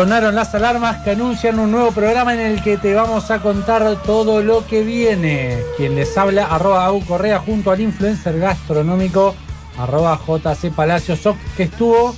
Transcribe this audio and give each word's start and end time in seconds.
Sonaron 0.00 0.34
las 0.34 0.54
alarmas 0.54 1.04
que 1.04 1.10
anuncian 1.10 1.58
un 1.58 1.72
nuevo 1.72 1.92
programa 1.92 2.32
en 2.32 2.40
el 2.40 2.62
que 2.62 2.78
te 2.78 2.94
vamos 2.94 3.30
a 3.30 3.42
contar 3.42 4.02
todo 4.02 4.40
lo 4.40 4.66
que 4.66 4.82
viene. 4.82 5.58
Quien 5.76 5.94
les 5.94 6.16
habla, 6.16 6.46
arroba 6.46 6.86
Au 6.86 7.04
Correa, 7.04 7.38
junto 7.38 7.70
al 7.70 7.82
influencer 7.82 8.38
gastronómico, 8.38 9.34
arroba 9.76 10.18
JC 10.26 10.72
Palacios, 10.74 11.20
que 11.54 11.64
estuvo 11.64 12.14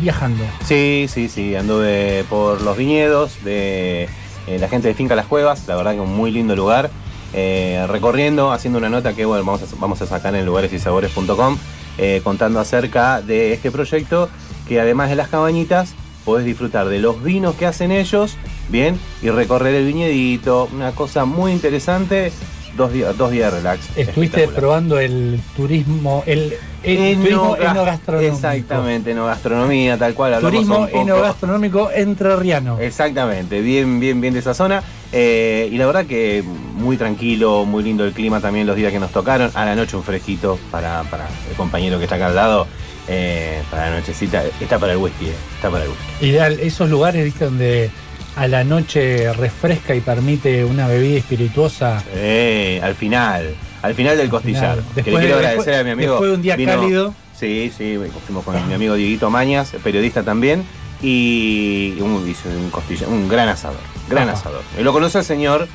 viajando. 0.00 0.42
Sí, 0.64 1.06
sí, 1.08 1.28
sí, 1.28 1.54
anduve 1.54 2.24
por 2.28 2.60
los 2.62 2.76
viñedos 2.76 3.44
de 3.44 4.08
eh, 4.48 4.58
la 4.58 4.68
gente 4.68 4.88
de 4.88 4.94
Finca 4.94 5.14
Las 5.14 5.26
Cuevas, 5.26 5.68
la 5.68 5.76
verdad 5.76 5.92
que 5.92 6.00
un 6.00 6.16
muy 6.16 6.32
lindo 6.32 6.56
lugar. 6.56 6.90
Eh, 7.32 7.86
recorriendo, 7.88 8.50
haciendo 8.50 8.80
una 8.80 8.88
nota 8.88 9.14
que 9.14 9.24
bueno, 9.24 9.44
vamos, 9.44 9.62
a, 9.62 9.66
vamos 9.78 10.02
a 10.02 10.06
sacar 10.06 10.34
en 10.34 10.44
lugaresysabores.com, 10.44 11.58
eh, 11.98 12.20
contando 12.24 12.58
acerca 12.58 13.22
de 13.22 13.52
este 13.52 13.70
proyecto 13.70 14.28
que 14.66 14.80
además 14.80 15.10
de 15.10 15.14
las 15.14 15.28
cabañitas, 15.28 15.94
podés 16.26 16.44
disfrutar 16.44 16.88
de 16.88 16.98
los 16.98 17.22
vinos 17.22 17.54
que 17.54 17.64
hacen 17.64 17.90
ellos, 17.90 18.36
bien, 18.68 18.98
y 19.22 19.30
recorrer 19.30 19.74
el 19.76 19.86
viñedito, 19.86 20.68
una 20.74 20.92
cosa 20.92 21.24
muy 21.24 21.52
interesante. 21.52 22.32
Dos 22.76 22.92
días, 22.92 23.16
dos 23.16 23.30
días 23.30 23.50
de 23.50 23.58
relax. 23.58 23.88
Estuviste 23.96 24.48
probando 24.48 24.98
el 24.98 25.40
turismo, 25.56 26.22
el, 26.26 26.52
el 26.82 27.16
turismo 27.16 27.56
enogastronómico. 27.56 28.34
Exactamente, 28.34 29.12
enogastronomía, 29.12 29.96
tal 29.96 30.12
cual. 30.12 30.38
Turismo 30.40 30.86
enogastronómico 30.92 31.90
entrerriano. 31.90 32.78
Exactamente, 32.78 33.62
bien, 33.62 33.98
bien, 33.98 34.20
bien 34.20 34.34
de 34.34 34.40
esa 34.40 34.52
zona. 34.52 34.82
Eh, 35.10 35.70
y 35.72 35.78
la 35.78 35.86
verdad 35.86 36.04
que 36.04 36.44
muy 36.74 36.98
tranquilo, 36.98 37.64
muy 37.64 37.82
lindo 37.82 38.04
el 38.04 38.12
clima 38.12 38.42
también 38.42 38.66
los 38.66 38.76
días 38.76 38.92
que 38.92 39.00
nos 39.00 39.10
tocaron. 39.10 39.50
A 39.54 39.64
la 39.64 39.74
noche 39.74 39.96
un 39.96 40.02
fresquito 40.02 40.58
para, 40.70 41.02
para 41.04 41.26
el 41.48 41.56
compañero 41.56 41.96
que 41.96 42.04
está 42.04 42.16
acá 42.16 42.26
al 42.26 42.34
lado. 42.34 42.66
Eh, 43.08 43.62
para 43.70 43.90
la 43.90 44.00
nochecita, 44.00 44.42
está 44.60 44.78
para 44.78 44.92
el 44.92 44.98
whisky, 44.98 45.26
eh, 45.26 45.34
está 45.54 45.70
para 45.70 45.84
el 45.84 45.90
whisky. 45.90 46.26
Ideal, 46.26 46.58
esos 46.60 46.90
lugares, 46.90 47.24
viste, 47.24 47.44
donde 47.44 47.90
a 48.34 48.48
la 48.48 48.64
noche 48.64 49.32
refresca 49.32 49.94
y 49.94 50.00
permite 50.00 50.64
una 50.64 50.88
bebida 50.88 51.18
espirituosa. 51.18 51.98
al 51.98 52.94
final, 52.94 53.54
al 53.82 53.94
final 53.94 54.16
del 54.16 54.28
costillar. 54.28 54.78
que 54.94 55.10
le 55.10 55.18
quiero 55.18 55.36
agradecer 55.36 55.74
a 55.74 55.84
mi 55.84 55.90
amigo. 55.90 56.12
Después 56.12 56.30
de 56.30 56.36
un 56.36 56.42
día 56.42 56.56
cálido. 56.56 57.14
Sí, 57.38 57.70
sí, 57.76 57.98
fuimos 58.26 58.44
con 58.44 58.66
mi 58.66 58.74
amigo 58.74 58.94
Dieguito 58.94 59.28
Mañas, 59.28 59.72
periodista 59.84 60.22
también, 60.22 60.64
y 61.02 61.96
un, 62.00 62.12
un 62.12 62.70
costillar, 62.70 63.10
un 63.10 63.28
gran 63.28 63.48
asador, 63.48 63.80
gran 64.08 64.30
asador. 64.30 64.62
Lo 64.80 64.92
conoce 64.92 65.18
el 65.18 65.24
señor 65.24 65.68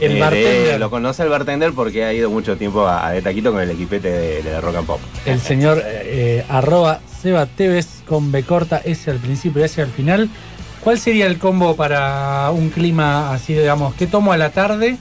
el 0.00 0.16
eh, 0.16 0.20
bartender. 0.20 0.80
lo 0.80 0.90
conoce 0.90 1.22
el 1.22 1.28
bartender 1.28 1.72
porque 1.72 2.04
ha 2.04 2.12
ido 2.12 2.30
mucho 2.30 2.56
tiempo 2.56 2.86
a, 2.86 3.10
de 3.12 3.22
taquito 3.22 3.52
con 3.52 3.60
el 3.60 3.70
equipete 3.70 4.42
de, 4.42 4.60
Rock 4.60 4.76
and 4.76 4.86
Pop. 4.86 5.00
El 5.26 5.40
señor 5.40 5.82
eh, 5.84 6.44
arroba 6.48 7.00
Seba 7.22 7.46
Tevez 7.46 8.02
con 8.06 8.32
B 8.32 8.42
corta 8.42 8.80
ese 8.84 9.10
al 9.10 9.18
principio 9.18 9.62
y 9.62 9.64
ese 9.64 9.82
al 9.82 9.90
final. 9.90 10.28
¿Cuál 10.80 10.98
sería 10.98 11.26
el 11.26 11.38
combo 11.38 11.76
para 11.76 12.50
un 12.50 12.68
clima 12.68 13.32
así, 13.32 13.54
digamos, 13.54 13.94
qué 13.94 14.06
tomo 14.06 14.32
a 14.32 14.36
la 14.36 14.50
tarde 14.50 14.98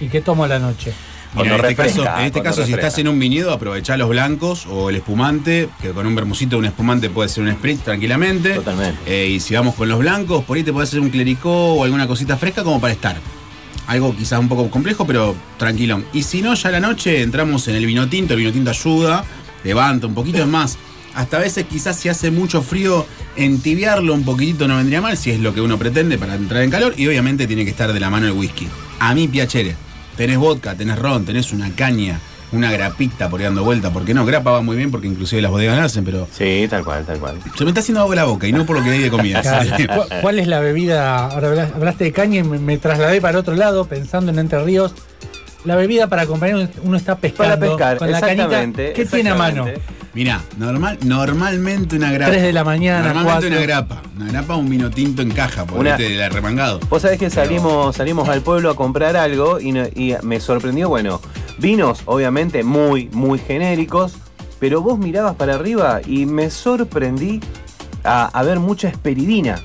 y 0.00 0.08
qué 0.08 0.20
tomo 0.20 0.44
a 0.44 0.48
la 0.48 0.58
noche? 0.58 0.92
en 1.36 1.52
este 1.52 1.74
caso, 1.74 2.04
en 2.18 2.24
este 2.26 2.42
caso 2.42 2.64
si 2.64 2.72
estás 2.72 2.98
en 2.98 3.08
un 3.08 3.18
viñedo, 3.18 3.52
aprovechá 3.52 3.96
los 3.96 4.08
blancos 4.08 4.66
o 4.66 4.90
el 4.90 4.96
espumante, 4.96 5.68
que 5.80 5.90
con 5.90 6.06
un 6.06 6.14
bermucito 6.14 6.58
un 6.58 6.64
espumante 6.64 7.10
puede 7.10 7.28
ser 7.28 7.44
un 7.44 7.52
spritz 7.52 7.82
tranquilamente. 7.82 8.54
Totalmente. 8.54 9.00
Eh, 9.06 9.28
y 9.28 9.40
si 9.40 9.54
vamos 9.54 9.74
con 9.74 9.88
los 9.88 9.98
blancos, 9.98 10.44
por 10.44 10.56
ahí 10.56 10.62
te 10.62 10.72
puede 10.72 10.84
hacer 10.84 11.00
un 11.00 11.10
clericó 11.10 11.74
o 11.74 11.84
alguna 11.84 12.06
cosita 12.06 12.36
fresca 12.36 12.62
como 12.62 12.80
para 12.80 12.92
estar 12.92 13.16
algo 13.86 14.16
quizás 14.16 14.38
un 14.38 14.48
poco 14.48 14.70
complejo, 14.70 15.06
pero 15.06 15.34
tranquilón. 15.58 16.04
Y 16.12 16.22
si 16.22 16.42
no, 16.42 16.54
ya 16.54 16.68
a 16.68 16.72
la 16.72 16.80
noche 16.80 17.22
entramos 17.22 17.68
en 17.68 17.76
el 17.76 17.86
vino 17.86 18.08
tinto, 18.08 18.34
el 18.34 18.40
vino 18.40 18.52
tinto 18.52 18.70
ayuda, 18.70 19.24
levanta 19.62 20.06
un 20.06 20.14
poquito, 20.14 20.46
más. 20.46 20.78
Hasta 21.14 21.36
a 21.36 21.40
veces 21.40 21.66
quizás 21.70 21.96
si 21.98 22.08
hace 22.08 22.30
mucho 22.30 22.60
frío, 22.60 23.06
entibiarlo 23.36 24.14
un 24.14 24.24
poquitito 24.24 24.66
no 24.66 24.76
vendría 24.76 25.00
mal, 25.00 25.16
si 25.16 25.30
es 25.30 25.38
lo 25.38 25.54
que 25.54 25.60
uno 25.60 25.78
pretende 25.78 26.18
para 26.18 26.34
entrar 26.34 26.62
en 26.62 26.70
calor. 26.70 26.94
Y 26.96 27.06
obviamente 27.06 27.46
tiene 27.46 27.64
que 27.64 27.70
estar 27.70 27.92
de 27.92 28.00
la 28.00 28.10
mano 28.10 28.26
el 28.26 28.32
whisky. 28.32 28.66
A 28.98 29.14
mí, 29.14 29.28
piachere. 29.28 29.76
Tenés 30.16 30.38
vodka, 30.38 30.74
tenés 30.74 30.98
ron, 30.98 31.24
tenés 31.24 31.52
una 31.52 31.70
caña, 31.74 32.20
una 32.54 32.70
grapita 32.72 33.28
por 33.28 33.40
ahí 33.40 33.44
dando 33.44 33.64
vuelta, 33.64 33.90
porque 33.90 34.14
no, 34.14 34.24
grapa 34.24 34.50
va 34.50 34.62
muy 34.62 34.76
bien 34.76 34.90
porque 34.90 35.06
inclusive 35.06 35.42
las 35.42 35.50
bodegas 35.50 35.78
nacen, 35.78 36.04
pero. 36.04 36.28
Sí, 36.32 36.66
tal 36.68 36.84
cual, 36.84 37.04
tal 37.04 37.18
cual. 37.18 37.38
Se 37.56 37.64
me 37.64 37.70
está 37.70 37.80
haciendo 37.80 38.00
agua 38.00 38.14
la 38.14 38.24
boca 38.24 38.46
y 38.46 38.52
no 38.52 38.64
por 38.64 38.78
lo 38.78 38.84
que 38.84 38.90
hay 38.90 39.00
de 39.00 39.10
comida. 39.10 39.42
¿Cuál, 40.22 40.38
es 40.38 40.46
la 40.46 40.60
bebida? 40.60 41.26
Ahora 41.26 41.70
hablaste 41.74 42.04
de 42.04 42.12
caña 42.12 42.40
y 42.40 42.42
me, 42.42 42.78
trasladé 42.78 43.20
para 43.20 43.38
otro 43.38 43.54
lado 43.54 43.86
pensando 43.86 44.30
en 44.30 44.38
Entre 44.38 44.62
Ríos. 44.62 44.94
La 45.64 45.76
bebida 45.76 46.08
para 46.08 46.22
acompañar 46.22 46.68
uno 46.82 46.96
está 46.96 47.16
pescando 47.16 47.58
para 47.58 47.60
pescar, 47.60 47.98
con 47.98 48.10
la 48.10 48.20
cañita. 48.20 48.92
¿Qué 48.92 49.06
tiene 49.10 49.30
a 49.30 49.34
mano? 49.34 49.66
Mirá, 50.12 50.40
normal, 50.58 50.98
normalmente 51.04 51.96
una 51.96 52.12
grapa. 52.12 52.30
3 52.30 52.42
de 52.42 52.52
la 52.52 52.62
mañana, 52.62 53.12
Normalmente 53.12 53.48
una 53.48 53.60
grapa. 53.60 54.02
Una 54.16 54.30
grapa, 54.30 54.54
un 54.54 54.70
vino 54.70 54.90
tinto 54.90 55.22
en 55.22 55.30
caja, 55.32 55.64
por 55.64 55.80
una, 55.80 55.96
este, 55.96 56.28
remangado. 56.28 56.78
Vos 56.88 57.02
sabés 57.02 57.18
que 57.18 57.30
salimos, 57.30 57.96
salimos 57.96 58.28
al 58.28 58.42
pueblo 58.42 58.70
a 58.70 58.76
comprar 58.76 59.16
algo 59.16 59.58
y, 59.58 59.76
y 59.76 60.14
me 60.22 60.38
sorprendió, 60.38 60.88
bueno, 60.88 61.20
Vinos, 61.58 62.02
obviamente, 62.06 62.64
muy, 62.64 63.08
muy 63.12 63.38
genéricos, 63.38 64.14
pero 64.58 64.82
vos 64.82 64.98
mirabas 64.98 65.34
para 65.36 65.54
arriba 65.54 66.00
y 66.04 66.26
me 66.26 66.50
sorprendí 66.50 67.40
a, 68.02 68.42
ver 68.42 68.60
mucha 68.60 68.88
esperidina. 68.88 69.60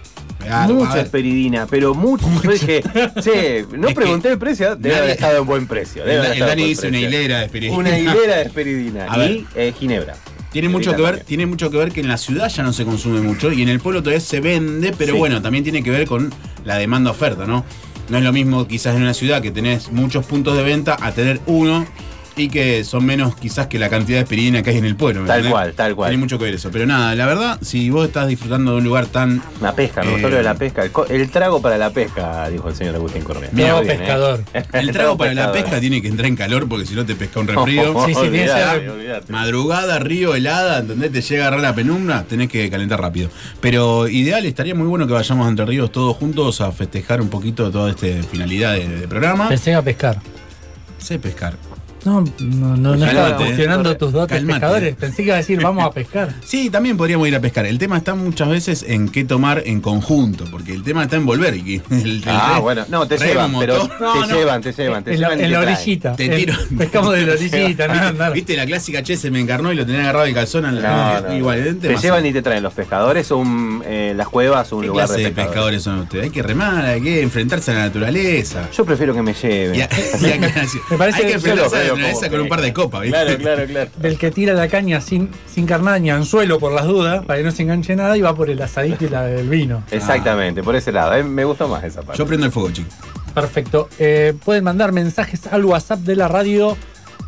Mucha 0.68 1.02
esperidina, 1.02 1.68
pero 1.68 1.94
mucho. 1.94 2.26
Yo 2.44 2.52
dije, 2.52 2.84
che, 3.22 3.66
no 3.78 3.90
pregunté 3.90 4.30
el 4.30 4.38
precio, 4.38 4.76
debe 4.76 4.98
haber 4.98 5.10
estado 5.12 5.40
en 5.40 5.46
buen 5.46 5.68
precio. 5.68 6.04
el, 6.06 6.40
Dani 6.40 6.64
dice 6.64 6.88
una 6.88 7.00
hilera 7.00 7.40
de 7.40 7.46
esperidina. 7.46 7.78
Una 7.78 7.98
hilera 7.98 8.36
de 8.38 8.42
esperidina. 8.44 9.08
y 9.28 9.46
eh, 9.56 9.74
ginebra. 9.78 10.16
Tiene 10.52 10.68
mucho, 10.68 10.96
que 10.96 11.02
ver, 11.02 11.24
tiene 11.24 11.46
mucho 11.46 11.70
que 11.70 11.78
ver 11.78 11.92
que 11.92 12.02
en 12.02 12.08
la 12.08 12.18
ciudad 12.18 12.50
ya 12.50 12.64
no 12.64 12.74
se 12.74 12.84
consume 12.84 13.22
mucho 13.22 13.52
y 13.52 13.62
en 13.62 13.70
el 13.70 13.80
pueblo 13.80 14.02
todavía 14.02 14.20
se 14.20 14.40
vende, 14.40 14.94
pero 14.98 15.16
bueno, 15.16 15.44
también 15.44 15.64
tiene 15.64 15.84
que 15.84 15.92
ver 15.92 16.08
con 16.08 16.34
la 16.66 16.78
demanda-oferta, 16.78 17.46
¿no? 17.46 17.64
No 18.10 18.18
es 18.18 18.24
lo 18.24 18.34
mismo 18.34 18.68
quizás 18.68 18.96
en 18.96 19.04
una 19.04 19.14
ciudad 19.14 19.44
que 19.44 19.52
tenés 19.52 19.92
muchos 19.92 20.26
puntos 20.26 20.58
de 20.58 20.64
venta 20.64 20.98
a 21.00 21.12
tener 21.12 21.40
uno 21.46 21.86
y 22.40 22.48
que 22.48 22.84
son 22.86 23.06
menos 23.06 23.36
quizás 23.36 23.68
que 23.68 23.78
la 23.78 23.90
cantidad 23.90 24.20
de 24.20 24.24
esperidina 24.24 24.64
que 24.64 24.70
hay 24.70 24.78
en 24.78 24.86
el 24.86 24.96
pueblo. 24.96 25.26
Tal 25.26 25.50
cual, 25.50 25.74
tal 25.74 25.96
cual. 25.96 26.10
Tiene 26.10 26.22
mucho 26.22 26.38
que 26.38 26.46
ver 26.46 26.54
eso. 26.54 26.72
Pero 26.72 26.86
nada, 26.86 27.14
la 27.16 27.26
verdad, 27.26 27.60
si 27.62 27.90
vos 27.90 28.08
estás 28.08 28.28
disfrutando 28.28 28.72
de 28.72 28.78
un 28.78 28.84
lugar 28.84 29.08
tan. 29.08 29.42
La 29.62 29.76
pesca, 29.76 30.04
no 30.04 30.18
solo 30.20 30.38
de 30.38 30.44
la 30.44 30.56
pesca. 30.56 30.84
El, 31.10 31.30
trago 31.30 31.62
para 31.62 31.78
la 31.78 31.90
pesca, 31.90 32.50
dijo 32.50 32.70
el 32.70 32.76
señor 32.76 32.96
Agustín 32.96 33.24
Correa. 33.24 33.50
Trago 33.50 33.82
¿eh? 33.82 33.86
pescador. 33.86 34.44
El 34.72 34.92
trago 34.92 35.18
para 35.18 35.34
la 35.34 35.52
pesca 35.52 35.80
tiene 35.80 36.02
que 36.02 36.08
entrar 36.08 36.28
en 36.28 36.36
calor 36.36 36.68
porque 36.70 36.86
si 36.86 36.96
no 36.96 37.06
te 37.06 37.16
pesca 37.16 37.42
un 37.42 37.48
refrío. 37.48 37.94
sí, 38.06 38.14
sí, 38.14 38.30
Madrugada, 39.28 40.00
río, 40.00 40.34
helada, 40.34 40.80
¿entendés? 40.80 41.12
Te 41.12 41.22
llega 41.22 41.44
a 41.44 41.48
agarrar 41.48 41.64
la 41.64 41.76
penumbra, 41.76 42.24
tenés 42.24 42.50
que 42.50 42.70
calentar 42.70 43.02
rápido. 43.02 43.30
Pero 43.60 44.08
ideal, 44.08 44.46
estaría 44.46 44.76
muy 44.76 44.88
bueno 44.88 45.08
que 45.08 45.14
vayamos 45.14 45.46
a 45.46 45.50
Entre 45.50 45.66
Ríos 45.66 45.92
todos 45.92 46.16
juntos 46.16 46.62
a 46.62 46.72
festejar 46.72 47.22
un 47.22 47.30
poquito 47.30 47.70
toda 47.70 47.90
esta 47.90 48.08
finalidad 48.30 48.76
de, 48.76 49.08
programa. 49.08 49.50
Pensé 49.50 49.74
a 49.74 49.82
pescar. 49.82 50.20
Sé 50.98 51.20
pescar. 51.20 51.69
No, 52.06 52.22
no, 52.40 52.78
no, 52.78 52.96
no 52.96 53.06
estaba 53.06 53.36
cuestionando 53.38 53.98
tus 53.98 54.12
dotes 54.12 54.38
calmate. 54.38 54.60
pescadores. 54.60 54.96
Pensé 54.96 55.16
que 55.18 55.24
iba 55.24 55.34
a 55.36 55.38
decir 55.38 55.62
vamos 55.62 55.86
a 55.86 55.92
pescar. 55.92 56.34
Sí, 56.46 56.70
también 56.70 56.98
podríamos 56.98 57.28
ir 57.28 57.36
a 57.36 57.40
pescar. 57.40 57.66
El 57.66 57.78
tema 57.78 57.98
está 57.98 58.16
muchas 58.16 58.50
veces 58.50 58.84
en 58.88 59.10
qué 59.10 59.24
tomar 59.24 59.64
en 59.66 59.82
conjunto, 59.82 60.46
porque 60.50 60.74
el 60.74 60.84
tema 60.84 61.04
está 61.04 61.16
en 61.18 61.26
volver. 61.26 61.56
Y 61.56 61.82
el- 61.92 62.02
el 62.20 62.24
Ah, 62.28 62.60
bueno, 62.62 62.86
no, 62.90 63.08
te 63.08 63.18
llevan, 63.18 63.54
pero. 63.60 63.88
No, 64.00 64.14
te 64.14 64.20
no. 64.28 64.38
llevan, 64.38 64.62
te 64.62 64.72
llevan, 64.72 65.04
te 65.04 65.14
en 65.14 65.22
la, 65.22 65.28
llevan 65.30 65.40
y 65.40 65.44
en 65.44 65.50
te 65.50 65.54
la 65.54 65.60
orillita. 65.60 66.16
Te 66.16 66.30
tiro. 66.30 66.54
pescamos 66.78 67.14
de 67.14 67.26
la 67.26 67.34
orillita, 67.34 67.88
no, 67.88 67.94
andar. 67.94 68.34
¿Viste 68.34 68.56
la 68.56 68.66
clásica 68.66 69.04
che 69.04 69.18
se 69.18 69.30
me 69.32 69.40
encarnó 69.40 69.72
y 69.72 69.76
lo 69.76 69.86
tenía 69.86 70.02
agarrado 70.02 70.26
el 70.26 70.34
calzón 70.34 70.66
en 70.66 70.82
la 70.82 71.26
igual, 71.36 71.78
te 71.82 71.98
llevan 71.98 72.26
y 72.26 72.32
te 72.34 72.42
traen 72.42 72.64
los 72.64 72.74
pescadores, 72.74 73.30
un, 73.32 73.84
eh, 73.86 74.14
las 74.16 74.28
cuevas, 74.30 74.72
un 74.72 74.82
¿Qué 74.82 74.88
lugar 74.88 75.08
clase 75.08 75.22
de 75.22 75.26
de 75.30 75.32
pescadores. 75.32 75.50
pescadores 75.82 75.84
son 75.84 76.00
ustedes? 76.00 76.24
Hay 76.26 76.30
que 76.32 76.42
remar, 76.44 76.86
hay 76.86 77.02
que 77.02 77.22
enfrentarse 77.22 77.72
a 77.72 77.74
la 77.76 77.80
naturaleza. 77.82 78.70
Yo 78.76 78.86
prefiero 78.86 79.14
que 79.14 79.22
me 79.22 79.34
lleven. 79.34 79.80
Me 80.90 80.98
parece 80.98 81.20
hay 81.22 81.28
que 81.28 81.34
enfrentarse 81.34 81.89
a 81.90 81.96
lo 81.96 82.02
la 82.02 82.08
veo 82.08 82.14
naturaleza 82.14 82.28
como 82.28 82.32
con 82.32 82.42
un 82.42 82.50
par 82.50 82.62
de 82.62 82.74
copas, 82.74 83.02
¿viste? 83.02 83.18
Claro, 83.18 83.38
claro, 83.38 83.66
claro. 83.68 83.92
Del 83.98 84.18
que 84.18 84.32
tira 84.32 84.54
la 84.54 84.68
caña 84.68 85.02
sin, 85.02 85.30
sin 85.52 85.66
carnada 85.66 86.00
ni 86.00 86.10
anzuelo 86.10 86.60
por 86.60 86.72
las 86.72 86.86
dudas, 86.86 87.26
para 87.26 87.40
que 87.40 87.46
no 87.46 87.52
se 87.52 87.64
enganche 87.64 87.96
nada, 87.96 88.18
y 88.18 88.22
va 88.22 88.36
por 88.36 88.50
el 88.50 88.62
asadito 88.62 89.06
y 89.06 89.10
la, 89.10 89.30
el 89.30 89.50
vino. 89.50 89.84
Exactamente, 89.92 90.64
por 90.64 90.76
ese 90.76 90.92
lado. 90.92 91.14
eh, 91.16 91.24
me 91.24 91.46
gustó 91.46 91.68
más 91.68 91.84
esa 91.84 92.02
parte. 92.02 92.18
Yo 92.18 92.26
prendo 92.26 92.46
el 92.46 92.52
fuego, 92.52 92.72
chicos. 92.72 92.94
Perfecto. 93.34 93.90
Eh, 94.00 94.34
pueden 94.44 94.64
mandar 94.64 94.92
mensajes 94.92 95.48
al 95.48 95.66
WhatsApp 95.66 96.00
de 96.00 96.16
la 96.16 96.28
radio 96.28 96.76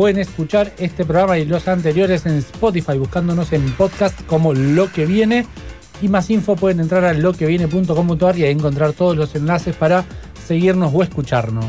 Pueden 0.00 0.18
escuchar 0.18 0.72
este 0.78 1.04
programa 1.04 1.36
y 1.36 1.44
los 1.44 1.68
anteriores 1.68 2.24
en 2.24 2.38
Spotify 2.38 2.96
buscándonos 2.96 3.52
en 3.52 3.70
podcast 3.72 4.18
como 4.24 4.54
lo 4.54 4.90
que 4.90 5.04
viene. 5.04 5.44
Y 6.00 6.08
más 6.08 6.30
info 6.30 6.56
pueden 6.56 6.80
entrar 6.80 7.04
a 7.04 7.12
loqueviene.com.ar 7.12 8.38
y 8.38 8.46
encontrar 8.46 8.94
todos 8.94 9.14
los 9.14 9.34
enlaces 9.34 9.76
para 9.76 10.06
seguirnos 10.46 10.90
o 10.94 11.02
escucharnos. 11.02 11.66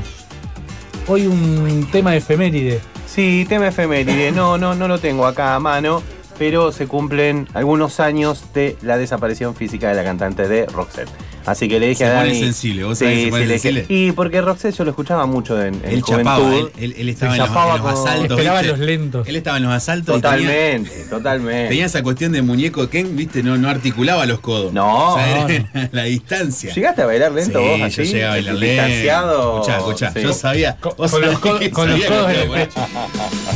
Hoy 1.10 1.28
un 1.28 1.90
tema 1.92 2.12
de 2.12 2.20
efeméride. 2.20 2.80
Sí, 3.06 3.46
tema 3.50 3.68
efeméride. 3.68 4.32
No, 4.32 4.58
no, 4.58 4.76
no 4.76 4.88
lo 4.88 4.98
tengo 4.98 5.26
acá 5.26 5.54
a 5.54 5.60
mano, 5.60 6.02
pero 6.40 6.72
se 6.72 6.88
cumplen 6.88 7.50
algunos 7.54 8.00
años 8.00 8.46
de 8.54 8.78
la 8.82 8.98
desaparición 8.98 9.56
física 9.56 9.90
de 9.90 9.96
la 9.96 10.06
cantante 10.06 10.48
de 10.48 10.68
Roxette. 10.68 11.10
Así 11.46 11.68
que 11.68 11.80
le 11.80 11.88
dije 11.88 12.06
Se 12.06 12.12
a 12.12 12.18
pone 12.20 12.28
Dani. 12.30 12.40
sensible, 12.40 12.84
¿vos 12.84 12.98
sabés 13.00 13.18
que 13.18 13.24
se 13.26 13.30
pone 13.32 13.44
dije- 13.46 13.60
sensible? 13.60 13.86
Y 13.90 14.12
porque 14.12 14.42
Roxette 14.42 14.76
yo 14.78 14.84
lo 14.84 14.90
escuchaba 14.92 15.26
mucho 15.26 15.62
en, 15.62 15.76
en 15.76 15.86
Él 15.92 16.02
juventud. 16.02 16.18
chapaba, 16.24 16.56
él, 16.56 16.72
él- 16.80 16.96
él 16.98 17.10
estaba 17.10 17.34
en 17.36 17.40
los, 17.42 17.50
en 17.50 17.56
asaltos. 17.88 18.32
Esperaba 18.38 18.60
¿viste? 18.62 18.78
los 18.78 18.80
lentos. 18.86 19.28
Él 19.28 19.36
estaba 19.36 19.58
en 19.58 19.64
los 19.64 19.74
asaltos 19.74 20.18
y 20.18 20.22
tenía, 20.22 20.38
Totalmente, 20.38 21.04
totalmente. 21.10 21.68
tenía 21.70 21.86
esa 21.86 22.04
cuestión 22.04 22.32
de 22.32 22.42
muñeco 22.42 22.90
Ken, 22.90 23.16
¿viste? 23.16 23.44
No, 23.44 23.58
no 23.58 23.70
articulaba 23.70 24.26
los 24.26 24.40
codos. 24.40 24.72
No, 24.74 25.14
O 25.14 25.18
sea, 25.18 25.42
no, 25.44 25.50
era 25.50 25.90
la 25.92 26.04
distancia. 26.04 26.74
¿Llegaste 26.74 27.02
a 27.02 27.06
bailar 27.06 27.32
lento 27.32 27.60
sí, 27.60 27.66
vos 27.66 27.82
así? 27.82 27.96
yo 27.98 28.04
llegué 28.04 28.26
a 28.26 28.30
bailar 28.30 28.56
lento. 28.56 28.84
Distanciado. 28.86 29.54
Escuchá, 29.62 29.78
escuchá, 29.78 30.12
Sí. 30.14 30.22
yo 30.22 30.34
sabía. 30.34 30.78
Con- 30.80 30.94
vos 30.98 31.12
con 31.12 31.22
los 31.22 31.40
sabés 31.40 31.70
con 31.70 31.90
los 31.90 32.06
codos 32.06 32.30
en 32.32 32.40
el 32.40 32.50
pecho. 32.50 32.80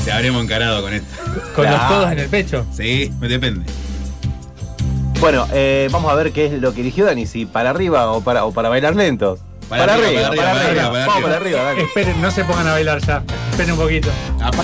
Se 0.03 0.11
habremos 0.11 0.43
encarado 0.43 0.81
con 0.81 0.93
esto. 0.93 1.07
Con 1.55 1.65
los 1.69 1.81
codos 1.81 2.11
en 2.11 2.19
el 2.19 2.29
pecho. 2.29 2.65
Sí, 2.75 3.11
me 3.19 3.27
depende. 3.27 3.65
Bueno, 5.25 5.47
eh, 5.53 5.89
vamos 5.91 6.11
a 6.11 6.13
ver 6.13 6.31
qué 6.31 6.45
es 6.45 6.51
lo 6.61 6.71
que 6.75 6.81
eligió 6.81 7.03
Dani, 7.03 7.25
si 7.25 7.47
para 7.47 7.71
arriba 7.71 8.11
o 8.11 8.21
para, 8.21 8.45
o 8.45 8.51
para 8.51 8.69
bailar 8.69 8.95
lentos. 8.95 9.39
Para 9.67 9.95
arriba, 9.95 10.07
para 10.07 10.27
arriba, 10.27 10.43
para 10.43 10.51
arriba, 10.51 10.91
para 10.91 11.05
Vamos 11.07 11.23
para 11.23 11.35
arriba. 11.37 11.37
arriba, 11.37 11.63
Dani. 11.63 11.81
Esperen, 11.81 12.21
no 12.21 12.29
se 12.29 12.43
pongan 12.43 12.67
a 12.67 12.71
bailar 12.73 12.99
ya. 13.03 13.23
Esperen 13.49 13.71
un 13.71 13.79
poquito. 13.79 14.09
Apa- 14.39 14.63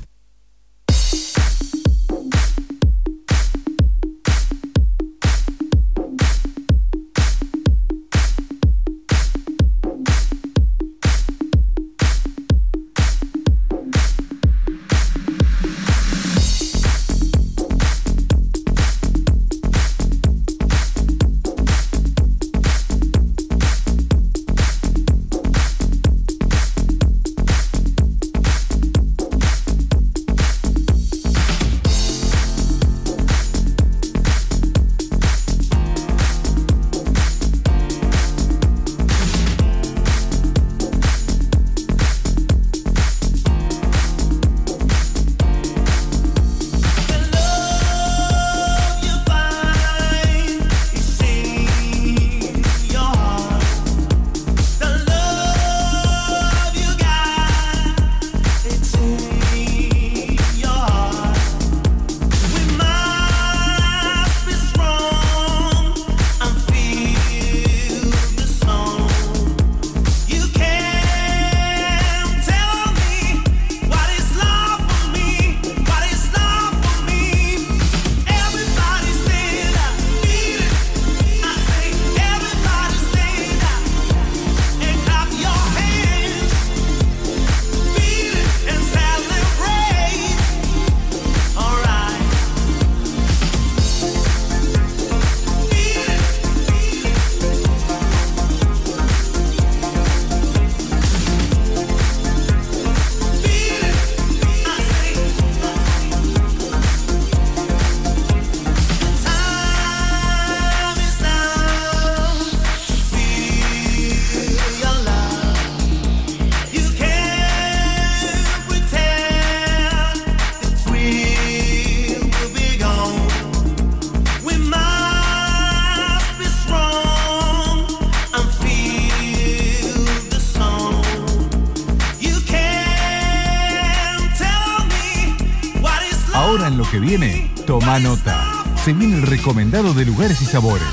Toma 137.91 137.99
nota. 137.99 138.63
Se 138.85 138.93
viene 138.93 139.15
el 139.15 139.23
recomendado 139.23 139.93
de 139.93 140.05
lugares 140.05 140.41
y 140.41 140.45
sabores. 140.45 140.87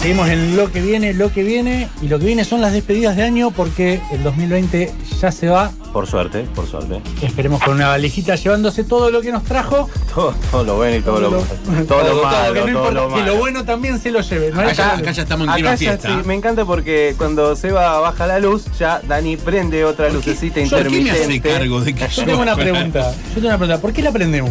seguimos 0.00 0.28
en 0.28 0.56
lo 0.56 0.70
que 0.72 0.80
viene, 0.80 1.14
lo 1.14 1.32
que 1.32 1.44
viene. 1.44 1.88
Y 2.02 2.08
lo 2.08 2.18
que 2.18 2.26
viene 2.26 2.44
son 2.44 2.60
las 2.60 2.72
despedidas 2.72 3.16
de 3.16 3.22
año 3.22 3.52
porque 3.52 4.00
el 4.10 4.22
2020 4.22 4.92
ya 5.20 5.30
se 5.30 5.48
va. 5.48 5.70
Por 5.92 6.08
suerte, 6.08 6.42
por 6.54 6.66
suerte. 6.66 7.00
Esperemos 7.22 7.62
con 7.62 7.74
una 7.74 7.88
valijita 7.88 8.34
llevándose 8.34 8.82
todo 8.82 9.10
lo 9.10 9.20
que 9.20 9.30
nos 9.30 9.44
trajo. 9.44 9.88
Todo, 10.14 10.34
todo 10.50 10.64
lo 10.64 10.76
bueno 10.76 10.96
y 10.96 11.00
todo, 11.00 11.20
lo, 11.20 11.30
todo, 11.30 12.02
lo 12.02 12.22
malo, 12.22 12.66
no 12.66 12.72
todo 12.80 12.90
lo 12.90 13.08
malo. 13.08 13.26
lo 13.26 13.36
bueno 13.36 13.64
también 13.64 13.98
se 13.98 14.10
lo 14.10 14.20
lleve. 14.20 14.50
¿no? 14.50 14.60
Acá, 14.60 14.96
acá 14.96 15.10
ya 15.12 15.22
estamos 15.22 15.48
en 15.48 15.54
clima 15.54 15.76
fiesta. 15.76 16.08
sí, 16.08 16.14
me 16.26 16.34
encanta 16.34 16.64
porque 16.66 17.14
cuando 17.16 17.56
Seba 17.56 17.98
baja 18.00 18.26
la 18.26 18.38
luz, 18.38 18.64
ya 18.78 19.00
Dani 19.08 19.36
prende 19.38 19.84
otra 19.86 20.10
lucecita 20.10 20.60
¿Por 20.60 20.68
qué 20.68 20.90
me 20.90 20.96
intermitente. 20.98 21.22
hace 21.22 21.40
cargo 21.58 21.80
de 21.80 21.94
que 21.94 22.00
Yo 22.08 22.22
yo 22.22 22.24
tengo 22.26 22.42
una 22.42 22.56
pregunta. 22.64 23.14
Yo 23.28 23.34
tengo 23.36 23.48
una 23.48 23.56
pregunta. 23.58 23.80
¿Por 23.80 23.92
qué 23.94 24.02
la 24.02 24.12
prendemos? 24.12 24.50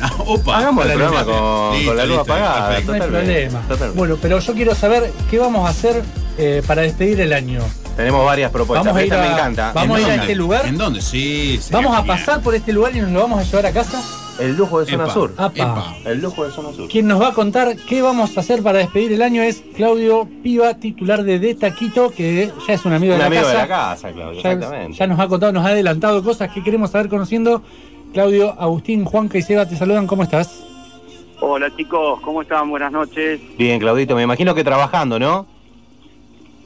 Ah, 0.00 0.10
Opa. 0.26 0.58
Hagamos 0.58 0.86
el 0.86 0.92
Con 0.92 1.00
la 1.02 1.06
programa 1.08 1.30
luz. 1.32 1.40
con, 1.40 1.72
Listo, 1.76 1.88
con 1.90 1.96
la 1.98 2.04
luz 2.06 2.16
listo, 2.16 2.32
apagada. 2.32 2.68
perfecto. 2.68 2.86
No 2.92 2.94
hay 3.04 3.10
problema. 3.10 3.60
totalmente. 3.68 3.98
Bueno, 3.98 4.18
pero 4.22 4.38
yo 4.40 4.54
quiero 4.54 4.74
saber 4.74 5.12
qué 5.30 5.38
vamos 5.38 5.66
a 5.66 5.70
hacer 5.70 6.02
eh, 6.38 6.62
para 6.66 6.82
despedir 6.82 7.20
el 7.20 7.32
año. 7.34 7.60
Tenemos 7.96 8.24
varias 8.24 8.50
propuestas. 8.50 8.86
Vamos 8.86 9.00
a 9.02 9.04
ir 9.04 9.12
Esta 9.12 9.22
a- 9.22 9.26
me 9.28 9.32
encanta. 9.34 9.72
vamos 9.74 9.98
a 9.98 10.00
ir 10.00 10.06
a 10.08 10.14
este 10.16 10.34
lugar. 10.34 10.66
¿En 10.66 10.78
dónde? 10.78 11.00
Sí. 11.02 11.60
Vamos 11.70 11.92
a 11.92 12.00
genial. 12.00 12.18
pasar 12.18 12.40
por 12.40 12.54
este 12.54 12.72
lugar 12.72 12.96
y 12.96 13.00
nos 13.00 13.10
lo 13.10 13.20
vamos 13.20 13.38
a 13.40 13.42
llevar 13.44 13.66
a 13.66 13.70
casa. 13.72 14.02
El 14.40 14.56
lujo 14.56 14.80
de 14.80 14.86
zona 14.86 15.04
Epa, 15.04 15.12
sur. 15.12 15.32
Apa. 15.36 15.94
El 16.04 16.20
lujo 16.20 16.44
de 16.44 16.50
zona 16.50 16.72
sur. 16.72 16.88
Quien 16.88 17.06
nos 17.06 17.20
va 17.20 17.28
a 17.28 17.32
contar 17.34 17.76
qué 17.76 18.02
vamos 18.02 18.36
a 18.36 18.40
hacer 18.40 18.62
para 18.62 18.78
despedir 18.78 19.12
el 19.12 19.22
año 19.22 19.42
es 19.42 19.62
Claudio 19.76 20.28
Piva, 20.42 20.74
titular 20.74 21.22
de 21.22 21.38
De 21.38 21.54
Taquito, 21.54 22.10
que 22.10 22.50
ya 22.66 22.74
es 22.74 22.84
un 22.84 22.92
amigo 22.92 23.12
Un 23.14 23.18
de 23.18 23.22
la 23.22 23.26
amigo 23.26 23.42
casa. 23.42 23.52
de 23.54 23.58
la 23.58 23.68
casa, 23.68 24.12
Claudio, 24.12 24.42
Ya, 24.42 24.52
exactamente. 24.52 24.98
ya 24.98 25.06
nos 25.06 25.20
ha 25.20 25.28
contado, 25.28 25.52
nos 25.52 25.64
ha 25.64 25.68
adelantado 25.68 26.22
cosas 26.24 26.50
que 26.52 26.62
queremos 26.64 26.90
saber 26.90 27.08
conociendo. 27.08 27.62
Claudio, 28.12 28.54
Agustín, 28.60 29.04
Juanca 29.04 29.38
y 29.38 29.42
Seba 29.42 29.66
te 29.68 29.76
saludan. 29.76 30.06
¿Cómo 30.06 30.22
estás? 30.24 30.64
Hola 31.40 31.68
chicos, 31.76 32.20
¿cómo 32.20 32.42
están? 32.42 32.70
Buenas 32.70 32.90
noches. 32.92 33.40
Bien, 33.58 33.78
Claudito, 33.78 34.14
me 34.16 34.22
imagino 34.22 34.54
que 34.54 34.64
trabajando, 34.64 35.18
¿no? 35.18 35.46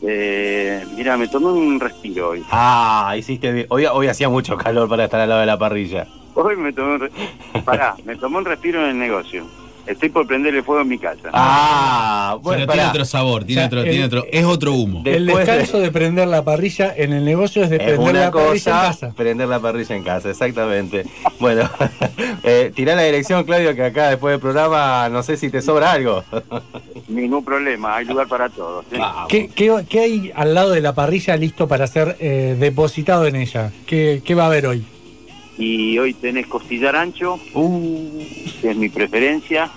Eh, 0.02 0.84
mira, 0.96 1.16
me 1.16 1.26
tomé 1.28 1.46
un 1.46 1.80
respiro 1.80 2.30
hoy. 2.30 2.42
Ah, 2.50 3.14
hiciste 3.18 3.50
bien. 3.52 3.66
Hoy, 3.70 3.84
hoy 3.86 4.06
hacía 4.06 4.28
mucho 4.28 4.56
calor 4.56 4.88
para 4.88 5.04
estar 5.04 5.20
al 5.20 5.28
lado 5.28 5.40
de 5.40 5.46
la 5.46 5.58
parrilla. 5.58 6.06
Hoy 6.40 6.56
me 6.56 6.72
tomé 6.72 6.94
un 6.94 7.00
respiro. 7.00 7.28
Pará, 7.64 7.96
me 8.04 8.14
tomé 8.14 8.38
un 8.38 8.44
respiro 8.44 8.80
en 8.84 8.90
el 8.90 8.98
negocio. 8.98 9.44
Estoy 9.86 10.10
por 10.10 10.26
prenderle 10.26 10.62
fuego 10.62 10.82
en 10.82 10.88
mi 10.88 10.98
casa. 10.98 11.30
Ah, 11.32 12.36
bueno, 12.42 12.60
Pero 12.66 12.72
tiene 12.74 12.88
otro 12.90 13.04
sabor, 13.06 13.44
tiene 13.44 13.62
O 13.62 13.62
sea, 13.62 13.66
otro, 13.68 13.80
el- 13.80 13.88
tiene 13.90 14.04
otro. 14.04 14.24
Es 14.30 14.44
otro 14.44 14.72
humo. 14.74 15.02
El 15.04 15.24
descanso 15.26 15.80
de... 15.80 15.90
prender 15.90 16.28
la 16.28 16.44
parrilla 16.44 16.92
en 16.94 17.14
el 17.14 17.24
negocio 17.24 17.64
es 17.64 17.70
de 17.70 17.76
Es 17.76 17.82
prender 17.84 18.10
una 18.10 18.20
la 18.20 18.30
parrilla 18.30 18.50
cosa, 18.52 18.70
en 18.70 18.86
casa. 18.92 19.14
prender 19.16 19.48
la 19.48 19.58
parrilla 19.60 19.96
en 19.96 20.02
casa, 20.04 20.28
exactamente. 20.30 21.06
Bueno, 21.40 21.68
eh, 22.44 22.70
tirá 22.74 22.94
la 22.96 23.02
dirección, 23.04 23.42
Claudio, 23.44 23.74
que 23.74 23.82
acá 23.82 24.10
después 24.10 24.32
del 24.32 24.40
programa 24.40 25.08
no 25.08 25.22
sé 25.22 25.38
si 25.38 25.48
te 25.48 25.62
sobra 25.62 25.92
algo. 25.92 26.22
Ningún 27.08 27.42
problema, 27.42 27.96
hay 27.96 28.04
lugar 28.04 28.28
para 28.28 28.50
todos. 28.50 28.84
¿Qué, 29.30 29.48
qué, 29.48 29.74
qué 29.88 30.00
hay 30.00 30.32
al 30.36 30.52
lado 30.52 30.70
de 30.72 30.82
la 30.82 30.94
parrilla 30.94 31.34
listo 31.36 31.66
para 31.66 31.86
ser 31.86 32.14
eh, 32.20 32.56
depositado 32.60 33.26
en 33.26 33.36
ella? 33.36 33.72
¿Qué, 33.86 34.20
qué 34.22 34.34
va 34.34 34.44
a 34.44 34.46
haber 34.48 34.66
hoy? 34.66 34.84
Y 35.58 35.98
hoy 35.98 36.14
tenés 36.14 36.46
costillar 36.46 36.94
ancho, 36.96 37.38
Uh, 37.54 38.22
que 38.60 38.70
es 38.70 38.76
mi 38.76 38.88
preferencia. 38.88 39.68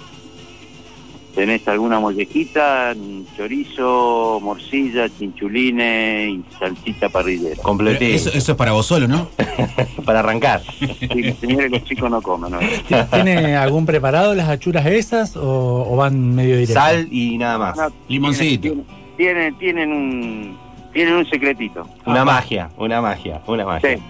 Tenés 1.36 1.66
alguna 1.70 1.98
mollejita, 1.98 2.94
chorizo, 3.38 4.40
morcilla, 4.44 5.08
chinchulines 5.18 6.30
y 6.30 6.44
salchicha 6.60 7.08
parrillera. 7.08 7.52
Pero 7.56 7.64
completín. 7.64 8.10
Eso, 8.14 8.30
eso 8.34 8.52
es 8.52 8.58
para 8.58 8.74
vos 8.74 8.86
solo, 8.86 9.08
¿no? 9.08 9.30
Para 10.06 10.20
arrancar. 10.20 10.62
Sí, 10.78 11.34
señores, 11.40 11.72
los 11.72 11.84
chicos 11.86 12.12
no 12.12 12.22
comen. 12.22 12.52
¿no? 12.52 12.60
¿T- 12.60 13.04
¿Tiene 13.14 13.56
algún 13.56 13.86
preparado 13.86 14.36
las 14.36 14.50
achuras 14.50 14.86
esas 14.88 15.38
o, 15.38 15.88
o 15.90 15.96
van 15.96 16.36
medio 16.36 16.56
directo? 16.56 16.74
Sal 16.74 17.08
y 17.10 17.38
nada 17.38 17.58
más. 17.58 17.78
No, 17.78 17.88
Limoncito. 18.10 18.62
Tienen, 18.64 18.86
tienen, 19.16 19.56
tienen 19.58 19.92
un 19.94 20.58
tienen 20.92 21.14
un 21.14 21.26
secretito. 21.30 21.88
Una 22.06 22.22
Ah, 22.22 22.26
magia, 22.26 22.70
una 22.78 23.00
magia, 23.02 23.42
una 23.48 23.66
magia. 23.66 23.96
Sí. 23.96 24.04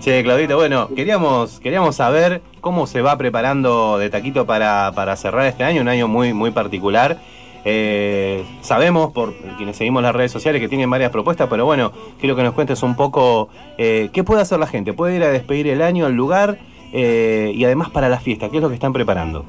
Che, 0.00 0.22
Claudito, 0.22 0.56
bueno, 0.56 0.88
queríamos, 0.94 1.60
queríamos 1.60 1.96
saber 1.96 2.42
cómo 2.60 2.86
se 2.86 3.00
va 3.00 3.16
preparando 3.16 3.96
de 3.98 4.10
Taquito 4.10 4.44
para, 4.44 4.92
para 4.94 5.16
cerrar 5.16 5.46
este 5.46 5.64
año, 5.64 5.80
un 5.80 5.88
año 5.88 6.08
muy, 6.08 6.34
muy 6.34 6.50
particular. 6.50 7.18
Eh, 7.64 8.44
sabemos 8.60 9.12
por 9.12 9.34
quienes 9.56 9.76
seguimos 9.76 10.02
las 10.02 10.14
redes 10.14 10.30
sociales 10.30 10.60
que 10.60 10.68
tienen 10.68 10.90
varias 10.90 11.10
propuestas, 11.10 11.48
pero 11.48 11.64
bueno, 11.64 11.92
quiero 12.20 12.36
que 12.36 12.42
nos 12.42 12.52
cuentes 12.52 12.82
un 12.82 12.96
poco 12.96 13.48
eh, 13.78 14.10
qué 14.12 14.22
puede 14.22 14.42
hacer 14.42 14.58
la 14.58 14.66
gente. 14.66 14.92
¿Puede 14.92 15.16
ir 15.16 15.22
a 15.22 15.30
despedir 15.30 15.68
el 15.68 15.80
año 15.80 16.04
al 16.04 16.12
lugar? 16.12 16.58
Eh, 16.92 17.52
y 17.54 17.64
además 17.64 17.88
para 17.90 18.10
la 18.10 18.20
fiesta, 18.20 18.50
¿qué 18.50 18.58
es 18.58 18.62
lo 18.62 18.68
que 18.68 18.74
están 18.74 18.92
preparando? 18.92 19.46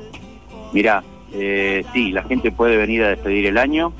Mirá, 0.71 1.03
eh, 1.33 1.83
sí, 1.93 2.11
la 2.11 2.23
gente 2.23 2.51
puede 2.51 2.77
venir 2.77 3.03
a 3.03 3.09
despedir 3.09 3.45
el 3.47 3.57
año, 3.57 3.91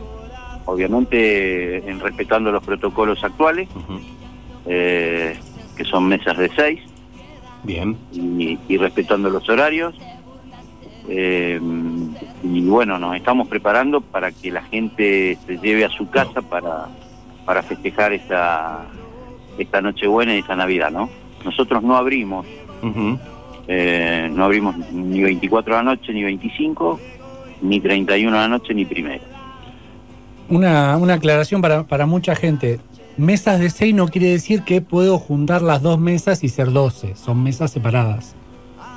obviamente 0.65 1.89
en 1.89 1.99
respetando 1.99 2.51
los 2.51 2.63
protocolos 2.63 3.23
actuales, 3.23 3.67
que 5.75 5.83
son 5.85 6.07
mesas 6.07 6.37
de 6.37 6.49
seis, 6.55 6.79
Bien. 7.63 7.97
y, 8.11 8.57
y 8.67 8.77
respetando 8.77 9.29
los 9.29 9.47
horarios. 9.49 9.95
Eh, 11.07 11.59
y 12.43 12.61
bueno, 12.61 12.97
nos 12.97 13.15
estamos 13.15 13.47
preparando 13.47 14.01
para 14.01 14.31
que 14.31 14.51
la 14.51 14.63
gente 14.63 15.37
se 15.45 15.57
lleve 15.57 15.85
a 15.85 15.89
su 15.89 16.09
casa 16.09 16.41
para, 16.41 16.87
para 17.45 17.61
festejar 17.61 18.13
esta, 18.13 18.85
esta 19.57 19.81
Nochebuena 19.81 20.35
y 20.35 20.39
esta 20.39 20.55
Navidad, 20.55 20.91
¿no? 20.91 21.09
Nosotros 21.43 21.83
no 21.83 21.95
abrimos, 21.95 22.47
eh, 23.67 24.27
no 24.31 24.45
abrimos 24.45 24.75
ni 24.91 25.21
24 25.21 25.75
de 25.75 25.83
la 25.83 25.83
noche, 25.83 26.11
ni 26.11 26.23
25, 26.23 26.99
ni 27.61 27.79
31 27.79 28.35
de 28.35 28.41
la 28.41 28.47
noche, 28.47 28.73
ni 28.73 28.85
primero. 28.85 29.23
Una, 30.49 30.97
una 30.97 31.15
aclaración 31.15 31.61
para, 31.61 31.83
para 31.83 32.05
mucha 32.07 32.35
gente. 32.35 32.79
Mesas 33.17 33.59
de 33.59 33.69
6 33.69 33.95
no 33.95 34.07
quiere 34.07 34.27
decir 34.29 34.63
que 34.63 34.81
puedo 34.81 35.17
juntar 35.17 35.61
las 35.61 35.81
dos 35.81 35.97
mesas 35.99 36.43
y 36.43 36.49
ser 36.49 36.71
12. 36.71 37.15
Son 37.15 37.41
mesas 37.43 37.71
separadas. 37.71 38.35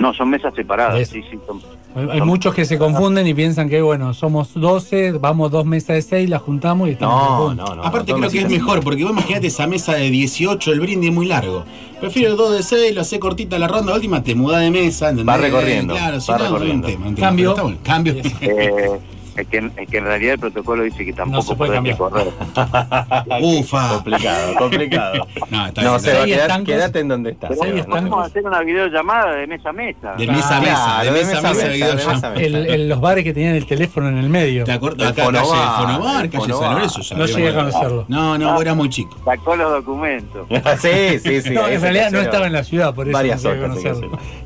No, 0.01 0.13
son 0.15 0.31
mesas 0.31 0.55
separadas, 0.55 1.09
sí, 1.09 1.23
sí, 1.29 1.39
son- 1.47 1.61
Hay, 1.97 2.09
hay 2.11 2.21
muchos 2.21 2.55
que 2.55 2.65
se 2.65 2.79
confunden 2.79 3.27
y 3.27 3.35
piensan 3.35 3.69
que, 3.69 3.81
bueno, 3.83 4.15
somos 4.15 4.55
12, 4.55 5.13
vamos 5.13 5.51
dos 5.51 5.65
mesas 5.67 5.97
de 5.97 6.03
6, 6.03 6.29
las 6.31 6.43
juntamos 6.43 6.89
y 6.89 6.93
estamos 6.93 7.21
No, 7.21 7.37
juntos. 7.49 7.69
no, 7.71 7.75
no. 7.77 7.83
Aparte 7.85 8.13
no, 8.13 8.19
creo 8.19 8.31
que 8.31 8.39
es 8.43 8.49
mejor, 8.51 8.81
porque 8.85 9.03
vos 9.03 9.13
imaginate 9.13 9.49
esa 9.49 9.67
mesa 9.67 9.95
de 9.95 10.09
18, 10.11 10.73
el 10.73 10.81
brindis 10.81 11.09
es 11.11 11.15
muy 11.17 11.27
largo. 11.27 11.65
Prefiero 12.01 12.37
2 12.37 12.53
de 12.59 12.63
6, 12.63 12.95
lo 12.95 13.01
hace 13.01 13.19
cortita 13.19 13.59
la 13.59 13.67
ronda, 13.67 13.93
última 13.95 14.23
te 14.23 14.35
mudás 14.37 14.61
de 14.61 14.71
mesa, 14.71 15.09
¿entendés? 15.11 15.35
Va 15.35 15.39
recorriendo, 15.39 15.95
Claro, 15.95 16.21
si 16.21 16.31
va 16.31 16.39
no, 16.39 16.45
recorriendo. 16.45 16.87
un 16.89 16.95
tema, 17.15 17.15
Cambio. 17.17 17.55
pero 17.55 17.65
bueno. 17.65 17.79
Cambio. 17.83 18.15
eh, 18.41 19.01
es, 19.43 19.49
que, 19.49 19.71
es 19.77 19.89
que 19.89 19.99
en 19.99 20.05
realidad 20.05 20.35
el 20.35 20.39
protocolo 20.41 20.83
dice 20.83 21.05
que 21.05 21.13
tampoco 21.13 21.43
se 21.43 21.55
puede 21.57 21.79
podés 21.81 21.97
cambiar. 21.97 22.27
recorrer. 22.29 23.43
Ufa. 23.43 23.89
Complicado, 23.95 24.55
complicado. 24.59 25.27
No, 25.51 25.67
está 25.67 25.83
No, 25.83 25.91
bien. 25.91 26.01
se 26.01 26.13
va 26.15 26.23
a 26.23 26.27
quedar, 26.27 26.63
quédate 26.65 27.01
en 27.01 27.09
donde 27.09 27.31
estás. 27.31 27.51
Vamos 27.89 28.23
a 28.23 28.27
hacer 28.27 28.45
una 28.45 28.61
videollamada 28.61 29.35
de 29.37 29.47
mesa 29.47 29.71
a 29.71 29.73
mesa. 29.73 30.15
De 30.17 30.27
mesa 30.27 30.57
a 30.57 30.61
mesa, 30.61 31.03
de 31.05 31.11
mesa 31.11 31.39
a 31.39 31.43
mesa, 31.43 31.69
de 31.69 31.73
videollamada. 31.75 32.15
mesa 32.15 32.27
a 32.29 32.31
mesa. 32.31 32.45
El- 32.75 32.89
los 32.89 33.01
bares 33.01 33.25
que 33.25 33.33
tenían 33.33 33.55
el 33.55 33.67
teléfono 33.67 34.09
en 34.09 34.19
el 34.19 34.29
medio. 34.29 34.65
¿Te 34.65 34.73
acuerdas? 34.73 35.01
El 35.01 35.13
Acá, 35.13 35.25
calle 35.33 35.39
Fonobar, 35.39 36.31
calle 36.31 36.53
San. 36.53 36.75
Lorenzo. 36.75 37.01
ya 37.03 37.17
No 37.17 37.27
llegué 37.27 37.49
a 37.49 37.55
conocerlo. 37.55 38.05
No, 38.09 38.39
no, 38.39 38.53
vos 38.53 38.63
eras 38.63 38.77
muy 38.77 38.89
chico. 38.91 39.17
Sacó 39.25 39.57
los 39.57 39.71
documentos. 39.71 40.47
sí, 40.81 41.19
sí, 41.23 41.41
sí. 41.43 41.51
no, 41.51 41.67
en 41.69 41.81
realidad 41.81 42.11
no 42.11 42.21
estaba 42.21 42.47
en 42.47 42.53
la 42.53 42.65
ciudad, 42.65 42.95
por 42.95 43.09
eso 43.09 43.17
Varias 43.17 43.43
no. 43.45 43.51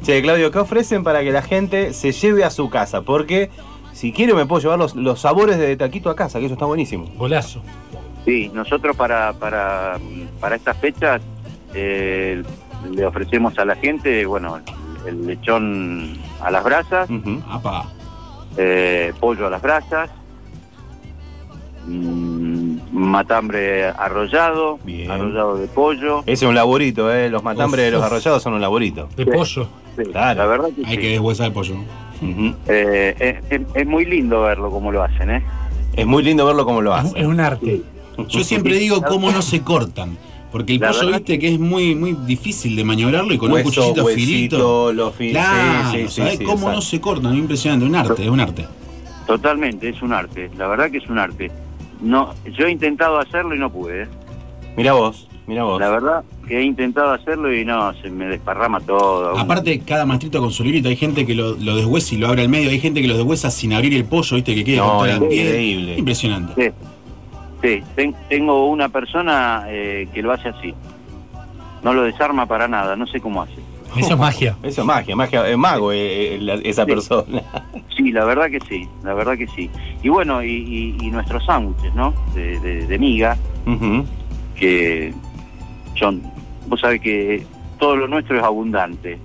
Che, 0.03 0.23
Claudio, 0.23 0.51
¿qué 0.51 0.59
ofrecen 0.59 1.03
para 1.05 1.23
que 1.23 1.31
la 1.33 1.43
gente 1.43 1.93
se 1.93 2.13
lleve 2.13 2.45
a 2.45 2.51
su 2.51 2.69
casa? 2.71 3.03
Porque 3.03 3.51
si 4.03 4.11
quiero 4.11 4.35
me 4.35 4.47
puedo 4.47 4.61
llevar 4.61 4.81
los, 4.81 4.97
los 4.97 5.21
sabores 5.21 5.59
de 5.59 5.77
taquito 5.77 6.11
a 6.11 6.17
casa, 6.17 6.41
que 6.41 6.47
eso 6.47 6.55
está 6.55 6.67
buenísimo. 6.67 7.07
Golazo. 7.17 7.63
Sí, 8.25 8.51
nosotros 8.53 8.97
para, 8.97 9.33
para, 9.33 9.97
para 10.41 10.57
estas 10.57 10.77
fechas 10.79 11.23
eh, 11.73 12.43
le 12.93 13.07
ofrecemos 13.07 13.57
a 13.61 13.65
la 13.65 13.77
gente, 13.77 14.27
bueno, 14.27 14.59
el 15.07 15.25
lechón 15.25 16.19
a 16.41 16.51
las 16.51 16.65
brasas, 16.65 17.09
eh, 18.57 19.13
pollo 19.21 19.47
a 19.47 19.51
las 19.51 19.63
brasas, 19.63 20.11
mm, 21.87 22.79
matambre 22.91 23.87
arrollado, 23.87 24.81
Bien. 24.83 25.13
arrollado 25.13 25.57
de 25.59 25.69
pollo. 25.69 26.23
Ese 26.27 26.33
es 26.33 26.43
un 26.43 26.57
laburito, 26.57 27.13
¿eh? 27.13 27.31
Los 27.31 27.45
matambres 27.45 27.83
Uf, 27.83 27.85
de 27.87 27.91
los 27.93 28.01
uf. 28.01 28.07
arrollados 28.07 28.43
son 28.43 28.55
un 28.55 28.61
laburito. 28.61 29.09
De 29.17 29.25
Sí. 29.25 29.31
pollo. 29.31 29.69
Sí, 29.97 30.03
Claro. 30.11 30.39
La 30.41 30.47
verdad 30.47 30.69
que 30.75 30.87
Hay 30.87 30.97
sí. 30.97 31.01
que 31.01 31.09
deshuesar 31.11 31.47
el 31.47 31.53
pollo. 31.53 31.75
Eh, 32.69 33.41
es, 33.51 33.61
es- 33.61 33.67
es 33.75 33.87
muy 33.87 34.05
lindo 34.05 34.43
verlo 34.43 34.71
como 34.71 34.93
lo 34.93 35.03
hacen, 35.03 35.31
¿eh? 35.31 35.43
Es 35.95 36.07
muy 36.07 36.23
lindo 36.23 36.47
verlo 36.47 36.65
como 36.65 36.81
lo 36.81 36.93
un- 36.93 36.99
hacen. 36.99 37.17
es 37.17 37.27
un 37.27 37.41
arte. 37.41 37.83
Yo 38.29 38.45
siempre 38.45 38.77
digo 38.77 39.03
cómo 39.03 39.31
no 39.31 39.43
se 39.43 39.63
cortan. 39.63 40.17
Porque 40.53 40.75
el 40.75 40.81
La 40.81 40.89
pollo, 40.89 41.07
verdad 41.07 41.19
viste, 41.21 41.39
que 41.39 41.49
es 41.55 41.59
muy, 41.59 41.95
muy 41.95 42.13
difícil 42.27 42.77
de 42.77 42.85
maniobrarlo 42.85 43.33
y 43.33 43.39
con 43.39 43.49
un 43.49 43.55
Hueso, 43.55 43.71
cuchillito 43.71 44.05
huesito, 44.05 44.27
filito. 44.27 44.93
los 44.93 45.15
fil- 45.19 45.31
Claro, 45.31 45.91
sí, 45.93 45.97
sí, 45.99 46.09
sí, 46.09 46.15
¿sabés 46.21 46.39
sí, 46.39 46.45
cómo 46.45 46.71
no 46.71 46.83
se 46.83 47.01
cortan? 47.01 47.33
Es 47.33 47.39
impresionante, 47.39 47.87
un 47.87 47.95
arte, 47.95 48.23
es 48.23 48.29
un 48.29 48.39
arte. 48.41 48.67
Totalmente, 49.27 49.89
es 49.89 50.03
un 50.03 50.13
arte. 50.13 50.51
La 50.59 50.67
verdad 50.67 50.91
que 50.91 50.99
es 50.99 51.09
un 51.09 51.19
arte. 51.19 51.51
No, 52.03 52.35
yo 52.55 52.67
he 52.67 52.71
intentado 52.71 53.19
hacerlo 53.19 53.55
y 53.55 53.59
no 53.59 53.71
pude. 53.73 54.03
¿eh? 54.03 54.07
Mira 54.77 54.93
vos, 54.93 55.27
mira 55.47 55.65
vos. 55.65 55.81
La 55.81 55.89
verdad 55.91 56.25
que 56.47 56.59
he 56.59 56.63
intentado 56.63 57.13
hacerlo 57.13 57.55
y 57.55 57.65
no, 57.65 57.93
se 57.95 58.11
me 58.11 58.27
desparrama 58.27 58.81
todo. 58.81 59.39
Aparte, 59.39 59.81
cada 59.81 60.05
maestrito 60.07 60.41
con 60.41 60.51
su 60.51 60.63
librito, 60.65 60.89
hay 60.89 60.97
gente 60.97 61.25
que 61.27 61.35
lo, 61.35 61.53
lo 61.55 61.77
deshuesa 61.77 62.15
y 62.15 62.19
lo 62.19 62.29
abre 62.29 62.43
al 62.43 62.49
medio, 62.49 62.71
hay 62.71 62.81
gente 62.81 63.01
que 63.03 63.09
lo 63.09 63.17
deshuesa 63.17 63.51
sin 63.51 63.73
abrir 63.73 63.95
el 63.95 64.05
pollo, 64.05 64.37
viste, 64.37 64.55
que 64.55 64.65
queda 64.65 64.79
No, 64.83 64.89
con 64.89 64.99
toda 65.09 65.13
la 65.21 65.29
piel. 65.29 65.47
increíble. 65.47 65.99
Impresionante. 65.99 66.55
Sí, 66.65 66.71
Sí, 67.63 67.81
ten- 67.95 68.15
tengo 68.29 68.67
una 68.69 68.89
persona 68.89 69.67
eh, 69.69 70.09
que 70.13 70.21
lo 70.21 70.33
hace 70.33 70.49
así. 70.49 70.75
No 71.85 71.95
lo 71.95 72.03
desarma 72.03 72.47
para 72.47 72.67
nada, 72.67 72.97
no 72.97 73.07
sé 73.07 73.21
cómo 73.21 73.41
hace. 73.43 73.55
Eso 73.97 74.15
es 74.15 74.19
magia. 74.19 74.57
Eso 74.65 74.81
es 74.81 74.87
magia, 74.87 75.15
magia, 75.15 75.47
es 75.49 75.57
mago 75.57 75.93
eh, 75.93 76.35
eh, 76.35 76.39
la- 76.41 76.55
esa 76.55 76.85
Sí. 76.85 76.91
persona. 76.91 77.43
Sí, 77.97 78.11
la 78.11 78.25
verdad 78.25 78.51
que 78.51 78.59
sí, 78.69 78.89
la 79.05 79.15
verdad 79.15 79.39
que 79.39 79.47
sí. 79.47 79.71
Y 80.03 80.09
bueno, 80.09 80.43
y, 80.43 80.49
y- 80.51 80.97
y 81.07 81.11
nuestros 81.13 81.45
sándwiches, 81.45 81.95
¿no? 81.95 82.13
De, 82.35 82.59
de- 82.59 82.87
de 82.87 82.99
miga, 82.99 83.37
Ujú. 83.65 84.05
que 84.57 85.15
son, 85.95 86.23
vos 86.67 86.81
sabés 86.81 87.01
que 87.01 87.45
todo 87.79 87.97
lo 87.97 88.09
nuestro 88.09 88.37
es 88.37 88.43
abundante. 88.43 89.19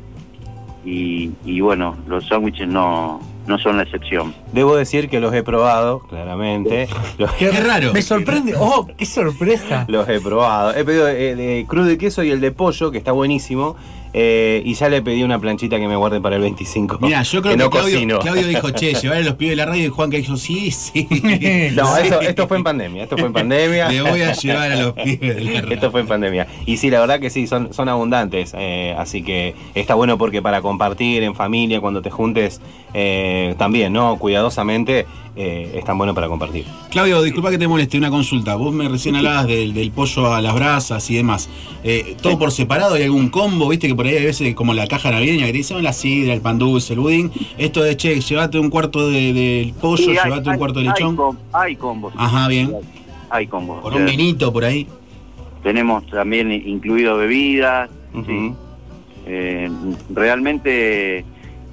Y, 0.86 1.32
y 1.44 1.60
bueno, 1.60 1.98
los 2.08 2.28
sándwiches 2.28 2.68
no, 2.68 3.20
no 3.48 3.58
son 3.58 3.78
la 3.78 3.84
excepción. 3.84 4.34
Debo 4.52 4.76
decir 4.76 5.10
que 5.10 5.20
los 5.20 5.34
he 5.34 5.44
probado, 5.44 6.00
claramente. 6.00 6.88
Los, 7.18 7.32
Qué 7.34 7.52
raro. 7.52 7.94
Me 7.94 8.02
sorprende. 8.02 8.54
¡Oh, 8.58 8.88
qué 8.98 9.06
sorpresa! 9.06 9.86
los 9.88 10.08
he 10.08 10.20
probado. 10.20 10.76
He 10.76 10.84
pedido 10.84 11.08
eh, 11.08 11.36
de 11.36 11.66
crudo 11.68 11.86
de 11.86 11.98
queso 11.98 12.24
y 12.24 12.32
el 12.32 12.42
de 12.42 12.52
pollo, 12.52 12.92
que 12.92 12.98
está 12.98 13.12
buenísimo. 13.12 13.76
Eh, 14.14 14.62
y 14.66 14.74
ya 14.74 14.90
le 14.90 15.02
pedí 15.02 15.24
una 15.24 15.40
planchita 15.40 15.78
que 15.78 15.88
me 15.88 15.96
guarde 15.96 16.20
para 16.22 16.36
el 16.38 16.42
25. 16.42 17.00
Mira, 17.02 17.24
yo 17.24 17.42
creo 17.42 17.54
que, 17.54 17.64
no 17.64 17.70
Claudio, 17.70 17.94
cocino. 17.96 18.20
Claudio 18.20 18.48
dijo, 18.48 18.70
che, 18.72 18.94
llevar 18.94 19.18
a 19.18 19.22
los 19.22 19.36
pibes 19.36 19.52
de 19.52 19.56
la 19.58 19.66
radio 19.66 19.86
y 19.86 19.90
Juan 19.90 20.10
que 20.10 20.18
dijo, 20.18 20.38
sí, 20.38 20.72
sí. 20.72 21.08
No, 21.76 21.98
eso- 21.98 22.22
esto 22.22 22.48
fue 22.48 22.58
en 22.58 22.64
pandemia. 22.64 23.04
Esto 23.04 23.18
fue 23.18 23.28
en 23.28 23.34
pandemia. 23.34 23.90
Le 23.90 24.02
voy 24.02 24.22
a 24.22 24.34
llevar 24.34 24.72
a 24.72 24.76
los 24.76 24.94
pibes 24.94 25.36
de 25.36 25.44
la 25.44 25.62
radio. 25.62 25.74
Esto 25.78 25.92
fue 25.92 26.02
en 26.02 26.08
pandemia. 26.08 26.48
Y 26.66 26.78
sí, 26.78 26.90
la 26.90 27.00
verdad 27.00 27.20
que 27.20 27.30
sí, 27.30 27.48
son, 27.48 27.74
son 27.74 27.90
abundantes. 27.90 28.54
eh, 28.58 28.96
así 28.98 29.22
que 29.24 29.54
está 29.76 29.94
bueno 29.96 30.18
porque 30.18 30.42
para 30.42 30.62
compartir 30.62 31.24
en 31.24 31.36
familia, 31.36 31.80
cuando 31.82 32.02
te 32.02 32.10
juntes, 32.10 32.62
eh, 32.94 33.54
también, 33.58 33.94
¿no? 33.94 34.18
Cuidadosamente, 34.18 35.06
es 35.36 35.86
tan 35.86 35.96
bueno 36.00 36.16
para 36.16 36.28
compartir. 36.28 36.66
Claudio, 36.90 37.22
disculpa 37.22 37.52
que 37.52 37.60
te 37.60 37.68
moleste, 37.68 37.96
una 38.00 38.10
consulta. 38.10 38.56
Vos 38.56 38.74
me 38.74 38.90
recién 38.90 39.16
hablabas 39.18 39.46
del, 39.46 39.72
del 39.72 39.92
pollo 39.92 40.34
a 40.34 40.42
las 40.42 40.56
brasas 40.56 41.08
y 41.12 41.16
demás. 41.16 41.48
¿Todo 42.24 42.40
por 42.40 42.52
separado? 42.52 42.96
¿Hay 42.96 43.04
algún 43.04 43.30
combo? 43.30 43.70
Viste 43.70 43.88
que 43.88 43.94
por 43.94 44.07
ahí 44.08 44.18
hay 44.18 44.26
veces 44.26 44.56
como 44.56 44.74
la 44.74 44.88
caja 44.88 45.12
navideña 45.12 45.46
que 45.46 45.52
te 45.52 45.58
dicen 45.60 45.78
"Oh, 45.78 45.82
la 45.82 45.94
sidra, 45.94 46.34
el 46.34 46.42
pan 46.42 46.58
dulce, 46.60 46.94
el 46.94 47.00
budín. 47.00 47.32
Esto 47.58 47.84
de, 47.84 47.96
che, 47.98 48.20
llévate 48.20 48.60
un 48.60 48.70
cuarto 48.70 49.10
de- 49.10 49.34
del 49.34 49.74
pollo, 49.74 49.98
Sí, 49.98 50.10
hay- 50.18 50.30
llévate 50.30 50.50
un 50.50 50.58
cuarto 50.58 50.80
de 50.80 50.88
hay 50.90 50.94
lechón. 50.94 51.16
com- 51.16 51.38
Hay 51.54 51.76
combos. 51.76 52.14
Ajá, 52.18 52.48
bien. 52.48 52.74
Hay 53.30 53.48
combos. 53.48 53.82
Con 53.82 53.94
un 53.94 54.06
vinito 54.06 54.52
por 54.54 54.64
ahí. 54.66 54.88
Tenemos 55.64 56.06
también 56.08 56.52
incluido 56.52 57.18
bebidas. 57.18 57.90
Sí. 58.26 58.54
Eh, 59.26 59.70
realmente 60.10 61.26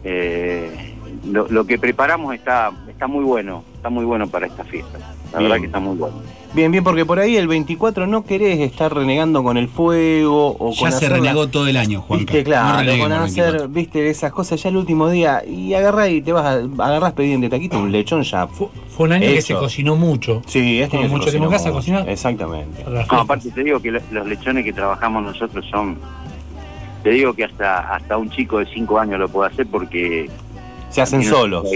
eh, 0.05 0.94
lo, 1.31 1.47
lo 1.49 1.64
que 1.66 1.79
preparamos 1.79 2.35
está 2.35 2.73
está 2.88 3.07
muy 3.07 3.25
bueno, 3.25 3.62
está 3.77 3.88
muy 3.90 4.05
bueno 4.05 4.27
para 4.29 4.47
esta 4.47 4.64
fiesta. 4.64 4.99
La 5.35 5.40
Bien. 5.40 5.51
verdad 5.51 5.61
que 5.61 5.66
está 5.66 5.81
muy 5.81 5.97
bueno. 5.97 6.16
Bien, 6.55 6.70
bien, 6.70 6.85
porque 6.85 7.05
por 7.05 7.18
ahí 7.18 7.37
el 7.37 7.49
24 7.49 8.07
no 8.07 8.25
querés 8.25 8.61
estar 8.61 8.94
renegando 8.94 9.42
con 9.42 9.57
el 9.57 9.66
fuego 9.66 10.55
o 10.57 10.70
Ya 10.73 10.79
con 10.83 10.90
se 10.92 10.97
hacer 10.99 11.11
la- 11.11 11.16
renegó 11.16 11.49
todo 11.49 11.66
el 11.66 11.77
año, 11.77 12.01
Juanca. 12.03 12.33
Viste, 12.33 12.44
claro, 12.44 12.85
no 12.92 12.99
con 13.03 13.12
hacer, 13.12 13.44
24. 13.44 13.68
viste, 13.70 14.09
esas 14.09 14.31
cosas 14.33 14.62
ya 14.62 14.68
el 14.68 14.77
último 14.77 15.11
día 15.11 15.42
y 15.44 15.75
agarrás 15.75 16.11
y 16.11 16.23
te 16.23 16.33
vas 16.33 16.44
a, 16.47 16.85
agarrás 16.85 17.12
pendiente 17.14 17.49
taquito 17.49 17.77
un 17.81 17.90
lechón 17.90 18.23
ya. 18.23 18.47
Fue, 18.47 18.68
fue 18.88 19.07
un 19.07 19.12
año 19.14 19.27
que 19.27 19.42
se 19.42 19.55
cocinó 19.55 19.97
mucho. 19.97 20.42
Sí, 20.47 20.81
este 20.81 20.97
año 20.99 21.07
se 21.09 21.12
mucho 21.12 21.25
tiempo 21.31 21.47
en 21.47 21.51
cocinó 21.51 21.51
casa 21.51 21.73
cocinar. 21.73 22.09
Exactamente. 22.09 22.85
No, 22.88 23.01
aparte 23.20 23.51
te 23.51 23.64
digo 23.64 23.81
que 23.83 23.90
lo- 23.90 24.01
los 24.12 24.27
lechones 24.29 24.64
que 24.64 24.73
trabajamos 24.73 25.25
nosotros 25.25 25.64
son, 25.68 25.99
te 27.03 27.11
digo 27.11 27.35
que 27.35 27.44
hasta 27.44 27.81
hasta 27.97 28.16
un 28.16 28.31
chico 28.31 28.61
de 28.61 28.66
5 28.73 28.97
años 29.01 29.18
lo 29.18 29.29
puede 29.29 29.51
hacer 29.51 29.66
porque 29.66 30.31
Se 30.94 31.02
hacen 31.02 31.24
solos. 31.24 31.66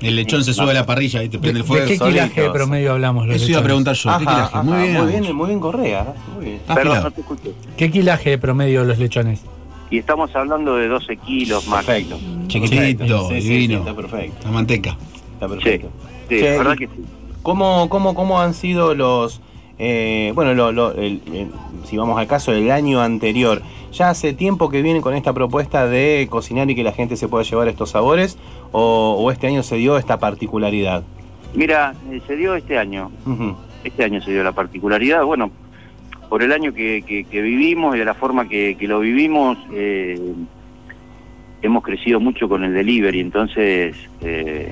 El 0.00 0.16
lechón 0.16 0.42
se 0.42 0.52
sube 0.52 0.72
a 0.72 0.74
la 0.74 0.84
parrilla 0.86 1.22
y 1.22 1.28
te 1.28 1.36
¿De, 1.36 1.38
prende 1.38 1.60
el 1.60 1.64
de 1.64 1.68
fuego. 1.68 1.86
qué 1.86 1.96
solitos. 1.96 2.24
kilaje 2.24 2.42
de 2.42 2.50
promedio 2.50 2.92
hablamos? 2.92 3.26
Los 3.28 3.36
Eso 3.36 3.44
iba 3.50 3.60
a 3.60 3.62
lechones? 3.62 3.64
preguntar 3.64 3.94
yo. 3.94 4.18
¿Qué 4.18 4.24
ajá, 4.28 4.62
Muy 4.64 4.78
bien. 4.88 4.94
muy 5.04 5.12
bien, 5.12 5.36
muy 5.36 5.46
bien 5.46 5.60
Correa. 5.60 6.14
Muy 6.34 6.44
bien. 6.46 6.56
Está 6.56 6.74
Perdón, 6.74 7.02
no 7.04 7.10
te 7.12 7.20
escuché. 7.20 7.52
¿Qué 7.76 7.90
kilaje 7.92 8.30
de 8.30 8.38
promedio 8.38 8.84
los 8.84 8.98
lechones? 8.98 9.42
Y 9.90 9.98
estamos 9.98 10.34
hablando 10.34 10.76
de 10.76 10.88
12 10.88 11.16
kilos 11.18 11.66
más. 11.68 11.84
Perfecto. 11.84 12.18
Chiquitito, 12.48 13.28
Sí, 13.28 13.34
sí, 13.36 13.42
sí, 13.42 13.48
divino. 13.50 13.78
está 13.78 13.94
perfecto. 13.94 14.36
La 14.46 14.50
manteca. 14.50 14.96
Está 15.34 15.48
perfecto. 15.48 15.88
sí, 16.28 16.40
la 16.40 16.50
verdad 16.58 16.76
que 16.76 16.86
sí. 16.86 16.92
¿Cómo, 17.42 17.88
cómo, 17.88 18.14
cómo 18.14 18.40
han 18.40 18.54
sido 18.54 18.94
los... 18.94 19.40
eh, 19.78 20.32
bueno, 20.34 20.54
lo- 20.54 20.72
lo- 20.72 20.92
el- 20.92 21.22
el- 21.32 21.50
si 21.88 21.96
vamos 21.96 22.18
al 22.18 22.26
caso 22.26 22.50
del 22.52 22.70
año 22.70 23.00
anterior, 23.00 23.62
¿ya 23.92 24.10
hace 24.10 24.32
tiempo 24.32 24.68
que 24.70 24.82
vienen 24.82 25.02
con 25.02 25.14
esta 25.14 25.32
propuesta 25.32 25.86
de 25.86 26.26
cocinar 26.30 26.70
y 26.70 26.74
que 26.74 26.82
la 26.84 26.92
gente 26.92 27.16
se 27.16 27.28
pueda 27.28 27.44
llevar 27.44 27.68
estos 27.68 27.90
sabores? 27.90 28.38
¿O, 28.72 29.16
o 29.18 29.30
este 29.30 29.46
año 29.46 29.62
se 29.62 29.76
dio 29.76 29.96
esta 29.98 30.18
particularidad? 30.18 31.02
Mira, 31.54 31.94
eh, 32.10 32.20
se 32.26 32.36
dio 32.36 32.54
este 32.54 32.78
año, 32.78 33.10
Ujú. 33.26 33.56
este 33.84 34.04
año 34.04 34.20
se 34.22 34.30
dio 34.30 34.44
la 34.44 34.52
particularidad, 34.52 35.24
bueno, 35.24 35.50
por 36.28 36.42
el 36.44 36.52
año 36.52 36.72
que, 36.72 37.02
que- 37.04 37.24
que 37.24 37.42
vivimos 37.42 37.96
y 37.96 37.98
de 37.98 38.04
la 38.04 38.14
forma 38.14 38.48
que, 38.48 38.76
que 38.78 38.86
lo 38.86 39.00
vivimos, 39.00 39.58
eh, 39.72 40.20
hemos 41.62 41.82
crecido 41.82 42.20
mucho 42.20 42.48
con 42.48 42.62
el 42.62 42.72
delivery, 42.72 43.18
entonces 43.20 43.96
eh, 44.20 44.70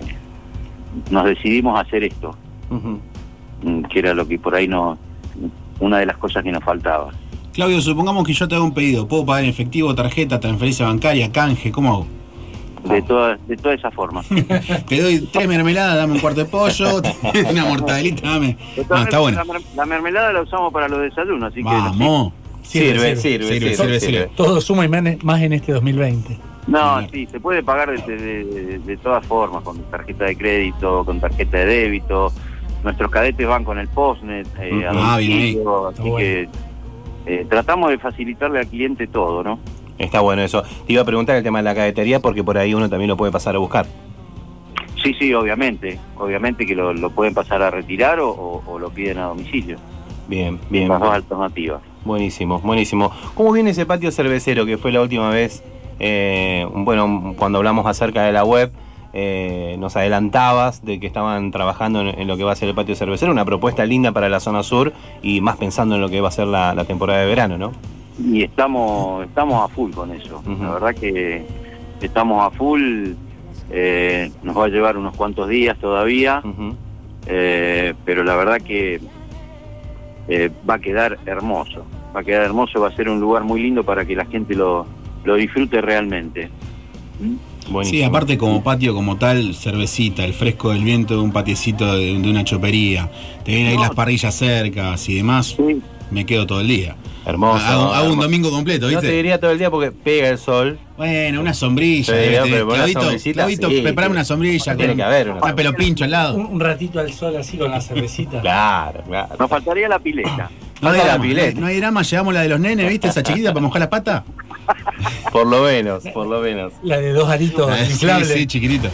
nos 1.10 1.24
decidimos 1.24 1.78
hacer 1.80 2.04
esto, 2.04 2.36
mm, 2.70 3.82
que 3.90 3.98
era 3.98 4.14
lo 4.14 4.26
que 4.28 4.38
por 4.38 4.54
ahí 4.54 4.68
no, 4.68 4.96
una 5.80 5.98
de 5.98 6.06
las 6.06 6.16
cosas 6.16 6.44
que 6.44 6.52
nos 6.52 6.62
faltaba. 6.62 7.10
Claudio, 7.58 7.80
supongamos 7.80 8.24
que 8.24 8.32
yo 8.34 8.46
te 8.46 8.54
hago 8.54 8.62
un 8.66 8.72
pedido. 8.72 9.08
¿Puedo 9.08 9.26
pagar 9.26 9.42
en 9.42 9.50
efectivo, 9.50 9.92
tarjeta, 9.92 10.38
transferencia 10.38 10.86
bancaria, 10.86 11.32
canje? 11.32 11.72
¿Cómo 11.72 11.92
hago? 11.92 12.06
De 12.84 13.02
toda, 13.02 13.36
de 13.48 13.56
toda 13.56 13.74
esa 13.74 13.90
forma. 13.90 14.22
Te 14.88 15.02
doy 15.02 15.28
tres 15.32 15.48
mermeladas, 15.48 15.96
dame 15.96 16.12
un 16.12 16.20
cuarto 16.20 16.38
de 16.44 16.46
pollo, 16.46 17.02
una 17.50 17.64
mortadelita, 17.64 18.28
dame. 18.30 18.56
No, 18.88 18.96
está 19.02 19.18
bueno. 19.18 19.38
La, 19.38 19.52
mer- 19.52 19.62
la 19.74 19.86
mermelada 19.86 20.32
la 20.34 20.42
usamos 20.42 20.72
para 20.72 20.86
los 20.88 21.00
desayunos, 21.00 21.50
así 21.50 21.56
que... 21.56 21.64
Vamos. 21.64 22.32
Sirve, 22.62 23.16
sirve, 23.16 23.16
Sirve, 23.16 23.44
sirve, 23.48 23.58
sirve, 23.74 23.74
sirve. 23.74 24.00
sirve. 24.00 24.30
Todo 24.36 24.60
suma 24.60 24.84
y 24.84 24.88
más 24.88 25.40
en 25.42 25.52
este 25.52 25.72
2020. 25.72 26.38
No, 26.68 27.08
sí, 27.10 27.26
se 27.28 27.40
puede 27.40 27.64
pagar 27.64 27.90
de, 27.90 28.16
de- 28.16 28.44
de- 28.44 28.78
de 28.78 28.96
todas 28.98 29.26
formas, 29.26 29.64
con 29.64 29.78
tarjeta 29.90 30.26
de 30.26 30.36
crédito, 30.36 31.02
con 31.04 31.18
tarjeta 31.18 31.56
de 31.58 31.66
débito. 31.66 32.32
Nuestros 32.84 33.10
cadetes 33.10 33.48
van 33.48 33.64
con 33.64 33.80
el 33.80 33.88
postnet, 33.88 34.46
eh, 34.60 34.86
a 34.86 35.14
Ah, 35.14 35.18
bien 35.18 35.32
así 35.32 35.48
Está 35.58 36.02
bueno. 36.04 36.16
que 36.18 36.48
eh, 37.28 37.46
tratamos 37.48 37.90
de 37.90 37.98
facilitarle 37.98 38.58
al 38.60 38.66
cliente 38.66 39.06
todo, 39.06 39.44
¿no? 39.44 39.58
Está 39.98 40.20
bueno 40.20 40.42
eso. 40.42 40.62
Te 40.86 40.92
iba 40.92 41.02
a 41.02 41.04
preguntar 41.04 41.36
el 41.36 41.42
tema 41.42 41.58
de 41.58 41.64
la 41.64 41.74
cadetería 41.74 42.20
porque 42.20 42.42
por 42.44 42.56
ahí 42.58 42.72
uno 42.74 42.88
también 42.88 43.08
lo 43.08 43.16
puede 43.16 43.30
pasar 43.32 43.54
a 43.54 43.58
buscar. 43.58 43.86
Sí, 45.02 45.14
sí, 45.18 45.32
obviamente, 45.34 45.98
obviamente 46.16 46.66
que 46.66 46.74
lo, 46.74 46.92
lo 46.92 47.10
pueden 47.10 47.34
pasar 47.34 47.62
a 47.62 47.70
retirar 47.70 48.18
o, 48.20 48.30
o- 48.30 48.62
o 48.66 48.78
lo 48.78 48.90
piden 48.90 49.18
a 49.18 49.26
domicilio. 49.26 49.76
Bien, 50.26 50.58
bien. 50.70 50.88
Las 50.88 51.00
dos 51.00 51.10
alternativas. 51.12 51.80
Buenísimo, 52.04 52.58
buenísimo. 52.60 53.10
¿Cómo 53.34 53.52
viene 53.52 53.70
ese 53.70 53.86
patio 53.86 54.10
cervecero 54.10 54.66
que 54.66 54.76
fue 54.78 54.92
la 54.92 55.00
última 55.02 55.30
vez? 55.30 55.62
eh, 56.00 56.64
bueno, 56.72 57.34
cuando 57.36 57.58
hablamos 57.58 57.84
acerca 57.86 58.22
de 58.22 58.30
la 58.32 58.44
web, 58.44 58.70
eh, 59.20 59.76
nos 59.78 59.96
adelantabas 59.96 60.84
de 60.84 61.00
que 61.00 61.06
estaban 61.06 61.50
trabajando 61.50 62.00
en, 62.00 62.08
en 62.20 62.28
lo 62.28 62.36
que 62.36 62.44
va 62.44 62.52
a 62.52 62.56
ser 62.56 62.68
el 62.68 62.74
patio 62.74 62.94
cervecero, 62.94 63.32
una 63.32 63.44
propuesta 63.44 63.84
linda 63.84 64.12
para 64.12 64.28
la 64.28 64.38
zona 64.40 64.62
sur 64.62 64.92
y 65.22 65.40
más 65.40 65.56
pensando 65.56 65.96
en 65.96 66.00
lo 66.00 66.08
que 66.08 66.20
va 66.20 66.28
a 66.28 66.30
ser 66.32 66.46
la, 66.46 66.72
la 66.74 66.84
temporada 66.84 67.20
de 67.20 67.26
verano, 67.26 67.58
¿no? 67.58 67.72
Y 68.22 68.42
estamos, 68.42 69.24
estamos 69.26 69.62
a 69.64 69.68
full 69.74 69.92
con 69.92 70.12
eso. 70.12 70.42
La 70.60 70.72
verdad 70.74 70.94
que 70.94 71.44
estamos 72.00 72.44
a 72.44 72.50
full. 72.50 73.12
eh, 73.70 74.30
nos 74.42 74.56
va 74.56 74.64
a 74.64 74.68
llevar 74.68 74.96
unos 74.96 75.14
cuantos 75.16 75.48
días 75.48 75.76
todavía. 75.78 76.42
Eh, 77.26 77.94
pero 78.04 78.24
la 78.24 78.34
verdad 78.36 78.60
que 78.60 79.00
va 80.68 80.74
a 80.74 80.78
quedar 80.78 81.18
hermoso, 81.26 81.84
va 82.14 82.20
a 82.20 82.24
quedar 82.24 82.42
hermoso, 82.44 82.80
va 82.80 82.88
a 82.88 82.96
ser 82.96 83.08
un 83.08 83.20
lugar 83.20 83.44
muy 83.44 83.62
lindo 83.62 83.82
para 83.84 84.04
que 84.04 84.14
la 84.16 84.24
gente 84.24 84.54
lo, 84.54 84.86
lo 85.24 85.34
disfrute 85.36 85.80
realmente. 85.80 86.50
Buenísimo. 87.70 87.98
Sí, 87.98 88.02
aparte 88.02 88.38
como 88.38 88.62
patio 88.62 88.94
como 88.94 89.16
tal, 89.16 89.54
cervecita, 89.54 90.24
el 90.24 90.34
fresco 90.34 90.70
del 90.70 90.84
viento 90.84 91.14
de 91.14 91.20
un 91.20 91.32
patiecito 91.32 91.96
de, 91.96 92.18
de 92.18 92.30
una 92.30 92.44
chopería, 92.44 93.10
te 93.44 93.52
vienen 93.52 93.72
ahí 93.72 93.78
las 93.78 93.90
parrillas 93.90 94.34
cercas 94.34 95.08
y 95.08 95.14
demás, 95.14 95.56
Sí, 95.56 95.80
me 96.10 96.24
quedo 96.26 96.46
todo 96.46 96.60
el 96.60 96.68
día. 96.68 96.96
Hermoso. 97.26 97.62
hago, 97.64 97.92
hago 97.92 98.12
un 98.12 98.18
domingo 98.20 98.50
completo, 98.50 98.86
No 98.86 99.00
te 99.00 99.06
¿viste? 99.06 99.16
diría 99.16 99.38
todo 99.38 99.50
el 99.50 99.58
día 99.58 99.70
porque 99.70 99.92
pega 99.92 100.28
el 100.30 100.38
sol. 100.38 100.78
Bueno, 100.96 101.40
una 101.42 101.52
sombrilla. 101.52 102.14
No, 102.14 102.44
pero 102.44 102.68
Clavito, 102.68 103.18
sí, 103.18 103.32
preparame 103.82 104.12
una 104.12 104.24
sombrilla. 104.24 104.74
tiene 104.76 104.92
con 104.92 104.96
que 104.96 105.02
haber 105.02 105.30
una 105.30 105.44
un 105.44 105.54
pelo 105.54 105.74
pincho 105.74 106.04
al 106.04 106.10
lado. 106.10 106.34
Un, 106.36 106.46
un 106.46 106.60
ratito 106.60 106.98
al 107.00 107.12
sol 107.12 107.36
así 107.36 107.58
con 107.58 107.70
la 107.70 107.80
cervecita. 107.80 108.40
Claro, 108.40 109.02
claro. 109.06 109.36
nos 109.38 109.50
faltaría 109.50 109.88
la 109.88 109.98
pileta. 109.98 110.50
No, 110.80 110.88
Falta 110.88 110.90
hay 110.90 110.98
la 110.98 111.04
drama, 111.14 111.22
pileta. 111.24 111.42
no 111.46 111.54
hay- 111.54 111.60
no 111.60 111.66
hay 111.66 111.76
drama, 111.80 112.02
llevamos 112.02 112.34
la 112.34 112.40
de 112.42 112.48
los 112.48 112.60
nenes, 112.60 112.88
¿viste? 112.88 113.08
Esa 113.08 113.22
chiquita 113.22 113.52
para 113.52 113.66
mojar 113.66 113.80
la 113.80 113.90
pata. 113.90 114.24
Por 115.32 115.46
lo 115.46 115.62
menos, 115.62 116.04
por 116.14 116.26
lo 116.26 116.40
menos. 116.40 116.72
La 116.82 116.98
de 116.98 117.12
dos 117.12 117.28
aritos 117.28 117.70
Ah, 117.70 117.76
sí, 117.84 117.92
inflables. 117.92 118.28
sí, 118.28 118.46
chiquitita. 118.46 118.88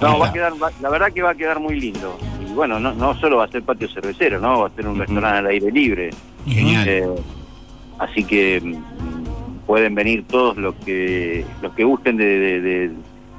No, 0.00 0.18
va 0.18 0.28
a 0.28 0.32
quedar, 0.32 0.52
la 0.82 0.90
verdad 0.90 1.12
que 1.12 1.22
va 1.22 1.30
a 1.30 1.34
quedar 1.34 1.58
muy 1.60 1.78
lindo. 1.80 2.18
Bueno, 2.56 2.80
no, 2.80 2.92
no 2.94 3.14
solo 3.20 3.36
va 3.36 3.44
a 3.44 3.48
ser 3.48 3.62
patio 3.62 3.86
cervecero, 3.88 4.40
¿no? 4.40 4.60
Va 4.60 4.66
a 4.68 4.70
ser 4.70 4.88
un 4.88 4.98
restaurante 4.98 5.38
al 5.38 5.46
aire 5.46 5.70
libre. 5.70 6.10
Genial. 6.48 6.88
Eh, 6.88 7.06
así 7.98 8.24
que 8.24 8.60
mm, 8.60 9.66
pueden 9.66 9.94
venir 9.94 10.24
todos 10.26 10.56
los 10.56 10.74
que 10.76 11.44
los 11.62 11.72
que 11.74 11.84
gusten 11.84 12.16
de, 12.16 12.24
de- 12.24 12.60
de- 12.60 12.90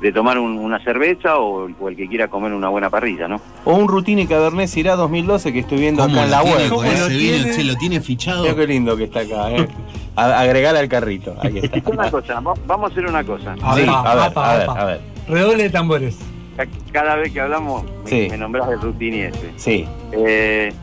de 0.01 0.12
tomar 0.12 0.38
un- 0.38 0.60
una 0.60 0.77
cerveza 0.84 1.39
o, 1.39 1.67
o 1.80 1.89
el 1.89 1.95
que 1.95 2.08
quiera 2.08 2.27
comer 2.27 2.53
una 2.53 2.69
buena 2.69 2.88
parrilla, 2.91 3.27
¿no? 3.27 3.41
O 3.65 3.73
un 3.73 3.88
Rutini 3.88 4.27
Cabernet 4.27 4.67
Syrah 4.67 4.95
2012 4.95 5.51
que 5.51 5.60
estoy 5.62 5.80
viendo 5.80 6.03
¿Cómo 6.03 6.13
acá 6.13 6.25
en 6.25 6.30
la 6.32 6.43
web. 6.43 6.60
¿eh? 6.60 6.65
ese 6.65 6.69
lo 7.01 7.08
vino? 7.08 7.08
tiene? 7.08 7.53
Se 7.53 7.63
lo 7.63 7.75
tiene 7.77 8.01
fichado. 8.01 8.43
Mira 8.43 8.56
qué 8.56 8.67
lindo 8.67 8.95
que 8.95 9.06
está 9.06 9.21
acá, 9.21 9.51
¿eh? 9.51 9.67
A- 10.15 10.39
agregar 10.41 10.75
al 10.75 10.88
carrito. 10.88 11.36
Ahí 11.41 11.58
está. 11.63 11.82
Una 11.91 12.12
cosa, 12.12 12.39
va- 12.41 12.53
vamos 12.67 12.91
a 12.91 12.93
hacer 12.93 13.08
una 13.08 13.23
cosa. 13.23 13.56
Sí, 13.56 13.62
Apa, 13.63 14.12
a 14.12 14.15
ver, 14.15 14.23
apa, 14.25 14.51
a 14.53 14.58
ver, 14.58 14.69
a 14.69 14.86
ver. 14.86 15.01
Redoble 15.27 15.63
de 15.63 15.69
tambores. 15.71 16.19
Ca- 16.57 16.67
Cada 16.91 17.15
vez 17.15 17.31
que 17.31 17.39
hablamos 17.39 17.83
me, 18.03 18.09
Sí. 18.09 18.27
me 18.29 18.37
nombrás 18.37 18.67
el 18.69 18.81
Rutini 18.81 19.19
ese. 19.21 19.51
Sí. 19.55 19.85
Eh, 20.11 20.73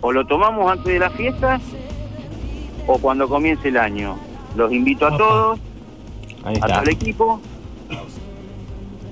o 0.00 0.10
lo 0.12 0.26
tomamos 0.26 0.70
antes 0.72 0.86
de 0.92 0.98
la 0.98 1.10
fiesta 1.10 1.60
o 2.86 2.98
cuando 2.98 3.28
comience 3.28 3.68
el 3.68 3.76
año. 3.76 4.16
Los 4.56 4.72
invito 4.72 5.06
a 5.06 5.16
todos, 5.16 5.60
Ahí 6.44 6.56
a 6.62 6.66
todo 6.66 6.82
el 6.82 6.88
equipo 6.90 7.40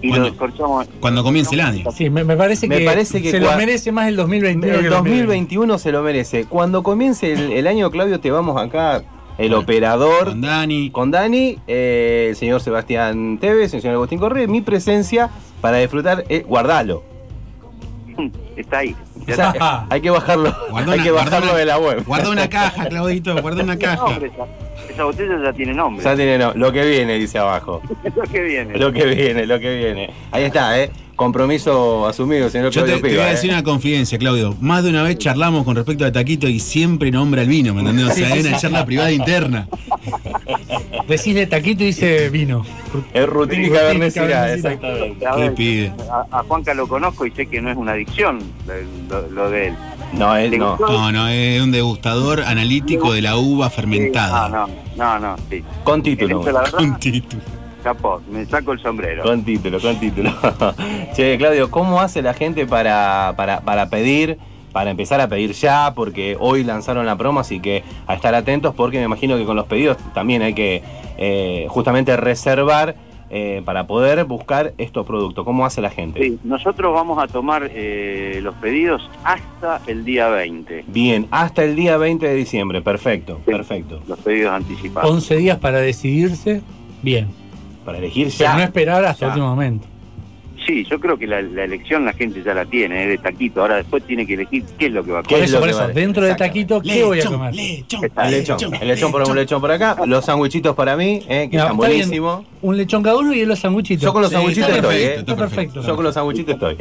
y 0.01 0.09
Cuando- 0.09 0.29
los 0.29 0.37
cortamos. 0.37 0.87
Cuando 1.01 1.23
comience 1.23 1.55
el 1.55 1.61
año. 1.63 1.91
Sí, 1.93 2.11
me, 2.11 2.25
me 2.25 2.37
parece 2.37 2.67
Me 2.69 2.79
que, 2.79 2.85
parece 2.85 3.23
que 3.23 3.31
se 3.31 3.41
lo 3.41 3.55
merece 3.57 3.91
más 3.93 4.09
el 4.09 4.17
2021 4.17 4.73
que 4.75 4.79
El 4.81 4.85
el 4.87 4.91
2021 4.91 5.79
se 5.79 5.93
lo 5.93 6.03
merece. 6.03 6.45
Cuando 6.47 6.83
comience 6.83 7.33
el, 7.33 7.53
el 7.53 7.67
año, 7.67 7.91
Claudio, 7.91 8.21
te 8.21 8.31
vamos 8.31 8.61
acá, 8.61 9.03
el 9.39 9.53
operador, 9.55 10.27
Con 10.29 10.41
Dani. 10.43 10.91
con 10.91 11.11
Dani, 11.11 11.59
eh, 11.67 12.27
el 12.31 12.37
señor 12.37 12.61
Sebastián 12.61 13.39
Tevez, 13.41 13.75
el 13.75 13.81
señor 13.81 13.97
Agustín 13.97 14.19
Correa, 14.21 14.47
mi 14.47 14.61
presencia 14.61 15.31
para 15.65 15.79
disfrutar, 15.79 16.25
eh, 16.29 16.45
guardalo. 16.47 17.03
Está 18.57 18.79
ahí. 18.81 18.95
Ya 19.27 19.33
está. 19.33 19.87
hay 19.89 20.01
que 20.03 20.11
bajarlo, 20.11 20.55
Guarda 20.69 20.93
hay 20.93 20.99
una- 20.99 21.03
que 21.05 21.11
bajarlo 21.11 21.49
una- 21.53 21.59
de 21.59 21.65
la 21.65 21.79
web. 21.79 22.05
Guarda 22.05 22.29
una 22.29 22.49
caja, 22.51 22.87
Claudito, 22.87 23.35
guarda 23.41 23.63
una 23.63 23.79
caja. 23.79 23.97
nombre 24.05 24.27
esa, 24.31 24.93
esa 24.93 25.05
botella 25.05 25.43
ya 25.43 25.53
tiene 25.55 25.73
nombre. 25.73 26.05
Ya 26.05 26.15
tiene 26.15 26.37
no, 26.37 26.53
lo 26.55 26.71
que 26.71 26.85
viene, 26.85 27.15
dice 27.15 27.39
abajo. 27.39 27.81
Lo 28.15 28.23
que 28.25 28.43
viene. 28.43 28.77
Lo 28.79 28.93
que 28.93 29.07
viene, 29.07 29.47
lo 29.47 29.59
que 29.59 29.75
viene. 29.79 30.11
Ahí 30.31 30.45
está, 30.45 30.79
¿eh? 30.79 30.91
Compromiso 31.17 32.07
asumido, 32.07 32.49
señor 32.51 32.71
Yo 32.71 32.85
te, 32.85 32.97
voy 32.97 33.17
a 33.19 33.29
¿eh? 33.29 33.31
decir 33.33 33.51
una 33.51 33.63
confidencia, 33.63 34.19
Claudio. 34.19 34.57
Más 34.61 34.83
de 34.83 34.91
una 34.91 35.03
vez 35.03 35.19
charlamos 35.19 35.65
con 35.65 35.77
respecto 35.77 36.05
a 36.05 36.11
Taquito 36.11 36.49
y 36.49 36.59
siempre 36.59 37.11
nombra 37.11 37.43
el 37.43 37.49
vino, 37.49 37.73
¿me 37.73 37.81
entendés? 37.81 38.07
O 38.07 38.13
sea, 38.13 38.35
es 38.35 38.47
una 38.47 38.57
charla 38.59 38.85
privada 38.85 39.13
interna. 39.13 39.69
Decís 41.09 41.35
de 41.35 41.47
taquito 41.47 41.83
y 41.83 41.89
dice 41.89 42.31
vino. 42.31 42.65
Es 43.13 43.27
Syrah, 43.27 43.79
Cabernet 43.79 44.13
Syrah. 44.13 44.55
exactamente. 44.55 45.27
A 45.27 45.35
¿Qué 45.35 45.41
ver, 45.43 45.55
pide? 45.55 45.93
A, 46.11 46.39
a 46.39 46.43
Juanca 46.45 46.73
lo 46.75 46.89
conozco 46.89 47.27
y 47.27 47.31
sé 47.31 47.47
que 47.47 47.61
no 47.61 47.71
es 47.71 47.77
una 47.77 47.93
adicción 47.93 48.39
lo, 49.31 49.51
de 49.51 49.69
él. 49.69 49.75
No, 50.15 50.35
él 50.37 50.53
¿Le 50.53 50.59
no. 50.59 50.77
No, 50.79 51.13
no, 51.13 51.29
es 51.29 51.61
un 51.61 51.73
degustador 51.73 52.41
analítico 52.41 53.13
de 53.13 53.23
la 53.23 53.37
uva 53.37 53.69
fermentada. 53.69 54.49
No, 54.49 54.69
no, 54.97 55.19
no, 55.19 55.37
sí. 55.51 55.63
Con 55.83 56.03
título. 56.03 56.43
verdad, 56.43 56.73
Un 56.79 56.99
título. 56.99 57.43
Me 58.31 58.47
saco 58.47 58.73
el 58.73 58.81
sombrero. 58.81 59.23
Con 59.23 59.45
título, 59.45 59.81
con 59.81 59.99
título. 60.01 60.31
che, 61.15 61.37
Claudio, 61.39 61.71
¿cómo 61.71 62.01
hace 62.01 62.23
la 62.23 62.35
gente 62.35 62.67
para, 62.67 63.35
para, 63.37 63.61
para 63.61 63.89
pedir, 63.89 64.39
para 64.73 64.91
empezar 64.91 65.21
a 65.21 65.29
pedir 65.29 65.53
ya? 65.53 65.93
Porque 65.95 66.37
hoy 66.39 66.65
lanzaron 66.65 67.07
la 67.07 67.17
promo, 67.17 67.41
así 67.41 67.61
que 67.61 67.83
a 68.07 68.15
estar 68.15 68.35
atentos 68.35 68.75
porque 68.75 68.99
me 68.99 69.05
imagino 69.05 69.37
que 69.37 69.45
con 69.45 69.57
los 69.57 69.67
pedidos 69.67 69.97
también 70.15 70.43
hay 70.43 70.55
que 70.55 70.83
eh, 71.19 71.67
justamente 71.69 72.17
reservar 72.17 72.97
eh, 73.31 73.63
para 73.65 73.87
poder 73.87 74.25
buscar 74.27 74.75
estos 74.79 75.05
productos. 75.07 75.45
¿Cómo 75.45 75.67
hace 75.67 75.81
la 75.81 75.91
gente? 75.91 76.23
Sí, 76.23 76.39
nosotros 76.45 76.95
vamos 76.95 77.23
a 77.23 77.27
tomar 77.27 77.69
eh, 77.73 78.39
los 78.43 78.55
pedidos 78.57 79.09
hasta 79.25 79.81
el 79.87 80.05
día 80.05 80.29
20, 80.29 80.85
Bien, 80.89 81.27
hasta 81.31 81.65
el 81.65 81.75
día 81.75 81.97
20 81.97 82.27
de 82.29 82.35
diciembre, 82.35 82.81
perfecto, 82.81 83.41
Sí. 83.45 83.51
perfecto. 83.51 84.01
los 84.07 84.19
pedidos 84.21 84.53
anticipados. 84.53 85.11
11 85.11 85.37
días 85.37 85.59
para 85.59 85.79
decidirse. 85.81 86.63
Bien. 87.03 87.44
Para 87.85 87.99
elegir 87.99 88.29
Pero 88.39 88.51
ya. 88.51 88.57
no 88.57 88.63
esperar 88.63 89.05
hasta 89.05 89.27
el 89.27 89.31
Ya. 89.31 89.35
último 89.35 89.49
momento. 89.49 89.87
Sí, 90.67 90.83
yo 90.91 90.99
creo 90.99 91.19
que 91.19 91.27
la, 91.27 91.43
la 91.43 91.65
elección 91.65 92.07
la 92.07 92.15
gente 92.15 92.43
ya 92.43 92.55
la 92.55 92.65
tiene, 92.65 93.03
es 93.03 93.09
de 93.11 93.19
taquito. 93.19 93.61
Ahora 93.61 93.77
después 93.77 94.03
tiene 94.05 94.27
que 94.27 94.33
elegir 94.33 94.65
qué 94.79 94.87
es 94.87 94.93
lo 94.93 95.05
que 95.05 95.13
va 95.13 95.19
a 95.19 95.23
¿Qué 95.23 95.29
Por 95.29 95.35
comer. 95.37 95.45
es 95.45 95.51
eso, 95.51 95.61
por 95.61 95.69
eso, 95.69 95.89
dentro 95.89 96.25
de 96.25 96.35
taquito, 96.37 96.81
¿qué 96.81 97.05
voy 97.05 97.21
a 97.21 97.25
comer? 97.27 97.55
lechón, 97.55 98.01
El 98.17 98.31
lechón, 98.31 98.75
el 98.81 98.89
lechón 98.89 99.13
por 99.13 99.29
un 99.29 99.37
lechón 99.37 99.61
por 99.61 99.71
acá, 99.71 99.97
los 100.07 100.25
sandwichitos 100.25 100.75
para 100.75 100.97
mí, 100.97 101.21
eh, 101.29 101.43
que 101.43 101.49
Mira, 101.51 101.63
están 101.65 101.77
buenísimos. 101.77 102.47
Un 102.63 102.77
lechón 102.79 103.03
cada 103.03 103.19
uno 103.19 103.35
y 103.35 103.45
los 103.45 103.59
sanguchitos. 103.59 104.03
Yo 104.05 104.13
con 104.15 104.23
los 104.23 104.31
Sí, 104.31 104.37
sandwichitos 104.37 104.71
está 104.71 104.81
estoy, 104.81 104.95
perfecto, 104.97 105.19
eh. 105.19 105.21
Está 105.21 105.37
perfecto. 105.37 105.83
Yo 105.83 105.97
con 105.97 106.05
los 106.05 106.15
sandwichitos 106.15 106.55
estoy. 106.55 106.77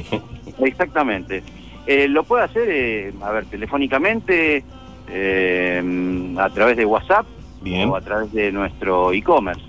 Exactamente. 0.66 1.44
Eh, 1.86 2.08
lo 2.08 2.24
puede 2.24 2.46
hacer, 2.46 2.64
eh, 2.70 3.14
a 3.22 3.32
ver, 3.32 3.44
telefónicamente, 3.48 4.64
eh, 5.10 6.34
a 6.38 6.50
través 6.52 6.78
de 6.78 6.86
WhatsApp 6.86 7.26
Bien. 7.62 7.90
o 7.90 7.98
a 7.98 8.02
través 8.02 8.32
de 8.32 8.50
nuestro 8.54 9.12
e-commerce. 9.12 9.62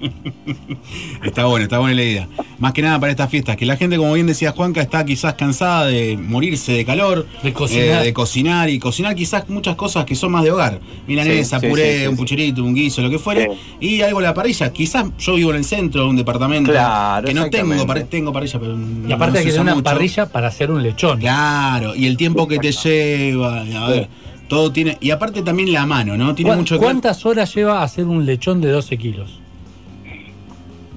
Está 1.24 1.46
bueno, 1.46 1.64
está 1.64 1.78
buena 1.78 1.94
la 1.96 2.02
idea. 2.02 2.28
Más 2.58 2.72
que 2.72 2.82
nada 2.82 2.98
para 3.00 3.10
estas 3.10 3.28
fiestas, 3.30 3.56
que 3.56 3.66
la 3.66 3.76
gente, 3.76 3.96
como 3.96 4.12
bien 4.14 4.26
decía 4.26 4.52
Juanca, 4.52 4.80
está 4.80 5.04
quizás 5.04 5.34
cansada 5.34 5.86
de 5.86 6.16
morirse 6.16 6.72
de 6.72 6.84
calor, 6.84 7.26
De 7.42 7.52
cocinar. 7.52 8.02
eh, 8.02 8.04
de 8.06 8.12
cocinar 8.12 8.70
y 8.70 8.78
cocinar 8.78 9.14
quizás 9.14 9.48
muchas 9.48 9.74
cosas 9.76 10.04
que 10.04 10.14
son 10.14 10.32
más 10.32 10.44
de 10.44 10.52
hogar. 10.52 10.80
Milanesa, 11.06 11.58
Sí, 11.60 11.66
puré, 11.66 11.94
sí, 11.96 12.00
sí, 12.02 12.06
un 12.06 12.16
pucherito, 12.16 12.64
un 12.64 12.74
guiso, 12.74 13.02
lo 13.02 13.10
que 13.10 13.18
fuere. 13.18 13.50
Y 13.80 14.00
algo 14.02 14.20
a 14.20 14.22
la 14.22 14.34
parrilla. 14.34 14.72
Quizás 14.72 15.06
yo 15.18 15.34
vivo 15.34 15.50
en 15.50 15.56
el 15.56 15.64
centro 15.64 16.02
de 16.02 16.08
un 16.08 16.16
departamento 16.16 16.70
Claro, 16.70 17.26
que 17.26 17.34
no 17.34 17.50
tengo, 17.50 17.86
par- 17.86 18.04
tengo 18.04 18.32
parrilla, 18.32 18.58
pero 18.60 18.76
Y 19.08 19.12
aparte 19.12 19.38
no 19.38 19.44
que 19.44 19.50
tener 19.50 19.60
una 19.60 19.74
mucho. 19.74 19.84
parrilla 19.84 20.26
para 20.26 20.48
hacer 20.48 20.70
un 20.70 20.82
lechón. 20.82 21.18
Claro, 21.18 21.94
y 21.94 22.06
el 22.06 22.16
tiempo 22.16 22.46
que 22.48 22.58
te 22.58 22.72
lleva, 22.72 23.60
a 23.62 23.88
ver, 23.88 24.08
todo 24.48 24.70
tiene. 24.72 24.96
Y 25.00 25.10
aparte 25.10 25.42
también 25.42 25.72
la 25.72 25.84
mano, 25.86 26.16
¿no? 26.16 26.34
Tiene 26.34 26.50
¿Cuán- 26.50 26.58
mucho. 26.60 26.78
¿Cuántas 26.78 27.26
horas 27.26 27.54
lleva 27.54 27.82
hacer 27.82 28.04
un 28.06 28.24
lechón 28.24 28.60
de 28.60 28.70
12 28.70 28.96
kilos? 28.96 29.40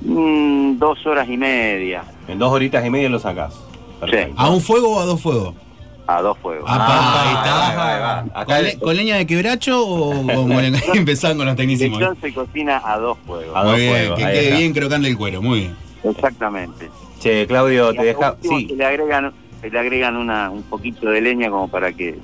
Mm, 0.02 0.78
dos 0.80 1.06
horas 1.06 1.28
y 1.30 1.36
media 1.38 2.04
En 2.28 2.40
dos 2.40 2.52
horitas 2.52 2.86
y 2.86 2.90
media 2.90 3.10
lo 3.10 3.20
sacás. 3.20 3.54
Perfecto. 4.00 4.34
¿A 4.38 4.50
un 4.50 4.62
fuego 4.62 4.96
o 4.96 5.00
a 5.02 5.06
dos 5.06 5.22
fuegos? 5.22 5.56
a 6.08 6.22
dos 6.24 6.38
fuegos. 6.40 6.66
Ah, 6.68 6.88
Ah, 6.90 8.24
ahí 8.24 8.24
está. 8.26 8.46
¿Con, 8.46 8.56
el- 8.56 8.64
le- 8.66 8.80
con 8.80 8.96
leña 8.96 9.16
de 9.18 9.28
quebracho 9.28 9.86
o 9.88 10.14
empezando 10.96 11.38
con 11.38 11.48
los 11.48 11.56
tecnicismos? 11.56 12.00
Lechón 12.00 12.18
se 12.20 12.34
cocina 12.34 12.82
a 12.84 12.98
dos 12.98 13.16
fuegos. 13.28 13.56
A 13.56 13.64
dos 13.64 13.74
Muy 13.74 13.82
bien, 13.82 13.94
fuegos, 13.96 14.18
que 14.18 14.24
quede 14.26 14.44
está. 14.46 14.58
bien 14.58 14.74
crocante 14.74 15.08
el 15.08 15.18
cuero, 15.18 15.42
muy 15.44 15.60
bien. 15.60 15.76
Exactamente. 16.04 16.90
Che, 17.20 17.46
Claudio, 17.46 17.92
Y 17.94 17.98
te 17.98 18.04
deja. 18.06 18.36
Sí, 18.42 18.68
se 18.70 18.76
le 18.76 18.86
agregan, 18.86 19.32
se 19.62 19.70
le 19.70 19.80
agregan 19.80 20.16
una, 20.18 20.50
un 20.50 20.64
poquito 20.64 21.10
de 21.12 21.22
leña 21.22 21.50
como 21.52 21.68
para 21.68 21.92
que 21.94 22.18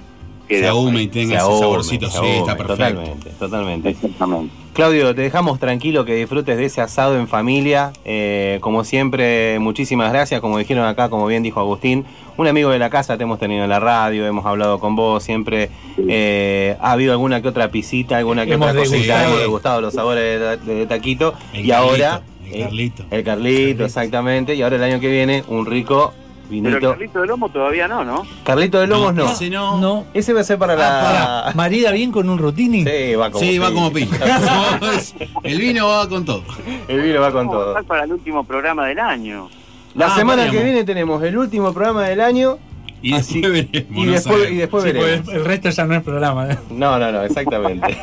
quede 0.47 0.61
Se 0.61 0.67
ahume 0.67 1.03
y 1.03 1.07
tenga 1.07 1.27
se 1.27 1.35
ese 1.35 1.43
ahume, 1.43 1.59
saborcito, 1.59 2.09
sí, 2.09 2.17
ahume, 2.17 2.37
está 2.39 2.57
perfecto. 2.57 2.85
Totalmente, 2.85 3.29
totalmente. 3.31 3.89
Exactamente. 3.89 4.65
Claudio, 4.75 5.15
te 5.15 5.21
dejamos 5.21 5.57
tranquilo 5.57 6.03
que 6.03 6.15
disfrutes 6.15 6.57
de 6.57 6.65
ese 6.65 6.81
asado 6.81 7.17
en 7.17 7.29
familia. 7.29 7.93
Eh, 8.03 8.57
como 8.59 8.83
siempre, 8.83 9.57
muchísimas 9.59 10.11
gracias. 10.11 10.41
Como 10.41 10.57
dijeron 10.57 10.85
acá, 10.85 11.07
como 11.07 11.27
bien 11.27 11.43
dijo 11.43 11.61
Agustín, 11.61 12.03
un 12.35 12.47
amigo 12.47 12.71
de 12.71 12.77
la 12.77 12.89
casa 12.89 13.15
te 13.15 13.23
hemos 13.23 13.39
tenido 13.39 13.63
en 13.63 13.69
la 13.69 13.79
radio, 13.79 14.27
hemos 14.27 14.45
hablado 14.45 14.79
con 14.81 14.97
vos, 14.97 15.23
siempre 15.23 15.69
eh, 16.09 16.75
ha 16.81 16.91
habido 16.91 17.13
alguna 17.13 17.41
que 17.41 17.47
otra 17.47 17.71
pisita, 17.71 18.17
alguna 18.17 18.45
que 18.45 18.55
Hemos 18.55 18.71
otra 18.71 18.81
cosita, 18.81 19.25
hemos 19.25 19.39
degustado 19.39 19.79
los 19.79 19.93
sabores 19.93 20.59
de, 20.65 20.85
Taquito. 20.87 21.35
El 21.53 21.65
y 21.65 21.71
ahora... 21.71 22.21
Carlito, 22.51 22.51
el 22.51 22.59
eh, 22.59 22.63
Carlito. 22.63 23.03
El 23.11 23.23
Carlito, 23.23 23.85
exactamente. 23.85 24.55
Y 24.55 24.61
ahora 24.61 24.75
el 24.75 24.83
año 24.83 24.99
que 24.99 25.09
viene, 25.09 25.45
un 25.47 25.65
rico 25.65 26.13
Pero 26.49 26.77
el 26.77 26.81
carlito 26.81 27.21
de 27.21 27.27
lomo 27.27 27.49
todavía 27.49 27.87
no, 27.87 28.03
¿no? 28.03 28.25
Carlito 28.43 28.79
de 28.79 28.87
Lomos 28.87 29.13
no. 29.13 29.25
Ese 29.31 29.49
no. 29.49 29.79
No. 29.79 30.05
Ese 30.13 30.31
va 30.33 30.41
a 30.41 30.43
ser 30.43 30.57
para 30.59 30.73
Ah, 30.73 31.45
la... 31.47 31.53
¿Marida 31.55 31.91
bien 31.91 32.11
con 32.11 32.29
un 32.29 32.37
rutini? 32.37 32.83
Sí, 32.83 33.15
va 33.15 33.31
como 33.31 33.43
Sí, 33.43 33.57
va 33.57 33.67
pinta. 33.67 33.81
como 33.81 33.91
pinta. 33.93 34.79
el 35.43 35.59
vino 35.59 35.87
va 35.87 36.07
con 36.07 36.23
todo. 36.25 36.43
El 36.87 37.01
vino 37.01 37.21
va 37.21 37.31
con 37.31 37.49
todo. 37.49 37.73
para 37.85 38.03
el 38.03 38.11
último 38.13 38.43
programa 38.43 38.85
del 38.87 38.99
año. 38.99 39.49
La 39.95 40.07
Ah, 40.07 40.15
semana 40.15 40.43
podríamos. 40.43 40.57
que 40.57 40.63
viene 40.65 40.83
tenemos 40.83 41.23
el 41.23 41.37
último 41.37 41.73
programa 41.73 42.03
del 42.07 42.21
año. 42.21 42.57
Y 43.01 43.13
así- 43.13 43.39
después 43.41 43.71
veremos, 43.71 44.03
y 44.03 44.05
después, 44.07 44.23
sabemos. 44.23 44.51
y 44.51 44.55
después 44.57 44.83
Sí, 44.83 44.91
veremos. 44.91 45.21
pues 45.25 45.37
el 45.37 45.45
resto 45.45 45.69
ya 45.69 45.85
no 45.85 45.95
es 45.95 46.03
programa. 46.03 46.49
¿eh? 46.51 46.57
No, 46.71 46.97
no, 46.99 47.11
no, 47.11 47.21
exactamente. 47.23 47.97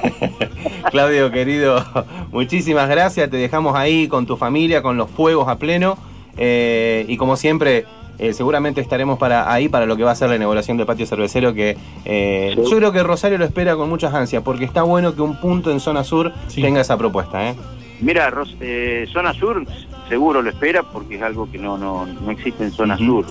Claudio, 0.91 1.31
querido, 1.31 1.85
muchísimas 2.31 2.89
gracias. 2.89 3.31
Te 3.31 3.37
dejamos 3.37 3.75
ahí 3.77 4.09
con 4.09 4.27
tu 4.27 4.37
familia, 4.37 4.83
con 4.83 4.97
los 4.97 5.11
fuegos 5.11 5.49
a 5.49 5.57
pleno. 5.59 5.97
Eh, 6.37 7.05
y 7.09 7.17
como 7.17 7.37
siempre, 7.37 7.85
eh, 8.19 8.33
seguramente 8.33 8.81
estaremos 8.81 9.19
para 9.19 9.53
ahí 9.53 9.69
para 9.69 9.87
lo 9.87 9.97
que 9.97 10.05
va 10.05 10.13
a 10.13 10.15
ser 10.15 10.29
la 10.29 10.37
inauguración 10.37 10.77
del 10.77 10.87
patio 10.87 11.07
cervecero. 11.07 11.55
Que 11.55 11.77
eh, 12.05 12.53
Sí. 12.57 12.71
yo 12.71 12.77
creo 12.79 12.93
que 12.93 13.03
Rosario 13.03 13.39
lo 13.39 13.45
espera 13.45 13.75
con 13.77 13.89
muchas 13.89 14.15
ansias, 14.15 14.43
porque 14.43 14.65
está 14.65 14.83
bueno 14.83 15.15
que 15.15 15.23
un 15.23 15.37
punto 15.41 15.71
en 15.71 15.81
zona 15.81 16.05
sur 16.05 16.33
Sí. 16.49 16.63
tenga 16.63 16.81
esa 16.81 16.97
propuesta. 16.97 17.49
¿eh? 17.51 17.55
Mira, 18.01 18.31
Ros- 18.31 18.57
eh, 18.61 19.07
zona 19.13 19.33
sur 19.33 19.65
seguro 20.09 20.43
lo 20.43 20.51
espera 20.51 20.83
porque 20.83 21.17
es 21.17 21.23
algo 21.23 21.51
que 21.51 21.59
no, 21.59 21.79
no, 21.79 22.05
no 22.07 22.31
existe 22.31 22.65
en 22.65 22.73
zona 22.73 22.97
sur. 22.99 23.25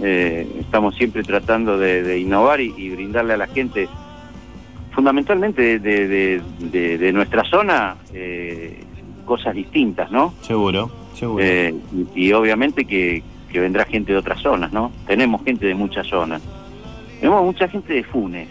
Eh, 0.00 0.46
estamos 0.60 0.96
siempre 0.96 1.22
tratando 1.22 1.78
de, 1.78 2.02
de 2.02 2.18
innovar 2.18 2.60
y, 2.60 2.74
y 2.76 2.90
brindarle 2.90 3.34
a 3.34 3.36
la 3.36 3.46
gente, 3.46 3.88
fundamentalmente 4.92 5.78
de, 5.78 6.08
de- 6.08 6.42
de- 6.58 6.98
de 6.98 7.12
nuestra 7.12 7.44
zona, 7.44 7.96
eh, 8.12 8.80
cosas 9.24 9.54
distintas, 9.54 10.10
¿no? 10.10 10.34
Seguro, 10.42 10.90
seguro. 11.14 11.42
Eh, 11.44 11.74
y, 12.14 12.26
y 12.26 12.32
obviamente 12.32 12.84
que, 12.84 13.22
que 13.54 13.60
vendrá 13.60 13.84
gente 13.84 14.10
de 14.10 14.18
otras 14.18 14.42
zonas, 14.42 14.72
¿no? 14.72 14.90
Tenemos 15.06 15.44
gente 15.44 15.64
de 15.64 15.76
muchas 15.76 16.08
zonas. 16.08 16.42
Tenemos 17.20 17.44
mucha 17.44 17.68
gente 17.68 17.92
de 17.94 18.02
Funes. 18.02 18.48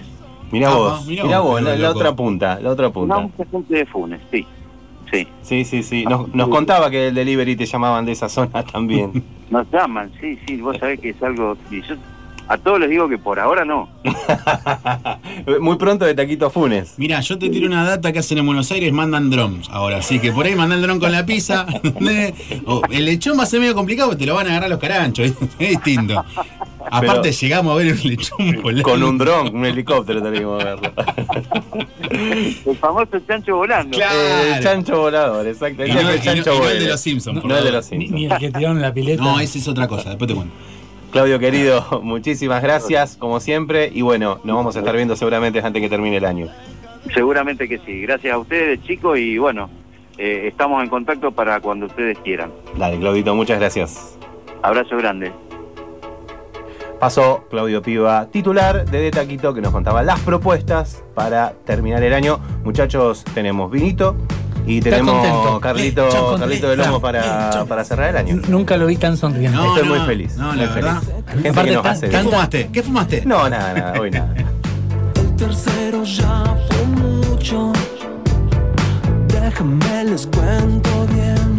mirá 0.50 0.70
Ah, 0.72 0.76
vos, 0.76 1.06
mirá 1.06 1.24
mirá 1.26 1.40
vos, 1.42 1.62
vos, 1.62 1.78
la, 1.78 1.92
otra 1.92 2.16
punta, 2.16 2.58
la 2.62 2.70
otra 2.72 2.86
No, 2.88 2.94
punta. 2.94 3.20
mucha 3.20 3.46
gente 3.52 3.76
de 3.76 3.86
Funes, 3.86 4.22
sí. 4.32 4.48
Sí. 5.12 5.28
Sí, 5.42 5.66
sí, 5.66 5.84
sí. 5.84 6.06
Nos, 6.06 6.34
nos 6.34 6.48
contaba 6.48 6.90
que 6.90 7.10
el 7.10 7.16
delivery 7.16 7.58
te 7.58 7.66
llamaban 7.66 8.06
de 8.06 8.14
esa 8.14 8.30
zona 8.30 8.64
también. 8.72 9.12
Nos 9.50 9.70
llaman, 9.72 10.10
sí, 10.22 10.40
sí, 10.48 10.56
vos 10.62 10.78
sabés 10.78 11.02
que 11.02 11.10
es 11.10 11.22
algo... 11.22 11.58
y 11.70 11.82
yo 11.82 11.96
a 12.48 12.58
todos 12.58 12.80
les 12.80 12.90
digo 12.90 13.08
que 13.10 13.18
por 13.18 13.40
ahora 13.40 13.64
no. 13.66 13.90
Muy 15.62 15.78
pronto 15.78 16.06
de 16.06 16.14
Taquito 16.14 16.50
Funes. 16.50 16.94
Mira, 16.98 17.20
yo 17.22 17.38
te 17.40 17.50
tiro 17.50 17.68
una 17.68 17.84
data 17.86 18.12
que 18.12 18.20
hacen 18.20 18.38
en 18.38 18.46
Buenos 18.46 18.72
Aires, 18.72 18.92
mandan 18.94 19.30
drones 19.30 19.70
ahora. 19.70 19.98
Así 19.98 20.20
que 20.20 20.32
por 20.32 20.46
ahí 20.46 20.56
mandan 20.56 20.80
el 20.80 20.84
dron 20.86 21.00
con 21.00 21.12
la 21.12 21.26
pizza. 21.26 21.66
O 22.66 22.82
el 22.90 23.06
lechón 23.06 23.38
va 23.38 23.44
a 23.44 23.46
ser 23.46 23.60
medio 23.60 23.74
complicado 23.76 24.10
porque 24.10 24.24
te 24.24 24.26
lo 24.28 24.36
van 24.36 24.48
a 24.48 24.52
agarrar 24.52 24.70
los 24.70 24.80
caranchos. 24.80 25.32
Es 25.60 25.70
distinto. 25.70 26.24
Aparte, 26.92 27.32
llegamos 27.32 27.74
a 27.74 27.76
ver 27.76 27.94
un 27.94 28.00
lechón 28.04 28.62
volando. 28.62 28.84
Con 28.84 29.04
un 29.04 29.18
dron, 29.18 29.56
un 29.56 29.66
helicóptero 29.66 30.22
tenemos 30.22 30.60
que 30.60 30.66
verlo. 30.66 30.92
El 32.66 32.78
famoso 32.78 33.20
chancho 33.28 33.56
volando. 33.56 33.98
Claro. 33.98 34.20
El 34.56 34.64
chancho 34.64 35.00
volador, 35.00 35.48
exacto. 35.48 35.86
Y 35.86 35.90
El 35.92 35.96
no, 35.96 36.02
y 36.02 36.18
no- 36.18 36.24
chancho 36.24 36.54
y 36.56 36.60
no 36.60 36.70
el 36.70 36.80
de 36.80 36.88
los 36.90 37.02
Simpsons. 37.02 37.44
No 37.44 37.58
el 37.58 37.64
de 37.64 37.72
los 37.72 37.92
Ni, 37.92 37.98
Simpsons. 38.08 38.20
ni 38.20 38.26
el 38.26 38.38
que 38.38 38.52
tiraron 38.52 38.78
en 38.78 38.82
la 38.84 38.94
pileta. 38.94 39.24
No, 39.24 39.40
esa 39.40 39.58
es 39.58 39.68
otra 39.68 39.88
cosa. 39.88 40.10
Después 40.10 40.28
te 40.28 40.36
cuento. 40.36 40.54
Claudio 41.14 41.38
querido, 41.38 41.86
muchísimas 42.04 42.64
gracias, 42.64 43.18
como 43.18 43.40
siempre. 43.40 43.92
Y 43.94 44.02
bueno, 44.02 44.40
nos 44.44 44.56
vamos 44.56 44.76
a 44.76 44.80
estar 44.80 44.96
viendo 44.96 45.16
seguramente 45.16 45.60
antes 45.60 45.80
que 45.80 45.88
termine 45.88 46.18
el 46.18 46.26
año. 46.26 46.48
Seguramente 47.14 47.70
que 47.70 47.78
sí. 47.78 48.02
Gracias 48.02 48.34
a 48.34 48.40
ustedes, 48.40 48.82
chicos, 48.82 49.20
y 49.20 49.38
bueno, 49.38 49.70
eh, 50.18 50.48
estamos 50.48 50.82
en 50.82 50.90
contacto 50.90 51.32
para 51.32 51.60
cuando 51.60 51.86
ustedes 51.86 52.18
quieran. 52.18 52.52
Dale, 52.76 52.98
Claudito, 52.98 53.36
muchas 53.36 53.60
gracias. 53.60 54.18
Abrazo 54.64 54.98
grande. 54.98 55.32
Pasó 57.00 57.46
Claudio 57.48 57.84
Piva, 57.84 58.30
titular 58.32 58.90
de 58.90 59.02
De 59.02 59.12
Taquito, 59.12 59.54
que 59.54 59.62
nos 59.62 59.72
contaba 59.72 60.02
las 60.02 60.20
propuestas 60.22 61.04
para 61.14 61.54
terminar 61.64 62.02
el 62.02 62.14
año. 62.14 62.40
Muchachos, 62.64 63.24
tenemos 63.36 63.70
vinito 63.70 64.16
y 64.66 64.80
tenemos. 64.82 65.60
Carlito, 65.60 66.08
Eh. 66.08 66.40
Carlito 66.40 66.70
de 66.70 66.78
Lomo 66.78 67.00
para, 67.02 67.66
para 67.68 67.84
cerrar 67.84 68.10
el 68.12 68.18
año. 68.18 68.42
Nunca 68.48 68.78
lo 68.78 68.86
vi 68.88 68.96
tan 68.98 69.18
sonriente. 69.18 69.56
No, 69.58 69.76
Estoy 69.76 69.90
no, 69.90 69.96
muy 69.96 70.06
feliz. 70.06 70.36
no, 70.38 70.48
muy 70.54 70.58
la 70.58 70.66
verdad. 70.74 71.02
feliz. 71.02 71.44
Gente 71.44 71.64
que 71.64 71.72
nos 71.72 71.86
hace 71.86 72.10
¿Qué 72.10 72.18
fumaste? 72.20 72.70
¿Qué 72.72 72.84
fumaste? 72.84 73.24
No, 73.26 73.50
nada, 73.50 73.74
nada, 73.74 74.00
hoy 74.00 74.12
nada. 74.12 74.34
El 75.16 75.36
tercero 75.36 76.04
ya 76.04 76.44
fue 76.70 76.86
mucho. 76.88 77.72
Déjame 79.28 80.04
les 80.06 80.28
cuento 80.28 81.06
bien. 81.14 81.53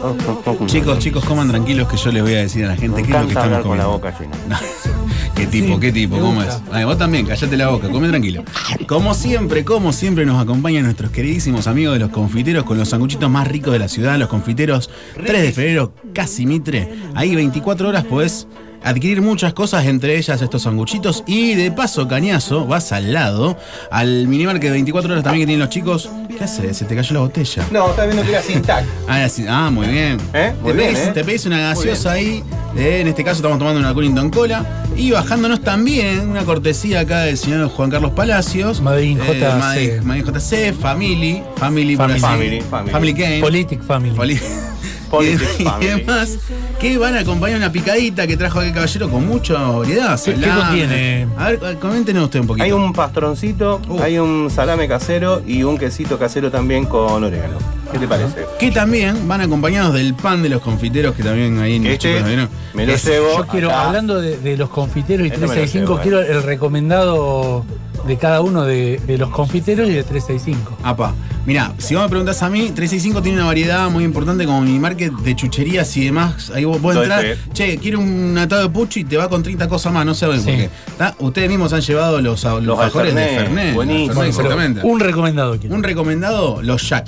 Donde 0.00 0.66
Chicos, 0.66 0.98
chicos, 0.98 1.24
coman 1.24 1.48
tranquilos 1.48 1.88
que 1.88 1.96
yo 1.96 2.10
les 2.12 2.22
voy 2.22 2.34
a 2.34 2.38
decir 2.38 2.64
a 2.64 2.68
la 2.68 2.76
gente 2.76 3.02
qué 3.02 3.10
es 3.12 3.20
lo 3.20 3.26
que 3.26 3.28
estamos 3.28 3.44
hablar 3.46 3.62
con 3.62 3.78
la 3.78 3.84
comiendo. 3.84 4.08
boca 4.08 4.18
llena. 4.18 4.60
¿Qué 5.34 5.46
tipo, 5.46 5.74
Sí, 5.74 5.80
qué 5.80 5.92
tipo? 5.92 6.18
¿Cómo 6.18 6.42
es? 6.42 6.60
Ay, 6.70 6.84
vos 6.84 6.98
también, 6.98 7.26
callate 7.26 7.56
la 7.56 7.68
boca, 7.68 7.88
come 7.88 8.08
tranquilo. 8.08 8.44
Como 8.86 9.14
siempre, 9.14 9.64
como 9.64 9.92
siempre, 9.92 10.26
nos 10.26 10.40
acompañan 10.42 10.84
nuestros 10.84 11.10
queridísimos 11.10 11.66
amigos 11.66 11.94
de 11.94 12.00
los 12.00 12.10
confiteros 12.10 12.64
con 12.64 12.78
los 12.78 12.88
sanguchitos 12.88 13.30
más 13.30 13.48
ricos 13.48 13.72
de 13.72 13.78
la 13.78 13.88
ciudad, 13.88 14.18
los 14.18 14.28
confiteros 14.28 14.90
3 15.14 15.42
de 15.42 15.52
febrero, 15.52 15.94
casi 16.12 16.46
mitre. 16.46 16.88
Ahí 17.14 17.34
24 17.34 17.88
horas 17.88 18.04
podés 18.04 18.46
adquirir 18.82 19.20
muchas 19.22 19.52
cosas, 19.54 19.84
entre 19.86 20.16
ellas 20.16 20.40
estos 20.42 20.62
sanguchitos. 20.62 21.22
Y 21.26 21.54
de 21.54 21.70
paso, 21.72 22.06
cañazo, 22.08 22.66
vas 22.66 22.92
al 22.92 23.12
lado, 23.12 23.56
al 23.90 24.26
minimarket 24.28 24.64
de 24.64 24.70
24 24.72 25.12
horas 25.12 25.24
también 25.24 25.42
que 25.42 25.46
tienen 25.46 25.60
los 25.60 25.70
chicos. 25.70 26.08
¿Qué 26.36 26.44
haces? 26.44 26.76
Se 26.76 26.84
te 26.84 26.94
cayó 26.94 27.14
la 27.14 27.20
botella. 27.20 27.66
No, 27.70 27.90
estás 27.90 28.06
viendo 28.06 28.22
que 28.22 28.30
era 28.30 28.42
sin 28.42 28.62
tac. 28.62 28.84
Ah. 29.08 29.26
Ah, 29.48 29.70
muy 29.70 29.86
bien. 29.88 30.18
¿Eh? 30.32 30.52
Muy 30.62 30.72
te, 30.72 30.78
bien, 30.78 30.94
pedís, 30.94 31.06
¿eh? 31.08 31.10
te 31.12 31.24
pedís 31.24 31.46
una 31.46 31.58
gaseosa 31.60 32.12
ahí. 32.12 32.42
eh, 32.76 33.00
en 33.02 33.08
este 33.08 33.22
caso 33.24 33.36
estamos 33.36 33.58
tomando 33.58 33.80
una 33.80 33.92
Cunnington 33.92 34.30
Cola. 34.30 34.64
Y 34.96 35.12
bajándonos 35.12 35.62
también 35.62 36.28
una 36.28 36.44
cortesía 36.44 37.00
acá 37.00 37.20
del 37.22 37.36
señor 37.38 37.68
Juan 37.68 37.90
Carlos 37.90 38.12
Palacios. 38.12 38.80
Madrid 38.80 39.18
Eh, 39.20 39.38
JC. 39.40 39.58
Madrid- 39.58 40.00
Madrid 40.02 40.24
JC, 40.26 40.72
Family. 40.74 41.42
Family, 41.56 41.96
por 41.96 42.06
Family. 42.10 42.24
así- 42.24 42.26
Family, 42.26 42.60
family. 42.70 42.90
Family 42.92 43.12
Game. 43.12 43.40
Politic 43.40 43.82
Family. 43.82 44.14
Poli- 44.16 44.40
Politics 45.10 45.56
y, 45.58 45.62
y 45.62 45.66
Family. 45.66 45.86
demás 46.00 46.38
que 46.78 46.96
van 46.98 47.14
a 47.16 47.20
acompañar 47.20 47.58
una 47.58 47.70
picadita 47.72 48.26
que 48.26 48.36
trajo 48.36 48.60
aquel 48.60 48.72
caballero 48.72 49.10
con 49.10 49.26
mucha 49.26 49.54
variedad. 49.54 50.18
¿Qué- 50.22 50.34
qué 50.34 50.48
contiene? 50.48 51.26
A 51.36 51.50
ver, 51.50 51.78
coméntenos 51.78 52.24
usted 52.24 52.40
un 52.40 52.46
poquito. 52.46 52.64
Hay 52.64 52.72
un 52.72 52.92
pastroncito, 52.92 53.80
Uh. 53.88 54.00
hay 54.02 54.18
un 54.18 54.50
salame 54.50 54.88
casero 54.88 55.42
y 55.46 55.62
un 55.62 55.76
quesito 55.76 56.18
casero 56.18 56.50
también 56.50 56.86
con 56.86 57.22
orégano. 57.24 57.58
¿Qué 57.92 57.98
te 57.98 58.06
parece? 58.06 58.46
que 58.58 58.70
también 58.70 59.26
van 59.26 59.40
acompañados 59.40 59.92
del 59.94 60.14
pan 60.14 60.42
de 60.44 60.48
los 60.48 60.62
confiteros 60.62 61.14
que 61.16 61.24
también 61.24 61.58
ahí 61.58 61.74
en 61.76 61.86
este 61.86 62.20
nos 62.20 62.28
dieron. 62.28 62.48
me 62.72 62.86
lo 62.86 62.94
llevo. 62.96 63.36
Yo 63.38 63.46
quiero, 63.48 63.68
acá. 63.70 63.86
hablando 63.88 64.20
de, 64.20 64.36
de 64.38 64.56
los 64.56 64.70
confiteros 64.70 65.26
y 65.26 65.30
Este 65.30 65.40
me 65.40 65.46
lo 65.48 65.52
365, 65.52 65.86
llevo, 65.86 65.98
eh. 65.98 66.02
quiero 66.02 66.38
el 66.38 66.42
recomendado 66.44 67.64
de 68.06 68.16
cada 68.16 68.40
uno 68.40 68.64
de, 68.64 69.00
de 69.06 69.18
los 69.18 69.30
confiteros 69.30 69.88
y 69.88 69.92
de 69.92 70.02
365. 70.02 70.78
Apa, 70.82 71.14
mirá, 71.46 71.72
si 71.78 71.94
vos 71.94 72.04
me 72.04 72.08
preguntás 72.08 72.42
a 72.42 72.48
mí, 72.50 72.70
365 72.74 73.22
tiene 73.22 73.38
una 73.38 73.46
variedad 73.46 73.88
muy 73.90 74.04
importante 74.04 74.44
como 74.46 74.60
mi 74.62 74.78
market 74.78 75.12
de 75.12 75.36
chucherías 75.36 75.96
y 75.96 76.04
demás. 76.06 76.50
Ahí 76.54 76.64
vos, 76.64 76.80
vos 76.80 76.96
fe. 76.96 77.36
che, 77.52 77.78
quiero 77.78 78.00
un 78.00 78.36
atado 78.38 78.62
de 78.62 78.70
pucho 78.70 78.98
y 79.00 79.04
te 79.04 79.16
va 79.16 79.28
con 79.28 79.42
30 79.42 79.68
cosas 79.68 79.92
más, 79.92 80.04
no 80.06 80.14
sé 80.14 80.26
por 80.26 80.38
Sí. 80.38 80.44
qué. 80.46 80.70
¿Tá? 80.96 81.14
Ustedes 81.18 81.48
mismos 81.48 81.72
han 81.72 81.80
llevado 81.82 82.20
los, 82.20 82.42
los, 82.44 82.62
Los 82.64 82.78
alfajores 82.78 83.14
de 83.14 83.24
Fernet, 83.26 83.74
buenísimo. 83.74 84.14
Fernet, 84.14 84.28
exactamente. 84.30 84.80
un 84.82 85.00
recomendado 85.00 85.58
quiero. 85.58 85.74
Un 85.74 85.82
recomendado, 85.82 86.62
los 86.62 86.88
Jack. 86.88 87.06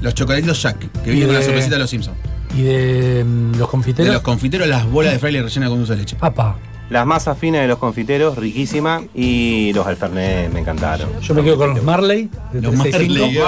Los 0.00 0.14
chocolatitos 0.14 0.60
Jack, 0.62 0.78
que 1.02 1.10
vienen 1.10 1.26
con 1.28 1.34
la 1.34 1.38
de- 1.40 1.44
sorpresita 1.46 1.74
de 1.76 1.80
los 1.80 1.90
Simpsons. 1.90 2.16
Y 2.56 2.62
de 2.62 3.24
mm, 3.24 3.50
los 3.52 3.58
De 3.60 3.66
confiteros. 3.66 4.12
los 4.12 4.22
confiteros, 4.22 4.66
las 4.68 4.84
bolas 4.90 5.12
de 5.12 5.18
fraile 5.18 5.42
rellenas 5.42 5.68
con 5.70 5.78
dulce 5.78 5.92
de 5.94 5.98
leche. 6.00 6.16
Apa, 6.20 6.56
Las 6.92 7.06
masas 7.06 7.38
finas 7.38 7.62
de 7.62 7.68
los 7.68 7.78
confiteros, 7.78 8.36
riquísima. 8.36 9.02
Y 9.14 9.72
los 9.72 9.86
alfernet 9.86 10.52
me 10.52 10.60
encantaron. 10.60 11.08
yo 11.20 11.34
me 11.34 11.42
quedo 11.42 11.56
con 11.56 11.70
los 11.74 11.82
Marley 11.82 12.28
de 12.52 12.60
Los 12.62 12.74
365. 12.78 13.42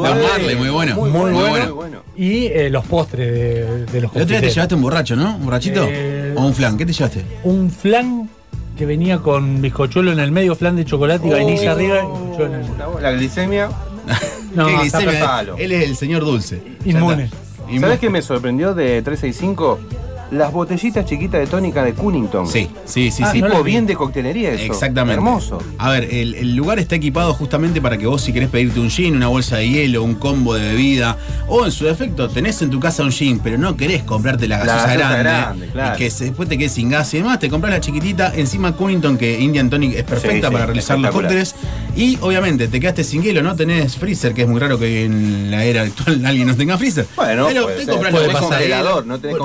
Marley. 0.00 0.22
Marley, 0.22 0.56
muy 0.56 0.68
bueno. 0.68 0.94
Muy 0.94 1.10
Muy 1.10 1.20
bueno. 1.32 1.48
bueno. 1.50 1.74
bueno. 1.74 1.98
Y 2.16 2.46
eh, 2.46 2.70
los 2.70 2.84
postres 2.86 3.28
de, 3.32 3.64
de 3.64 3.84
los 3.84 3.92
El 3.92 3.98
otro 4.00 4.10
día 4.10 4.12
te 4.12 4.20
confiteros. 4.26 4.54
llevaste 4.54 4.74
un 4.76 4.82
borracho, 4.82 5.16
¿no? 5.16 5.36
¿Un 5.36 5.44
borrachito? 5.44 5.86
Eh, 5.88 6.34
¿O 6.36 6.46
un 6.46 6.54
flan? 6.54 6.76
¿Qué 6.76 6.86
te 6.86 6.92
llevaste? 6.92 7.24
Un 7.44 7.70
flan 7.70 8.28
que 8.76 8.86
venía 8.86 9.18
con 9.18 9.60
bizcochuelo 9.60 10.12
en 10.12 10.20
el 10.20 10.30
medio, 10.30 10.54
flan 10.54 10.76
de 10.76 10.84
chocolate 10.84 11.26
y 11.26 11.30
vainilla 11.30 11.72
arriba. 11.72 11.96
y 12.38 12.42
en 12.42 12.54
el- 12.54 13.02
La 13.02 13.12
glicemia. 13.12 13.68
No, 14.54 14.66
¿Qué 14.66 14.76
glicemia? 14.78 15.44
Él 15.58 15.72
es 15.72 15.84
el 15.88 15.94
señor 15.96 16.24
dulce. 16.24 16.62
Inmune. 16.84 17.28
¿Sabes 17.80 17.98
qué 18.00 18.08
me 18.08 18.22
sorprendió 18.22 18.72
de 18.74 19.02
365? 19.02 19.78
Las 20.30 20.52
botellitas 20.52 21.06
chiquitas 21.06 21.40
de 21.40 21.46
tónica 21.46 21.82
de 21.84 21.94
Cunnington. 21.94 22.46
Sí, 22.46 22.68
sí, 22.84 23.10
sí, 23.10 23.22
Ah, 23.24 23.32
sí. 23.32 23.40
no 23.40 23.48
Tipo 23.48 23.62
bien 23.62 23.86
de 23.86 23.94
coctelería 23.94 24.52
eso. 24.52 24.64
Exactamente. 24.64 25.14
Hermoso. 25.14 25.58
A 25.78 25.90
ver, 25.90 26.04
el, 26.12 26.34
el 26.34 26.54
lugar 26.54 26.78
está 26.78 26.96
equipado 26.96 27.32
justamente 27.34 27.80
para 27.80 27.96
que 27.96 28.06
vos 28.06 28.20
si 28.22 28.32
querés 28.32 28.48
pedirte 28.50 28.78
un 28.80 28.90
gin, 28.90 29.16
una 29.16 29.28
bolsa 29.28 29.56
de 29.56 29.68
hielo, 29.68 30.02
un 30.02 30.14
combo 30.16 30.54
de 30.54 30.68
bebida, 30.68 31.16
o 31.46 31.64
en 31.64 31.72
su 31.72 31.86
defecto 31.86 32.28
tenés 32.28 32.60
en 32.62 32.70
tu 32.70 32.78
casa 32.80 33.02
un 33.02 33.12
gin, 33.12 33.38
pero 33.40 33.56
no 33.58 33.76
querés 33.76 34.02
comprarte 34.02 34.46
la 34.48 34.58
La 34.58 34.64
gaseosa 34.66 34.86
gaseosa 34.86 35.16
grande, 35.18 35.22
grande, 35.22 35.66
claro. 35.68 35.94
y 35.94 35.98
que 35.98 36.10
después 36.10 36.48
te 36.48 36.58
quedes 36.58 36.72
sin 36.72 36.90
gas 36.90 37.12
y 37.14 37.18
demás, 37.18 37.38
te 37.38 37.48
compras 37.48 37.72
la 37.72 37.80
chiquitita, 37.80 38.32
encima 38.34 38.72
Cunnington, 38.72 39.16
que 39.16 39.38
Indian 39.40 39.70
Tonic 39.70 39.94
es 39.96 40.04
perfecta 40.04 40.28
Sí, 40.38 40.46
sí, 40.46 40.52
para 40.52 40.66
realizar 40.66 40.98
los 40.98 41.10
cócteles, 41.10 41.54
y 41.96 42.18
obviamente 42.20 42.68
te 42.68 42.80
quedaste 42.80 43.02
sin 43.04 43.22
hielo, 43.22 43.42
no 43.42 43.56
tenés 43.56 43.96
freezer, 43.96 44.34
que 44.34 44.42
es 44.42 44.48
muy 44.48 44.60
raro 44.60 44.78
que 44.78 45.04
en 45.04 45.50
la 45.50 45.64
era 45.64 45.82
actual 45.82 46.22
alguien 46.26 46.46
no 46.48 46.54
tenga 46.56 46.76
freezer. 46.76 47.06
Bueno, 47.16 47.46
pero 47.48 47.66
te 47.68 47.86
compras 47.86 48.12
la 48.12 48.20
pasar. 48.26 48.40
congelador, 48.42 49.06
no 49.06 49.18
tenés 49.18 49.38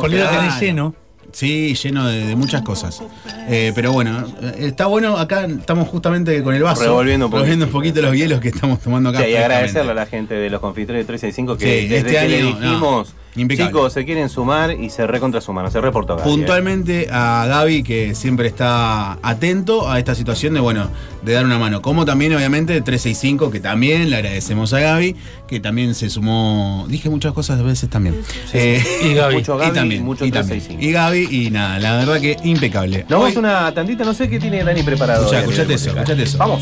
Lleno. 0.74 0.96
Sí, 1.32 1.74
lleno 1.76 2.06
de, 2.08 2.28
de 2.28 2.36
muchas 2.36 2.62
cosas. 2.62 3.02
Eh, 3.48 3.72
pero 3.74 3.92
bueno, 3.92 4.26
eh, 4.42 4.54
está 4.60 4.86
bueno. 4.88 5.18
Acá 5.18 5.46
estamos 5.46 5.88
justamente 5.88 6.44
con 6.44 6.54
el 6.54 6.62
vaso. 6.62 6.84
Revolviendo 6.84 7.26
un 7.28 7.32
poquito. 7.32 7.44
revolviendo 7.46 7.66
un 7.66 7.72
poquito 7.72 8.02
los 8.02 8.14
hielos 8.16 8.40
que 8.40 8.50
estamos 8.50 8.80
tomando 8.80 9.10
acá. 9.10 9.24
Sí, 9.24 9.32
y 9.32 9.36
agradecerle 9.36 9.92
a 9.92 9.96
la 9.96 10.06
gente 10.06 10.36
de 10.36 10.50
los 10.50 10.60
confitores 10.62 11.08
365 11.08 11.58
que 11.58 11.66
Sí, 11.82 11.88
desde 11.88 11.98
este 11.98 12.12
que 12.12 12.28
le 12.28 12.38
año, 12.38 12.46
dijimos, 12.60 13.14
no, 13.16 13.23
impecable. 13.36 13.72
chicos, 13.72 13.94
se 13.94 14.06
quieren 14.06 14.30
sumar 14.30 14.72
y 14.72 14.90
se 14.90 15.08
recontra 15.08 15.42
suman, 15.42 15.72
se 15.72 15.82
reportó 15.82 16.16
Gaby, 16.16 16.30
¿eh? 16.30 16.34
Puntualmente 16.34 17.08
a 17.12 17.46
Gaby, 17.48 17.84
que 17.84 18.16
siempre 18.16 18.48
está 18.48 19.18
atento 19.22 19.90
a 19.90 20.00
esta 20.00 20.16
situación 20.16 20.54
de, 20.54 20.60
bueno, 20.60 20.90
de 21.24 21.34
dar 21.34 21.46
una 21.46 21.58
mano. 21.58 21.82
Como 21.82 22.06
también, 22.06 22.34
obviamente, 22.36 22.74
365, 22.82 23.50
que 23.52 23.60
también 23.60 24.10
le 24.10 24.18
agradecemos 24.18 24.74
a 24.74 24.80
Gaby, 24.80 25.16
que 25.48 25.60
también 25.60 25.96
se 25.96 26.10
sumó. 26.10 26.86
Dije 26.90 27.10
muchas 27.10 27.34
cosas 27.34 27.60
a 27.60 27.64
veces 27.64 27.90
también. 27.90 28.22
Eh, 28.54 28.84
Y 29.04 29.14
Gaby. 29.14 29.36
Mucho 29.44 29.58
Gaby, 29.58 29.70
y 29.70 29.74
también, 29.74 30.06
mucho 30.06 30.26
y 30.26 30.32
también. 30.32 30.60
365. 30.60 30.84
Y 30.84 30.92
Gaby, 30.92 31.46
y 31.46 31.50
nada, 31.52 31.80
la 31.80 31.98
verdad 31.98 32.22
que 32.22 32.38
impecable. 32.44 33.06
Nos 33.10 33.20
vamos 33.20 33.36
una 33.36 33.74
tandita, 33.74 34.04
no 34.04 34.14
sé 34.14 34.30
qué 34.30 34.40
tiene 34.40 34.64
Dani 34.64 34.84
preparado. 34.84 35.32
Escuchate 35.34 35.74
eso, 35.74 35.90
escuchate 35.90 36.24
eso. 36.24 36.38
Vamos. 36.38 36.62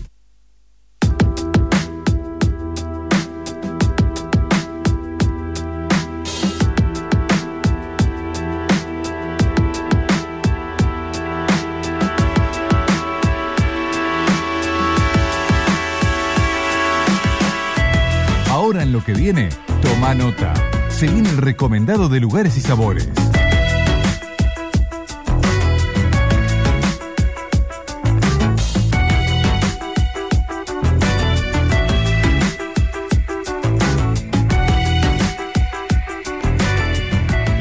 Lo 18.91 19.03
que 19.03 19.13
viene? 19.13 19.49
Toma 19.81 20.13
nota. 20.13 20.53
Se 20.89 21.07
viene 21.07 21.29
el 21.29 21.37
recomendado 21.37 22.09
de 22.09 22.19
lugares 22.19 22.57
y 22.57 22.61
sabores. 22.61 23.09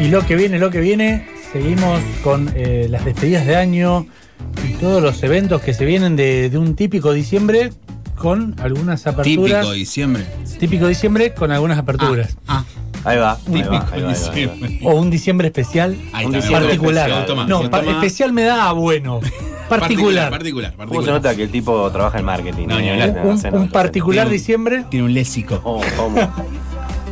Y 0.00 0.08
lo 0.08 0.26
que 0.26 0.34
viene, 0.34 0.58
lo 0.58 0.70
que 0.70 0.80
viene, 0.80 1.26
seguimos 1.52 2.00
con 2.24 2.50
eh, 2.56 2.88
las 2.90 3.04
despedidas 3.04 3.46
de 3.46 3.54
año 3.56 4.06
y 4.68 4.72
todos 4.74 5.02
los 5.02 5.22
eventos 5.22 5.62
que 5.62 5.74
se 5.74 5.84
vienen 5.84 6.16
de, 6.16 6.50
de 6.50 6.58
un 6.58 6.74
típico 6.74 7.12
diciembre 7.12 7.70
con 8.20 8.54
algunas 8.60 9.06
aperturas. 9.06 9.60
Típico 9.62 9.72
diciembre. 9.72 10.26
Típico 10.58 10.86
diciembre 10.86 11.32
con 11.34 11.50
algunas 11.50 11.78
aperturas. 11.78 12.36
Ah, 12.46 12.64
Ahí 13.02 13.16
va, 13.16 13.32
ahí 13.32 13.38
va, 13.38 13.38
típico 13.38 13.72
ahí 13.72 13.78
va, 13.78 13.78
ahí 13.78 13.80
va, 13.80 13.94
ahí 13.96 14.02
va. 14.02 14.08
diciembre. 14.12 14.80
O 14.84 14.94
un 14.94 15.08
diciembre 15.10 15.46
especial 15.48 15.96
Ahí 16.12 16.26
Un 16.26 16.32
diciembre 16.32 16.66
particular. 16.66 17.08
especial. 17.08 17.26
Toma, 17.26 17.46
no, 17.46 17.62
se 17.62 17.68
pa- 17.70 17.80
toma- 17.80 17.92
especial 17.92 18.32
me 18.34 18.42
da 18.42 18.68
a 18.68 18.72
bueno. 18.72 19.20
Particular. 19.70 20.30
Particular, 20.30 20.74
¿Cómo 20.76 21.00
se 21.02 21.10
nota 21.10 21.34
que 21.34 21.44
el 21.44 21.50
tipo 21.50 21.88
trabaja 21.92 22.18
en 22.18 22.24
marketing? 22.26 22.66
No, 22.66 22.78
ni 22.78 22.88
Eh, 22.90 23.14
no 23.24 23.30
Un, 23.30 23.40
no, 23.66 23.70
particular 23.72 24.24
Tiene 24.24 24.26
un- 24.26 24.32
diciembre, 24.32 24.84
Tiene 24.90 25.06
un 25.06 25.14
lésico. 25.14 25.60
¿Cómo? 25.62 25.80
¿Cómo? 25.96 26.16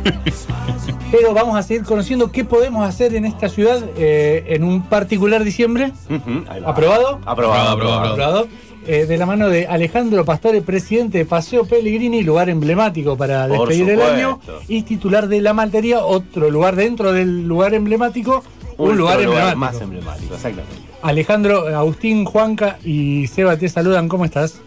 pero 1.11 1.33
vamos 1.33 1.57
a 1.57 1.63
seguir 1.63 1.83
conociendo 1.83 2.31
qué 2.31 2.45
podemos 2.45 2.87
hacer 2.87 3.15
en 3.15 3.25
esta 3.25 3.49
ciudad 3.49 3.79
eh, 3.97 4.43
en 4.49 4.63
un 4.63 4.83
particular 4.83 5.43
diciembre. 5.43 5.91
Ujú, 6.09 6.43
ahí 6.49 6.59
va. 6.61 6.69
¿Aprobado? 6.69 7.19
Aprobado, 7.25 7.69
aprobado. 7.71 8.11
Aprobado. 8.13 8.47
Eh, 8.91 9.05
de 9.05 9.17
la 9.17 9.27
mano 9.27 9.49
de 9.49 9.67
Alejandro 9.67 10.25
Pastore, 10.25 10.63
presidente 10.63 11.19
de 11.19 11.25
Paseo 11.25 11.63
Pellegrini, 11.63 12.23
lugar 12.23 12.49
emblemático 12.49 13.15
para 13.15 13.47
Por 13.47 13.67
despedir 13.69 13.91
el 13.93 14.01
año, 14.01 14.39
y 14.67 14.81
titular 14.81 15.27
de 15.27 15.41
la 15.41 15.53
Maltería, 15.53 16.03
otro 16.03 16.49
lugar 16.49 16.75
dentro 16.75 17.13
del 17.13 17.47
lugar 17.47 17.75
emblemático, 17.75 18.43
un, 18.77 18.97
lugar 18.97 19.21
emblemático. 19.21 19.57
más 19.59 19.79
emblemático, 19.79 20.33
exactamente. 20.33 20.75
Alejandro, 21.03 21.67
Agustín, 21.67 22.25
Juanca 22.25 22.79
y 22.83 23.27
Seba 23.27 23.57
te 23.57 23.69
saludan, 23.69 24.09
¿cómo 24.09 24.25
estás? 24.25 24.59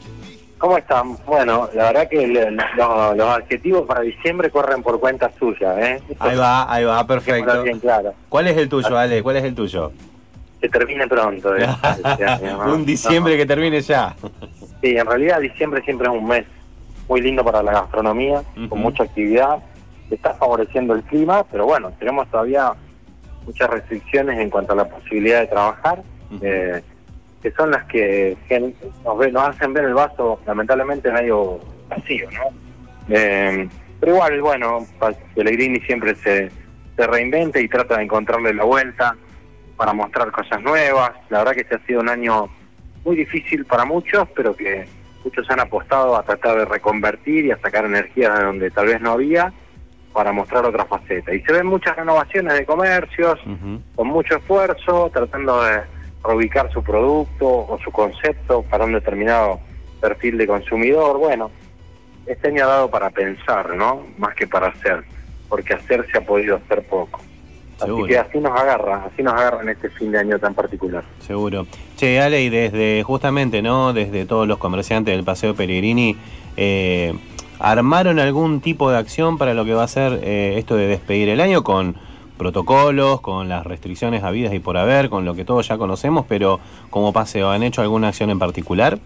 ¿Cómo 0.59 0.79
están? 0.79 1.17
Bueno, 1.27 1.69
la 1.75 1.87
verdad 1.87 2.09
que 2.09 2.23
el- 2.23 2.57
los, 2.77 3.17
los 3.17 3.29
adjetivos 3.29 3.89
para 3.89 4.03
diciembre 4.03 4.51
corren 4.51 4.85
por 4.85 5.01
cuenta 5.01 5.33
suya, 5.37 5.75
¿eh? 5.81 6.01
Ahí 6.21 6.37
va, 6.37 6.73
ahí 6.73 6.85
va, 6.85 7.05
perfecto. 7.09 7.65
bien 7.65 7.81
claro. 7.81 8.15
¿Cuál 8.29 8.47
es 8.47 8.57
el 8.57 8.69
tuyo, 8.69 8.97
Ale? 8.97 9.21
¿Cuál 9.21 9.39
es 9.39 9.43
el 9.45 9.57
tuyo? 9.57 9.91
Que 10.63 10.69
termine 10.69 11.07
pronto. 11.09 11.55
¿eh? 11.57 11.67
Este 12.05 12.25
año, 12.25 12.65
¿no? 12.65 12.75
un 12.75 12.87
diciembre 12.87 13.35
No. 13.35 13.39
que 13.39 13.47
termine 13.47 13.81
ya. 13.83 14.15
Sí, 14.81 14.97
en 14.97 15.05
realidad 15.07 15.41
diciembre 15.41 15.83
siempre 15.83 16.07
es 16.09 16.15
un 16.15 16.27
mes 16.27 16.45
muy 17.09 17.21
lindo 17.21 17.45
para 17.45 17.63
la 17.63 17.73
gastronomía, 17.73 18.43
con 18.69 18.79
mucha 18.81 19.03
actividad. 19.03 19.59
Está 20.11 20.35
favoreciendo 20.35 20.95
el 20.95 21.03
clima, 21.03 21.45
pero 21.51 21.67
bueno, 21.67 21.91
tenemos 21.99 22.29
todavía 22.31 22.73
muchas 23.45 23.69
restricciones 23.71 24.39
en 24.39 24.51
cuanto 24.51 24.73
a 24.73 24.77
la 24.77 24.85
posibilidad 24.89 25.41
de 25.41 25.47
trabajar, 25.49 26.03
eh, 26.41 26.81
que 27.43 27.51
son 27.53 27.71
las 27.73 27.85
que 27.87 28.37
nos, 29.05 29.19
ve- 29.19 29.33
nos 29.33 29.49
hacen 29.49 29.73
ver 29.73 29.85
el 29.87 29.95
vaso 29.95 30.39
lamentablemente 30.47 31.11
medio 31.11 31.59
vacío, 31.89 32.29
¿no? 32.31 32.43
Eh, 33.09 33.69
pero 33.99 34.13
igual, 34.15 34.41
bueno, 34.43 34.87
Pellegrini 35.35 35.81
siempre 35.81 36.15
se, 36.17 36.51
se 36.97 37.07
reinventa 37.07 37.59
y 37.59 37.69
trata 37.69 37.97
de 37.97 38.05
encontrarle 38.05 38.55
la 38.55 38.65
vuelta 38.65 39.17
para 39.83 39.95
mostrar 39.95 40.31
cosas 40.31 40.63
nuevas. 40.63 41.11
La 41.29 41.39
verdad 41.39 41.55
que 41.55 41.63
este 41.63 41.75
ha 41.75 41.87
sido 41.87 42.03
un 42.03 42.09
año 42.09 42.49
muy 43.05 43.17
difícil 43.17 43.65
para 43.65 43.85
muchos, 43.85 44.29
pero 44.33 44.55
que 44.55 44.87
muchos 45.25 45.51
han 45.51 45.59
apostado 45.59 46.15
a 46.15 46.23
tratar 46.23 46.57
de 46.59 46.65
reconvertir 46.67 47.47
y 47.47 47.51
a 47.51 47.59
sacar 47.59 47.87
energías 47.87 48.39
de 48.39 48.45
donde 48.45 48.71
tal 48.71 48.87
vez 48.87 49.01
no 49.01 49.11
había 49.11 49.53
para 50.13 50.31
mostrar 50.31 50.65
otra 50.65 50.85
faceta. 50.85 51.35
Y 51.35 51.41
se 51.41 51.53
ven 51.53 51.67
muchas 51.67 51.97
renovaciones 51.97 52.55
de 52.55 52.65
comercios, 52.65 53.41
con 53.97 54.07
mucho 54.07 54.37
esfuerzo, 54.37 55.11
tratando 55.13 55.61
de 55.65 55.81
reubicar 56.23 56.73
su 56.73 56.81
producto 56.85 57.49
o 57.49 57.77
su 57.83 57.91
concepto 57.91 58.63
para 58.63 58.85
un 58.85 58.93
determinado 58.93 59.59
perfil 60.01 60.39
de 60.39 60.47
consumidor. 60.47 61.19
Bueno, 61.19 61.51
este 62.27 62.47
año 62.47 62.63
ha 62.63 62.69
dado 62.69 62.89
para 62.89 63.11
pensar, 63.11 63.75
¿no? 63.75 64.07
Más 64.17 64.33
que 64.37 64.47
para 64.47 64.69
hacer, 64.69 65.03
porque 65.49 65.75
hacer 65.75 66.07
se 66.13 66.19
ha 66.19 66.21
podido 66.21 66.55
hacer 66.55 66.85
poco. 66.85 67.21
Seguro. 67.85 68.05
Así 68.05 68.13
que 68.13 68.19
así 68.19 68.39
nos 68.39 68.59
agarra, 68.59 69.05
así 69.07 69.23
nos 69.23 69.35
agarra 69.35 69.63
en 69.63 69.69
este 69.71 69.91
fin 69.91 70.13
de 70.13 70.19
año 70.19 70.39
tan 70.39 70.55
particular. 70.55 71.05
Seguro. 71.21 71.67
Che, 71.97 72.21
Ale, 72.21 72.43
y 72.43 72.49
desde 72.49 73.03
justamente, 73.03 73.63
¿no? 73.63 73.93
Desde 73.93 74.25
todos 74.25 74.47
los 74.47 74.59
comerciantes 74.59 75.15
del 75.15 75.25
Paseo 75.25 75.55
Pellegrini, 75.55 76.17
eh, 76.57 77.15
¿armaron 77.59 78.19
algún 78.19 78.61
tipo 78.61 78.91
de 78.91 78.99
acción 78.99 79.39
para 79.39 79.55
lo 79.55 79.65
que 79.65 79.75
va 79.75 79.85
a 79.85 79.89
ser 79.89 80.21
eh, 80.23 80.55
esto 80.59 80.77
de 80.77 80.87
despedir 80.87 81.29
el 81.29 81.41
año 81.41 81.63
con 81.63 81.97
protocolos, 82.39 83.21
con 83.21 83.49
las 83.49 83.65
restricciones 83.65 84.25
habidas 84.25 84.53
y 84.53 84.59
por 84.59 84.77
haber, 84.77 85.09
con 85.09 85.25
lo 85.25 85.35
que 85.35 85.45
todos 85.45 85.69
ya 85.69 85.79
conocemos, 85.79 86.27
pero 86.29 86.59
como 86.91 87.13
paseo, 87.13 87.51
¿han 87.51 87.63
hecho 87.63 87.83
alguna 87.83 88.09
acción 88.09 88.31
en 88.31 88.39
particular? 88.39 88.99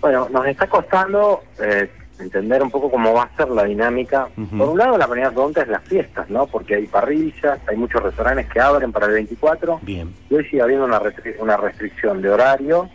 Bueno, 0.00 0.28
nos 0.30 0.46
está 0.46 0.68
costando 0.68 1.40
eh, 1.60 1.90
entender 2.18 2.62
un 2.62 2.70
poco 2.70 2.90
cómo 2.90 3.12
va 3.14 3.24
a 3.24 3.36
ser 3.36 3.48
la 3.50 3.64
dinámica. 3.64 4.28
Por 4.56 4.68
un 4.70 4.78
lado, 4.78 4.98
la 4.98 5.06
primera 5.06 5.30
pregunta 5.30 5.62
es 5.62 5.68
las 5.68 5.82
fiestas, 5.84 6.28
¿no? 6.30 6.46
Porque 6.46 6.74
hay 6.76 6.86
parrillas, 6.86 7.60
hay 7.68 7.76
muchos 7.76 8.02
restaurantes 8.02 8.46
que 8.48 8.60
abren 8.60 8.90
para 8.92 9.06
el 9.06 9.12
24 9.12 9.80
Bien. 9.82 10.12
y 10.28 10.34
hoy 10.34 10.44
sigue 10.46 10.62
habiendo 10.62 10.84
una, 10.86 11.00
restri- 11.00 11.36
una 11.38 11.56
restricción 11.56 12.20
de 12.22 12.30
horario 12.30 12.88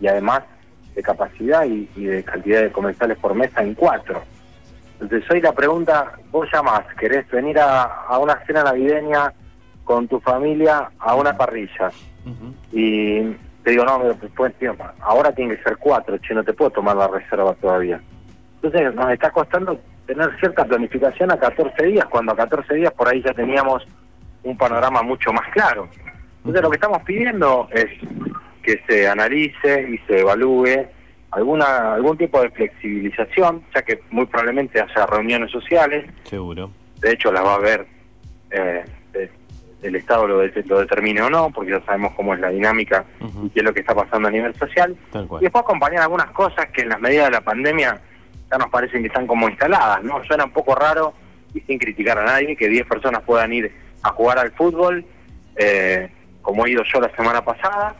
y 0.00 0.08
además 0.08 0.42
de 0.94 1.02
capacidad 1.02 1.64
y, 1.64 1.88
y 1.94 2.04
de 2.04 2.24
cantidad 2.24 2.62
de 2.62 2.72
comensales 2.72 3.16
por 3.18 3.34
mesa 3.34 3.62
en 3.62 3.74
cuatro. 3.74 4.22
Entonces 5.00 5.30
hoy 5.30 5.40
la 5.40 5.52
pregunta, 5.52 6.12
vos 6.30 6.48
llamás, 6.52 6.82
querés 6.98 7.28
venir 7.30 7.58
a, 7.58 7.82
a 7.84 8.18
una 8.18 8.44
cena 8.46 8.64
navideña 8.64 9.32
con 9.84 10.08
tu 10.08 10.20
familia 10.20 10.90
a 10.98 11.14
una 11.14 11.36
parrilla 11.36 11.90
y 12.72 13.22
te 13.64 13.70
digo, 13.72 13.84
no, 13.84 13.98
pero 14.00 14.14
después, 14.14 14.54
tío, 14.58 14.74
ahora 15.00 15.32
tiene 15.32 15.56
que 15.56 15.62
ser 15.62 15.76
cuatro, 15.78 16.16
che, 16.18 16.34
no 16.34 16.44
te 16.44 16.52
puedo 16.52 16.70
tomar 16.70 16.96
la 16.96 17.08
reserva 17.08 17.54
todavía. 17.54 18.00
Entonces 18.62 18.94
nos 18.94 19.10
está 19.10 19.30
costando 19.30 19.80
tener 20.06 20.30
cierta 20.38 20.64
planificación 20.64 21.30
a 21.30 21.38
14 21.38 21.86
días, 21.86 22.04
cuando 22.06 22.32
a 22.32 22.36
14 22.36 22.74
días 22.74 22.92
por 22.92 23.08
ahí 23.08 23.22
ya 23.22 23.32
teníamos 23.32 23.86
un 24.42 24.56
panorama 24.56 25.02
mucho 25.02 25.32
más 25.32 25.48
claro. 25.52 25.88
Entonces 26.38 26.62
lo 26.62 26.70
que 26.70 26.76
estamos 26.76 27.02
pidiendo 27.02 27.68
es 27.72 27.86
que 28.62 28.82
se 28.88 29.08
analice 29.08 29.88
y 29.90 29.98
se 30.06 30.20
evalúe 30.20 30.86
alguna 31.30 31.94
algún 31.94 32.18
tipo 32.18 32.40
de 32.42 32.50
flexibilización, 32.50 33.62
ya 33.74 33.82
que 33.82 34.00
muy 34.10 34.26
probablemente 34.26 34.80
haya 34.80 35.06
reuniones 35.06 35.50
sociales, 35.50 36.04
Seguro. 36.24 36.70
de 37.00 37.12
hecho 37.12 37.30
las 37.32 37.44
va 37.44 37.54
a 37.54 37.58
ver 37.58 37.86
eh, 38.50 38.84
de- 39.12 39.30
el 39.82 39.96
Estado 39.96 40.26
lo, 40.26 40.38
de- 40.40 40.62
lo 40.66 40.80
determine 40.80 41.22
o 41.22 41.30
no, 41.30 41.50
porque 41.50 41.70
ya 41.70 41.80
sabemos 41.86 42.12
cómo 42.14 42.34
es 42.34 42.40
la 42.40 42.50
dinámica 42.50 43.04
y 43.44 43.48
qué 43.50 43.60
es 43.60 43.64
lo 43.64 43.72
que 43.72 43.80
está 43.80 43.94
pasando 43.94 44.28
a 44.28 44.30
nivel 44.30 44.54
social. 44.56 44.94
Tal 45.12 45.26
Y 45.40 45.44
después 45.44 45.62
acompañar 45.64 46.02
algunas 46.02 46.30
cosas 46.32 46.66
que 46.70 46.82
en 46.82 46.90
las 46.90 47.00
medidas 47.00 47.26
de 47.26 47.30
la 47.32 47.40
pandemia 47.40 47.98
ya 48.50 48.58
nos 48.58 48.70
parecen 48.70 49.02
que 49.02 49.08
están 49.08 49.26
como 49.26 49.48
instaladas, 49.48 50.02
¿no? 50.02 50.22
Suena 50.24 50.44
un 50.44 50.52
poco 50.52 50.74
raro 50.74 51.14
y 51.54 51.60
sin 51.60 51.78
criticar 51.78 52.18
a 52.18 52.24
nadie 52.24 52.56
que 52.56 52.68
10 52.68 52.86
personas 52.86 53.22
puedan 53.22 53.52
ir 53.52 53.72
a 54.02 54.10
jugar 54.10 54.38
al 54.38 54.52
fútbol, 54.52 55.04
eh, 55.56 56.10
como 56.42 56.66
he 56.66 56.70
ido 56.70 56.82
yo 56.84 57.00
la 57.00 57.14
semana 57.14 57.44
pasada, 57.44 57.94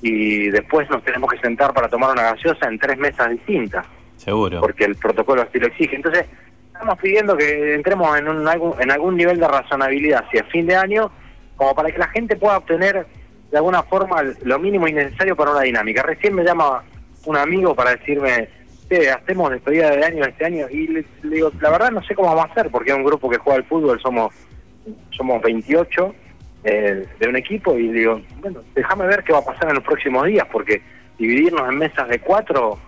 y 0.00 0.48
después 0.50 0.88
nos 0.90 1.02
tenemos 1.02 1.30
que 1.30 1.38
sentar 1.38 1.72
para 1.72 1.88
tomar 1.88 2.10
una 2.10 2.22
gaseosa 2.22 2.68
en 2.68 2.78
tres 2.78 2.98
mesas 2.98 3.30
distintas 3.30 3.86
Seguro. 4.16 4.60
porque 4.60 4.84
el 4.84 4.96
protocolo 4.96 5.42
así 5.42 5.58
lo 5.58 5.66
exige. 5.66 5.96
Entonces, 5.96 6.26
estamos 6.72 6.98
pidiendo 6.98 7.36
que 7.36 7.74
entremos 7.74 8.18
en, 8.18 8.28
un, 8.28 8.46
algún, 8.46 8.80
en 8.80 8.90
algún 8.90 9.16
nivel 9.16 9.38
de 9.38 9.48
razonabilidad 9.48 10.24
hacia 10.26 10.44
fin 10.44 10.66
de 10.66 10.76
año, 10.76 11.10
como 11.56 11.74
para 11.74 11.90
que 11.90 11.98
la 11.98 12.08
gente 12.08 12.36
pueda 12.36 12.58
obtener 12.58 13.06
de 13.50 13.56
alguna 13.56 13.82
forma 13.84 14.22
lo 14.42 14.58
mínimo 14.58 14.88
y 14.88 14.92
necesario 14.92 15.36
para 15.36 15.52
una 15.52 15.60
dinámica. 15.60 16.02
Recién 16.02 16.34
me 16.34 16.42
llama 16.42 16.82
un 17.24 17.36
amigo 17.36 17.74
para 17.74 17.94
decirme, 17.94 18.48
"Che, 18.94 19.10
hacemos 19.10 19.50
despedida 19.50 19.90
de 19.90 20.04
año 20.04 20.24
este 20.24 20.44
año, 20.44 20.66
y 20.70 20.86
le, 20.86 21.04
digo, 21.24 21.50
la 21.60 21.70
verdad 21.70 21.90
no 21.90 22.02
sé 22.04 22.14
cómo 22.14 22.28
vamos 22.28 22.48
a 22.48 22.52
hacer, 22.52 22.70
porque 22.70 22.90
es 22.90 22.96
un 22.96 23.04
grupo 23.04 23.28
que 23.28 23.38
juega 23.38 23.58
al 23.58 23.64
fútbol, 23.64 24.00
somos, 24.00 24.32
somos 25.10 25.42
28 25.42 26.14
eh, 26.64 27.06
de 27.18 27.28
un 27.28 27.36
equipo, 27.36 27.76
y 27.76 27.88
digo, 27.88 28.20
bueno, 28.40 28.60
déjame 28.74 29.06
ver 29.06 29.24
qué 29.24 29.32
va 29.32 29.40
a 29.40 29.44
pasar 29.44 29.68
en 29.70 29.76
los 29.76 29.84
próximos 29.84 30.26
días, 30.26 30.46
porque 30.50 30.80
dividirnos 31.18 31.68
en 31.68 31.78
mesas 31.78 32.08
de 32.08 32.20
cuatro 32.20 32.78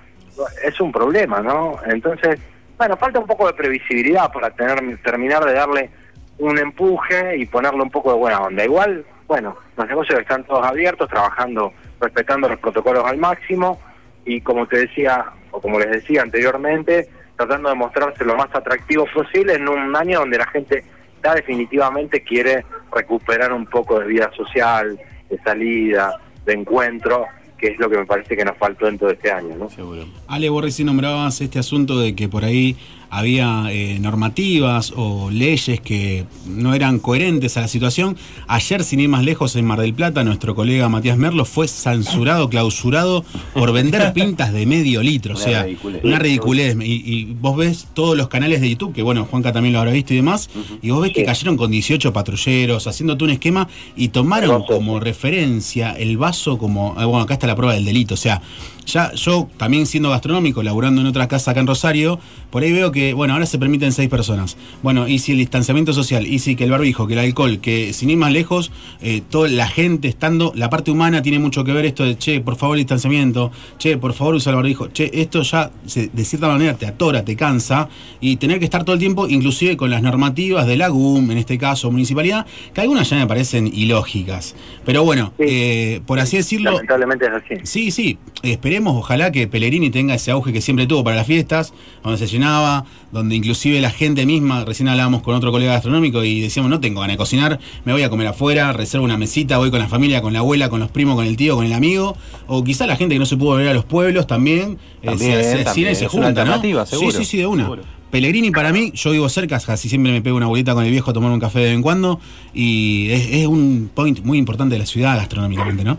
es 0.65 0.81
un 0.81 0.93
problema, 0.93 1.41
¿no? 1.41 1.77
Entonces, 1.87 2.39
bueno, 2.79 2.97
falta 2.97 3.19
un 3.19 3.27
poco 3.27 3.47
de 3.49 3.55
previsibilidad 3.55 4.31
para 4.31 4.51
tener, 4.51 4.99
terminar 4.99 5.45
de 5.45 5.55
darle 5.55 5.91
un 6.39 6.57
empuje 6.59 7.37
y 7.39 7.47
ponerle 7.47 7.83
un 7.83 7.91
poco 7.91 8.13
de 8.13 8.19
buena 8.19 8.41
onda. 8.43 8.65
Igual, 8.65 9.05
bueno, 9.27 9.57
los 9.77 9.89
negocios 9.89 10.21
están 10.21 10.45
todos 10.45 10.65
abiertos, 10.65 11.09
trabajando, 11.09 11.73
respetando 12.01 12.49
los 12.49 12.61
protocolos 12.61 13.05
al 13.05 13.17
máximo 13.17 13.81
y 14.27 14.41
como 14.41 14.67
te 14.67 14.81
decía, 14.81 15.25
como 15.61 15.79
les 15.79 15.91
decía 15.91 16.23
anteriormente, 16.23 17.09
tratando 17.37 17.69
de 17.69 17.75
mostrarse 17.75 18.25
lo 18.25 18.37
más 18.37 18.49
atractivo 18.55 19.07
posible 19.13 19.55
en 19.55 19.69
un 19.69 19.95
año 19.95 20.21
donde 20.21 20.39
la 20.39 20.47
gente 20.47 20.85
ya 21.23 21.35
definitivamente 21.35 22.23
quiere 22.23 22.65
recuperar 22.93 23.53
un 23.53 23.67
poco 23.67 23.99
de 24.01 24.07
vida 24.07 24.31
social, 24.37 24.99
de 25.29 25.39
salida, 25.39 26.19
de 26.45 26.53
encuentro 26.53 27.27
que 27.59 27.69
es 27.69 27.79
lo 27.79 27.89
que 27.89 27.97
me 27.99 28.07
parece 28.07 28.37
que 28.37 28.45
nos 28.45 28.57
faltó 28.59 28.87
en 28.87 28.99
todo 28.99 29.11
este 29.11 29.31
año, 29.31 29.57
¿no? 29.57 29.71
Seguro. 29.71 30.05
Ale, 30.29 30.49
vos 30.51 30.63
recién 30.63 30.87
nombrabas 30.87 31.41
este 31.41 31.59
asunto 31.59 31.99
de 31.99 32.15
que 32.15 32.29
por 32.29 32.45
ahí 32.45 32.77
había 33.19 33.65
eh, 33.71 33.99
normativas 34.01 34.93
o 34.95 35.31
leyes 35.31 35.81
que 35.81 36.25
no 36.47 36.75
eran 36.75 36.99
coherentes 36.99 37.57
a 37.57 37.63
la 37.63 37.69
situación. 37.69 38.17
Ayer, 38.47 38.85
sin 38.85 39.01
ir 39.01 39.09
más 39.09 39.25
lejos, 39.25 39.57
en 39.57 39.65
Mar 39.65 39.81
del 39.81 39.95
Plata, 39.95 40.23
nuestro 40.25 40.55
colega 40.55 40.89
Matías 40.89 41.17
Merlo 41.17 41.45
fue 41.45 41.67
censurado, 41.69 42.49
clausurado 42.49 43.25
por 43.55 43.73
vender 43.73 44.13
pintas 44.15 44.53
de 44.53 44.67
medio 44.67 45.03
litro. 45.03 45.35
O 45.35 45.37
Una 45.37 45.45
sea, 45.45 45.63
ridiculez. 45.65 46.05
una 46.05 46.19
ridiculez. 46.19 46.77
Y, 46.83 47.03
y 47.05 47.25
vos 47.41 47.57
ves 47.57 47.87
todos 47.95 48.17
los 48.17 48.29
canales 48.29 48.61
de 48.61 48.69
YouTube, 48.71 48.93
que 48.93 49.03
bueno, 49.03 49.25
Juanca 49.25 49.53
también 49.53 49.73
lo 49.73 49.79
habrá 49.81 49.93
visto 49.93 50.13
y 50.13 50.17
demás, 50.17 50.51
y 50.83 50.91
vos 50.91 51.03
ves 51.03 51.13
que 51.13 51.25
cayeron 51.25 51.57
con 51.57 51.71
18 51.71 52.13
patrulleros, 52.13 52.87
haciéndote 52.87 53.25
un 53.25 53.31
esquema 53.31 53.69
y 53.97 54.09
tomaron 54.09 54.65
como 54.65 55.01
referencia 55.01 55.93
el 55.93 56.17
vaso 56.19 56.59
como, 56.59 56.95
ah, 56.97 57.07
bueno, 57.07 57.23
acá 57.23 57.35
está 57.35 57.47
la 57.47 57.57
prueba 57.57 57.75
del 57.75 57.85
delito. 57.85 58.15
O 58.15 58.19
sea, 58.19 58.43
ya 58.87 59.13
yo 59.15 59.49
también 59.57 59.87
siendo 59.87 60.11
gastronómico, 60.11 60.63
laburando 60.63 61.01
en 61.01 61.07
otra 61.07 61.29
casa 61.29 61.51
acá 61.51 61.61
en 61.61 61.67
Rosario, 61.67 62.19
por 62.51 62.63
ahí 62.63 62.73
veo 62.73 62.93
que, 62.93 63.13
bueno, 63.13 63.35
ahora 63.35 63.45
se 63.47 63.59
permiten 63.59 63.93
seis 63.93 64.09
personas. 64.09 64.57
Bueno, 64.83 65.09
y 65.09 65.19
si 65.19 65.33
el 65.33 65.39
distanciamiento 65.39 65.93
social, 65.93 66.27
y 66.27 66.39
si 66.39 66.57
que 66.57 66.65
el 66.65 66.71
barbijo, 66.71 67.07
que 67.07 67.15
el 67.15 67.19
alcohol, 67.21 67.59
que 67.61 67.93
sin 67.93 68.11
ir 68.11 68.17
más 68.17 68.33
lejos, 68.33 68.71
eh, 69.03 69.23
toda 69.29 69.49
la 69.49 69.69
gente 69.69 70.09
estando, 70.09 70.53
la 70.55 70.71
parte 70.71 70.91
humana 70.91 71.21
tiene 71.23 71.39
mucho 71.39 71.65
que 71.65 71.73
ver 71.73 71.85
esto 71.85 72.05
de, 72.05 72.17
che, 72.17 72.41
por 72.41 72.57
favor, 72.57 72.77
distanciamiento, 72.77 73.51
che, 73.79 73.99
por 73.99 74.13
favor, 74.15 74.37
usa 74.37 74.51
el 74.51 74.57
barbijo, 74.57 74.89
che, 74.89 75.11
esto 75.13 75.43
ya 75.43 75.71
se- 75.87 76.09
de 76.13 76.25
cierta 76.25 76.49
manera 76.49 76.75
te 76.75 76.87
atora, 76.87 77.25
te 77.25 77.37
cansa, 77.37 77.89
y 78.21 78.37
tener 78.37 78.59
que 78.59 78.65
estar 78.65 78.85
todo 78.85 78.95
el 78.95 79.01
tiempo, 79.01 79.29
inclusive 79.29 79.77
con 79.77 79.91
las 79.91 80.03
normativas 80.03 80.67
de 80.67 80.77
la 80.77 80.89
GUM, 80.89 81.31
en 81.33 81.39
este 81.39 81.59
caso, 81.59 81.91
municipalidad, 81.91 82.47
que 82.73 82.81
algunas 82.81 83.11
ya 83.11 83.17
me 83.17 83.27
parecen 83.27 83.67
ilógicas. 83.67 84.55
Pero 84.85 85.03
bueno, 85.05 85.33
Sí. 85.39 85.45
eh, 85.49 86.01
por 86.07 86.21
así 86.21 86.37
decirlo, 86.37 86.71
Lamentablemente 86.73 87.27
es 87.27 87.33
así. 87.33 87.55
Sí, 87.65 87.91
sí, 87.91 88.19
esperemos, 88.43 88.97
ojalá 88.97 89.33
que 89.33 89.49
Pellegrini 89.49 89.91
tenga 89.91 90.15
ese 90.15 90.31
auge 90.31 90.53
que 90.53 90.61
siempre 90.61 90.87
tuvo 90.87 91.03
para 91.03 91.17
las 91.17 91.27
fiestas, 91.27 91.73
donde 92.03 92.19
se 92.19 92.27
llenaba, 92.27 92.85
donde 93.13 93.35
inclusive 93.35 93.81
la 93.81 93.91
gente 93.91 94.27
misma, 94.27 94.65
recién 94.65 94.89
hablábamos 94.89 95.23
con 95.23 95.35
otro 95.35 95.51
colega 95.51 95.73
gastronómico 95.73 96.23
y 96.23 96.41
decíamos, 96.41 96.71
no 96.71 96.81
tengo 96.81 97.01
ganas 97.01 97.15
de 97.15 97.19
cocinar, 97.19 97.59
me 97.85 97.93
voy 97.93 98.03
a 98.03 98.11
comer 98.11 98.27
afuera, 98.29 98.73
reservo 98.73 99.05
una 99.05 99.17
mesita, 99.17 99.59
voy 99.59 99.71
con 99.71 99.81
la 99.81 99.89
familia, 99.89 100.21
con 100.23 100.33
la 100.33 100.41
abuela, 100.41 100.69
con 100.69 100.81
los 100.81 100.91
primos, 100.91 101.17
con 101.17 101.27
el 101.27 101.37
tío, 101.37 101.57
con 101.57 101.65
el 101.67 101.73
amigo, 101.73 102.17
o 102.47 102.63
quizá 102.63 102.87
la 102.87 102.97
gente 102.97 103.15
que 103.15 103.19
no 103.19 103.27
se 103.27 103.37
pudo 103.37 103.57
ver 103.57 103.69
a 103.69 103.75
los 103.75 103.85
pueblos 103.85 104.27
también, 104.27 104.79
eh, 105.03 105.07
También, 105.07 105.33
se, 105.33 105.43
se 105.43 105.65
también, 105.65 105.75
cine 105.75 105.93
y 105.93 105.95
se 105.95 106.05
una 106.05 106.11
junta, 106.11 106.45
¿no? 106.45 106.53
alternativa, 106.53 106.87
seguro, 106.87 107.11
Sí, 107.13 107.19
sí, 107.19 107.25
sí, 107.25 107.37
de 107.39 107.47
una. 107.47 107.65
seguro. 107.65 107.83
Pellegrini 108.11 108.53
para 108.53 108.73
mí, 108.73 108.93
yo 108.95 109.11
vivo 109.11 109.29
cerca, 109.29 109.59
casi 109.59 109.89
siempre 109.89 110.13
me 110.13 110.23
pego 110.23 110.37
una 110.37 110.47
bolita 110.47 110.75
con 110.75 110.85
el 110.85 110.91
viejo 110.91 111.11
a 111.11 111.15
tomar 111.15 111.33
un 111.33 111.41
café 111.41 111.59
de 111.59 111.65
vez 111.67 111.75
en 111.75 111.83
cuando, 111.83 112.21
y 112.55 113.09
es, 113.11 113.29
es 113.33 113.47
un 113.47 113.91
point 113.93 114.21
muy 114.23 114.39
importante 114.39 114.75
de 114.75 114.79
la 114.79 114.87
ciudad 114.87 115.17
gastronómicamente, 115.17 115.83
¿no? 115.83 115.99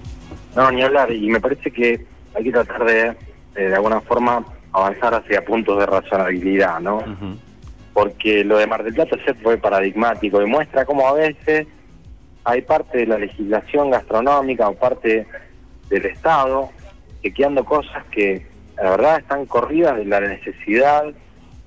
No, 0.55 0.71
ni 0.71 0.81
hablar, 0.81 1.11
y 1.11 1.27
me 1.27 1.39
parece 1.41 1.69
que 1.69 2.05
hay 2.37 2.43
que 2.43 2.51
tratar 2.51 2.85
de, 2.85 3.15
de, 3.55 3.69
de 3.69 3.75
alguna 3.75 3.99
forma, 4.01 4.45
avanzar 4.71 5.15
hacia 5.15 5.43
puntos 5.43 5.79
de 5.79 5.85
razonabilidad, 5.87 6.79
¿no? 6.79 7.03
Porque 7.93 8.43
lo 8.43 8.57
de 8.57 8.67
Mar 8.67 8.83
del 8.83 8.93
Plata 8.93 9.15
ayer 9.19 9.35
fue 9.41 9.57
paradigmático 9.57 10.41
y 10.41 10.45
muestra 10.45 10.85
cómo 10.85 11.07
a 11.07 11.13
veces 11.13 11.65
hay 12.43 12.61
parte 12.61 12.99
de 12.99 13.07
la 13.07 13.17
legislación 13.17 13.89
gastronómica 13.89 14.69
o 14.69 14.75
parte 14.75 15.25
del 15.89 16.05
Estado 16.05 16.69
chequeando 17.23 17.65
cosas 17.65 18.05
que 18.11 18.45
la 18.77 18.91
verdad 18.91 19.19
están 19.19 19.47
corridas 19.47 19.97
de 19.97 20.05
la 20.05 20.19
necesidad 20.19 21.05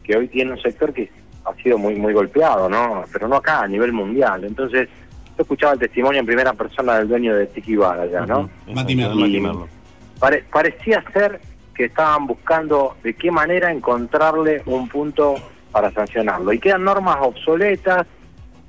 que 0.05 0.17
hoy 0.17 0.29
tiene 0.29 0.53
un 0.53 0.63
sector 0.63 0.93
que 0.93 1.11
ha 1.45 1.55
sido 1.63 1.77
muy 1.79 1.97
muy 1.97 2.13
golpeado, 2.13 2.69
¿no? 2.69 3.05
Pero 3.13 3.27
no 3.27 3.37
acá, 3.37 3.63
a 3.63 3.67
nivel 3.67 3.93
mundial. 3.93 4.45
Entonces, 4.45 4.89
yo 5.37 5.43
escuchaba 5.43 5.73
el 5.73 5.81
testimonio 5.81 6.21
en 6.21 6.27
primera 6.27 6.53
persona 6.53 6.99
del 6.99 7.09
dueño 7.09 7.35
de 7.35 7.47
Tiki 7.49 7.75
Bar 7.75 8.01
allá, 8.01 8.25
¿no? 8.25 8.49
Exacto, 8.69 8.75
Merlo. 8.95 9.17
Mati 9.17 9.41
Merlo. 9.41 9.80
Pare- 10.21 10.45
parecía 10.53 11.03
ser 11.13 11.41
que 11.75 11.87
estaban 11.87 12.27
buscando 12.27 12.97
de 13.03 13.15
qué 13.15 13.31
manera 13.31 13.73
encontrarle 13.73 14.63
un 14.67 14.89
punto 14.89 15.35
para 15.73 15.91
sancionarlo. 15.91 16.53
Y 16.53 16.59
quedan 16.59 16.85
normas 16.85 17.17
obsoletas 17.21 18.07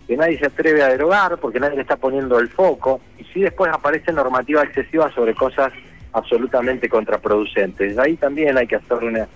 que 0.08 0.16
nadie 0.18 0.40
se 0.40 0.48
atreve 0.48 0.82
a 0.82 0.88
derogar 0.88 1.38
porque 1.38 1.60
nadie 1.60 1.76
le 1.76 1.82
está 1.82 1.98
poniendo 1.98 2.40
el 2.40 2.48
foco. 2.50 3.02
Y 3.20 3.24
si 3.26 3.42
después 3.42 3.72
aparece 3.72 4.12
normativa 4.14 4.64
excesiva 4.64 5.12
sobre 5.12 5.36
cosas 5.36 5.72
absolutamente 6.14 6.90
contraproducentes. 6.90 7.98
Ahí 7.98 8.16
también 8.18 8.58
hay 8.58 8.68
que 8.68 8.76
hacer 8.78 8.98
una, 8.98 9.28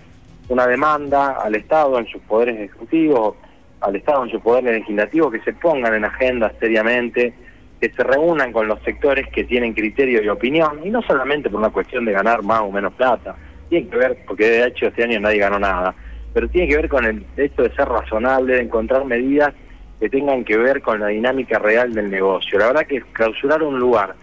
una 0.48 0.66
demanda 0.66 1.32
al 1.42 1.54
Estado 1.54 1.98
en 1.98 2.06
sus 2.06 2.20
poderes 2.22 2.56
ejecutivos, 2.56 3.36
al 3.80 3.96
Estado 3.96 4.24
en 4.24 4.30
su 4.30 4.40
poder 4.40 4.64
legislativo, 4.64 5.30
que 5.30 5.40
se 5.40 5.52
pongan 5.52 5.94
en 5.94 6.04
agenda 6.04 6.52
seriamente, 6.60 7.34
que 7.80 7.90
se 7.90 8.02
reúnan 8.02 8.52
con 8.52 8.68
los 8.68 8.80
sectores 8.82 9.28
que 9.28 9.44
tienen 9.44 9.74
criterio 9.74 10.22
y 10.22 10.28
opinión, 10.28 10.80
y 10.84 10.90
no 10.90 11.02
solamente 11.02 11.50
por 11.50 11.60
una 11.60 11.70
cuestión 11.70 12.04
de 12.04 12.12
ganar 12.12 12.42
más 12.42 12.60
o 12.60 12.70
menos 12.70 12.94
plata, 12.94 13.36
tiene 13.68 13.88
que 13.88 13.96
ver, 13.96 14.18
porque 14.26 14.48
de 14.48 14.66
hecho 14.66 14.86
este 14.86 15.04
año 15.04 15.20
nadie 15.20 15.38
ganó 15.38 15.58
nada, 15.58 15.94
pero 16.32 16.48
tiene 16.48 16.68
que 16.68 16.76
ver 16.76 16.88
con 16.88 17.04
el 17.04 17.24
esto 17.36 17.62
de 17.62 17.74
ser 17.74 17.88
razonable, 17.88 18.54
de 18.54 18.62
encontrar 18.62 19.04
medidas 19.04 19.52
que 20.00 20.08
tengan 20.08 20.44
que 20.44 20.56
ver 20.56 20.82
con 20.82 21.00
la 21.00 21.08
dinámica 21.08 21.58
real 21.58 21.92
del 21.94 22.10
negocio. 22.10 22.58
La 22.58 22.66
verdad 22.66 22.86
que 22.86 23.00
clausurar 23.12 23.62
un 23.62 23.78
lugar, 23.78 24.14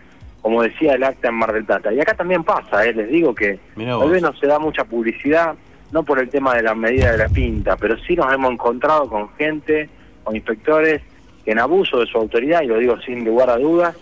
como 0.42 0.62
decía 0.62 0.94
el 0.94 1.04
acta 1.04 1.30
en 1.30 1.36
Mar 1.36 1.54
del 1.54 1.66
Plata, 1.66 1.94
y 1.94 2.00
acá 2.00 2.14
también 2.16 2.44
pasa, 2.44 2.86
¿eh? 2.86 2.94
les 2.94 3.10
digo 3.10 3.34
que 3.36 3.60
tal 3.76 4.10
vez 4.10 4.22
no 4.22 4.34
se 4.34 4.48
da 4.48 4.60
mucha 4.60 4.84
publicidad, 4.84 5.56
no 5.92 6.04
por 6.04 6.20
el 6.20 6.30
tema 6.30 6.56
de 6.56 6.64
la 6.64 6.74
medida 6.74 7.12
de 7.12 7.20
la 7.20 7.30
pinta, 7.30 7.78
pero 7.78 7.98
sí 8.00 8.16
nos 8.16 8.34
hemos 8.34 8.52
encontrado 8.52 9.08
con 9.08 9.30
gente, 9.36 9.90
con 10.24 10.36
inspectores, 10.36 11.02
que 11.46 11.52
en 11.52 11.60
abuso 11.60 12.00
de 12.00 12.06
su 12.08 12.18
autoridad, 12.18 12.62
y 12.62 12.68
lo 12.68 12.78
digo 12.78 13.00
sin 13.02 13.24
lugar 13.26 13.50
a 13.50 13.58
dudas, 13.58 13.96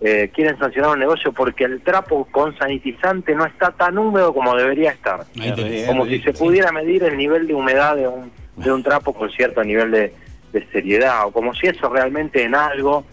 eh, 0.00 0.30
quieren 0.34 0.58
sancionar 0.58 0.90
un 0.92 0.98
negocio 1.00 1.32
porque 1.32 1.64
el 1.64 1.80
trapo 1.80 2.26
con 2.30 2.56
sanitizante 2.58 3.34
no 3.34 3.46
está 3.46 3.70
tan 3.72 3.96
húmedo 3.98 4.32
como 4.34 4.54
debería 4.56 4.90
estar. 4.90 5.24
Ahí. 5.40 5.84
Como 5.86 6.06
si 6.06 6.20
se 6.20 6.32
pudiera 6.32 6.70
medir 6.72 7.02
el 7.02 7.16
nivel 7.16 7.46
de 7.46 7.54
humedad 7.54 7.96
de 7.96 8.06
un, 8.06 8.30
de 8.56 8.72
un 8.72 8.82
trapo 8.82 9.12
con 9.14 9.30
cierto 9.30 9.64
nivel 9.64 9.90
de, 9.90 10.12
de 10.52 10.66
seriedad, 10.72 11.26
o 11.26 11.32
como 11.32 11.54
si 11.54 11.66
eso 11.66 11.88
realmente 11.88 12.42
en 12.42 12.54
algo, 12.54 13.04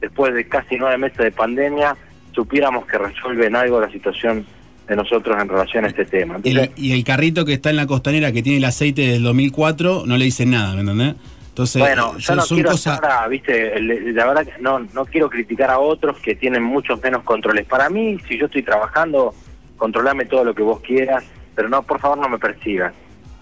después 0.00 0.34
de 0.34 0.46
casi 0.48 0.76
nueve 0.76 0.98
meses 0.98 1.18
de 1.18 1.30
pandemia, 1.30 1.96
supiéramos 2.34 2.86
que 2.86 2.98
resuelve 2.98 3.46
en 3.46 3.56
algo 3.56 3.80
la 3.80 3.90
situación 3.90 4.44
de 4.88 4.96
nosotros 4.96 5.40
en 5.40 5.48
relación 5.48 5.84
a 5.84 5.88
este 5.88 6.04
tema. 6.04 6.36
Entonces, 6.36 6.70
El- 6.76 6.84
y 6.84 6.92
el 6.92 7.04
carrito 7.04 7.44
que 7.44 7.52
está 7.52 7.70
en 7.70 7.76
la 7.76 7.86
costanera 7.86 8.32
que 8.32 8.42
tiene 8.42 8.58
el 8.58 8.64
aceite 8.64 9.02
del 9.02 9.22
2004 9.22 10.02
no 10.06 10.16
le 10.16 10.24
dicen 10.24 10.50
nada, 10.50 10.74
¿me 10.74 10.80
entendés? 10.80 11.14
Entonces, 11.52 11.80
bueno, 11.82 12.14
eh, 12.16 12.20
yo 12.20 12.34
no 12.34 12.42
quiero 12.54 12.70
estar 12.94 13.12
a- 13.12 13.28
viste, 13.28 13.78
la 13.80 14.24
verdad 14.26 14.46
que 14.46 14.62
no, 14.62 14.78
no 14.78 15.04
quiero 15.04 15.28
criticar 15.28 15.70
a 15.70 15.78
otros 15.78 16.18
que 16.20 16.34
tienen 16.34 16.62
muchos 16.62 17.02
menos 17.02 17.22
controles. 17.24 17.66
Para 17.66 17.90
mí, 17.90 18.18
si 18.26 18.38
yo 18.38 18.46
estoy 18.46 18.62
trabajando, 18.62 19.34
controlame 19.76 20.24
todo 20.24 20.44
lo 20.44 20.54
que 20.54 20.62
vos 20.62 20.80
quieras, 20.80 21.24
pero 21.54 21.68
no, 21.68 21.82
por 21.82 22.00
favor, 22.00 22.16
no 22.18 22.28
me 22.30 22.38
persigas. 22.38 22.94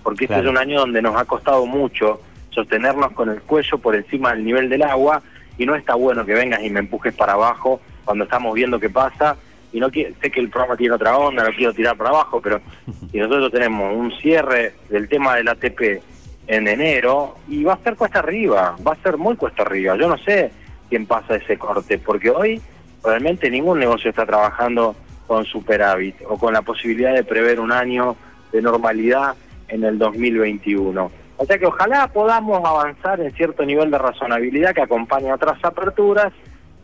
Porque 0.03 0.25
este 0.25 0.41
es 0.41 0.47
un 0.47 0.59
año 0.59 0.81
donde 0.81 1.01
nos 1.03 1.15
ha 1.15 1.25
costado 1.25 1.67
mucho 1.67 2.21
sostenernos 2.51 3.13
con 3.13 3.29
el 3.29 3.43
cuello 3.43 3.79
por 3.79 3.95
encima 3.95 4.33
del 4.35 4.45
nivel 4.45 4.69
del 4.69 4.83
agua 4.83 5.23
y 5.57 5.65
no 5.67 5.77
está 5.77 5.95
bueno 5.95 6.27
que 6.27 6.35
vengas 6.35 6.63
y 6.65 6.71
me 6.71 6.81
empujes 6.81 7.15
para 7.15 7.35
abajo 7.35 7.81
cuando 8.05 8.25
estamos 8.25 8.53
viendo 8.55 8.81
qué 8.81 8.91
pasa. 8.91 9.37
Y 9.73 9.79
no 9.79 9.89
sé 9.91 10.13
que 10.33 10.41
el 10.41 10.49
programa 10.51 10.77
tiene 10.77 10.95
otra 10.97 11.17
onda, 11.17 11.45
no 11.45 11.51
quiero 11.53 11.73
tirar 11.73 11.97
para 11.97 12.11
abajo, 12.11 12.41
pero 12.43 12.61
si 13.13 13.19
nosotros 13.19 13.53
tenemos 13.53 13.95
un 13.95 14.11
cierre 14.19 14.75
del 14.89 15.09
tema 15.09 15.37
del 15.37 15.47
ATP 15.47 16.03
en 16.51 16.67
enero 16.67 17.37
y 17.47 17.63
va 17.63 17.75
a 17.75 17.79
ser 17.79 17.95
cuesta 17.95 18.19
arriba, 18.19 18.75
va 18.85 18.93
a 18.95 19.03
ser 19.03 19.17
muy 19.17 19.37
cuesta 19.37 19.63
arriba. 19.63 19.97
Yo 19.97 20.09
no 20.09 20.19
sé 20.19 20.51
quién 20.89 21.07
pasa 21.07 21.37
ese 21.37 21.57
corte, 21.57 21.97
porque 21.99 22.29
hoy 22.29 22.61
realmente 23.05 23.49
ningún 23.49 23.79
negocio 23.79 24.11
está 24.11 24.27
trabajando 24.27 24.97
con 25.29 25.45
superávit 25.45 26.17
o 26.29 26.37
con 26.37 26.53
la 26.53 26.63
posibilidad 26.63 27.15
de 27.15 27.23
prever 27.23 27.61
un 27.61 27.71
año 27.71 28.17
de 28.51 28.61
normalidad 28.61 29.37
en 29.69 29.85
el 29.85 29.97
2021. 29.97 31.13
O 31.37 31.47
sea 31.47 31.57
que 31.57 31.67
ojalá 31.67 32.09
podamos 32.09 32.61
avanzar 32.65 33.21
en 33.21 33.31
cierto 33.35 33.65
nivel 33.65 33.93
de 33.93 33.99
razonabilidad 33.99 34.75
que 34.75 34.83
acompañe 34.83 35.31
a 35.31 35.37
otras 35.37 35.65
aperturas 35.65 36.33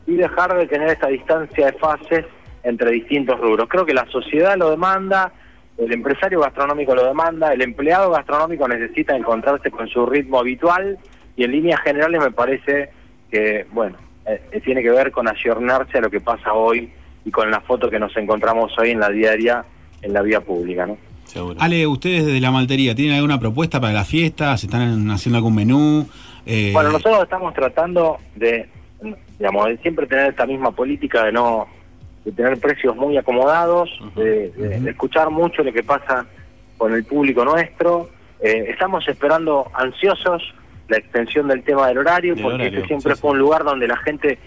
y 0.06 0.14
dejar 0.14 0.56
de 0.56 0.68
tener 0.68 0.90
esta 0.90 1.08
distancia 1.08 1.66
de 1.66 1.72
fases 1.72 2.24
entre 2.62 2.92
distintos 2.92 3.40
rubros. 3.40 3.68
Creo 3.68 3.84
que 3.84 3.94
la 3.94 4.06
sociedad 4.06 4.56
lo 4.56 4.70
demanda, 4.70 5.32
el 5.78 5.92
empresario 5.92 6.40
gastronómico 6.40 6.94
lo 6.94 7.04
demanda, 7.06 7.52
el 7.52 7.62
empleado 7.62 8.10
gastronómico 8.10 8.66
necesita 8.66 9.16
encontrarse 9.16 9.70
con 9.70 9.88
su 9.88 10.06
ritmo 10.06 10.38
habitual 10.38 10.98
y 11.36 11.44
en 11.44 11.52
líneas 11.52 11.80
generales 11.82 12.20
me 12.20 12.30
parece 12.30 12.90
que, 13.30 13.66
bueno, 13.72 13.96
eh, 14.26 14.40
eh, 14.52 14.60
tiene 14.60 14.82
que 14.82 14.90
ver 14.90 15.10
con 15.10 15.28
ayornarse 15.28 15.98
a 15.98 16.00
lo 16.00 16.10
que 16.10 16.20
pasa 16.20 16.52
hoy 16.54 16.90
y 17.24 17.30
con 17.30 17.50
la 17.50 17.60
foto 17.60 17.90
que 17.90 17.98
nos 17.98 18.16
encontramos 18.16 18.72
hoy 18.78 18.90
en 18.90 19.00
la 19.00 19.10
diaria, 19.10 19.64
en 20.02 20.12
la 20.12 20.22
vía 20.22 20.40
pública, 20.40 20.86
¿no? 20.86 20.96
Seguro. 21.24 21.56
Ale, 21.58 21.86
ustedes 21.86 22.24
de 22.24 22.40
la 22.40 22.50
maltería, 22.52 22.94
¿tienen 22.94 23.16
alguna 23.16 23.38
propuesta 23.38 23.80
para 23.80 23.92
las 23.92 24.08
fiestas? 24.08 24.62
¿Están 24.62 25.10
haciendo 25.10 25.38
algún 25.38 25.56
menú? 25.56 26.08
Eh, 26.46 26.70
Bueno, 26.72 26.92
nosotros 26.92 27.24
estamos 27.24 27.52
tratando 27.52 28.18
de, 28.36 28.68
digamos, 29.38 29.66
de 29.66 29.76
siempre 29.78 30.06
tener 30.06 30.30
esta 30.30 30.46
misma 30.46 30.70
política 30.70 31.24
de 31.24 31.32
no 31.32 31.66
de 32.26 32.32
tener 32.32 32.58
precios 32.58 32.94
muy 32.96 33.16
acomodados, 33.16 33.88
de, 34.16 34.50
de- 34.50 34.80
de 34.80 34.90
escuchar 34.90 35.30
mucho 35.30 35.62
lo 35.62 35.72
que 35.72 35.82
pasa 35.84 36.26
con 36.76 36.92
el 36.92 37.04
público 37.04 37.44
nuestro. 37.44 38.10
Eh, 38.42 38.66
estamos 38.68 39.06
esperando 39.08 39.70
ansiosos 39.72 40.42
la 40.88 40.98
extensión 40.98 41.46
del 41.48 41.62
tema 41.62 41.86
del 41.88 41.98
horario, 41.98 42.34
Del 42.34 42.42
porque 42.42 42.54
horario, 42.56 42.78
este 42.78 42.88
siempre 42.88 43.14
sí, 43.14 43.20
fue 43.20 43.30
sí. 43.30 43.32
un 43.34 43.38
lugar 43.38 43.62
donde 43.64 43.86
la 43.88 43.96
gente 43.98 44.38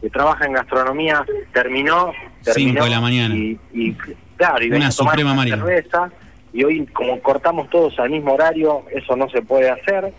que 0.00 0.10
trabaja 0.10 0.46
en 0.46 0.52
gastronomía 0.52 1.24
terminó, 1.52 2.12
terminó 2.44 2.70
Cinco 2.72 2.84
de 2.84 2.90
la 2.90 3.00
mañana. 3.00 3.34
Y, 3.34 3.58
y 3.72 3.96
Claro, 4.36 4.62
y 4.64 4.68
Una 4.68 4.78
venís 4.78 4.94
a 4.94 4.98
tomar 4.98 5.14
Suprema 5.14 5.32
una 5.32 5.44
cerveza, 5.44 6.10
y 6.52 6.62
hoy 6.64 6.86
como 6.86 7.20
cortamos 7.20 7.70
todos 7.70 7.98
al 8.00 8.10
mismo 8.10 8.34
horario, 8.34 8.82
eso 8.92 9.16
no 9.16 9.28
se 9.30 9.42
puede 9.42 9.68
hacer. 9.70 10.12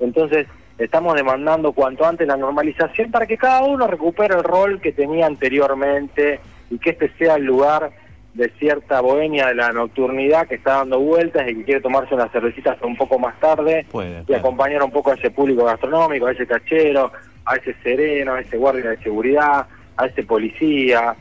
Entonces, 0.00 0.46
estamos 0.78 1.14
demandando 1.14 1.72
cuanto 1.72 2.04
antes 2.04 2.26
la 2.26 2.36
normalización 2.36 3.10
para 3.12 3.26
que 3.26 3.36
cada 3.36 3.62
uno 3.64 3.86
recupere 3.86 4.34
el 4.34 4.42
rol 4.44 4.80
que 4.80 4.90
tenía 4.92 5.26
anteriormente 5.26 6.40
y 6.70 6.78
que 6.78 6.90
este 6.90 7.10
sea 7.18 7.34
el 7.34 7.44
lugar 7.44 7.90
de 8.34 8.48
cierta 8.58 9.00
bohemia 9.00 9.48
de 9.48 9.56
la 9.56 9.72
nocturnidad 9.72 10.46
que 10.46 10.54
está 10.54 10.76
dando 10.76 11.00
vueltas 11.00 11.48
y 11.48 11.56
que 11.56 11.64
quiere 11.64 11.80
tomarse 11.80 12.14
unas 12.14 12.30
cervecitas 12.30 12.80
un 12.82 12.96
poco 12.96 13.18
más 13.18 13.38
tarde 13.40 13.84
Puede, 13.90 14.22
y 14.22 14.24
claro. 14.24 14.40
acompañar 14.40 14.82
un 14.82 14.90
poco 14.90 15.10
a 15.10 15.14
ese 15.14 15.30
público 15.30 15.64
gastronómico, 15.64 16.26
a 16.26 16.32
ese 16.32 16.46
cachero, 16.46 17.12
a 17.44 17.56
ese 17.56 17.74
sereno, 17.82 18.34
a 18.34 18.40
ese 18.40 18.56
guardia 18.56 18.90
de 18.90 18.98
seguridad, 18.98 19.66
a 19.96 20.06
ese 20.06 20.22
policía, 20.22 21.16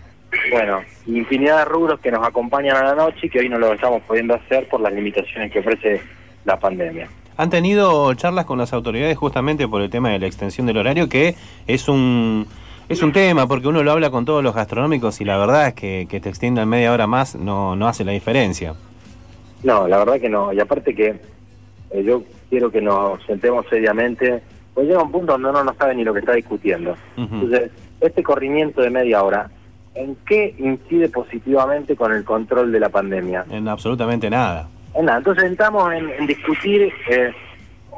bueno, 0.51 0.81
infinidad 1.07 1.59
de 1.59 1.65
rubros 1.65 1.99
que 1.99 2.11
nos 2.11 2.25
acompañan 2.25 2.77
a 2.77 2.83
la 2.83 2.95
noche 2.95 3.19
y 3.23 3.29
que 3.29 3.39
hoy 3.39 3.49
no 3.49 3.57
lo 3.57 3.73
estamos 3.73 4.03
pudiendo 4.03 4.35
hacer 4.35 4.67
por 4.67 4.79
las 4.79 4.93
limitaciones 4.93 5.51
que 5.51 5.59
ofrece 5.59 6.01
la 6.45 6.59
pandemia. 6.59 7.09
¿Han 7.37 7.49
tenido 7.49 8.13
charlas 8.15 8.45
con 8.45 8.59
las 8.59 8.73
autoridades 8.73 9.17
justamente 9.17 9.67
por 9.67 9.81
el 9.81 9.89
tema 9.89 10.09
de 10.09 10.19
la 10.19 10.27
extensión 10.27 10.67
del 10.67 10.77
horario? 10.77 11.07
Que 11.09 11.35
es 11.67 11.87
un, 11.87 12.45
es 12.89 13.03
un 13.03 13.13
tema, 13.13 13.47
porque 13.47 13.67
uno 13.67 13.83
lo 13.83 13.91
habla 13.91 14.09
con 14.09 14.25
todos 14.25 14.43
los 14.43 14.55
gastronómicos 14.55 15.21
y 15.21 15.25
la 15.25 15.37
verdad 15.37 15.67
es 15.67 15.73
que, 15.75 16.07
que 16.09 16.19
te 16.19 16.27
extiendan 16.27 16.67
media 16.67 16.91
hora 16.91 17.05
más 17.05 17.35
no, 17.35 17.75
no 17.75 17.87
hace 17.87 18.03
la 18.03 18.11
diferencia. 18.11 18.73
No, 19.63 19.87
la 19.87 19.99
verdad 19.99 20.19
que 20.19 20.27
no. 20.27 20.51
Y 20.51 20.59
aparte 20.59 20.95
que 20.95 21.19
eh, 21.91 22.03
yo 22.03 22.23
quiero 22.49 22.71
que 22.71 22.81
nos 22.81 23.23
sentemos 23.25 23.67
seriamente, 23.69 24.41
pues 24.73 24.87
llega 24.87 25.03
un 25.03 25.11
punto 25.11 25.33
donde 25.33 25.49
uno 25.49 25.63
no 25.63 25.73
sabe 25.75 25.93
ni 25.93 26.03
lo 26.03 26.13
que 26.13 26.21
está 26.21 26.33
discutiendo. 26.33 26.95
Entonces, 27.15 27.69
este 28.01 28.23
corrimiento 28.23 28.81
de 28.81 28.89
media 28.89 29.21
hora, 29.21 29.51
¿en 29.93 30.15
qué 30.25 30.55
incide 30.57 31.09
positivamente 31.09 31.95
con 31.95 32.11
el 32.11 32.23
control 32.23 32.71
de 32.71 32.79
la 32.79 32.89
pandemia? 32.89 33.45
En 33.51 33.67
absolutamente 33.67 34.31
nada. 34.31 34.67
En 34.95 35.05
nada, 35.05 35.19
entonces 35.19 35.43
entramos 35.43 35.93
en, 35.93 36.09
en 36.09 36.25
discutir, 36.25 36.91
eh, 37.07 37.31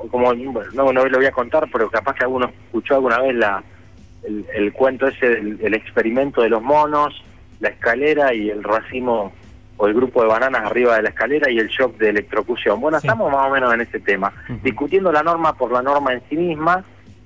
como 0.09 0.33
bueno, 0.35 0.69
no, 0.73 0.91
no 0.91 1.05
lo 1.05 1.17
voy 1.17 1.27
a 1.27 1.31
contar, 1.31 1.69
pero 1.71 1.89
capaz 1.89 2.15
que 2.15 2.25
alguno 2.25 2.51
escuchó 2.65 2.95
alguna 2.95 3.19
vez 3.19 3.35
la, 3.35 3.63
el, 4.23 4.45
el 4.53 4.73
cuento 4.73 5.07
ese 5.07 5.27
del 5.29 5.59
el 5.61 5.73
experimento 5.73 6.41
de 6.41 6.49
los 6.49 6.61
monos, 6.61 7.23
la 7.59 7.69
escalera 7.69 8.33
y 8.33 8.49
el 8.49 8.63
racimo 8.63 9.33
o 9.77 9.87
el 9.87 9.93
grupo 9.95 10.21
de 10.21 10.27
bananas 10.27 10.63
arriba 10.63 10.95
de 10.95 11.03
la 11.03 11.09
escalera 11.09 11.49
y 11.49 11.57
el 11.57 11.67
shock 11.69 11.97
de 11.97 12.09
electrocución. 12.09 12.79
Bueno, 12.79 12.99
Sí. 12.99 13.07
estamos 13.07 13.31
más 13.31 13.47
o 13.47 13.49
menos 13.51 13.73
en 13.73 13.81
ese 13.81 13.99
tema, 13.99 14.31
discutiendo 14.63 15.11
la 15.11 15.23
norma 15.23 15.53
por 15.53 15.71
la 15.71 15.81
norma 15.81 16.13
en 16.13 16.21
sí 16.29 16.35
misma, 16.37 16.83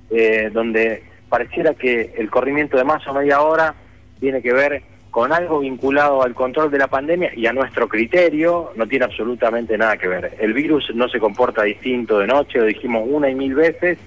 eh, 0.10 0.50
donde 0.54 1.04
pareciera 1.28 1.74
que 1.74 2.14
el 2.18 2.30
corrimiento 2.30 2.78
de 2.78 2.84
más 2.86 3.06
o 3.08 3.14
media 3.14 3.41
hora 3.41 3.74
tiene 4.20 4.41
que 4.41 4.54
ver 4.54 4.84
con 5.12 5.34
algo 5.34 5.60
vinculado 5.60 6.24
al 6.24 6.34
control 6.34 6.70
de 6.72 6.78
la 6.78 6.88
pandemia 6.88 7.32
y 7.36 7.46
a 7.48 7.54
nuestro 7.54 7.88
criterio 7.88 8.72
no 8.76 8.86
tiene 8.88 9.06
absolutamente 9.06 9.78
nada 9.78 9.98
que 9.98 10.08
ver. 10.08 10.36
El 10.39 10.54
virus 10.54 10.91
no 10.93 11.08
se 11.10 11.20
comporta 11.20 11.64
distinto 11.64 12.20
de 12.20 12.28
noche, 12.28 12.60
lo 12.60 12.66
dijimos 12.66 13.04
una 13.06 13.30
y 13.30 13.36
mil 13.36 13.56
veces. 13.56 13.98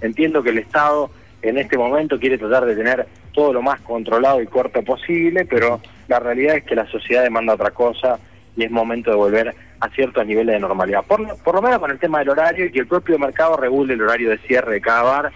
Entiendo 0.00 0.42
que 0.42 0.50
el 0.50 0.58
Estado 0.58 1.10
en 1.42 1.58
este 1.58 1.78
momento 1.78 2.18
quiere 2.18 2.38
tratar 2.38 2.64
de 2.66 2.74
tener 2.76 3.06
todo 3.32 3.52
lo 3.52 3.62
más 3.62 3.80
controlado 3.80 4.40
y 4.42 4.46
corto 4.46 4.82
posible, 4.82 5.44
pero 5.44 5.80
la 6.08 6.18
realidad 6.18 6.56
es 6.56 6.64
que 6.64 6.74
la 6.74 6.86
sociedad 6.86 7.22
demanda 7.22 7.54
otra 7.54 7.70
cosa 7.70 8.18
y 8.56 8.64
es 8.64 8.70
momento 8.70 9.10
de 9.10 9.16
volver 9.16 9.54
a 9.80 9.88
ciertos 9.90 10.26
niveles 10.26 10.54
de 10.54 10.60
normalidad. 10.60 11.04
Por, 11.06 11.20
lo- 11.20 11.36
por 11.36 11.54
lo 11.54 11.62
menos 11.62 11.78
con 11.78 11.90
el 11.92 11.98
tema 12.00 12.18
del 12.18 12.30
horario 12.30 12.66
y 12.66 12.72
que 12.72 12.80
el 12.80 12.88
propio 12.88 13.18
mercado 13.18 13.56
regule 13.56 13.94
el 13.94 14.02
horario 14.02 14.30
de 14.30 14.38
cierre 14.38 14.72
de 14.74 14.80
cada 14.80 15.02
bar 15.02 15.32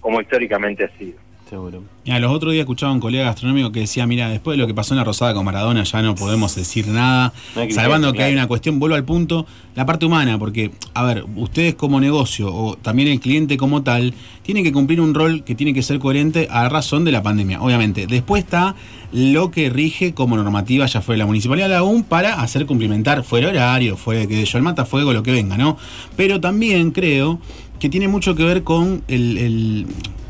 como 0.00 0.20
históricamente 0.20 0.84
ha 0.84 0.98
sido. 0.98 1.18
Seguro. 1.48 1.82
Mira, 2.06 2.18
los 2.20 2.32
otros 2.32 2.52
días 2.52 2.62
escuchaba 2.62 2.90
a 2.90 2.94
un 2.94 3.00
colega 3.00 3.24
gastronómico 3.24 3.70
que 3.70 3.80
decía, 3.80 4.06
mira, 4.06 4.28
después 4.30 4.56
de 4.56 4.62
lo 4.62 4.66
que 4.66 4.72
pasó 4.74 4.94
en 4.94 4.98
la 4.98 5.04
Rosada 5.04 5.34
con 5.34 5.44
Maradona 5.44 5.84
ya 5.84 6.00
no 6.02 6.14
podemos 6.14 6.54
decir 6.56 6.88
nada, 6.88 7.32
No 7.54 7.62
salvando 7.70 8.08
que 8.12 8.16
claro. 8.16 8.28
hay 8.28 8.32
una 8.34 8.46
cuestión, 8.48 8.78
vuelvo 8.78 8.96
al 8.96 9.04
punto, 9.04 9.46
la 9.74 9.84
parte 9.84 10.06
humana, 10.06 10.38
porque, 10.38 10.70
a 10.94 11.02
ver, 11.04 11.24
ustedes 11.36 11.74
como 11.74 12.00
negocio 12.00 12.52
o 12.52 12.76
también 12.76 13.08
el 13.08 13.20
cliente 13.20 13.56
como 13.58 13.82
tal, 13.82 14.14
tienen 14.42 14.64
que 14.64 14.72
cumplir 14.72 15.00
un 15.02 15.14
rol 15.14 15.44
que 15.44 15.54
tiene 15.54 15.74
que 15.74 15.82
ser 15.82 15.98
coherente 15.98 16.48
a 16.50 16.68
razón 16.70 17.04
de 17.04 17.12
la 17.12 17.22
pandemia, 17.22 17.60
obviamente. 17.60 18.06
Después 18.06 18.42
está 18.42 18.74
lo 19.12 19.50
que 19.50 19.68
rige 19.70 20.14
como 20.14 20.36
normativa, 20.36 20.86
ya 20.86 21.02
fue 21.02 21.16
la 21.18 21.26
Municipalidad 21.26 21.68
de 21.68 21.74
Lagún, 21.74 22.04
para 22.04 22.40
hacer 22.40 22.64
cumplimentar 22.66 23.22
fuera 23.22 23.50
horario, 23.50 23.96
fue 23.98 24.26
que 24.28 24.44
yo 24.44 24.58
el 24.58 24.64
matafuego, 24.64 25.12
lo 25.12 25.22
que 25.22 25.32
venga, 25.32 25.56
¿no? 25.58 25.76
Pero 26.16 26.40
también 26.40 26.90
creo 26.90 27.38
que 27.78 27.88
tiene 27.90 28.08
mucho 28.08 28.34
que 28.34 28.44
ver 28.44 28.62
con 28.62 29.02
el, 29.08 29.36
el- 29.38 29.86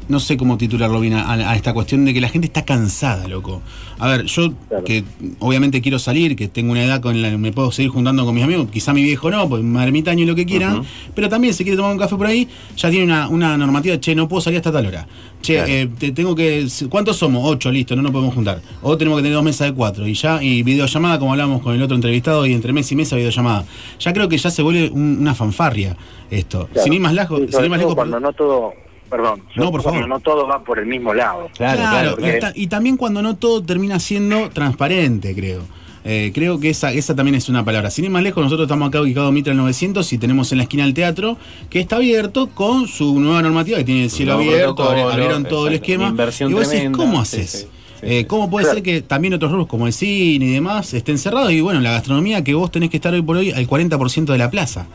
no 0.08 0.20
sé 0.20 0.36
cómo 0.36 0.56
titularlo 0.58 1.00
bien 1.00 1.14
a, 1.14 1.32
a 1.32 1.56
esta 1.56 1.72
cuestión 1.72 2.04
de 2.04 2.12
que 2.14 2.20
la 2.20 2.28
gente 2.28 2.46
está 2.46 2.64
cansada, 2.64 3.26
loco. 3.28 3.62
A 3.98 4.08
ver, 4.08 4.24
yo 4.26 4.52
Claro. 4.68 4.84
que 4.84 5.04
obviamente 5.38 5.80
quiero 5.80 5.98
salir, 5.98 6.34
que 6.36 6.48
tengo 6.48 6.72
una 6.72 6.84
edad 6.84 7.00
con 7.00 7.20
la 7.22 7.30
que 7.30 7.38
me 7.38 7.52
puedo 7.52 7.70
seguir 7.72 7.90
juntando 7.90 8.24
con 8.24 8.34
mis 8.34 8.44
amigos, 8.44 8.68
quizá 8.70 8.92
mi 8.92 9.02
viejo 9.02 9.30
no, 9.30 9.48
pues 9.48 9.62
un 9.62 9.76
ermitaño 9.80 10.24
y 10.24 10.26
lo 10.26 10.34
que 10.34 10.44
quieran, 10.46 10.82
pero 11.14 11.28
también 11.28 11.54
si 11.54 11.62
quiere 11.64 11.76
tomar 11.76 11.92
un 11.92 11.98
café 11.98 12.16
por 12.16 12.26
ahí, 12.26 12.48
ya 12.76 12.90
tiene 12.90 13.04
una, 13.06 13.28
una 13.28 13.56
normativa, 13.56 13.98
che, 14.00 14.14
no 14.14 14.28
puedo 14.28 14.40
salir 14.40 14.58
hasta 14.58 14.72
tal 14.72 14.86
hora. 14.86 15.06
Che, 15.42 15.54
Claro. 15.54 15.68
eh, 15.70 15.88
te 15.98 16.10
tengo 16.12 16.34
que. 16.34 16.66
¿Cuántos 16.88 17.16
somos? 17.18 17.42
Ocho, 17.44 17.70
listo, 17.70 17.94
no 17.94 18.00
nos 18.02 18.12
podemos 18.12 18.34
juntar. 18.34 18.62
O 18.82 18.96
tenemos 18.96 19.18
que 19.18 19.22
tener 19.24 19.34
dos 19.34 19.44
mesas 19.44 19.68
de 19.68 19.74
cuatro. 19.74 20.06
Y 20.08 20.14
ya, 20.14 20.42
y 20.42 20.62
videollamada, 20.62 21.18
como 21.18 21.32
hablamos 21.32 21.60
con 21.60 21.74
el 21.74 21.82
otro 21.82 21.94
entrevistado, 21.96 22.46
y 22.46 22.54
entre 22.54 22.72
mes 22.72 22.90
y 22.92 22.96
mesa 22.96 23.14
videollamada. 23.16 23.64
Ya 24.00 24.12
creo 24.14 24.26
que 24.28 24.38
ya 24.38 24.50
se 24.50 24.62
vuelve 24.62 24.88
un- 24.90 25.18
una 25.20 25.34
fanfarria 25.34 25.96
esto. 26.30 26.66
Claro. 26.72 26.84
Sin 26.84 26.92
ir 26.94 27.00
más 27.00 27.12
lejos, 27.12 27.40
Sí, 27.42 27.48
sin 27.52 27.64
ir 27.64 27.70
más 27.70 27.78
lejos, 27.78 27.94
cuando 27.94 28.18
no 28.20 28.32
todo, 28.32 28.72
perdón, 29.16 29.42
No, 29.54 29.70
por 29.70 29.80
todo 29.80 29.92
cuando 29.92 30.00
favor. 30.00 30.08
no 30.08 30.20
todo 30.20 30.46
va 30.48 30.64
por 30.64 30.78
el 30.80 30.86
mismo 30.86 31.14
lado. 31.14 31.48
Claro, 31.56 31.78
Claro, 31.78 31.90
claro. 31.90 32.10
porque- 32.16 32.36
y, 32.36 32.40
ta- 32.40 32.52
y 32.54 32.66
también 32.66 32.96
cuando 32.96 33.22
no 33.22 33.36
todo 33.36 33.62
termina 33.62 34.00
siendo 34.00 34.50
transparente, 34.50 35.34
creo. 35.34 35.62
Eh, 36.06 36.32
creo 36.34 36.58
que 36.60 36.68
esa, 36.68 36.92
esa 36.92 37.14
también 37.14 37.34
es 37.36 37.48
una 37.48 37.64
palabra. 37.64 37.90
Sin 37.90 38.04
ir 38.04 38.10
más 38.10 38.22
lejos, 38.22 38.42
nosotros 38.42 38.66
estamos 38.66 38.88
acá 38.88 39.00
ubicados 39.00 39.28
en 39.28 39.34
Mitra 39.34 39.54
900 39.54 40.12
y 40.12 40.18
tenemos 40.18 40.50
en 40.52 40.58
la 40.58 40.64
esquina 40.64 40.84
el 40.84 40.92
teatro 40.94 41.38
que 41.70 41.80
está 41.80 41.96
abierto 41.96 42.48
con 42.50 42.88
su 42.88 43.18
nueva 43.20 43.40
normativa 43.40 43.78
que 43.78 43.84
tiene 43.84 44.04
el 44.04 44.10
cielo 44.10 44.34
abierto, 44.34 44.74
protocolo, 44.74 45.08
abrieron 45.10 45.44
todo 45.44 45.68
el 45.68 45.74
esquema. 45.74 46.08
Inversión 46.08 46.50
y 46.50 46.54
vos 46.54 46.62
decís, 46.64 46.80
tremenda. 46.80 46.98
¿cómo 46.98 47.20
haces? 47.20 47.50
sí, 47.50 47.58
sí, 47.60 47.66
Eh, 48.02 48.18
sí. 48.20 48.24
¿Cómo 48.26 48.50
puede 48.50 48.64
Claro. 48.64 48.74
ser 48.76 48.82
que 48.82 49.00
también 49.00 49.32
otros 49.32 49.50
rubros 49.50 49.66
como 49.68 49.86
el 49.86 49.94
cine 49.94 50.44
y 50.44 50.52
demás 50.52 50.92
estén 50.92 51.16
cerrados? 51.16 51.52
Y 51.52 51.62
bueno, 51.62 51.80
la 51.80 51.92
gastronomía 51.92 52.44
que 52.44 52.52
vos 52.52 52.70
tenés 52.70 52.90
que 52.90 52.96
estar 52.98 53.14
hoy 53.14 53.22
por 53.22 53.36
hoy 53.38 53.52
al 53.52 53.66
40% 53.66 54.32
de 54.32 54.38
la 54.38 54.50
plaza. 54.50 54.86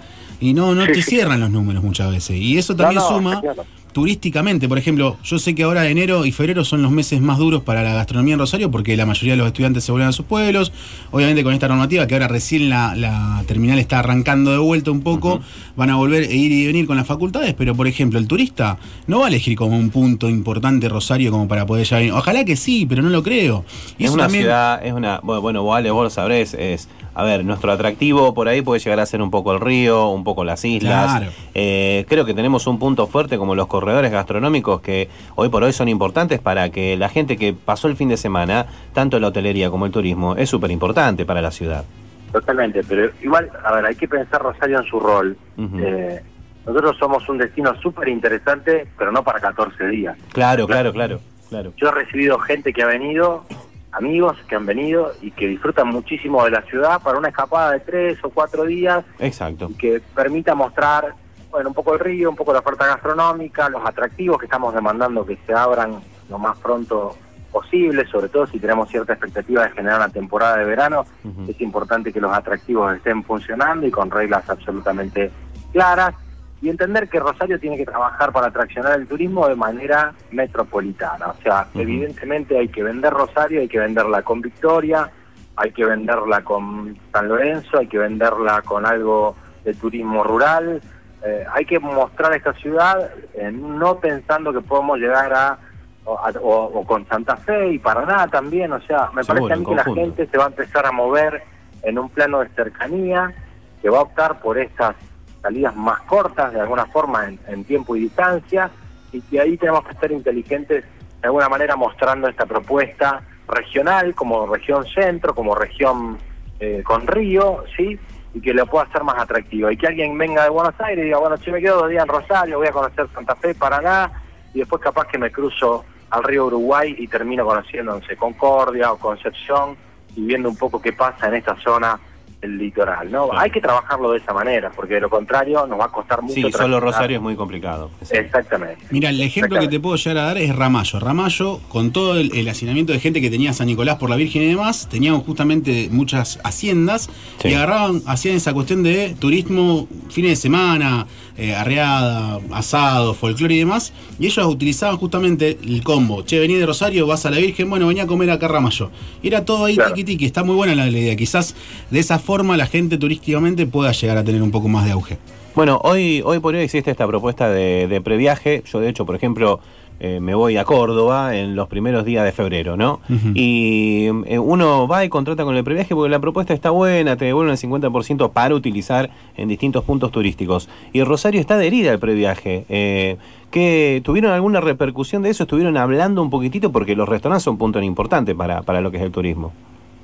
Y 0.41 0.53
no, 0.53 0.75
no 0.75 0.85
Sí, 0.85 0.91
te 0.93 1.01
sí. 1.01 1.09
cierran 1.09 1.39
los 1.39 1.49
números 1.49 1.83
muchas 1.83 2.11
veces. 2.11 2.37
Y 2.37 2.57
eso 2.59 2.75
también 2.75 2.99
No, 3.01 3.09
no, 3.09 3.17
suma 3.17 3.41
claro. 3.41 3.65
Turísticamente, 3.99 4.69
por 4.69 4.77
ejemplo, 4.77 5.17
yo 5.25 5.39
sé 5.39 5.53
que 5.53 5.63
ahora 5.63 5.85
enero 5.89 6.25
y 6.25 6.31
febrero 6.31 6.63
son 6.63 6.81
los 6.81 6.89
meses 6.89 7.19
más 7.19 7.37
duros 7.37 7.63
para 7.63 7.83
la 7.83 7.93
gastronomía 7.93 8.33
en 8.35 8.39
Rosario 8.39 8.71
porque 8.71 8.95
la 8.95 9.05
mayoría 9.05 9.33
de 9.33 9.37
los 9.37 9.47
estudiantes 9.47 9.83
se 9.83 9.91
vuelven 9.91 10.07
a 10.07 10.11
sus 10.13 10.25
pueblos. 10.25 10.71
Obviamente 11.11 11.43
con 11.43 11.53
esta 11.53 11.67
normativa 11.67 12.07
que 12.07 12.13
ahora 12.15 12.29
recién 12.29 12.69
la, 12.69 12.95
la 12.95 13.43
terminal 13.45 13.77
está 13.77 13.99
arrancando 13.99 14.51
de 14.51 14.57
vuelta 14.57 14.89
un 14.91 15.01
poco, 15.01 15.41
van 15.75 15.89
a 15.89 15.97
volver 15.97 16.23
a 16.23 16.31
ir 16.31 16.49
y 16.51 16.65
venir 16.65 16.87
con 16.87 16.95
las 16.95 17.05
facultades, 17.07 17.53
pero 17.57 17.75
por 17.75 17.87
ejemplo 17.87 18.19
el 18.19 18.27
turista 18.27 18.77
no 19.07 19.19
va 19.19 19.25
a 19.25 19.27
elegir 19.27 19.57
como 19.57 19.77
un 19.77 19.89
punto 19.89 20.29
importante 20.29 20.87
Rosario 20.87 21.29
como 21.31 21.47
para 21.49 21.65
poder 21.65 21.85
llegar. 21.85 22.17
Ojalá 22.17 22.45
que 22.45 22.55
sí, 22.55 22.85
pero 22.87 23.01
no 23.01 23.09
lo 23.09 23.21
creo. 23.21 23.65
Y 23.97 24.05
Es 24.05 24.11
una 24.11 24.23
también- 24.23 24.43
ciudad, 24.45 24.85
es 24.85 24.93
una, 24.93 25.19
bueno, 25.21 25.41
bueno, 25.41 25.63
vos, 25.63 25.75
Ale, 25.77 25.91
vos 25.91 26.03
lo 26.05 26.09
sabrés, 26.09 26.53
es, 26.53 26.87
a 27.15 27.23
ver, 27.23 27.43
nuestro 27.43 27.71
atractivo 27.73 28.33
por 28.33 28.47
ahí 28.47 28.61
puede 28.61 28.79
llegar 28.79 28.99
a 29.01 29.05
ser 29.05 29.21
un 29.21 29.29
poco 29.29 29.51
el 29.51 29.59
río, 29.59 30.07
un 30.09 30.23
poco 30.23 30.45
las 30.45 30.63
islas. 30.63 31.11
Claro. 31.17 31.31
Eh, 31.53 32.05
creo 32.07 32.23
que 32.23 32.33
tenemos 32.33 32.65
un 32.67 32.79
punto 32.79 33.07
fuerte 33.07 33.37
como 33.37 33.55
los 33.55 33.67
corredores 33.67 33.88
gastronómicos 33.93 34.81
que 34.81 35.09
hoy 35.35 35.49
por 35.49 35.63
hoy 35.63 35.73
son 35.73 35.89
importantes 35.89 36.39
para 36.39 36.69
que 36.69 36.97
la 36.97 37.09
gente 37.09 37.37
que 37.37 37.53
pasó 37.53 37.87
el 37.87 37.95
fin 37.95 38.09
de 38.09 38.17
semana, 38.17 38.65
tanto 38.93 39.19
la 39.19 39.27
hotelería 39.27 39.69
como 39.69 39.85
el 39.85 39.91
turismo, 39.91 40.35
es 40.35 40.49
súper 40.49 40.71
importante 40.71 41.25
para 41.25 41.41
la 41.41 41.51
ciudad. 41.51 41.83
Totalmente, 42.31 42.81
pero 42.87 43.09
igual, 43.21 43.49
a 43.63 43.73
ver, 43.73 43.85
hay 43.85 43.95
que 43.95 44.07
pensar 44.07 44.41
Rosario 44.41 44.79
en 44.79 44.85
su 44.85 44.99
rol. 44.99 45.35
Eh, 45.57 46.21
nosotros 46.65 46.97
somos 46.97 47.27
un 47.27 47.39
destino 47.39 47.73
súper 47.81 48.09
interesante, 48.09 48.87
pero 48.97 49.11
no 49.11 49.23
para 49.23 49.39
14 49.39 49.87
días. 49.87 50.15
Claro, 50.31 50.67
claro, 50.67 50.93
claro, 50.93 51.19
claro. 51.49 51.73
Yo 51.77 51.87
he 51.87 51.91
recibido 51.91 52.37
gente 52.37 52.71
que 52.71 52.83
ha 52.83 52.87
venido, 52.87 53.45
amigos 53.91 54.37
que 54.47 54.55
han 54.55 54.67
venido 54.67 55.13
y 55.21 55.31
que 55.31 55.47
disfrutan 55.47 55.87
muchísimo 55.87 56.43
de 56.45 56.51
la 56.51 56.61
ciudad 56.63 57.01
para 57.01 57.17
una 57.17 57.29
escapada 57.29 57.71
de 57.71 57.79
tres 57.79 58.19
o 58.23 58.29
cuatro 58.29 58.65
días 58.65 59.03
Exacto. 59.17 59.67
y 59.71 59.73
que 59.73 60.01
permita 60.13 60.53
mostrar, 60.53 61.15
bueno, 61.51 61.69
un 61.69 61.75
poco 61.75 61.93
el 61.93 61.99
río, 61.99 62.29
un 62.29 62.35
poco 62.35 62.53
la 62.53 62.59
oferta 62.59 62.85
gastronómica, 62.85 63.69
los 63.69 63.85
atractivos 63.85 64.37
que 64.37 64.45
estamos 64.45 64.73
demandando 64.73 65.25
que 65.25 65.37
se 65.45 65.53
abran 65.53 65.99
lo 66.29 66.37
más 66.37 66.57
pronto 66.59 67.15
posible, 67.51 68.05
sobre 68.07 68.29
todo 68.29 68.45
si 68.45 68.59
tenemos 68.59 68.89
cierta 68.89 69.13
expectativa 69.13 69.63
de 69.63 69.71
generar 69.71 69.97
una 69.97 70.09
temporada 70.09 70.57
de 70.57 70.65
verano, 70.65 71.05
es 71.47 71.59
importante 71.61 72.13
que 72.13 72.21
los 72.21 72.31
atractivos 72.31 72.95
estén 72.95 73.23
funcionando 73.23 73.87
y 73.87 73.91
con 73.91 74.11
reglas 74.11 74.47
absolutamente 74.47 75.31
claras 75.73 76.13
y 76.61 76.69
entender 76.69 77.09
que 77.09 77.19
Rosario 77.19 77.59
tiene 77.59 77.77
que 77.77 77.85
trabajar 77.85 78.31
para 78.31 78.47
atraccionar 78.47 78.99
el 78.99 79.07
turismo 79.07 79.47
de 79.47 79.55
manera 79.55 80.13
metropolitana. 80.31 81.27
O 81.27 81.41
sea, 81.41 81.67
evidentemente 81.73 82.57
hay 82.57 82.67
que 82.67 82.83
vender 82.83 83.13
Rosario, 83.13 83.61
hay 83.61 83.67
que 83.67 83.79
venderla 83.79 84.21
con 84.23 84.41
Victoria, 84.41 85.09
hay 85.55 85.71
que 85.71 85.85
venderla 85.85 86.43
con 86.43 86.97
San 87.11 87.29
Lorenzo, 87.29 87.79
hay 87.79 87.87
que 87.87 87.97
venderla 87.97 88.61
con 88.61 88.85
algo 88.85 89.35
de 89.63 89.73
turismo 89.73 90.23
rural. 90.23 90.81
Eh, 91.25 91.45
hay 91.53 91.65
que 91.65 91.79
mostrar 91.79 92.33
esta 92.33 92.53
ciudad 92.53 93.09
eh, 93.33 93.51
no 93.51 93.99
pensando 93.99 94.53
que 94.53 94.61
podemos 94.61 94.97
llegar 94.99 95.33
a 95.33 95.57
o, 96.05 96.13
o- 96.13 96.79
o 96.79 96.85
con 96.85 97.05
Santa 97.07 97.35
Fe 97.35 97.73
y 97.73 97.79
Paraná 97.79 98.25
también, 98.27 98.71
o 98.71 98.81
sea, 98.81 99.09
me 99.13 99.23
Seguro, 99.23 99.47
parece 99.47 99.53
a 99.53 99.57
mí 99.57 99.65
que 99.65 99.75
la 99.75 99.83
gente 100.01 100.27
se 100.27 100.37
va 100.37 100.45
a 100.45 100.47
empezar 100.47 100.85
a 100.85 100.91
mover 100.91 101.43
en 101.83 101.99
un 101.99 102.09
plano 102.09 102.39
de 102.39 102.47
cercanía, 102.49 103.33
que 103.81 103.89
va 103.89 103.99
a 103.99 104.01
optar 104.03 104.39
por 104.39 104.57
estas 104.57 104.95
salidas 105.41 105.75
más 105.75 105.99
cortas, 106.01 106.51
de 106.53 106.61
alguna 106.61 106.85
forma, 106.87 107.27
en, 107.27 107.39
en 107.47 107.63
tiempo 107.65 107.95
y 107.95 108.01
distancia, 108.01 108.71
y 109.11 109.21
que 109.21 109.39
ahí 109.41 109.57
tenemos 109.57 109.83
que 109.85 109.93
ser 109.95 110.11
inteligentes, 110.13 110.83
de 111.21 111.27
alguna 111.27 111.47
manera 111.49 111.75
mostrando 111.75 112.27
esta 112.27 112.45
propuesta 112.45 113.21
regional, 113.47 114.15
como 114.15 114.47
región 114.47 114.85
centro, 114.87 115.35
como 115.35 115.53
región 115.53 116.17
eh, 116.59 116.81
con 116.83 117.05
río, 117.07 117.63
¿sí? 117.77 117.99
Y 118.33 118.41
que 118.41 118.53
lo 118.53 118.65
pueda 118.65 118.85
hacer 118.85 119.03
más 119.03 119.17
atractivo. 119.17 119.71
Y 119.71 119.77
que 119.77 119.87
alguien 119.87 120.17
venga 120.17 120.43
de 120.43 120.49
Buenos 120.49 120.79
Aires 120.79 121.03
y 121.03 121.05
diga, 121.07 121.17
bueno, 121.17 121.37
si 121.37 121.51
me 121.51 121.61
quedo 121.61 121.79
dos 121.79 121.89
días 121.89 122.03
en 122.03 122.09
Rosario, 122.09 122.57
voy 122.57 122.67
a 122.67 122.71
conocer 122.71 123.07
Santa 123.13 123.35
Fe, 123.35 123.55
Paraná, 123.55 124.11
y 124.53 124.59
después 124.59 124.81
capaz 124.81 125.07
que 125.07 125.17
me 125.17 125.31
cruzo 125.31 125.85
al 126.09 126.23
río 126.23 126.45
Uruguay 126.45 126.95
y 126.97 127.07
termino 127.07 127.45
conociendo, 127.45 127.93
no 127.93 128.05
sé, 128.05 128.15
Concordia 128.15 128.91
o 128.91 128.97
Concepción 128.97 129.77
y 130.15 130.25
viendo 130.25 130.49
un 130.49 130.57
poco 130.57 130.81
qué 130.81 130.93
pasa 130.93 131.27
en 131.27 131.35
esta 131.35 131.55
zona 131.57 131.99
del 132.41 132.57
litoral, 132.57 133.11
¿no? 133.11 133.29
Hay 133.37 133.51
que 133.51 133.59
trabajarlo 133.59 134.11
de 134.11 134.19
esa 134.19 134.33
manera, 134.33 134.71
porque 134.73 134.93
de 134.93 135.01
lo 135.01 135.09
contrario 135.09 135.67
nos 135.67 135.77
va 135.79 135.85
a 135.85 135.89
costar 135.91 136.21
mucho. 136.21 136.33
Sí, 136.35 136.51
solo. 136.51 136.79
Rosario 136.79 137.17
es 137.17 137.21
muy 137.21 137.35
complicado. 137.35 137.91
Exactamente. 138.09 138.77
Mira, 138.91 139.09
el 139.09 139.21
ejemplo 139.21 139.59
que 139.59 139.67
te 139.67 139.79
puedo 139.79 139.97
llegar 139.97 140.17
a 140.17 140.21
dar 140.27 140.37
es 140.37 140.55
Ramallo. 140.55 140.99
Ramallo, 140.99 141.59
con 141.67 141.91
todo 141.91 142.17
el, 142.17 142.33
el 142.33 142.47
hacinamiento 142.47 142.93
de 142.93 142.99
gente 142.99 143.19
que 143.19 143.29
tenía 143.29 143.51
San 143.51 143.67
Nicolás 143.67 143.97
por 143.97 144.09
la 144.09 144.15
Virgen 144.15 144.43
y 144.43 144.47
demás, 144.47 144.87
tenían 144.89 145.19
justamente 145.21 145.89
muchas 145.91 146.39
haciendas 146.43 147.09
Sí. 147.41 147.49
y 147.49 147.53
agarraban, 147.55 148.01
hacían 148.05 148.35
esa 148.35 148.53
cuestión 148.53 148.83
de 148.83 149.15
turismo 149.19 149.87
fines 150.09 150.31
de 150.31 150.35
semana, 150.37 151.07
eh, 151.37 151.53
arreada, 151.55 152.39
asado, 152.51 153.13
folclore 153.13 153.55
y 153.55 153.59
demás, 153.59 153.91
y 154.19 154.27
ellos 154.27 154.45
utilizaban 154.45 154.97
justamente 154.97 155.57
el 155.63 155.83
combo. 155.83 156.23
Che, 156.23 156.39
vení 156.39 156.55
de 156.55 156.65
Rosario, 156.65 157.05
vas 157.07 157.25
a 157.25 157.31
la 157.31 157.37
Virgen, 157.37 157.69
bueno, 157.69 157.87
venía 157.87 158.03
a 158.03 158.07
comer 158.07 158.29
acá 158.31 158.45
a 158.45 158.49
Ramallo. 158.49 158.91
Era 159.23 159.43
todo 159.43 159.65
ahí 159.65 159.75
Claro. 159.75 159.93
tiqui 159.93 160.03
tiqui, 160.05 160.25
está 160.25 160.43
muy 160.43 160.55
buena 160.55 160.73
la, 160.75 160.85
la 160.85 160.97
idea. 160.97 161.15
Quizás 161.15 161.55
de 161.89 161.99
esa 161.99 162.17
forma 162.19 162.28
la 162.37 162.65
gente 162.67 162.97
turísticamente 162.99 163.65
pueda 163.65 163.91
llegar 163.91 164.17
a 164.17 164.23
tener 164.23 164.41
un 164.43 164.51
poco 164.51 164.67
más 164.67 164.85
de 164.85 164.91
auge. 164.91 165.17
Bueno, 165.55 165.81
hoy, 165.83 166.21
hoy 166.23 166.39
por 166.39 166.53
hoy 166.53 166.61
existe 166.61 166.91
esta 166.91 167.07
propuesta 167.07 167.49
de, 167.49 167.87
de 167.87 168.01
previaje. 168.01 168.63
Yo, 168.71 168.79
de 168.79 168.87
hecho, 168.89 169.03
por 169.05 169.15
ejemplo, 169.15 169.59
eh, 169.99 170.19
me 170.21 170.35
voy 170.35 170.55
a 170.57 170.63
Córdoba 170.63 171.35
en 171.35 171.55
los 171.55 171.67
primeros 171.67 172.05
días 172.05 172.23
de 172.23 172.31
febrero, 172.31 172.77
¿no? 172.77 173.01
Y 173.33 174.05
eh, 174.27 174.37
uno 174.39 174.87
va 174.87 175.03
y 175.03 175.09
contrata 175.09 175.43
con 175.43 175.57
el 175.57 175.63
previaje 175.63 175.95
porque 175.95 176.09
la 176.11 176.19
propuesta 176.19 176.53
está 176.53 176.69
buena, 176.69 177.17
te 177.17 177.25
devuelven 177.25 177.51
el 177.51 177.57
50% 177.57 178.31
para 178.31 178.53
utilizar 178.53 179.09
en 179.35 179.49
distintos 179.49 179.83
puntos 179.83 180.11
turísticos. 180.11 180.69
Y 180.93 181.01
Rosario 181.03 181.41
está 181.41 181.55
adherida 181.55 181.91
al 181.91 181.99
previaje. 181.99 182.65
Eh, 182.69 183.17
¿qué- 183.49 184.01
¿Tuvieron 184.05 184.31
alguna 184.31 184.61
repercusión 184.61 185.23
de 185.23 185.31
eso? 185.31 185.43
¿Estuvieron 185.43 185.75
hablando 185.77 186.21
un 186.21 186.29
poquitito? 186.29 186.71
Porque 186.71 186.95
los 186.95 187.09
restaurantes 187.09 187.43
son 187.43 187.53
un 187.53 187.57
punto 187.57 187.81
importante 187.81 188.35
para, 188.35 188.61
para 188.61 188.81
lo 188.81 188.91
que 188.91 188.97
es 188.97 189.03
el 189.03 189.11
turismo. 189.11 189.51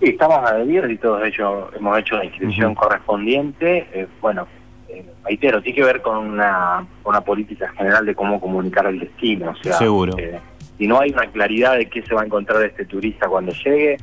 Sí, 0.06 0.12
estamos 0.12 0.38
adheridos 0.38 0.92
y 0.92 0.98
todos 0.98 1.24
ellos 1.26 1.66
hemos 1.76 1.98
hecho 1.98 2.16
la 2.18 2.26
inscripción 2.26 2.76
correspondiente. 2.76 3.88
Eh, 3.92 4.08
bueno, 4.22 4.46
eh, 4.88 5.04
reitero, 5.24 5.64
tiene 5.64 5.76
que 5.78 5.84
ver 5.84 6.04
con 6.04 6.18
una, 6.18 6.86
una 7.04 7.22
política 7.22 7.70
general 7.76 8.06
de 8.06 8.14
cómo 8.14 8.40
comunicar 8.40 8.86
el 8.86 9.00
destino. 9.00 9.50
O 9.50 9.56
sea, 9.56 9.74
Seguro. 9.74 10.16
eh, 10.20 10.40
si 10.78 10.86
no 10.86 11.00
hay 11.00 11.10
una 11.10 11.26
claridad 11.32 11.76
de 11.78 11.90
qué 11.90 12.04
se 12.04 12.14
va 12.14 12.22
a 12.22 12.26
encontrar 12.26 12.62
este 12.62 12.86
turista 12.86 13.28
cuando 13.28 13.52
llegue, 13.52 13.98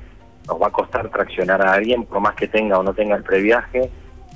nos 0.48 0.61
va 0.61 0.66
a 0.66 0.70
costar 0.70 1.09
traccionar 1.09 1.64
a 1.64 1.74
alguien, 1.74 2.03
por 2.03 2.18
más 2.18 2.34
que 2.34 2.48
tenga 2.48 2.80
o 2.80 2.82
no 2.82 2.92
tenga 2.94 3.14
el 3.14 3.22
previaje, 3.22 3.88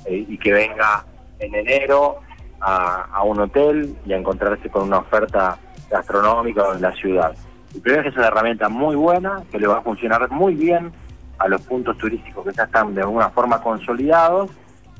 eh, 0.05 0.25
y 0.25 0.37
que 0.37 0.53
venga 0.53 1.03
en 1.39 1.53
enero 1.53 2.21
a, 2.61 3.09
a 3.11 3.23
un 3.23 3.41
hotel 3.41 3.93
y 4.05 4.13
a 4.13 4.15
encontrarse 4.15 4.69
con 4.69 4.83
una 4.83 4.99
oferta 4.99 5.57
gastronómica 5.91 6.63
en 6.73 6.81
la 6.81 6.93
ciudad. 6.93 7.35
El 7.75 7.81
previaje 7.81 8.07
es 8.07 8.15
una 8.15 8.27
herramienta 8.27 8.69
muy 8.69 8.95
buena, 8.95 9.43
que 9.51 9.59
le 9.59 9.67
va 9.67 9.79
a 9.79 9.81
funcionar 9.81 10.31
muy 10.31 10.55
bien 10.55 10.93
a 11.39 11.47
los 11.47 11.61
puntos 11.61 11.97
turísticos 11.97 12.45
que 12.45 12.53
ya 12.53 12.63
están 12.63 12.93
de 12.95 13.01
alguna 13.01 13.29
forma 13.29 13.61
consolidados 13.61 14.51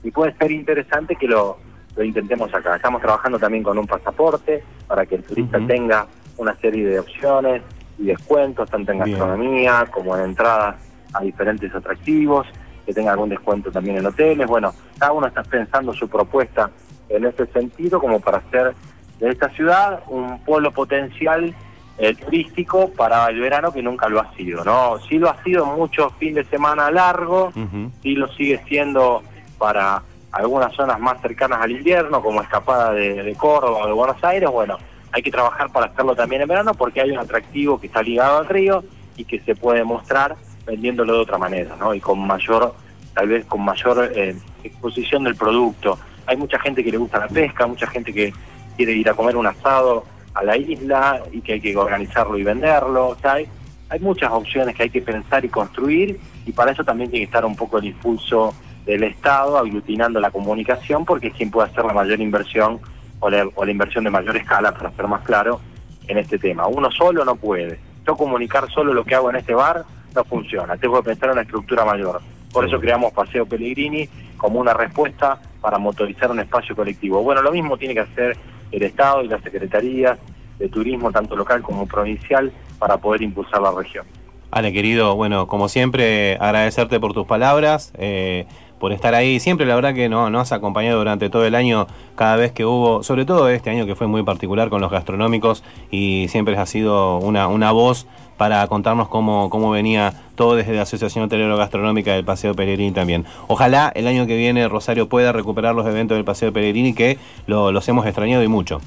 y 0.04 0.12
puede 0.12 0.34
ser 0.36 0.52
interesante 0.52 1.16
que 1.16 1.28
lo, 1.28 1.58
lo 1.96 2.04
intentemos 2.04 2.54
acá. 2.54 2.76
Estamos 2.76 3.02
trabajando 3.02 3.40
también 3.40 3.64
con 3.64 3.78
un 3.78 3.88
pasaporte 3.88 4.64
para 4.88 5.06
que 5.06 5.16
el 5.16 5.24
turista 5.24 5.60
tenga 5.66 6.08
una 6.38 6.56
serie 6.58 6.88
de 6.88 7.00
opciones 7.00 7.64
y 7.98 8.06
descuentos, 8.06 8.70
tanto 8.70 8.92
en 8.92 9.04
Bien. 9.04 9.18
gastronomía 9.18 9.86
como 9.92 10.16
en 10.16 10.26
entradas 10.26 10.76
a 11.14 11.22
diferentes 11.22 11.74
atractivos, 11.74 12.48
que 12.86 12.94
tenga 12.94 13.12
algún 13.12 13.30
descuento 13.30 13.72
también 13.72 13.98
en 13.98 14.06
hoteles. 14.06 14.48
Bueno, 14.48 14.74
cada 14.98 15.12
uno 15.12 15.28
está 15.28 15.44
pensando 15.44 15.94
su 15.94 16.08
propuesta 16.08 16.70
en 17.10 17.26
ese 17.26 17.48
sentido 17.48 18.00
como 18.00 18.20
para 18.20 18.38
hacer 18.38 18.74
de 19.20 19.30
esta 19.30 19.50
ciudad 19.50 20.04
un 20.08 20.40
polo 20.44 20.72
potencial 20.72 21.56
eh, 21.98 22.14
turístico 22.16 22.90
para 22.92 23.28
el 23.28 23.40
verano 23.40 23.72
que 23.72 23.82
nunca 23.82 24.08
lo 24.10 24.20
ha 24.20 24.34
sido, 24.36 24.64
¿no? 24.64 25.00
Sí 25.10 25.18
lo 25.18 25.30
ha 25.30 25.44
sido 25.44 25.66
muchos 25.66 26.14
fines 26.20 26.46
de 26.46 26.46
semana 26.46 26.92
largos, 26.92 27.56
Ujú. 27.56 27.92
sí 28.04 28.14
lo 28.16 28.28
sigue 28.34 28.62
siendo 28.68 29.24
para 29.58 30.04
algunas 30.32 30.74
zonas 30.76 31.00
más 31.00 31.20
cercanas 31.22 31.60
al 31.62 31.72
invierno, 31.72 32.22
como 32.22 32.42
escapada 32.42 32.92
de, 32.92 33.24
de 33.24 33.36
Córdoba 33.36 33.80
o 33.84 33.88
de 33.88 33.94
Buenos 33.94 34.24
Aires, 34.24 34.50
bueno, 34.50 34.78
hay 35.12 35.24
que 35.24 35.32
trabajar 35.32 35.72
para 35.72 35.88
hacerlo 35.88 36.16
también 36.16 36.42
en 36.44 36.48
verano 36.48 36.74
porque 36.76 37.02
hay 37.02 37.10
un 37.12 37.18
atractivo 37.18 37.80
que 37.80 37.88
está 37.88 38.04
ligado 38.04 38.38
al 38.40 38.48
río 38.48 38.84
y 39.16 39.26
que 39.26 39.40
se 39.40 39.56
puede 39.56 39.84
mostrar 39.84 40.36
vendiéndolo 40.66 41.14
de 41.14 41.20
otra 41.20 41.38
manera, 41.40 41.76
¿no? 41.80 41.94
Y 41.96 42.00
con 42.00 42.20
mayor, 42.20 42.76
tal 43.16 43.28
vez 43.30 43.46
con 43.46 43.62
mayor 43.64 44.12
eh, 44.14 44.36
exposición 44.64 45.24
del 45.24 45.36
producto. 45.36 45.98
Hay 46.28 46.36
mucha 46.38 46.60
gente 46.60 46.84
que 46.84 46.92
le 46.92 46.98
gusta 46.98 47.20
la 47.20 47.28
pesca, 47.30 47.66
mucha 47.66 47.88
gente 47.88 48.14
que 48.14 48.34
quiere 48.76 48.92
ir 48.92 49.10
a 49.10 49.14
comer 49.16 49.38
un 49.38 49.48
asado 49.48 50.04
a 50.38 50.44
la 50.44 50.58
isla 50.58 51.22
y 51.32 51.42
que 51.42 51.54
hay 51.54 51.62
que 51.62 51.76
organizarlo 51.76 52.38
y 52.38 52.44
venderlo, 52.44 53.10
o 53.10 53.16
sea, 53.16 53.34
hay, 53.34 53.48
hay 53.90 54.00
muchas 54.00 54.32
opciones 54.32 54.76
que 54.76 54.84
hay 54.84 54.90
que 54.90 55.02
pensar 55.02 55.44
y 55.44 55.50
construir 55.50 56.20
y 56.46 56.52
para 56.52 56.72
eso 56.72 56.84
también 56.84 57.10
tiene 57.10 57.26
que 57.26 57.30
estar 57.30 57.46
un 57.46 57.56
poco 57.56 57.78
el 57.80 57.86
impulso 57.86 58.54
del 58.86 59.04
Estado 59.04 59.58
aglutinando 59.58 60.20
la 60.20 60.32
comunicación 60.32 61.06
porque 61.06 61.28
es 61.28 61.34
quien 61.34 61.52
puede 61.52 61.70
hacer 61.70 61.86
la 61.86 61.94
mayor 61.94 62.20
inversión 62.22 62.80
o 63.20 63.30
la, 63.30 63.48
o 63.56 63.66
la 63.66 63.72
inversión 63.72 64.04
de 64.04 64.10
mayor 64.10 64.38
escala, 64.38 64.74
para 64.74 64.92
ser 64.92 65.08
más 65.08 65.24
claro, 65.24 65.60
en 66.08 66.18
este 66.18 66.38
tema. 66.38 66.68
Uno 66.68 66.92
solo 66.92 67.26
no 67.26 67.36
puede. 67.36 67.80
Yo 68.06 68.16
comunicar 68.16 68.70
solo 68.72 68.94
lo 68.94 69.04
que 69.04 69.16
hago 69.16 69.30
en 69.30 69.38
este 69.38 69.54
bar 69.54 69.84
no 70.16 70.24
funciona. 70.24 70.78
Tengo 70.78 71.02
que 71.02 71.10
pensar 71.10 71.30
en 71.30 71.34
una 71.34 71.42
estructura 71.42 71.84
mayor. 71.84 72.22
Por 72.52 72.66
eso 72.66 72.80
creamos 72.80 73.12
Paseo 73.12 73.46
Pellegrini 73.46 74.08
como 74.38 74.60
una 74.60 74.74
respuesta 74.74 75.40
para 75.60 75.78
motorizar 75.78 76.32
un 76.32 76.40
espacio 76.40 76.76
colectivo. 76.76 77.22
Bueno, 77.22 77.42
lo 77.42 77.52
mismo 77.52 77.78
tiene 77.78 77.94
que 77.94 78.02
hacer 78.02 78.38
el 78.72 78.84
Estado 78.84 79.24
y 79.24 79.28
las 79.28 79.42
secretarías 79.42 80.18
de 80.60 80.70
turismo, 80.70 81.12
tanto 81.12 81.36
local 81.36 81.62
como 81.62 81.88
provincial, 81.88 82.52
para 82.80 82.98
poder 82.98 83.22
impulsar 83.22 83.62
la 83.62 83.72
región. 83.72 84.06
Ale, 84.50 84.72
querido, 84.72 85.16
bueno, 85.16 85.48
como 85.48 85.68
siempre, 85.68 86.36
agradecerte 86.40 87.00
por 87.00 87.14
tus 87.14 87.28
palabras, 87.28 87.94
eh, 87.98 88.46
por 88.80 88.92
estar 88.92 89.16
ahí. 89.16 89.40
Siempre, 89.40 89.66
la 89.66 89.76
verdad, 89.76 89.94
que 89.94 90.10
no, 90.10 90.30
nos 90.30 90.44
has 90.44 90.52
acompañado 90.58 90.98
durante 91.00 91.30
todo 91.30 91.46
el 91.46 91.56
año, 91.56 91.88
cada 92.16 92.36
vez 92.36 92.52
que 92.52 92.66
hubo, 92.66 93.04
sobre 93.04 93.26
todo 93.26 93.50
este 93.50 93.70
año 93.70 93.86
que 93.86 93.96
fue 93.96 94.08
muy 94.08 94.24
particular 94.24 94.70
con 94.70 94.82
los 94.82 94.92
gastronómicos, 94.92 95.64
y 95.92 96.28
siempre 96.30 96.56
has 96.58 96.70
sido 96.70 97.18
una, 97.18 97.48
una 97.48 97.72
voz 97.72 98.08
para 98.38 98.68
contarnos 98.68 99.08
cómo, 99.08 99.50
cómo 99.50 99.72
venía 99.72 100.14
todo 100.36 100.56
desde 100.56 100.74
la 100.76 100.84
Asociación 100.84 101.26
Hotelero 101.26 101.58
Gastronómica 101.58 102.14
del 102.14 102.24
Paseo 102.24 102.54
Pellegrini 102.54 102.92
también. 102.92 103.26
Ojalá 103.48 103.92
el 103.96 104.06
año 104.06 104.28
que 104.28 104.38
viene 104.38 104.68
Rosario 104.68 105.10
pueda 105.10 105.32
recuperar 105.32 105.74
los 105.74 105.88
eventos 105.88 106.16
del 106.16 106.24
Paseo 106.26 106.54
Pellegrini, 106.54 106.94
que 106.94 107.18
lo- 107.48 107.72
los 107.72 107.88
hemos 107.90 108.06
extrañado 108.06 108.44
y 108.44 108.48
mucho. 108.48 108.80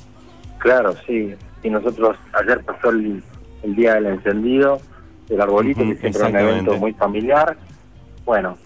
Claro, 0.59 0.95
sí. 1.05 1.35
Y 1.65 1.69
nosotros, 1.71 2.17
ayer 2.33 2.61
pasó 2.65 2.91
el, 2.91 3.25
el 3.65 3.75
día 3.75 3.95
del 3.95 4.07
encendido 4.07 4.81
del 5.29 5.41
arbolito, 5.41 5.81
que 5.81 5.97
siempre 5.97 6.11
es 6.11 6.29
un 6.29 6.37
evento 6.37 6.77
muy 6.77 6.93
familiar. 6.93 7.57
Bueno, 8.25 8.57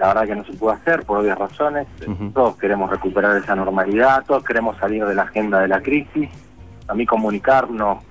la 0.00 0.08
verdad 0.08 0.26
que 0.26 0.34
no 0.34 0.44
se 0.46 0.54
pudo 0.54 0.70
hacer 0.70 1.04
por 1.04 1.18
obvias 1.18 1.38
razones. 1.38 1.86
Todos 2.32 2.56
queremos 2.56 2.88
recuperar 2.88 3.36
esa 3.36 3.54
normalidad, 3.54 4.24
todos 4.26 4.42
queremos 4.42 4.78
salir 4.78 5.04
de 5.04 5.14
la 5.14 5.24
agenda 5.24 5.60
de 5.60 5.68
la 5.68 5.82
crisis. 5.82 6.30
A 6.88 6.94
mí 6.94 7.04
comunicarnos, 7.04 8.02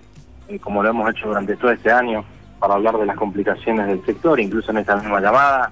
eh, 0.47 0.59
como 0.59 0.83
lo 0.83 0.89
hemos 0.89 1.09
hecho 1.09 1.27
durante 1.27 1.55
todo 1.55 1.71
este 1.71 1.91
año, 1.91 2.23
para 2.59 2.75
hablar 2.75 2.95
de 2.99 3.07
las 3.07 3.17
complicaciones 3.17 3.87
del 3.87 4.05
sector, 4.05 4.39
incluso 4.39 4.69
en 4.69 4.77
esta 4.77 4.97
misma 4.97 5.19
llamada, 5.19 5.71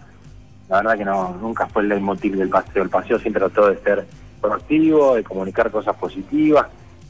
la 0.68 0.78
verdad 0.78 0.98
que 0.98 1.06
no 1.06 1.38
nunca 1.40 1.68
fue 1.68 1.84
el 1.84 1.90
leitmotiv 1.90 2.36
del 2.36 2.50
paseo. 2.50 2.82
El 2.82 2.90
paseo 2.90 3.20
siempre 3.20 3.40
trató 3.40 3.70
de 3.70 3.78
ser 3.78 4.08
proactivo, 4.42 5.14
de 5.14 5.24
comunicar 5.24 5.70
cosas 5.70 5.96
positivas. 5.98 6.66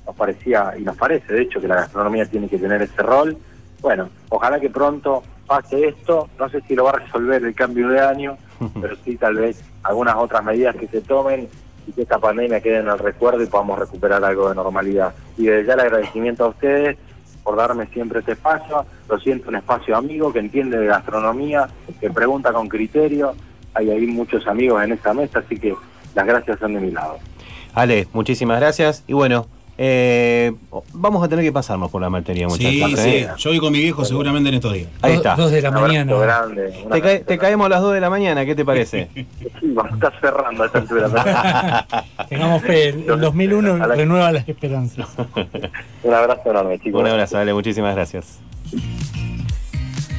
Nos 0.06 0.18
parecía, 0.18 0.74
y 0.78 0.84
nos 0.84 0.98
parece 0.98 1.32
de 1.32 1.44
hecho, 1.44 1.62
que 1.62 1.68
la 1.70 1.76
gastronomía 1.76 2.26
tiene 2.26 2.50
que 2.50 2.58
tener 2.58 2.82
ese 2.82 3.02
rol. 3.02 3.38
Bueno, 3.80 4.10
ojalá 4.28 4.60
que 4.60 4.70
pronto 4.70 5.24
pase 5.48 5.88
esto. 5.88 6.30
No 6.38 6.50
sé 6.50 6.62
si 6.68 6.76
lo 6.76 6.84
va 6.84 6.92
a 6.92 7.00
resolver 7.00 7.44
el 7.44 7.56
cambio 7.56 7.90
de 7.90 8.00
año, 8.00 8.38
pero 8.82 8.96
sí 9.04 9.16
tal 9.16 9.36
vez 9.36 9.64
algunas 9.84 10.16
otras 10.16 10.44
medidas 10.44 10.76
que 10.76 10.88
se 10.88 11.02
tomen 11.02 11.48
y 11.88 11.92
que 11.94 12.02
esta 12.02 12.20
pandemia 12.20 12.60
quede 12.60 12.80
en 12.80 12.90
el 12.90 13.00
recuerdo 13.00 13.42
y 13.42 13.48
podamos 13.48 13.80
recuperar 13.80 14.24
algo 14.24 14.50
de 14.50 14.56
normalidad. 14.56 15.14
Y 15.38 15.46
desde 15.46 15.68
ya 15.68 15.74
el 15.74 15.80
agradecimiento 15.80 16.46
a 16.46 16.50
ustedes 16.50 16.98
por 17.44 17.56
darme 17.56 17.88
siempre 17.88 18.20
este 18.20 18.34
espacio. 18.34 18.86
Lo 19.08 19.18
siento, 19.20 19.48
un 19.48 19.56
espacio 19.56 19.96
amigo 19.96 20.34
que 20.34 20.40
entiende 20.40 20.78
de 20.78 20.88
gastronomía, 20.88 21.70
que 22.02 22.10
pregunta 22.10 22.52
con 22.52 22.68
criterio. 22.68 23.36
Hay 23.74 23.90
ahí 23.90 24.06
muchos 24.06 24.46
amigos 24.48 24.84
en 24.84 24.92
esta 24.92 25.14
mesa, 25.14 25.40
así 25.40 25.58
que 25.58 25.74
las 26.14 26.28
gracias 26.28 26.60
son 26.60 26.74
de 26.74 26.82
mi 26.82 26.92
lado. 26.92 27.18
Ale, 27.74 28.08
muchísimas 28.12 28.60
gracias 28.60 29.06
y 29.08 29.14
bueno, 29.14 29.48
Eh, 29.80 30.54
vamos 30.94 31.24
a 31.24 31.28
tener 31.28 31.46
que 31.46 31.52
pasarnos 31.52 31.92
por 31.92 32.02
la 32.02 32.10
maltería, 32.10 32.48
muchachos. 32.48 32.72
Sí, 32.72 32.82
¿eh? 32.84 33.28
sí. 33.36 33.44
Yo 33.44 33.50
voy 33.52 33.60
con 33.60 33.72
mi 33.72 33.80
viejo 33.80 34.04
seguramente 34.06 34.50
en 34.50 34.56
estos 34.56 34.74
días. 34.74 34.88
Ahí 35.04 35.14
está. 35.14 35.36
Dos 35.36 35.52
de 35.52 35.62
la 35.62 35.70
Un 35.70 35.82
mañana. 35.82 36.16
grande. 36.16 36.84
un 36.84 37.26
Te, 37.26 37.38
caemos 37.38 37.68
a 37.68 37.70
las 37.70 37.82
2 37.82 37.94
de 37.94 38.02
la 38.02 38.10
mañana, 38.10 38.44
¿qué 38.46 38.56
te 38.56 38.66
parece? 38.66 39.08
Sí, 39.16 39.72
vamos 39.74 39.92
a 39.92 39.96
estar 39.96 40.20
cerrando 40.20 40.64
a 40.64 40.66
esta 40.66 40.80
altura. 40.80 41.86
Tengamos 42.30 42.62
fe, 42.64 42.90
el, 42.90 43.10
el 43.10 43.20
2001 43.22 43.74
A 43.84 43.88
la- 43.88 43.96
renueva 43.96 44.32
las 44.32 44.50
esperanzas. 44.50 45.08
un 46.04 46.14
abrazo 46.14 46.50
enorme, 46.50 46.80
chicos. 46.80 47.00
Un 47.02 47.08
abrazo, 47.08 47.38
dale, 47.38 47.54
muchísimas 47.54 47.94
gracias. 47.96 48.40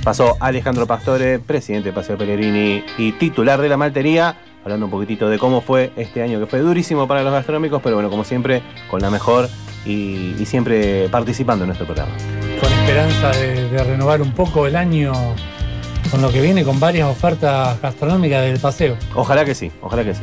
Pasó 0.04 0.36
Alejandro 0.40 0.86
Pastore, 0.86 1.38
presidente 1.40 1.88
de 1.90 1.92
Paseo 1.92 2.16
Pellegrini 2.16 2.82
y 2.96 3.12
titular 3.12 3.60
de 3.60 3.68
la 3.68 3.76
maltería, 3.76 4.36
hablando 4.68 4.86
un 4.86 4.92
poquitito 4.92 5.30
de 5.30 5.38
cómo 5.38 5.62
fue 5.62 5.92
este 5.96 6.22
año, 6.22 6.38
que 6.38 6.46
fue 6.46 6.58
durísimo 6.60 7.08
para 7.08 7.22
los 7.22 7.32
gastronómicos, 7.32 7.80
pero 7.82 7.96
bueno, 7.96 8.10
como 8.10 8.22
siempre, 8.22 8.62
con 8.90 9.00
la 9.00 9.10
mejor 9.10 9.48
y, 9.86 10.34
y 10.38 10.44
siempre 10.44 11.08
participando 11.08 11.64
en 11.64 11.68
nuestro 11.68 11.86
programa. 11.86 12.12
Con 12.60 12.70
esperanza 12.70 13.30
de, 13.30 13.68
de 13.70 13.84
renovar 13.84 14.20
un 14.20 14.32
poco 14.32 14.66
el 14.66 14.76
año 14.76 15.12
con 16.10 16.20
lo 16.20 16.30
que 16.30 16.40
viene, 16.40 16.64
con 16.64 16.78
varias 16.78 17.08
ofertas 17.08 17.80
gastronómicas 17.80 18.42
del 18.42 18.58
paseo. 18.58 18.96
Ojalá 19.14 19.44
que 19.44 19.54
sí, 19.54 19.70
ojalá 19.80 20.04
que 20.04 20.14
sí. 20.14 20.22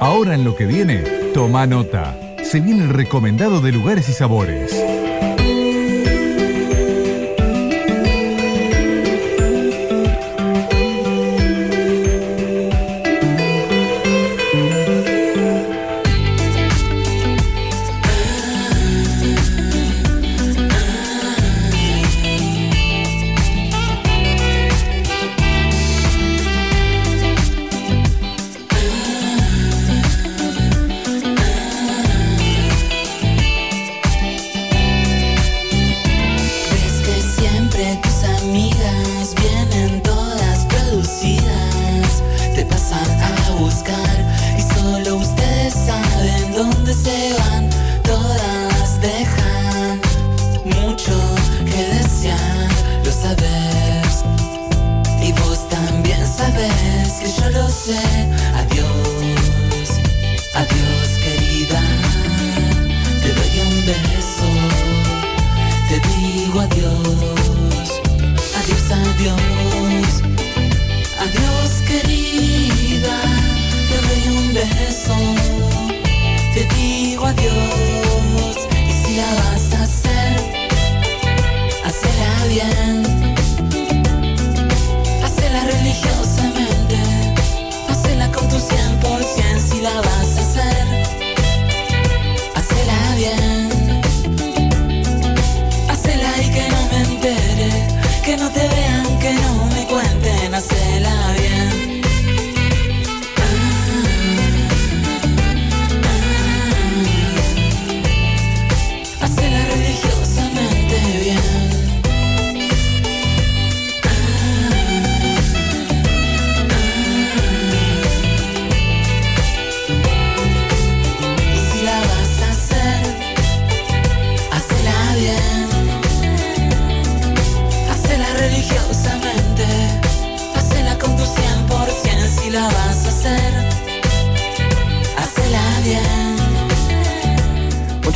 Ahora 0.00 0.34
en 0.34 0.44
lo 0.44 0.56
que 0.56 0.64
viene, 0.64 1.02
toma 1.34 1.66
nota. 1.66 2.16
Se 2.42 2.58
viene 2.60 2.84
el 2.84 2.88
recomendado 2.88 3.60
de 3.60 3.70
lugares 3.70 4.08
y 4.08 4.14
sabores. 4.14 4.72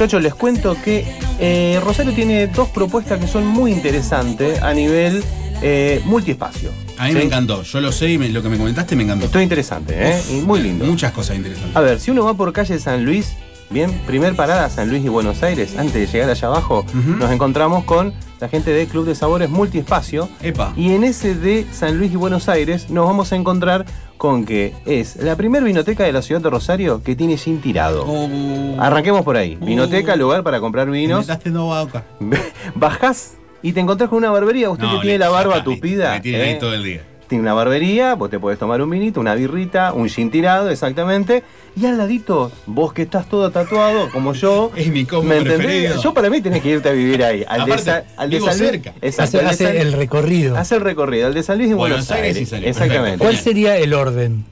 Muchachos, 0.04 0.22
les 0.22 0.34
cuento 0.34 0.76
que 0.84 1.02
eh, 1.40 1.80
Rosario 1.82 2.12
tiene 2.12 2.46
dos 2.48 2.68
propuestas 2.68 3.18
que 3.18 3.26
son 3.26 3.46
muy 3.46 3.72
interesantes 3.72 4.60
a 4.60 4.74
nivel 4.74 5.24
eh, 5.62 6.02
multiespacio. 6.04 6.72
A 6.98 7.04
mí 7.04 7.12
¿sí? 7.12 7.16
me 7.16 7.22
encantó. 7.24 7.62
Yo 7.62 7.80
lo 7.80 7.90
sé 7.90 8.10
y 8.10 8.18
me- 8.18 8.28
lo 8.28 8.42
que 8.42 8.50
me 8.50 8.58
comentaste 8.58 8.96
me 8.96 9.04
encantó. 9.04 9.24
Esto 9.24 9.38
es 9.38 9.44
interesante, 9.44 9.94
¿eh? 9.96 10.22
Y 10.30 10.34
muy 10.42 10.60
lindo. 10.60 10.84
Muchas 10.84 11.12
cosas 11.12 11.36
interesantes. 11.38 11.74
A 11.74 11.80
ver, 11.80 12.00
si 12.00 12.10
uno 12.10 12.22
va 12.22 12.34
por 12.34 12.52
calle 12.52 12.78
San 12.78 13.06
Luis, 13.06 13.32
bien, 13.70 13.90
primer 14.06 14.36
parada 14.36 14.68
San 14.68 14.90
Luis 14.90 15.02
y 15.02 15.08
Buenos 15.08 15.42
Aires, 15.42 15.74
antes 15.78 15.94
de 15.94 16.06
llegar 16.06 16.28
allá 16.28 16.48
abajo, 16.48 16.84
nos 16.92 17.30
encontramos 17.30 17.84
con 17.84 18.12
la 18.40 18.48
gente 18.50 18.72
de 18.72 18.84
Club 18.86 19.06
de 19.06 19.14
Sabores 19.14 19.48
Multiespacio. 19.48 20.28
Epa. 20.42 20.74
Y 20.76 20.92
en 20.92 21.04
ese 21.04 21.34
de 21.34 21.66
San 21.72 21.96
Luis 21.96 22.12
y 22.12 22.16
Buenos 22.16 22.50
Aires 22.50 22.90
nos 22.90 23.06
vamos 23.06 23.32
a 23.32 23.36
encontrar 23.36 23.86
con 24.24 24.46
que 24.46 24.72
es 24.86 25.16
la 25.16 25.36
primer 25.36 25.62
vinoteca 25.62 26.02
de 26.02 26.10
la 26.10 26.22
ciudad 26.22 26.40
de 26.40 26.48
Rosario 26.48 27.02
que 27.02 27.14
tiene 27.14 27.36
gin 27.36 27.60
tirado. 27.60 28.06
Arranquemos 28.78 29.22
por 29.22 29.36
ahí. 29.36 29.58
Vinoteca, 29.60 30.16
lugar 30.16 30.42
para 30.42 30.60
comprar 30.60 30.88
vinos. 30.88 31.26
Bajás 32.74 33.34
y 33.60 33.72
te 33.74 33.80
encontrás 33.80 34.08
con 34.08 34.16
una 34.16 34.30
barbería. 34.30 34.70
Usted 34.70 34.86
No, 34.86 34.94
que 34.94 35.00
tiene 35.02 35.18
la 35.18 35.28
barba 35.28 35.62
tupida. 35.62 36.22
Tiene 36.22 36.42
ahí 36.42 36.50
¿eh? 36.52 36.56
todo 36.58 36.72
el 36.72 36.82
día. 36.84 37.02
Tiene 37.28 37.40
una 37.42 37.54
barbería, 37.54 38.14
vos 38.14 38.28
te 38.28 38.38
podés 38.38 38.58
tomar 38.58 38.82
un 38.82 38.90
vinito, 38.90 39.18
una 39.18 39.34
birrita, 39.34 39.92
un 39.94 40.08
gin 40.08 40.30
tirado, 40.30 40.68
exactamente. 40.70 41.42
Y 41.74 41.86
al 41.86 41.96
ladito, 41.96 42.52
vos 42.66 42.92
que 42.92 43.02
estás 43.02 43.28
todo 43.28 43.50
tatuado, 43.50 44.10
como 44.10 44.34
yo. 44.34 44.70
Es 44.76 44.88
mi 44.88 45.04
combo 45.06 45.28
¿me 45.30 45.38
entendés? 45.38 45.58
preferido. 45.58 46.02
Yo 46.02 46.12
para 46.14 46.28
mí 46.30 46.40
tenés 46.42 46.62
que 46.62 46.68
irte 46.70 46.88
a 46.88 46.92
vivir 46.92 47.24
ahí. 47.24 47.42
Al 47.48 47.62
Aparte, 47.62 47.84
de, 47.84 47.90
Sa- 47.90 48.04
al 48.16 48.30
de 48.30 48.36
vivo 48.36 48.48
San 48.50 48.58
Luis- 48.58 48.70
cerca. 48.70 48.94
Exacto, 49.00 49.38
Hace, 49.46 49.64
San- 49.64 49.76
el 49.76 49.92
recorrido. 49.94 50.56
hace 50.56 50.74
el 50.76 50.80
recorrido, 50.82 51.26
al 51.26 51.34
de 51.34 51.42
San 51.42 51.56
Luis 51.58 51.70
y 51.70 51.72
Buenos, 51.72 52.06
Buenos 52.06 52.10
Aires 52.10 52.40
y 52.40 52.46
San 52.46 52.60
Luis, 52.60 52.70
Exactamente. 52.70 53.18
¿Cuál 53.18 53.36
sería 53.38 53.76
el 53.78 53.94
orden? 53.94 54.44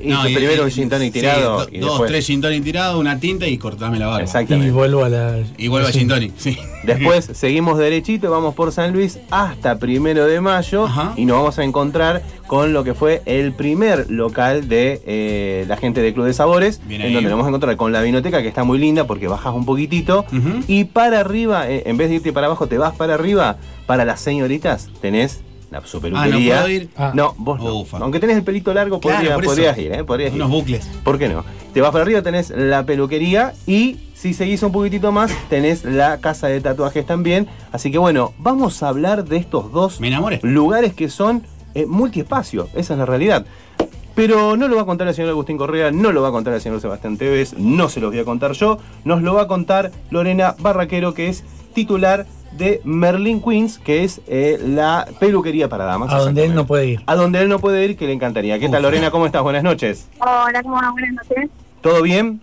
Y 0.00 0.08
No, 0.08 0.28
y- 0.28 0.34
primero 0.34 0.62
y- 0.62 0.64
un 0.66 0.70
gin 0.70 0.88
tonic 0.88 1.12
sí, 1.12 1.20
tirado. 1.20 1.60
do- 1.60 1.68
y 1.72 1.78
dos, 1.78 1.90
después- 1.90 2.10
tres 2.10 2.26
gin 2.26 2.40
tonic 2.40 2.62
tirados, 2.64 2.98
una 3.00 3.18
tinta 3.18 3.46
y 3.46 3.58
cortame 3.58 3.98
la 3.98 4.06
barba. 4.06 4.20
Y 4.20 4.24
Exactamente. 4.24 4.70
vuelvo 4.72 5.04
a 5.04 5.08
la. 5.08 5.38
Y 5.56 5.68
vuelvo 5.68 5.88
a 5.88 5.92
gin 5.92 6.08
tonic, 6.08 6.32
sí. 6.36 6.56
Después 6.84 7.28
seguimos 7.34 7.76
derechito, 7.78 8.30
vamos 8.30 8.54
por 8.54 8.70
San 8.72 8.92
Luis 8.92 9.18
hasta 9.30 9.78
primero 9.78 10.26
de 10.26 10.40
mayo 10.40 10.86
Ajá. 10.86 11.12
y 11.16 11.24
nos 11.24 11.36
vamos 11.38 11.58
a 11.58 11.64
encontrar 11.64 12.22
con 12.46 12.72
lo 12.72 12.84
que 12.84 12.94
fue 12.94 13.20
el 13.26 13.52
primer 13.52 14.10
local 14.10 14.68
de 14.68 15.02
eh, 15.04 15.64
la 15.68 15.76
gente 15.76 16.00
de 16.00 16.14
Club 16.14 16.24
de 16.26 16.32
Sabores, 16.32 16.80
Bien 16.86 17.00
en 17.02 17.08
ahí. 17.08 17.12
donde 17.14 17.28
nos 17.28 17.36
vamos 17.36 17.46
a 17.46 17.48
encontrar 17.50 17.76
con 17.76 17.92
la 17.92 18.00
vinoteca 18.00 18.40
que 18.42 18.48
está 18.48 18.64
muy 18.64 18.78
linda 18.78 19.06
porque 19.06 19.26
bajas 19.28 19.52
un 19.54 19.66
poquitito 19.66 20.24
y 20.68 20.84
para 20.84 21.20
arriba, 21.20 21.68
eh, 21.68 21.82
en 21.86 21.96
vez 21.96 22.08
de 22.08 22.16
irte 22.16 22.32
para 22.32 22.46
abajo, 22.46 22.68
te 22.68 22.78
vas 22.78 22.94
para 22.94 23.14
arriba, 23.14 23.56
para 23.86 24.04
las 24.04 24.20
señoritas 24.20 24.88
tenés 25.02 25.40
la 25.70 25.84
su 25.86 25.98
Ah, 25.98 26.00
¿no 26.00 26.20
peluquería. 26.20 26.54
puedo 26.56 26.68
ir? 26.70 26.88
Ah. 26.96 27.12
No, 27.14 27.34
vos 27.38 27.60
no. 27.60 27.74
Ufa. 27.74 27.98
Aunque 27.98 28.20
tenés 28.20 28.36
el 28.36 28.42
pelito 28.44 28.72
largo, 28.72 29.00
Claro, 29.00 29.18
podría- 29.34 29.36
podrías 29.38 29.78
ir, 29.78 29.92
¿eh? 29.92 30.04
Podrías 30.04 30.30
ir. 30.30 30.36
Unos 30.36 30.50
bucles. 30.50 30.88
¿Por 31.04 31.18
qué 31.18 31.28
no? 31.28 31.44
Te 31.74 31.80
vas 31.80 31.90
para 31.90 32.02
arriba, 32.02 32.22
tenés 32.22 32.50
la 32.50 32.84
peluquería 32.84 33.52
y 33.66 33.98
si 34.14 34.34
seguís 34.34 34.62
un 34.62 34.72
poquitito 34.72 35.12
más, 35.12 35.30
tenés 35.48 35.84
la 35.84 36.18
casa 36.18 36.48
de 36.48 36.60
tatuajes 36.60 37.04
también. 37.06 37.46
Así 37.72 37.90
que 37.92 37.98
bueno, 37.98 38.32
vamos 38.38 38.82
a 38.82 38.88
hablar 38.88 39.24
de 39.24 39.36
estos 39.36 39.70
dos 39.72 40.00
Me 40.00 40.10
lugares 40.42 40.94
que 40.94 41.08
son 41.08 41.42
eh, 41.74 41.84
multiespacio. 41.86 42.68
Esa 42.74 42.94
es 42.94 42.98
la 42.98 43.06
realidad. 43.06 43.44
Pero 44.14 44.56
no 44.56 44.66
lo 44.66 44.74
va 44.74 44.82
a 44.82 44.86
contar 44.86 45.06
el 45.06 45.14
señor 45.14 45.30
Agustín 45.30 45.56
Correa, 45.58 45.92
no 45.92 46.10
lo 46.10 46.22
va 46.22 46.28
a 46.28 46.32
contar 46.32 46.52
el 46.54 46.60
señor 46.60 46.80
Sebastián 46.80 47.16
Tevez, 47.18 47.54
no 47.56 47.88
se 47.88 48.00
los 48.00 48.10
voy 48.10 48.18
a 48.18 48.24
contar 48.24 48.52
yo. 48.52 48.78
Nos 49.04 49.22
lo 49.22 49.34
va 49.34 49.42
a 49.42 49.46
contar 49.46 49.92
Lorena 50.10 50.56
Barraquero, 50.58 51.14
que 51.14 51.28
es 51.28 51.44
titular 51.72 52.26
de 52.52 52.80
Merlin 52.84 53.42
Queens, 53.42 53.78
que 53.78 54.04
es 54.04 54.20
eh, 54.26 54.58
la 54.60 55.06
peluquería 55.18 55.68
para 55.68 55.84
damas. 55.84 56.12
A 56.12 56.18
donde 56.18 56.44
él 56.44 56.54
no 56.54 56.66
puede 56.66 56.86
ir. 56.86 57.02
A 57.06 57.14
donde 57.14 57.40
él 57.40 57.48
no 57.48 57.58
puede 57.58 57.84
ir, 57.84 57.96
que 57.96 58.06
le 58.06 58.12
encantaría. 58.12 58.58
¿Qué 58.58 58.68
tal. 58.68 58.82
Lorena? 58.82 59.10
¿Cómo 59.10 59.26
estás? 59.26 59.42
Buenas 59.42 59.62
noches. 59.62 60.08
Hola, 60.18 60.62
¿cómo 60.62 60.76
va? 60.76 60.90
Buenas 60.90 61.14
noches. 61.14 61.50
¿Todo 61.80 62.02
bien? 62.02 62.40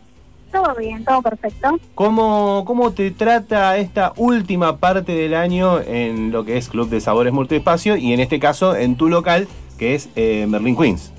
Todo 0.51 0.73
bien, 0.75 1.03
todo 1.03 1.21
perfecto. 1.21 1.77
¿Cómo, 1.95 2.63
¿Cómo 2.65 2.91
te 2.91 3.11
trata 3.11 3.77
esta 3.77 4.13
última 4.15 4.77
parte 4.77 5.11
del 5.11 5.33
año 5.33 5.81
en 5.81 6.31
lo 6.31 6.45
que 6.45 6.57
es 6.57 6.69
Club 6.69 6.87
de 6.87 7.01
Sabores 7.01 7.33
Multiespacio 7.33 7.97
y 7.97 8.13
en 8.13 8.21
este 8.21 8.39
caso 8.39 8.73
en 8.73 8.95
tu 8.95 9.09
local, 9.09 9.49
que 9.77 9.95
es 9.95 10.07
eh, 10.15 10.45
Merlin 10.47 10.77
Queens? 10.77 11.11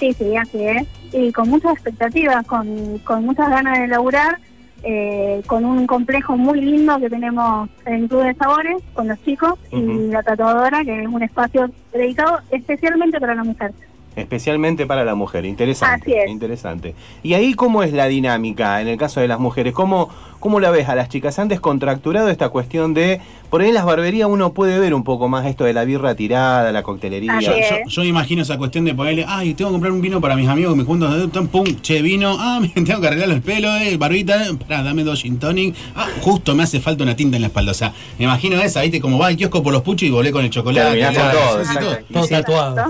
Sí, 0.00 0.12
sí, 0.14 0.36
así 0.36 0.64
es. 0.64 0.88
Y 1.12 1.30
con 1.30 1.48
muchas 1.48 1.74
expectativas, 1.74 2.44
con, 2.46 2.98
con 3.04 3.24
muchas 3.24 3.50
ganas 3.50 3.78
de 3.78 3.86
laburar, 3.86 4.40
eh, 4.82 5.42
con 5.46 5.64
un 5.64 5.86
complejo 5.86 6.36
muy 6.36 6.60
lindo 6.60 6.98
que 6.98 7.10
tenemos 7.10 7.68
en 7.86 8.08
Club 8.08 8.24
de 8.24 8.34
Sabores, 8.34 8.82
con 8.94 9.08
los 9.08 9.22
chicos, 9.24 9.54
y 9.70 10.08
la 10.08 10.22
tatuadora, 10.22 10.84
que 10.84 11.02
es 11.02 11.08
un 11.08 11.22
espacio 11.22 11.70
dedicado 11.92 12.38
especialmente 12.50 13.20
para 13.20 13.34
la 13.34 13.44
mujer. 13.44 13.72
Especialmente 14.16 14.86
para 14.86 15.04
la 15.04 15.14
mujer, 15.14 15.44
interesante. 15.44 16.10
Así 16.10 16.24
es. 16.24 16.30
Interesante. 16.30 16.94
¿Y 17.22 17.34
ahí 17.34 17.54
cómo 17.54 17.82
es 17.82 17.92
la 17.92 18.06
dinámica 18.06 18.80
en 18.80 18.88
el 18.88 18.98
caso 18.98 19.20
de 19.20 19.28
las 19.28 19.38
mujeres? 19.38 19.72
¿Cómo, 19.72 20.10
cómo 20.40 20.58
la 20.58 20.70
ves 20.70 20.88
a 20.88 20.94
las 20.96 21.08
chicas? 21.08 21.38
¿Han 21.38 21.46
descontracturado 21.48 22.28
esta 22.28 22.48
cuestión 22.48 22.94
de, 22.94 23.20
por 23.50 23.60
ahí 23.60 23.68
en 23.68 23.74
las 23.74 23.84
barberías 23.84 24.28
uno 24.28 24.52
puede 24.52 24.78
ver 24.80 24.94
un 24.94 25.04
poco 25.04 25.28
más 25.28 25.46
esto 25.46 25.64
de 25.64 25.72
la 25.72 25.84
birra 25.84 26.14
tirada, 26.16 26.72
la 26.72 26.82
coctelería? 26.82 27.38
Yo, 27.40 27.52
yo- 27.52 27.76
yo 27.88 28.04
imagino 28.04 28.42
esa 28.42 28.58
cuestión 28.58 28.84
de 28.84 28.94
ponerle, 28.94 29.24
ay, 29.28 29.54
tengo 29.54 29.70
que 29.70 29.74
comprar 29.74 29.92
un 29.92 30.00
vino 30.00 30.20
para 30.20 30.34
mis 30.34 30.48
amigos 30.48 30.72
que 30.72 30.78
me 30.78 30.84
juntan, 30.84 31.30
tan, 31.30 31.46
pum, 31.46 31.64
che, 31.82 32.02
vino, 32.02 32.34
ah, 32.38 32.58
me 32.62 32.68
tengo 32.82 33.00
que 33.00 33.06
arreglar 33.06 33.30
el 33.30 33.42
pelo, 33.42 33.74
eh, 33.76 33.96
barbita, 33.96 34.46
eh, 34.48 34.54
pará, 34.54 34.82
dame 34.82 35.04
dos 35.04 35.20
gin 35.22 35.38
tonic, 35.38 35.74
ah, 35.94 36.08
justo 36.22 36.54
me 36.54 36.62
hace 36.64 36.80
falta 36.80 37.04
una 37.04 37.14
tinta 37.14 37.36
en 37.36 37.42
la 37.42 37.48
espalda, 37.48 37.70
o 37.72 37.74
sea, 37.74 37.92
me 38.18 38.24
imagino 38.24 38.60
esa, 38.60 38.80
viste, 38.80 39.00
como 39.00 39.18
va 39.18 39.26
al 39.28 39.36
kiosco 39.36 39.62
por 39.62 39.72
los 39.72 39.82
puchos 39.82 40.08
y 40.08 40.10
volé 40.10 40.32
con 40.32 40.42
el 40.44 40.50
chocolate. 40.50 41.00
Todo, 41.14 41.58
exacto. 41.60 41.98
Todo 42.12 42.26
tatuado. 42.26 42.84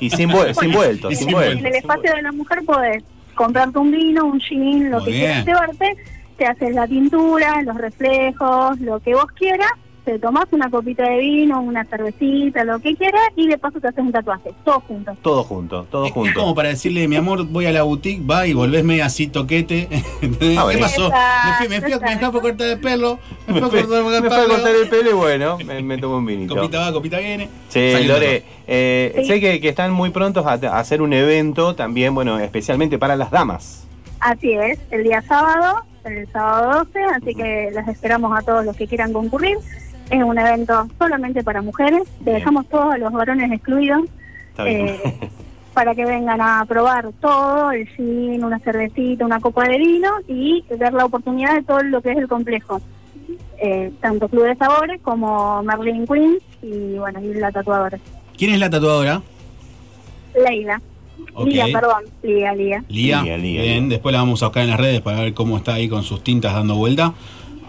Y 0.00 0.08
sin, 0.10 0.30
vuel- 0.30 0.54
sin 0.58 0.70
vuelto, 0.72 1.10
Y 1.10 1.16
sin 1.16 1.26
sin 1.26 1.34
vuelto. 1.36 1.58
En 1.58 1.66
el 1.66 1.74
espacio 1.74 2.14
de 2.14 2.22
la 2.22 2.32
mujer 2.32 2.60
podés 2.64 3.02
comprarte 3.34 3.78
un 3.78 3.90
vino, 3.90 4.24
un 4.26 4.40
gin, 4.40 4.90
lo 4.90 4.98
Muy 5.00 5.06
que 5.06 5.10
bien. 5.12 5.24
quieras 5.44 5.46
llevarte, 5.46 5.96
te 6.42 6.48
haces 6.48 6.74
la 6.74 6.88
tintura, 6.88 7.62
los 7.62 7.76
reflejos, 7.76 8.80
lo 8.80 8.98
que 8.98 9.14
vos 9.14 9.26
quieras, 9.38 9.70
te 10.04 10.18
tomás 10.18 10.46
una 10.50 10.68
copita 10.68 11.04
de 11.08 11.18
vino, 11.18 11.60
una 11.62 11.84
cervecita, 11.84 12.64
lo 12.64 12.80
que 12.80 12.96
quieras, 12.96 13.22
y 13.36 13.46
de 13.46 13.56
paso 13.58 13.78
te 13.80 13.86
haces 13.86 14.00
un 14.02 14.10
tatuaje, 14.10 14.50
todos 14.64 14.82
juntos. 14.82 15.16
Todo 15.22 15.44
junto, 15.44 15.84
todo 15.88 16.02
Es, 16.02 16.08
es 16.08 16.14
junto. 16.14 16.40
como 16.40 16.56
para 16.56 16.70
decirle, 16.70 17.06
mi 17.06 17.14
amor, 17.14 17.44
voy 17.46 17.66
a 17.66 17.70
la 17.72 17.84
boutique, 17.84 18.26
va 18.28 18.44
y 18.48 18.54
volvésme 18.54 19.00
así 19.02 19.28
toquete. 19.28 19.86
¿Qué 20.40 20.56
Ah, 20.58 20.64
bueno. 20.64 20.80
pasó? 20.80 21.12
Me 21.12 21.52
fui, 21.58 21.68
me 21.68 21.80
fui, 21.80 21.92
a- 21.92 21.98
me 22.00 22.16
fui 22.18 22.24
a 22.26 22.30
cortar 22.32 22.66
el 22.66 22.80
pelo, 22.80 23.20
me 23.46 23.52
fui 23.52 23.60
a 23.60 23.62
Me 23.62 23.68
fui, 23.70 23.82
cortar 23.82 24.02
me 24.02 24.16
el 24.16 24.32
fui 24.32 24.42
a 24.42 24.46
cortar 24.48 24.74
el 24.74 24.88
pelo. 24.88 24.90
pelo 24.90 25.10
y 25.10 25.14
bueno, 25.14 25.58
me, 25.64 25.80
me 25.80 25.98
tomo 25.98 26.16
un 26.16 26.26
vinito. 26.26 26.56
Copita 26.56 26.80
va, 26.80 26.92
copita 26.92 27.18
viene. 27.20 27.48
Sí, 27.68 28.02
Lore, 28.04 28.42
eh, 28.66 29.12
Sí. 29.18 29.26
sé 29.26 29.38
que, 29.40 29.60
que 29.60 29.68
están 29.68 29.92
muy 29.92 30.10
prontos 30.10 30.44
a, 30.44 30.54
a 30.54 30.80
hacer 30.80 31.02
un 31.02 31.12
evento 31.12 31.76
también, 31.76 32.12
bueno, 32.16 32.40
especialmente 32.40 32.98
para 32.98 33.14
las 33.14 33.30
damas. 33.30 33.86
Así 34.18 34.50
es, 34.52 34.80
el 34.90 35.04
día 35.04 35.22
sábado, 35.22 35.84
el 36.04 36.28
sábado 36.32 36.84
12, 36.84 37.04
así 37.04 37.34
que 37.34 37.70
las 37.72 37.88
esperamos 37.88 38.36
a 38.36 38.42
todos 38.42 38.64
los 38.64 38.76
que 38.76 38.86
quieran 38.86 39.12
concurrir. 39.12 39.56
Es 40.10 40.22
un 40.22 40.38
evento 40.38 40.88
solamente 40.98 41.42
para 41.42 41.62
mujeres, 41.62 42.02
te 42.24 42.32
dejamos 42.32 42.68
todos 42.68 42.94
a 42.94 42.98
los 42.98 43.12
varones 43.12 43.50
excluidos. 43.50 44.04
Está 44.50 44.64
bien. 44.64 44.88
Eh, 44.88 45.30
para 45.74 45.94
que 45.94 46.04
vengan 46.04 46.40
a 46.40 46.64
probar 46.66 47.10
todo, 47.20 47.72
el 47.72 47.88
gin, 47.88 48.44
una 48.44 48.58
cervecita, 48.58 49.24
una 49.24 49.40
copa 49.40 49.64
de 49.64 49.78
vino 49.78 50.10
y 50.28 50.64
dar 50.78 50.92
la 50.92 51.06
oportunidad 51.06 51.54
de 51.54 51.62
todo 51.62 51.82
lo 51.82 52.02
que 52.02 52.12
es 52.12 52.18
el 52.18 52.28
complejo. 52.28 52.80
Eh, 53.58 53.92
tanto 54.00 54.28
Club 54.28 54.44
de 54.44 54.56
Sabores 54.56 55.00
como 55.02 55.62
Merlin 55.62 56.06
Queen 56.06 56.38
y 56.62 56.98
bueno, 56.98 57.20
y 57.20 57.32
la 57.34 57.52
tatuadora. 57.52 57.98
¿Quién 58.36 58.52
es 58.52 58.60
la 58.60 58.68
tatuadora? 58.68 59.22
Leila. 60.34 60.80
Lía, 61.46 61.66
perdón. 61.72 62.04
Lía, 62.22 62.54
Lía. 62.54 62.84
Lía. 62.88 63.22
Lía, 63.22 63.36
Lía, 63.38 63.62
Bien, 63.62 63.88
después 63.88 64.12
la 64.12 64.18
vamos 64.20 64.42
a 64.42 64.46
buscar 64.46 64.64
en 64.64 64.70
las 64.70 64.80
redes 64.80 65.00
para 65.00 65.20
ver 65.20 65.34
cómo 65.34 65.56
está 65.56 65.74
ahí 65.74 65.88
con 65.88 66.02
sus 66.02 66.22
tintas 66.22 66.52
dando 66.54 66.74
vuelta. 66.76 67.14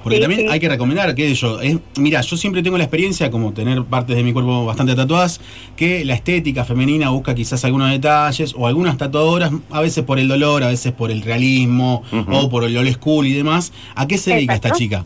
Porque 0.04 0.18
Sí, 0.18 0.22
también 0.22 0.42
sí. 0.42 0.48
hay 0.50 0.60
que 0.60 0.68
recomendar 0.68 1.16
que 1.16 1.34
yo, 1.34 1.62
es, 1.62 1.78
mira, 1.98 2.20
yo 2.20 2.36
siempre 2.36 2.62
tengo 2.62 2.78
la 2.78 2.84
experiencia, 2.84 3.32
como 3.32 3.54
tener 3.54 3.82
partes 3.86 4.18
de 4.18 4.24
mi 4.24 4.34
cuerpo 4.34 4.66
bastante 4.66 4.96
tatuadas, 4.96 5.40
que 5.78 6.04
la 6.04 6.14
estética 6.14 6.66
femenina 6.66 7.10
busca 7.10 7.34
quizás 7.34 7.64
algunos 7.64 7.90
detalles, 7.90 8.54
o 8.58 8.68
algunas 8.68 8.98
tatuadoras, 8.98 9.52
a 9.72 9.80
veces 9.80 10.04
por 10.04 10.20
el 10.20 10.28
dolor, 10.28 10.62
a 10.64 10.68
veces 10.68 10.92
por 10.92 11.10
el 11.10 11.22
realismo, 11.22 12.04
o 12.30 12.50
por 12.50 12.66
el 12.66 12.76
old 12.76 12.92
school 12.92 13.26
y 13.28 13.32
demás. 13.32 13.72
¿A 13.96 14.06
qué 14.06 14.18
se 14.18 14.34
dedica 14.34 14.56
esta 14.56 14.72
chica? 14.72 15.06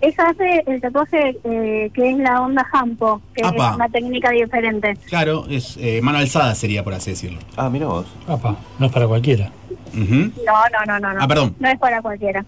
Ella 0.00 0.28
hace 0.28 0.62
el 0.66 0.80
tatuaje 0.80 1.36
eh, 1.42 1.90
que 1.92 2.10
es 2.10 2.18
la 2.18 2.40
onda 2.42 2.64
Hampo, 2.72 3.20
que 3.34 3.44
Apa. 3.44 3.70
es 3.70 3.76
una 3.76 3.88
técnica 3.88 4.30
diferente. 4.30 4.96
Claro, 5.08 5.44
es 5.50 5.76
eh, 5.80 6.00
mano 6.02 6.18
alzada 6.18 6.54
sería, 6.54 6.84
por 6.84 6.94
así 6.94 7.10
decirlo. 7.10 7.38
Ah, 7.56 7.68
mira 7.68 7.86
vos. 7.86 8.06
Apa, 8.28 8.56
no 8.78 8.86
es 8.86 8.92
para 8.92 9.08
cualquiera. 9.08 9.50
Ujú. 9.92 10.14
No, 10.14 10.52
no, 10.72 10.84
no, 10.86 11.00
no. 11.00 11.14
no. 11.14 11.20
Ah, 11.20 11.26
perdón. 11.26 11.56
No 11.58 11.68
es 11.68 11.78
para 11.78 12.00
cualquiera. 12.00 12.44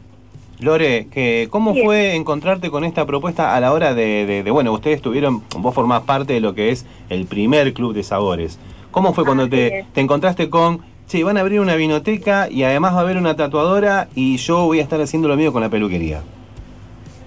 Lore, 0.60 1.06
que, 1.10 1.48
¿cómo 1.51 1.72
Bien. 1.72 1.86
fue 1.86 2.14
encontrarte 2.16 2.70
con 2.70 2.85
esta 2.85 3.06
propuesta 3.06 3.56
a 3.56 3.60
la 3.60 3.72
hora 3.72 3.94
de, 3.94 4.27
de- 4.27 4.43
de- 4.43 4.51
bueno, 4.51 4.72
ustedes 4.72 5.01
tuvieron, 5.01 5.43
vos 5.56 5.74
formás 5.74 6.02
parte 6.02 6.35
de 6.35 6.40
lo 6.40 6.55
que 6.55 6.70
es 6.70 6.85
el 7.09 7.24
primer 7.27 7.72
club 7.72 7.94
de 7.94 8.02
sabores. 8.02 8.59
¿Cómo 8.90 9.12
fue 9.14 9.24
cuando 9.24 9.48
te, 9.48 9.86
te 9.94 10.01
encontraste 10.02 10.51
con, 10.51 10.81
che, 11.09 11.24
van 11.24 11.39
a 11.39 11.40
abrir 11.40 11.60
una 11.60 11.77
vinoteca 11.77 12.48
y 12.51 12.62
además 12.62 12.93
va 12.94 12.98
a 12.98 13.01
haber 13.01 13.16
una 13.16 13.35
tatuadora 13.36 14.09
y 14.14 14.36
yo 14.36 14.66
voy 14.66 14.81
a 14.81 14.82
estar 14.82 15.01
haciendo 15.01 15.28
lo 15.28 15.36
mío 15.36 15.51
con 15.52 15.62
la 15.62 15.68
peluquería? 15.70 16.20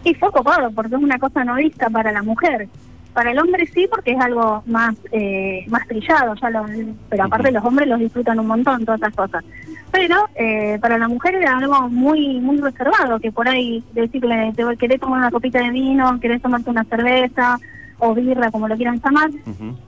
Y 0.04 0.14
fue 0.16 0.32
copado, 0.32 0.72
porque 0.72 0.96
es 0.96 1.02
una 1.02 1.18
cosa 1.20 1.44
no 1.44 1.56
vista 1.56 1.90
para 1.90 2.12
la 2.12 2.24
mujer. 2.24 2.68
Para 3.14 3.32
el 3.32 3.38
hombre 3.40 3.68
sí, 3.68 3.88
porque 3.90 4.12
es 4.14 4.20
algo 4.20 4.64
más 4.66 4.96
eh, 5.12 5.64
más 5.68 5.88
trillado, 5.88 6.34
ya 6.36 6.50
lo- 6.50 6.66
pero 7.10 7.24
aparte 7.26 7.52
los 7.52 7.64
hombres 7.64 7.88
los 7.88 8.00
disfrutan 8.00 8.40
un 8.40 8.48
montón, 8.48 8.84
todas 8.86 9.00
estas 9.02 9.16
cosas. 9.16 9.44
Pero 9.92 10.16
eh, 10.36 10.80
para 10.82 10.98
la 10.98 11.08
mujer 11.08 11.36
era 11.36 11.56
algo 11.58 11.88
muy 11.90 12.40
muy 12.40 12.58
reservado, 12.58 13.20
que 13.20 13.32
por 13.32 13.48
ahí 13.48 13.84
decirle, 13.94 14.52
te 14.56 14.64
querés 14.78 15.00
tomar 15.00 15.20
una 15.20 15.30
copita 15.32 15.60
de 15.60 15.70
vino, 15.70 16.20
querés 16.20 16.42
tomarte 16.42 16.72
una 16.72 16.84
cerveza 16.86 17.60
o 18.00 18.16
birra, 18.16 18.50
como 18.52 18.68
lo 18.68 18.76
quieran 18.76 19.00
llamar, 19.00 19.30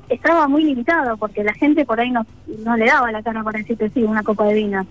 estaba 0.07 0.47
muy 0.47 0.63
limitado, 0.63 1.17
porque 1.17 1.43
la 1.43 1.53
gente 1.53 1.83
por 1.83 1.99
ahí 1.99 2.11
no, 2.11 2.23
no 2.63 2.77
le 2.77 2.85
daba 2.85 3.11
la 3.11 3.23
cara 3.23 3.43
para 3.43 3.57
decirte 3.57 3.89
sí, 3.89 4.03
una 4.03 4.21
copa 4.23 4.45
de 4.45 4.53
vino. 4.53 4.85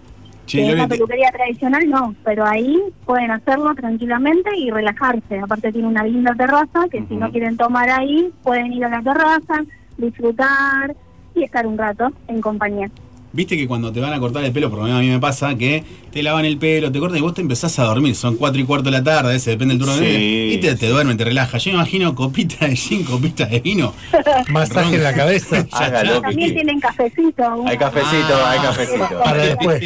En 0.82 0.88
te- 0.88 0.94
peluquería 0.96 1.30
tradicional 1.30 1.88
no, 1.88 2.14
pero 2.24 2.44
ahí 2.46 2.80
pueden 3.06 3.30
hacerlo 3.30 3.74
tranquilamente 3.74 4.50
y 4.56 4.70
relajarse. 4.70 5.38
Aparte 5.38 5.72
tiene 5.72 5.88
una 5.88 6.04
linda 6.04 6.34
terraza 6.34 6.86
que 6.90 7.04
si 7.06 7.16
no 7.16 7.30
quieren 7.30 7.56
tomar 7.56 7.88
ahí, 7.90 8.30
pueden 8.42 8.72
ir 8.72 8.84
a 8.84 8.90
la 8.90 9.02
terraza, 9.02 9.62
disfrutar 9.96 10.94
y 11.34 11.42
estar 11.44 11.66
un 11.66 11.78
rato 11.78 12.10
en 12.28 12.40
compañía. 12.40 12.90
Viste 13.34 13.56
que 13.56 13.66
cuando 13.66 13.92
te 13.92 13.98
van 13.98 14.12
a 14.12 14.20
cortar 14.20 14.44
el 14.44 14.52
pelo, 14.52 14.70
por 14.70 14.78
lo 14.78 14.84
menos 14.84 15.00
a 15.00 15.02
mí 15.02 15.08
me 15.08 15.18
pasa, 15.18 15.56
que 15.56 15.82
te 16.12 16.22
lavan 16.22 16.44
el 16.44 16.56
pelo, 16.56 16.92
te 16.92 17.00
cortan 17.00 17.18
y 17.18 17.20
vos 17.20 17.34
te 17.34 17.40
empezás 17.40 17.76
a 17.80 17.82
dormir. 17.84 18.14
Son 18.14 18.36
cuatro 18.36 18.60
y 18.60 18.64
cuarto 18.64 18.84
de 18.84 18.92
la 18.92 19.02
tarde, 19.02 19.34
ese 19.34 19.50
depende 19.50 19.74
del 19.74 19.80
turno 19.80 19.96
de 19.96 20.06
Sí, 20.06 20.16
vida, 20.16 20.54
Y 20.54 20.58
te, 20.58 20.76
te 20.76 20.88
duermen, 20.88 21.16
te 21.16 21.24
relajas. 21.24 21.64
Yo 21.64 21.72
me 21.72 21.78
imagino 21.78 22.14
copita 22.14 22.66
de 22.68 22.76
gin, 22.76 23.02
copita 23.04 23.46
de 23.46 23.58
vino. 23.58 23.92
Masaje 24.50 24.94
en 24.94 25.02
la 25.02 25.12
cabeza. 25.14 25.66
Hágalo. 25.72 26.20
También 26.20 26.54
tienen 26.54 26.78
cafecito. 26.78 27.64
Hay 27.66 27.76
cafecito, 27.76 28.34
Ah. 28.34 28.50
hay 28.52 28.60
cafecito. 28.60 29.08
Para 29.24 29.42
después. 29.44 29.82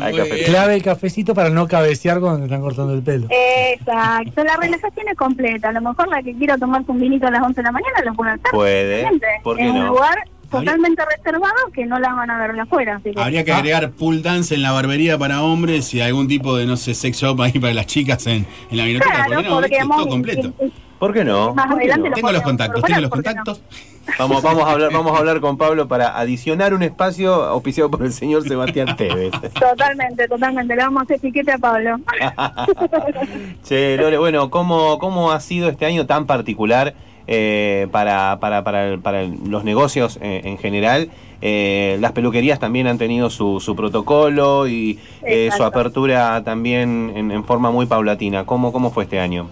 Hay 0.00 0.12
bien. 0.14 0.26
Clave 0.46 0.74
el 0.76 0.82
cafecito 0.82 1.34
para 1.34 1.50
no 1.50 1.68
cabecear 1.68 2.20
cuando 2.20 2.38
te 2.38 2.44
están 2.44 2.62
cortando 2.62 2.94
el 2.94 3.02
pelo. 3.02 3.28
Exacto, 3.30 4.44
la 4.44 4.56
relajación 4.56 5.08
es 5.10 5.16
completa. 5.16 5.68
A 5.68 5.72
lo 5.72 5.82
mejor 5.82 6.08
la 6.08 6.22
que 6.22 6.34
quiera 6.34 6.56
tomarse 6.56 6.90
un 6.90 6.98
vinito 7.00 7.26
a 7.26 7.30
las 7.30 7.42
11 7.42 7.54
de 7.60 7.62
la 7.64 7.72
mañana 7.72 8.00
lo 8.04 8.14
puede 8.14 8.30
hacer. 8.32 8.50
Puede. 8.50 9.06
¿por 9.42 9.56
qué 9.58 9.64
en 9.64 9.70
un 9.72 9.78
no? 9.80 9.86
lugar 9.88 10.16
totalmente 10.50 11.02
reservado 11.04 11.54
que 11.72 11.86
no 11.86 11.98
la 11.98 12.14
van 12.14 12.30
a 12.30 12.38
ver 12.38 12.54
de 12.54 12.60
afuera. 12.60 12.96
Así 12.96 13.12
que, 13.12 13.20
Habría 13.20 13.44
que 13.44 13.52
agregar 13.52 13.90
pool 13.92 14.22
dance 14.22 14.54
en 14.54 14.62
la 14.62 14.72
barbería 14.72 15.18
para 15.18 15.42
hombres 15.42 15.92
y 15.94 16.00
algún 16.00 16.28
tipo 16.28 16.56
de, 16.56 16.66
no 16.66 16.76
sé, 16.76 16.94
sex 16.94 17.18
shop 17.18 17.40
ahí 17.42 17.52
para 17.52 17.74
las 17.74 17.86
chicas 17.86 18.26
en, 18.26 18.46
en 18.70 18.76
la 18.76 18.84
biblioteca. 18.84 19.26
Claro, 19.26 19.48
¿Por 19.48 19.68
qué 19.68 19.80
no? 19.80 20.06
porque. 20.06 20.52
¿Por 20.98 21.14
qué 21.14 21.24
no? 21.24 21.54
Más 21.54 21.66
¿Por 21.66 21.78
qué 21.78 21.84
adelante 21.84 22.02
no? 22.02 22.10
lo 22.10 22.14
Tengo 22.16 22.32
los 22.32 22.42
contactos, 22.42 22.82
tengo 22.82 23.00
los 23.00 23.10
proponer, 23.10 23.24
¿por 23.44 23.44
qué 23.44 23.52
contactos. 23.52 23.88
Vamos, 24.18 24.42
vamos 24.42 24.64
a 24.64 24.70
hablar, 24.72 24.90
vamos 24.92 25.14
a 25.14 25.18
hablar 25.18 25.40
con 25.40 25.56
Pablo 25.58 25.86
para 25.86 26.18
adicionar 26.18 26.74
un 26.74 26.82
espacio 26.82 27.32
auspiciado 27.44 27.90
por 27.90 28.02
el 28.04 28.12
señor 28.12 28.46
Sebastián 28.48 28.96
Tevez. 28.96 29.32
Totalmente, 29.58 30.26
totalmente. 30.28 30.74
Le 30.74 30.82
vamos 30.82 31.02
a 31.02 31.04
hacer 31.04 31.16
etiquete 31.16 31.52
a 31.52 31.58
Pablo. 31.58 31.98
Che, 33.64 33.96
Lore, 33.96 34.18
bueno, 34.18 34.50
¿cómo, 34.50 34.98
cómo 34.98 35.30
ha 35.30 35.40
sido 35.40 35.68
este 35.68 35.86
año 35.86 36.06
tan 36.06 36.26
particular 36.26 36.94
eh, 37.28 37.86
para, 37.92 38.38
para, 38.40 38.64
para, 38.64 38.88
el- 38.88 38.98
para 39.00 39.20
el- 39.22 39.38
los 39.48 39.62
negocios 39.62 40.18
eh, 40.20 40.40
en 40.44 40.58
general? 40.58 41.10
Eh, 41.40 41.98
las 42.00 42.10
peluquerías 42.12 42.58
también 42.58 42.88
han 42.88 42.98
tenido 42.98 43.30
su, 43.30 43.60
su 43.60 43.76
protocolo 43.76 44.66
y 44.66 44.98
eh, 45.22 45.50
su 45.56 45.62
apertura 45.62 46.42
también 46.42 47.12
en, 47.14 47.30
en 47.30 47.44
forma 47.44 47.70
muy 47.70 47.86
paulatina. 47.86 48.44
¿Cómo, 48.44 48.72
¿Cómo 48.72 48.90
fue 48.90 49.04
este 49.04 49.20
año? 49.20 49.48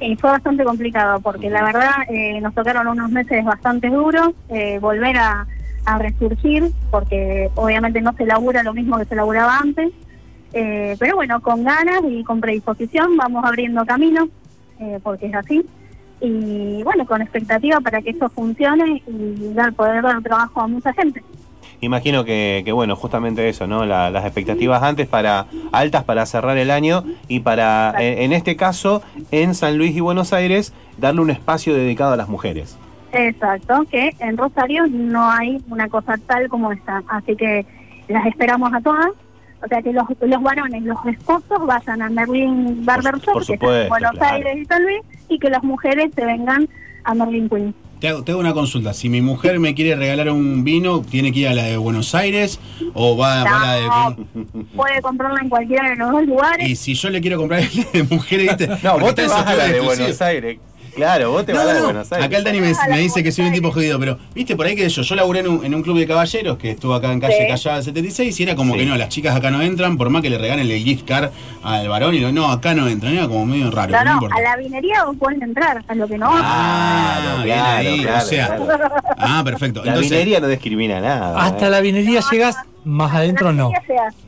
Y 0.00 0.16
fue 0.16 0.30
bastante 0.30 0.64
complicado 0.64 1.20
porque 1.20 1.50
la 1.50 1.62
verdad 1.62 1.90
eh, 2.08 2.40
nos 2.40 2.54
tocaron 2.54 2.86
unos 2.88 3.10
meses 3.10 3.44
bastante 3.44 3.88
duros, 3.90 4.30
eh, 4.48 4.78
volver 4.80 5.16
a, 5.18 5.46
a 5.84 5.98
resurgir 5.98 6.70
porque 6.90 7.50
obviamente 7.54 8.00
no 8.00 8.12
se 8.14 8.24
labura 8.24 8.62
lo 8.62 8.72
mismo 8.72 8.96
que 8.98 9.04
se 9.04 9.14
laburaba 9.14 9.58
antes. 9.58 9.92
Eh, 10.52 10.96
pero 10.98 11.14
bueno, 11.16 11.40
con 11.42 11.62
ganas 11.62 12.00
y 12.08 12.24
con 12.24 12.40
predisposición 12.40 13.16
vamos 13.16 13.44
abriendo 13.44 13.84
camino 13.84 14.28
eh, 14.80 14.98
porque 15.02 15.26
es 15.26 15.34
así. 15.34 15.64
Y 16.20 16.82
bueno, 16.82 17.06
con 17.06 17.22
expectativa 17.22 17.80
para 17.80 18.02
que 18.02 18.10
eso 18.10 18.28
funcione 18.28 19.02
y 19.06 19.52
dar 19.54 19.72
poder 19.72 20.02
dar 20.02 20.20
trabajo 20.22 20.60
a 20.60 20.66
mucha 20.66 20.92
gente. 20.92 21.22
Imagino 21.82 22.24
que, 22.24 22.60
que, 22.62 22.72
bueno, 22.72 22.94
justamente 22.94 23.48
eso, 23.48 23.66
¿no? 23.66 23.86
La- 23.86 24.10
las 24.10 24.24
expectativas 24.26 24.82
antes 24.82 25.08
para 25.08 25.46
altas 25.72 26.04
para 26.04 26.26
cerrar 26.26 26.58
el 26.58 26.70
año 26.70 27.04
y 27.26 27.40
para, 27.40 27.94
en, 27.98 28.18
en 28.24 28.32
este 28.34 28.54
caso, 28.54 29.02
en 29.30 29.54
San 29.54 29.78
Luis 29.78 29.96
y 29.96 30.00
Buenos 30.00 30.34
Aires, 30.34 30.74
darle 30.98 31.22
un 31.22 31.30
espacio 31.30 31.74
dedicado 31.74 32.12
a 32.12 32.16
las 32.18 32.28
mujeres. 32.28 32.76
Exacto, 33.12 33.82
que 33.90 34.14
en 34.20 34.36
Rosario 34.36 34.86
no 34.88 35.28
hay 35.30 35.58
una 35.70 35.88
cosa 35.88 36.16
tal 36.26 36.48
como 36.48 36.70
esta, 36.70 37.02
así 37.08 37.34
que 37.34 37.64
las 38.08 38.26
esperamos 38.26 38.72
a 38.74 38.80
todas. 38.82 39.08
O 39.62 39.68
sea, 39.68 39.82
que 39.82 39.92
los, 39.92 40.04
los 40.20 40.42
varones, 40.42 40.82
los 40.82 40.98
esposos 41.06 41.66
vayan 41.66 42.02
a 42.02 42.08
Merlin 42.08 42.84
Barber 42.84 43.16
Shop, 43.18 43.32
por 43.32 43.46
que 43.46 43.54
está 43.54 43.82
en 43.82 43.88
Buenos 43.88 44.10
claro. 44.12 44.34
Aires 44.36 44.58
y 44.58 44.64
San 44.64 44.82
Luis, 44.82 45.00
y 45.28 45.38
que 45.38 45.50
las 45.50 45.62
mujeres 45.62 46.10
se 46.14 46.24
vengan 46.24 46.68
a 47.04 47.14
Merlin 47.14 47.48
Queen. 47.48 47.74
Te 48.00 48.08
hago, 48.08 48.24
te 48.24 48.32
hago 48.32 48.40
una 48.40 48.54
consulta. 48.54 48.94
Si 48.94 49.10
mi 49.10 49.20
mujer 49.20 49.60
me 49.60 49.74
quiere 49.74 49.94
regalar 49.94 50.30
un 50.30 50.64
vino, 50.64 51.02
¿tiene 51.02 51.32
que 51.32 51.40
ir 51.40 51.48
a 51.48 51.54
la 51.54 51.64
de 51.64 51.76
Buenos 51.76 52.14
Aires 52.14 52.58
o 52.94 53.14
va, 53.18 53.44
va 53.44 53.72
a 53.72 53.76
la 53.76 54.10
de... 54.10 54.64
Puede 54.74 55.02
comprarla 55.02 55.40
en 55.42 55.50
cualquiera 55.50 55.90
de 55.90 55.96
los 55.96 56.10
dos 56.10 56.26
lugares. 56.26 56.66
Y 56.66 56.76
si 56.76 56.94
yo 56.94 57.10
le 57.10 57.20
quiero 57.20 57.36
comprar 57.36 57.60
el 57.92 57.92
de 57.92 58.14
mujer, 58.14 58.40
¿viste? 58.40 58.66
No, 58.68 58.92
Porque 58.92 59.04
vos 59.04 59.14
te 59.14 59.26
vas 59.26 59.46
a 59.46 59.54
la 59.54 59.64
de 59.64 59.70
exclusivo. 59.72 60.04
Buenos 60.04 60.22
Aires. 60.22 60.58
Claro, 60.94 61.30
vos 61.32 61.46
te 61.46 61.52
No, 61.52 61.58
vas 61.60 61.68
a 61.68 61.74
no, 61.78 61.84
Buenos 61.84 62.12
Aires. 62.12 62.26
Acá 62.26 62.36
el 62.38 62.44
Dani 62.44 62.60
me, 62.60 62.72
A 62.72 62.96
dice 62.96 63.22
que 63.22 63.32
soy 63.32 63.46
un 63.46 63.52
tipo 63.52 63.70
jodido, 63.70 63.98
pero 63.98 64.18
viste 64.34 64.56
por 64.56 64.66
ahí 64.66 64.74
que 64.76 64.88
yo, 64.88 65.02
yo 65.02 65.14
laburé 65.14 65.40
en 65.40 65.48
un, 65.48 65.64
en 65.64 65.74
un 65.74 65.82
club 65.82 65.98
de 65.98 66.06
caballeros 66.06 66.58
que 66.58 66.70
estuvo 66.70 66.94
acá 66.94 67.12
en 67.12 67.20
calle 67.20 67.36
Sí. 67.40 67.46
Callada 67.48 67.82
76 67.82 68.38
y 68.40 68.42
era 68.42 68.54
como 68.56 68.74
Sí. 68.74 68.80
que 68.80 68.86
no, 68.86 68.96
las 68.96 69.08
chicas 69.08 69.34
acá 69.36 69.50
no 69.50 69.62
entran, 69.62 69.96
por 69.96 70.10
más 70.10 70.20
que 70.22 70.30
le 70.30 70.38
regalen 70.38 70.68
el 70.70 70.78
gift 70.82 71.06
card 71.06 71.30
al 71.62 71.88
varón 71.88 72.14
y 72.14 72.20
lo, 72.20 72.32
no, 72.32 72.50
acá 72.50 72.74
no 72.74 72.88
entran, 72.88 73.14
era 73.14 73.26
como 73.28 73.46
medio 73.46 73.70
raro, 73.70 73.92
No, 73.92 74.04
no, 74.04 74.20
no, 74.20 74.28
a 74.36 74.40
la 74.40 74.56
vinería 74.56 75.04
vos 75.04 75.16
pueden 75.18 75.42
entrar, 75.42 75.82
a 75.86 75.94
lo 75.94 76.06
que 76.08 76.18
no. 76.18 76.28
Ah, 76.32 77.40
bien 77.44 77.56
claro, 77.56 77.78
ahí, 77.88 78.02
claro, 78.02 78.18
o 78.18 78.20
sea, 78.28 78.46
claro. 78.56 78.94
ah, 79.18 79.42
perfecto. 79.44 79.80
La 79.84 79.92
Entonces, 79.92 80.10
vinería 80.10 80.40
no 80.40 80.48
discrimina 80.48 81.00
nada. 81.00 81.40
Hasta 81.44 81.66
¿eh? 81.66 81.70
la 81.70 81.80
vinería 81.80 82.20
llegas, 82.30 82.56
más 82.84 83.14
adentro 83.14 83.52
no. 83.52 83.70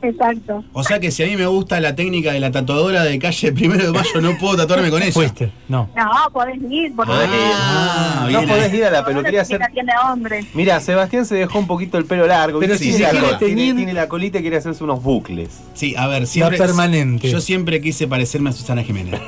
Exacto. 0.01 0.63
o 0.73 0.83
sea 0.83 0.99
que 0.99 1.11
si 1.11 1.23
a 1.23 1.27
mí 1.27 1.35
me 1.35 1.45
gusta 1.45 1.79
la 1.79 1.95
técnica 1.95 2.31
de 2.33 2.39
la 2.39 2.51
tatuadora 2.51 3.03
de 3.03 3.17
calle 3.19 3.51
Primero 3.63 3.85
de 3.85 3.91
Mayo, 3.91 4.21
no 4.21 4.37
puedo 4.37 4.57
tatuarme 4.57 4.89
con 4.89 5.01
ella. 5.01 5.11
Fuiste, 5.11 5.51
no. 5.69 5.89
No, 5.95 6.09
podés 6.31 6.57
ir, 6.69 6.93
porque. 6.95 7.11
Ah, 7.15 8.27
no 8.31 8.41
podés 8.43 8.73
ir 8.73 8.85
a 8.85 8.91
la 8.91 9.05
peluquería 9.05 9.39
a 9.39 9.43
hacer. 9.43 9.61
Mira, 10.53 10.79
Sebastián 10.79 11.25
se 11.25 11.35
dejó 11.35 11.59
un 11.59 11.67
poquito 11.67 11.97
el 11.97 12.05
pelo 12.05 12.27
largo. 12.27 12.59
Pero 12.59 12.75
si 12.75 12.91
tiene, 12.95 12.97
se 12.97 13.21
la 13.21 13.37
tiene- 13.37 13.73
tiene 13.73 13.93
la 13.93 14.07
colita 14.07 14.39
y 14.39 14.41
quiere 14.41 14.57
hacerse 14.57 14.83
unos 14.83 15.01
bucles. 15.01 15.61
Sí, 15.73 15.95
a 15.97 16.07
ver, 16.07 16.27
siempre. 16.27 16.57
permanente. 16.57 17.29
Yo 17.29 17.39
siempre 17.39 17.81
quise 17.81 18.07
parecerme 18.07 18.49
a 18.49 18.53
Susana 18.53 18.83
Jiménez. 18.83 19.19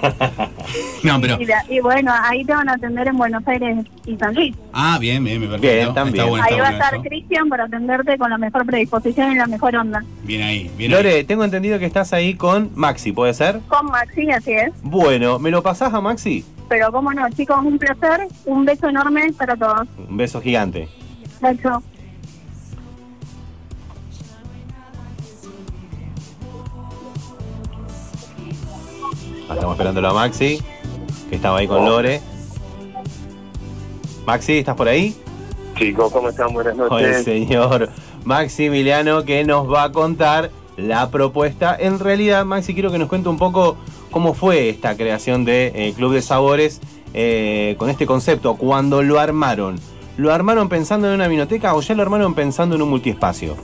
no, 1.04 1.22
pero. 1.22 1.42
Y, 1.42 1.46
la- 1.46 1.66
y 1.70 1.80
bueno, 1.80 2.14
ahí 2.24 2.44
te 2.44 2.54
van 2.54 2.70
a 2.70 2.74
atender 2.74 3.08
en 3.08 3.18
Buenos 3.18 3.48
Aires 3.48 3.86
y 4.06 4.16
San 4.18 4.34
Luis. 4.36 4.56
Ah, 4.74 4.98
bien, 5.00 5.24
bien, 5.24 5.40
bien, 5.40 5.52
perfecto. 5.52 5.76
Bien, 5.76 5.94
también. 5.94 6.16
Está 6.18 6.30
bueno, 6.30 6.46
ahí 6.46 6.54
está 6.54 6.64
va 6.64 6.70
a 6.70 6.74
estar. 6.74 7.02
Cristian 7.02 7.50
para 7.50 7.64
atenderte 7.66 8.18
con 8.18 8.30
la 8.30 8.38
mejor 8.38 8.66
predisposición 8.66 9.15
en 9.24 9.38
la 9.38 9.48
mejor 9.48 9.76
onda. 9.76 10.04
Bien 10.24 10.42
ahí, 10.42 10.72
bien 10.78 10.92
Lore, 10.92 11.24
tengo 11.24 11.44
entendido 11.44 11.80
que 11.80 11.86
estás 11.86 12.14
ahí 12.14 12.36
con 12.36 12.72
Maxi, 12.76 13.12
¿puede 13.12 13.34
ser? 13.34 13.62
Con 13.68 13.88
Maxi, 13.88 14.30
así 14.32 14.52
es. 14.52 14.72
Bueno, 14.82 15.40
¿me 15.40 15.52
lo 15.52 15.64
pasás 15.64 15.94
a 15.94 16.02
Maxi? 16.02 16.46
Pero 16.68 16.92
cómo 16.92 17.14
no, 17.14 17.30
chicos, 17.30 17.58
un 17.64 17.78
placer, 17.78 18.28
un 18.46 18.66
beso 18.66 18.90
enorme 18.90 19.32
para 19.38 19.56
todos. 19.56 19.88
Un 20.10 20.18
beso 20.18 20.42
gigante. 20.42 20.90
Beso. 21.42 21.84
Ah, 29.48 29.54
estamos 29.54 29.76
esperándolo 29.76 30.10
a 30.10 30.14
Maxi, 30.14 30.60
que 31.30 31.36
estaba 31.36 31.60
ahí 31.60 31.68
con 31.68 31.84
oh. 31.84 31.90
Lore. 31.90 32.22
Maxi, 34.26 34.58
¿estás 34.58 34.76
por 34.76 34.88
ahí? 34.88 35.16
Chicos, 35.78 36.12
¿cómo 36.12 36.30
están? 36.30 36.52
Buenas 36.52 36.76
noches. 36.76 36.92
Oye, 36.92 37.24
señor. 37.24 37.92
Maximiliano 38.26 39.24
que 39.24 39.44
nos 39.44 39.72
va 39.72 39.84
a 39.84 39.92
contar 39.92 40.52
la 40.78 41.10
propuesta. 41.10 41.76
En 41.80 42.00
realidad, 42.00 42.44
Maxi, 42.44 42.74
quiero 42.74 42.92
que 42.92 42.98
nos 42.98 43.08
cuente 43.08 43.30
un 43.30 43.38
poco 43.38 43.78
cómo 44.12 44.34
fue 44.34 44.70
esta 44.70 44.98
creación 44.98 45.46
de 45.46 45.72
eh, 45.76 45.94
Club 45.96 46.14
de 46.14 46.22
Sabores 46.22 46.82
eh, 47.14 47.76
con 47.78 47.90
este 47.90 48.06
concepto. 48.06 48.56
Cuando 48.56 49.04
lo 49.04 49.20
armaron, 49.20 49.78
¿lo 50.18 50.34
armaron 50.34 50.68
pensando 50.68 51.08
en 51.08 51.14
una 51.14 51.28
vinoteca 51.28 51.76
o 51.76 51.82
ya 51.82 51.96
lo 51.96 52.02
armaron 52.02 52.34
pensando 52.34 52.76
en 52.76 52.82
un 52.82 52.90
multiespacio? 52.90 53.56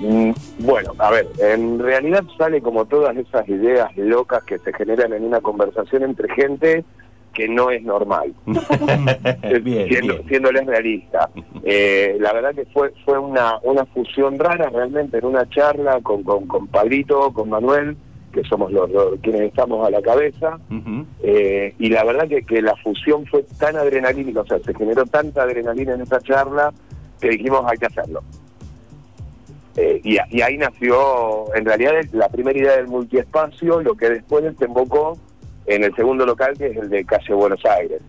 Mm, 0.00 0.32
Bueno, 0.60 0.92
a 0.98 1.10
ver, 1.10 1.28
en 1.38 1.78
realidad 1.78 2.24
sale 2.36 2.60
como 2.60 2.86
todas 2.86 3.16
esas 3.16 3.48
ideas 3.48 3.96
locas 3.96 4.42
que 4.42 4.58
se 4.58 4.72
generan 4.72 5.12
en 5.12 5.24
una 5.24 5.40
conversación 5.40 6.02
entre 6.02 6.34
gente 6.34 6.84
que 7.32 7.48
no 7.48 7.70
es 7.70 7.82
normal. 7.82 8.32
Bien, 8.46 9.88
siendo, 9.88 10.14
bien. 10.14 10.28
siéndoles 10.28 10.66
realista. 10.66 11.30
Eh, 11.64 12.16
la 12.20 12.32
verdad 12.32 12.54
que 12.54 12.64
fue 12.66 12.92
fue 13.04 13.18
una, 13.18 13.58
una 13.62 13.84
fusión 13.86 14.38
rara 14.38 14.68
realmente 14.70 15.18
en 15.18 15.24
una 15.26 15.48
charla 15.48 16.00
con, 16.02 16.22
con, 16.22 16.46
con 16.46 16.66
Pablito, 16.68 17.32
con 17.32 17.48
Manuel, 17.48 17.96
que 18.32 18.42
somos 18.44 18.72
los, 18.72 18.90
los- 18.90 19.18
quienes 19.22 19.42
estamos 19.42 19.86
a 19.86 19.90
la 19.90 20.00
cabeza. 20.02 20.58
Eh, 21.22 21.74
y 21.78 21.88
la 21.90 22.04
verdad 22.04 22.28
que, 22.28 22.42
que 22.42 22.60
la 22.62 22.74
fusión 22.76 23.26
fue 23.26 23.44
tan 23.58 23.76
adrenalínica, 23.76 24.40
o 24.40 24.46
sea, 24.46 24.58
se 24.60 24.74
generó 24.74 25.04
tanta 25.06 25.42
adrenalina 25.42 25.94
en 25.94 26.02
esa 26.02 26.20
charla 26.20 26.72
que 27.20 27.28
dijimos 27.30 27.62
hay 27.66 27.78
que 27.78 27.86
hacerlo. 27.86 28.22
Eh, 29.76 30.00
y, 30.04 30.18
y 30.30 30.42
ahí 30.42 30.58
nació, 30.58 31.54
en 31.54 31.64
realidad, 31.64 31.92
la 32.12 32.28
primera 32.28 32.58
idea 32.58 32.76
del 32.76 32.88
multiespacio, 32.88 33.80
lo 33.80 33.94
que 33.94 34.10
después 34.10 34.44
desembocó 34.44 35.16
en 35.66 35.84
el 35.84 35.94
segundo 35.94 36.26
local, 36.26 36.56
que 36.56 36.66
es 36.66 36.76
el 36.76 36.88
de 36.88 37.04
Calle 37.04 37.34
Buenos 37.34 37.64
Aires. 37.64 38.00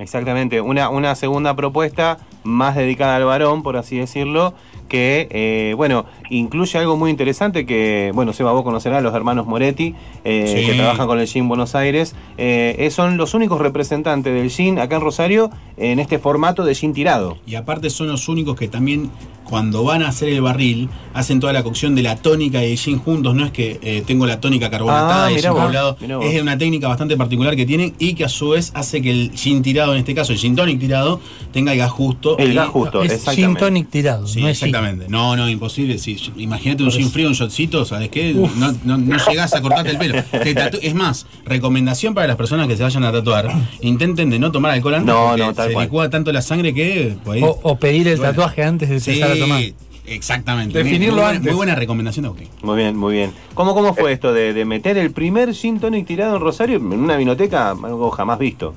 Exactamente, 0.00 0.60
una, 0.60 0.88
una 0.88 1.14
segunda 1.14 1.54
propuesta 1.54 2.18
más 2.42 2.74
dedicada 2.74 3.16
al 3.16 3.24
varón, 3.24 3.62
por 3.62 3.76
así 3.76 3.96
decirlo, 3.98 4.54
que, 4.88 5.28
eh, 5.30 5.74
bueno, 5.76 6.06
incluye 6.30 6.78
algo 6.78 6.96
muy 6.96 7.10
interesante 7.10 7.64
que, 7.66 8.10
bueno, 8.14 8.32
Seba, 8.32 8.50
vos 8.52 8.64
conocerás, 8.64 9.02
los 9.02 9.14
hermanos 9.14 9.46
Moretti, 9.46 9.94
eh, 10.24 10.62
Sí. 10.62 10.66
que 10.66 10.74
trabajan 10.76 11.06
con 11.06 11.20
el 11.20 11.28
Gin 11.28 11.46
Buenos 11.48 11.74
Aires, 11.74 12.16
eh, 12.38 12.74
eh, 12.78 12.90
son 12.90 13.16
los 13.16 13.34
únicos 13.34 13.60
representantes 13.60 14.32
del 14.34 14.50
Gin 14.50 14.78
acá 14.78 14.96
en 14.96 15.02
Rosario 15.02 15.50
en 15.76 16.00
este 16.00 16.18
formato 16.18 16.64
de 16.64 16.74
Gin 16.74 16.92
tirado. 16.92 17.36
Y 17.46 17.54
aparte 17.54 17.88
son 17.90 18.08
los 18.08 18.28
únicos 18.28 18.56
que 18.58 18.66
también 18.68 19.10
cuando 19.44 19.82
van 19.82 20.02
a 20.02 20.08
hacer 20.08 20.28
el 20.28 20.40
barril 20.42 20.88
hacen 21.12 21.40
toda 21.40 21.52
la 21.52 21.64
cocción 21.64 21.96
de 21.96 22.02
la 22.02 22.14
tónica 22.16 22.64
y 22.64 22.70
el 22.72 22.78
gin 22.78 22.98
juntos. 23.00 23.34
No 23.34 23.44
es 23.44 23.50
que 23.50 23.80
eh, 23.82 24.04
tengo 24.06 24.24
la 24.24 24.38
tónica 24.40 24.70
carbonatada 24.70 25.26
Ah, 25.26 25.32
y 25.32 25.34
el 25.34 25.40
gin. 25.40 26.22
Es 26.22 26.40
una 26.40 26.56
técnica 26.56 26.86
bastante 26.86 27.16
particular 27.16 27.56
que 27.56 27.66
tienen 27.66 27.92
y 27.98 28.14
que 28.14 28.24
a 28.24 28.28
su 28.28 28.50
vez 28.50 28.70
hace 28.74 29.02
que 29.02 29.10
el 29.10 29.32
gin 29.32 29.62
tirado, 29.62 29.89
en 29.92 29.98
este 29.98 30.14
caso 30.14 30.32
el 30.32 30.38
gin 30.38 30.54
tonic 30.56 30.78
tirado, 30.80 31.20
tenga 31.52 31.72
el 31.72 31.78
gas 31.78 31.90
justo. 31.90 32.38
El 32.38 32.54
gas 32.54 32.68
justo, 32.68 33.02
Es 33.02 33.24
gin 33.30 33.54
tonic 33.56 33.88
tirado, 33.90 34.26
Sí, 34.26 34.40
no 34.40 34.46
gin. 34.46 34.50
exactamente. 34.50 35.06
No, 35.08 35.36
no, 35.36 35.48
imposible. 35.48 35.98
Sí, 35.98 36.16
imagínate 36.36 36.82
un 36.82 36.90
gin 36.90 37.10
frío, 37.10 37.28
un 37.28 37.34
shotcito, 37.34 37.84
¿sabes 37.84 38.08
qué? 38.08 38.34
No, 38.34 38.72
no, 38.84 38.98
no 38.98 39.16
llegás 39.28 39.54
a 39.54 39.60
cortarte 39.62 39.90
el 39.90 39.98
pelo. 39.98 40.22
Te 40.30 40.54
tatu- 40.54 40.78
es 40.82 40.94
más, 40.94 41.26
recomendación 41.44 42.14
para 42.14 42.26
las 42.26 42.36
personas 42.36 42.66
que 42.68 42.76
se 42.76 42.82
vayan 42.82 43.04
a 43.04 43.12
tatuar, 43.12 43.50
intenten 43.80 44.30
de 44.30 44.38
no 44.38 44.50
tomar 44.52 44.72
alcohol 44.72 44.94
antes 44.94 45.14
No, 45.14 45.26
porque 45.28 45.42
no, 45.42 45.54
tal 45.54 45.68
se 45.68 45.72
cual. 45.74 45.86
licúa 45.86 46.10
tanto 46.10 46.32
la 46.32 46.42
sangre 46.42 46.72
que... 46.74 47.16
O, 47.24 47.58
o 47.62 47.76
pedir 47.78 48.08
el 48.08 48.16
Bueno. 48.16 48.32
tatuaje 48.32 48.62
antes 48.64 48.88
de 48.88 49.00
Sí, 49.00 49.10
empezar 49.12 49.36
a 49.36 49.38
tomar. 49.40 49.62
exactamente. 50.06 50.76
Definirlo 50.78 51.14
muy, 51.14 51.22
buena- 51.22 51.36
antes. 51.36 51.52
Muy 51.52 51.56
buena 51.56 51.74
recomendación 51.74 52.26
de. 52.26 52.48
Muy 52.62 52.76
bien, 52.76 52.96
muy 52.96 53.14
bien. 53.14 53.32
¿Cómo, 53.54 53.74
cómo 53.74 53.94
fue 53.94 54.12
esto 54.12 54.32
de, 54.32 54.52
de 54.52 54.64
meter 54.64 54.96
el 54.98 55.10
primer 55.12 55.54
Gin 55.54 55.78
Tonic 55.80 56.06
tirado 56.06 56.36
en 56.36 56.42
Rosario 56.42 56.76
en 56.76 56.84
una 56.92 57.16
vinoteca? 57.16 57.70
Algo 57.70 58.10
jamás 58.10 58.38
visto. 58.38 58.74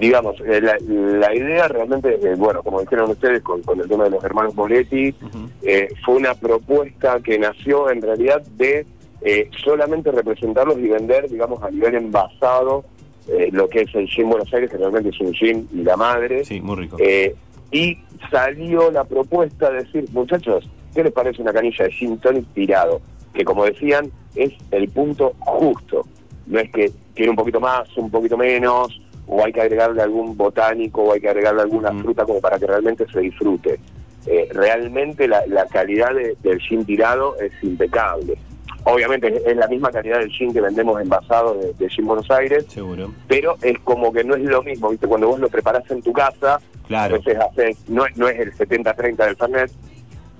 Digamos, 0.00 0.40
eh, 0.40 0.60
la, 0.60 0.76
la 0.80 1.34
idea 1.34 1.68
realmente, 1.68 2.18
eh, 2.22 2.34
bueno, 2.36 2.62
como 2.62 2.80
dijeron 2.80 3.10
ustedes 3.10 3.42
con, 3.42 3.62
con 3.62 3.78
el 3.80 3.86
tema 3.86 4.04
de 4.04 4.10
los 4.10 4.24
hermanos 4.24 4.54
Moletti, 4.54 5.14
eh, 5.62 5.88
fue 6.04 6.16
una 6.16 6.34
propuesta 6.34 7.20
que 7.20 7.38
nació 7.38 7.90
en 7.90 8.00
realidad 8.00 8.40
de 8.56 8.86
eh, 9.20 9.50
solamente 9.62 10.10
representarlos 10.10 10.78
y 10.78 10.88
vender, 10.88 11.28
digamos, 11.28 11.62
a 11.62 11.70
nivel 11.70 11.94
envasado 11.96 12.84
lo 13.52 13.68
que 13.68 13.82
es 13.82 13.94
el 13.94 14.08
gin 14.08 14.28
Buenos 14.28 14.52
Aires, 14.52 14.68
que 14.68 14.76
realmente 14.76 15.10
es 15.10 15.20
un 15.20 15.32
gin 15.32 15.68
y 15.72 15.84
la 15.84 15.96
madre. 15.96 16.44
Sí, 16.44 16.60
muy 16.60 16.74
rico. 16.74 16.96
Y 17.70 17.96
salió 18.28 18.90
la 18.90 19.04
propuesta 19.04 19.70
de 19.70 19.84
decir, 19.84 20.06
muchachos, 20.10 20.68
¿qué 20.92 21.04
les 21.04 21.12
parece 21.12 21.40
una 21.40 21.52
canilla 21.52 21.84
de 21.84 21.92
gin 21.92 22.18
tonic 22.18 22.44
tirado? 22.54 23.00
Que 23.32 23.44
como 23.44 23.66
decían, 23.66 24.10
es 24.34 24.52
el 24.72 24.88
punto 24.88 25.34
justo. 25.38 26.04
No 26.46 26.58
es 26.58 26.72
que 26.72 26.90
tiene 27.14 27.30
un 27.30 27.36
poquito 27.36 27.60
más, 27.60 27.96
un 27.96 28.10
poquito 28.10 28.36
menos, 28.36 29.00
o 29.32 29.44
hay 29.44 29.52
que 29.52 29.60
agregarle 29.60 30.02
algún 30.02 30.36
botánico, 30.36 31.02
o 31.04 31.12
hay 31.12 31.20
que 31.20 31.28
agregarle 31.28 31.62
alguna 31.62 31.92
fruta 31.92 32.24
como 32.24 32.40
para 32.40 32.58
que 32.58 32.66
realmente 32.66 33.06
se 33.12 33.20
disfrute. 33.20 33.78
Eh, 34.26 34.48
realmente 34.52 35.28
la, 35.28 35.42
la 35.46 35.66
calidad 35.66 36.12
de- 36.14 36.36
del 36.42 36.58
gin 36.60 36.84
tirado 36.84 37.36
es 37.38 37.52
impecable. 37.62 38.36
Obviamente 38.84 39.28
es, 39.28 39.46
es 39.46 39.56
la 39.56 39.68
misma 39.68 39.90
calidad 39.90 40.18
del 40.18 40.30
gin 40.30 40.52
que 40.52 40.60
vendemos 40.60 41.00
envasado 41.00 41.54
de, 41.54 41.72
de 41.74 41.88
gin 41.88 42.06
Buenos 42.06 42.30
Aires, 42.30 42.66
Seguro. 42.68 43.12
pero 43.28 43.56
es 43.62 43.78
como 43.80 44.12
que 44.12 44.24
no 44.24 44.34
es 44.34 44.42
lo 44.42 44.62
mismo, 44.62 44.88
¿viste? 44.90 45.06
Cuando 45.06 45.28
vos 45.28 45.38
lo 45.38 45.48
preparás 45.48 45.88
en 45.90 46.02
tu 46.02 46.12
casa, 46.12 46.58
Claro. 46.88 47.14
a 47.14 47.18
veces 47.18 47.38
haces, 47.38 47.88
no, 47.88 48.04
es- 48.06 48.16
no 48.16 48.26
es 48.28 48.38
el 48.40 48.52
70-30 48.52 49.26
del 49.26 49.36
Fernet, 49.36 49.70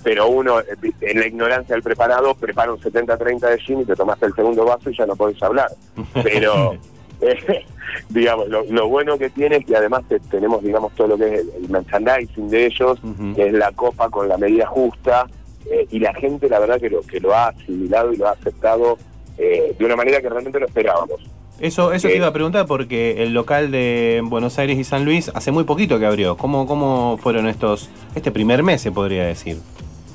pero 0.03 0.29
uno, 0.29 0.59
eh, 0.61 0.65
en 1.03 1.21
la 1.21 1.27
ignorancia 1.27 1.75
del 1.77 1.83
preparado, 1.83 2.35
prepara 2.35 2.73
un 2.73 2.81
70-30 2.81 3.49
de 3.51 3.59
gin 3.61 3.81
y 3.83 3.85
te 3.85 3.95
tomaste 3.95 4.27
el 4.27 4.35
segundo 4.35 4.65
vaso 4.65 4.91
y 4.91 4.97
ya 4.97 5.07
no 5.07 5.15
podés 5.15 5.41
hablar. 5.43 5.69
Pero, 6.25 6.77
eh, 7.23 7.65
digamos, 8.09 8.49
lo, 8.49 8.65
lo 8.65 8.89
bueno 8.89 9.19
que 9.19 9.31
tiene 9.31 9.57
es 9.57 9.65
que 9.67 9.77
además 9.77 10.03
te- 10.09 10.21
tenemos, 10.21 10.63
digamos, 10.63 10.95
todo 10.95 11.09
lo 11.09 11.19
que 11.19 11.27
es 11.35 11.41
el, 11.41 11.51
el 11.65 11.69
merchandising 11.71 12.49
de 12.49 12.67
ellos, 12.67 12.99
que 13.35 13.47
es 13.49 13.53
la 13.53 13.73
copa 13.73 14.09
con 14.11 14.29
la 14.29 14.37
medida 14.39 14.67
justa, 14.67 15.27
eh, 15.71 15.87
y 15.91 15.99
la 15.99 16.15
gente, 16.15 16.49
la 16.49 16.59
verdad, 16.59 16.81
que 16.81 16.91
lo, 16.91 17.03
que 17.03 17.21
lo 17.21 17.35
ha 17.35 17.49
asimilado 17.49 18.13
y 18.13 18.17
lo 18.17 18.29
ha 18.29 18.33
aceptado 18.33 18.97
eh, 19.39 19.75
de 19.79 19.85
una 19.85 19.97
manera 19.97 20.21
que 20.21 20.29
realmente 20.29 20.59
no 20.61 20.67
esperábamos. 20.67 21.21
Eso, 21.61 21.93
eso 21.93 22.09
Eh, 22.09 22.13
te 22.13 22.17
iba 22.17 22.27
a 22.29 22.33
preguntar 22.33 22.67
porque 22.67 23.23
el 23.23 23.35
local 23.35 23.71
de 23.71 24.23
Buenos 24.25 24.59
Aires 24.59 24.79
y 24.79 24.85
San 24.85 25.05
Luis 25.05 25.31
hace 25.35 25.51
muy 25.53 25.65
poquito 25.65 25.99
que 25.99 26.07
abrió. 26.07 26.37
¿Cómo, 26.39 26.67
cómo 26.67 27.19
fueron 27.19 27.47
estos, 27.49 27.91
este 28.15 28.31
primer 28.31 28.63
mes 28.63 28.81
se 28.81 28.91
podría 28.93 29.25
decir? 29.27 29.59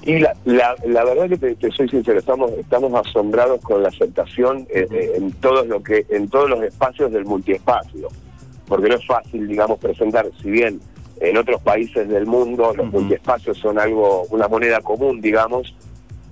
Y 0.05 0.19
la, 0.19 0.35
la, 0.45 0.75
la 0.85 1.03
verdad 1.03 1.27
que 1.29 1.37
te, 1.37 1.55
te 1.55 1.71
soy 1.71 1.89
sincero, 1.89 2.19
estamos 2.19 2.51
estamos 2.51 2.93
asombrados 2.93 3.59
con 3.61 3.81
la 3.81 3.89
aceptación 3.89 4.67
eh, 4.69 4.87
eh, 4.91 5.13
en 5.15 5.31
todos 5.33 5.65
lo 5.67 5.81
que 5.81 6.05
en 6.09 6.29
todos 6.29 6.47
los 6.49 6.61
espacios 6.63 7.11
del 7.11 7.25
multiespacio, 7.25 8.09
porque 8.67 8.87
no 8.87 8.95
es 8.95 9.05
fácil, 9.07 9.47
digamos, 9.47 9.79
presentar, 9.79 10.27
si 10.41 10.51
bien 10.51 10.79
en 11.21 11.37
otros 11.37 11.59
países 11.61 12.07
del 12.07 12.27
mundo 12.27 12.71
los 12.75 12.85
multiespacios 12.91 13.57
son 13.57 13.79
algo 13.79 14.23
una 14.29 14.47
moneda 14.47 14.79
común, 14.81 15.21
digamos, 15.21 15.73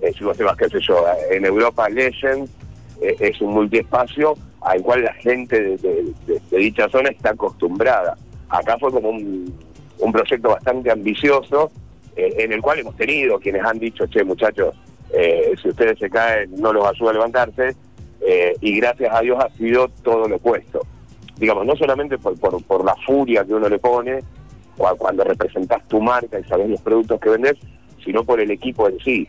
eh, 0.00 0.12
si 0.16 0.22
vos 0.22 0.36
te 0.36 0.44
vas, 0.44 0.56
qué 0.56 0.68
sé 0.68 0.78
yo, 0.80 1.04
en 1.32 1.44
Europa 1.44 1.88
Legend 1.88 2.48
eh, 3.00 3.16
es 3.18 3.40
un 3.40 3.54
multiespacio 3.54 4.34
al 4.60 4.82
cual 4.82 5.02
la 5.02 5.14
gente 5.14 5.60
de, 5.60 5.76
de- 5.78 6.12
de- 6.26 6.40
de 6.50 6.56
dicha 6.58 6.88
zona 6.90 7.08
está 7.10 7.30
acostumbrada. 7.30 8.16
Acá 8.48 8.78
fue 8.78 8.92
como 8.92 9.10
un, 9.10 9.52
un 9.98 10.12
proyecto 10.12 10.50
bastante 10.50 10.90
ambicioso 10.92 11.72
eh, 12.16 12.34
en 12.38 12.52
el 12.52 12.60
cual 12.62 12.78
hemos 12.80 12.96
tenido 12.96 13.38
quienes 13.38 13.64
han 13.64 13.78
dicho, 13.78 14.06
che 14.06 14.24
muchachos, 14.24 14.74
eh, 15.12 15.52
si 15.60 15.68
ustedes 15.68 15.98
se 15.98 16.10
caen 16.10 16.50
no 16.56 16.72
los 16.72 16.86
ayuda 16.86 17.10
a 17.10 17.14
levantarse, 17.14 17.74
eh, 18.20 18.54
y 18.60 18.76
gracias 18.78 19.14
a 19.14 19.20
Dios 19.20 19.38
ha 19.42 19.50
sido 19.56 19.88
todo 20.02 20.28
lo 20.28 20.36
opuesto. 20.36 20.80
Digamos, 21.36 21.66
no 21.66 21.76
solamente 21.76 22.16
por, 22.18 22.38
por, 22.38 22.62
por 22.64 22.84
la 22.84 22.94
furia 23.06 23.44
que 23.44 23.54
uno 23.54 23.68
le 23.68 23.78
pone, 23.78 24.20
cuando 24.98 25.22
representás 25.24 25.86
tu 25.88 26.00
marca 26.00 26.38
y 26.38 26.44
sabes 26.44 26.68
los 26.68 26.80
productos 26.80 27.20
que 27.20 27.28
vendes, 27.30 27.54
sino 28.04 28.24
por 28.24 28.40
el 28.40 28.50
equipo 28.50 28.88
en 28.88 28.98
sí. 29.00 29.28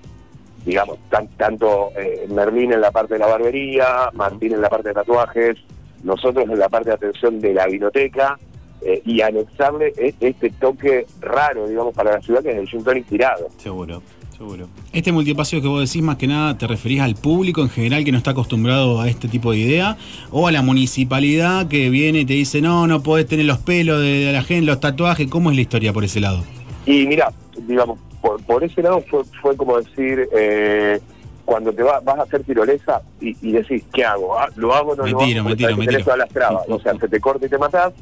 Digamos, 0.65 0.97
tan- 1.09 1.27
tanto 1.37 1.91
eh, 1.95 2.25
Merlín 2.29 2.73
en 2.73 2.81
la 2.81 2.91
parte 2.91 3.13
de 3.15 3.19
la 3.19 3.27
barbería, 3.27 4.09
Martín 4.13 4.53
en 4.53 4.61
la 4.61 4.69
parte 4.69 4.87
de 4.89 4.95
tatuajes, 4.95 5.57
nosotros 6.03 6.45
en 6.49 6.57
la 6.57 6.69
parte 6.69 6.89
de 6.89 6.95
atención 6.95 7.39
de 7.39 7.53
la 7.53 7.67
vinoteca, 7.67 8.39
eh, 8.85 9.01
y 9.05 9.21
anexarle 9.21 9.93
e- 9.97 10.13
este 10.19 10.49
toque 10.51 11.05
raro, 11.19 11.67
digamos, 11.67 11.93
para 11.93 12.11
la 12.13 12.21
ciudad, 12.21 12.41
que 12.43 12.51
es 12.51 12.57
el 12.57 12.67
gin 12.67 12.83
tonic 12.83 13.05
tirado. 13.07 13.47
Seguro, 13.57 14.01
seguro. 14.37 14.67
Este 14.93 15.11
multipacio 15.11 15.61
que 15.61 15.67
vos 15.67 15.81
decís, 15.87 16.01
más 16.03 16.17
que 16.17 16.27
nada, 16.27 16.57
¿te 16.57 16.67
referís 16.67 17.01
al 17.01 17.15
público 17.15 17.61
en 17.61 17.69
general 17.69 18.03
que 18.05 18.11
no 18.11 18.17
está 18.17 18.31
acostumbrado 18.31 19.01
a 19.01 19.07
este 19.09 19.27
tipo 19.27 19.51
de 19.51 19.57
idea? 19.59 19.97
¿O 20.31 20.47
a 20.47 20.51
la 20.51 20.61
municipalidad 20.61 21.67
que 21.67 21.89
viene 21.89 22.19
y 22.21 22.25
te 22.25 22.33
dice, 22.33 22.61
no, 22.61 22.87
no 22.87 23.01
podés 23.03 23.27
tener 23.27 23.45
los 23.45 23.57
pelos 23.57 24.01
de 24.01 24.31
la 24.31 24.43
gente, 24.43 24.65
los 24.65 24.79
tatuajes? 24.79 25.27
¿Cómo 25.29 25.49
es 25.49 25.55
la 25.55 25.61
historia 25.61 25.91
por 25.93 26.03
ese 26.03 26.19
lado? 26.19 26.43
Y 26.85 27.05
mira, 27.07 27.31
digamos, 27.67 27.99
por, 28.21 28.41
por 28.43 28.63
ese 28.63 28.81
lado 28.81 29.03
fue, 29.09 29.23
fue 29.41 29.55
como 29.57 29.77
decir, 29.79 30.27
eh, 30.37 30.99
cuando 31.45 31.71
te 31.73 31.83
va- 31.83 31.99
vas 31.99 32.19
a 32.19 32.23
hacer 32.23 32.43
tirolesa 32.43 33.01
y, 33.21 33.35
y 33.47 33.51
decís, 33.51 33.83
¿qué 33.93 34.03
hago? 34.03 34.37
Ah, 34.37 34.47
¿Lo 34.55 34.73
hago 34.73 34.91
o 34.91 34.95
no 34.95 35.03
Me 35.03 35.11
lo 35.11 35.17
tiro, 35.19 35.41
hago? 35.41 35.49
me 35.49 35.55
tiro, 35.55 35.77
me 35.77 35.87
tiro. 35.87 36.03
todas 36.03 36.19
las 36.19 36.29
trabas. 36.29 36.63
O 36.69 36.79
sea, 36.79 36.93
se 36.97 37.07
te 37.07 37.19
corta 37.19 37.45
y 37.45 37.49
te 37.49 37.57
matás, 37.57 37.93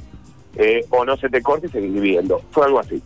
eh, 0.57 0.85
o 0.89 1.03
no 1.05 1.15
se 1.17 1.29
te 1.29 1.41
corta 1.41 1.67
y 1.67 1.69
seguís 1.69 1.93
viviendo. 1.93 2.41
Fue 2.51 2.65
algo 2.65 2.79
así. 2.79 3.01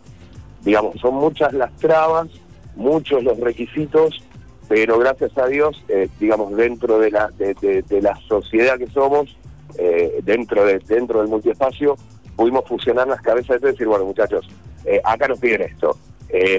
Digamos, 0.62 1.00
son 1.00 1.14
muchas 1.14 1.52
las 1.54 1.74
trabas, 1.76 2.28
muchos 2.76 3.22
los 3.24 3.38
requisitos, 3.40 4.22
pero 4.68 4.98
gracias 4.98 5.36
a 5.38 5.46
Dios, 5.46 5.82
eh, 5.88 6.08
digamos, 6.20 6.54
dentro 6.56 6.98
de 6.98 7.10
la, 7.10 7.28
de, 7.38 7.54
de- 7.54 7.82
de 7.82 8.02
la 8.02 8.14
sociedad 8.28 8.76
que 8.78 8.86
somos, 8.88 9.36
eh, 9.78 10.20
dentro, 10.24 10.64
de, 10.64 10.78
dentro 10.80 11.20
del 11.20 11.28
multiespacio, 11.28 11.96
pudimos 12.36 12.64
fusionar 12.66 13.08
las 13.08 13.20
cabezas 13.22 13.60
de 13.60 13.68
y 13.68 13.72
decir, 13.72 13.86
bueno 13.86 14.04
muchachos, 14.04 14.46
eh, 14.84 15.00
acá 15.04 15.26
nos 15.28 15.38
piden 15.38 15.62
esto, 15.62 15.96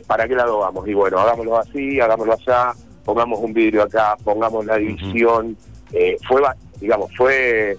¿para 0.07 0.27
qué 0.27 0.35
lado 0.35 0.57
vamos? 0.59 0.87
Y 0.87 0.93
bueno, 0.93 1.19
hagámoslo 1.19 1.57
así, 1.57 1.99
hagámoslo 1.99 2.33
allá, 2.33 2.73
pongamos 3.05 3.39
un 3.39 3.53
vidrio 3.53 3.83
acá, 3.83 4.17
pongamos 4.23 4.65
la 4.65 4.77
división, 4.77 5.55
eh, 5.93 6.17
fue, 6.27 6.41
digamos, 6.81 7.11
fue, 7.15 7.77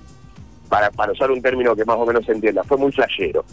para, 0.70 0.90
para 0.90 1.12
usar 1.12 1.30
un 1.30 1.42
término 1.42 1.76
que 1.76 1.84
más 1.84 1.97
o 1.97 2.06
menos 2.06 2.24
se 2.24 2.32
entienda, 2.32 2.62
fue 2.64 2.78
muy 2.78 2.90
flashero. 2.92 3.44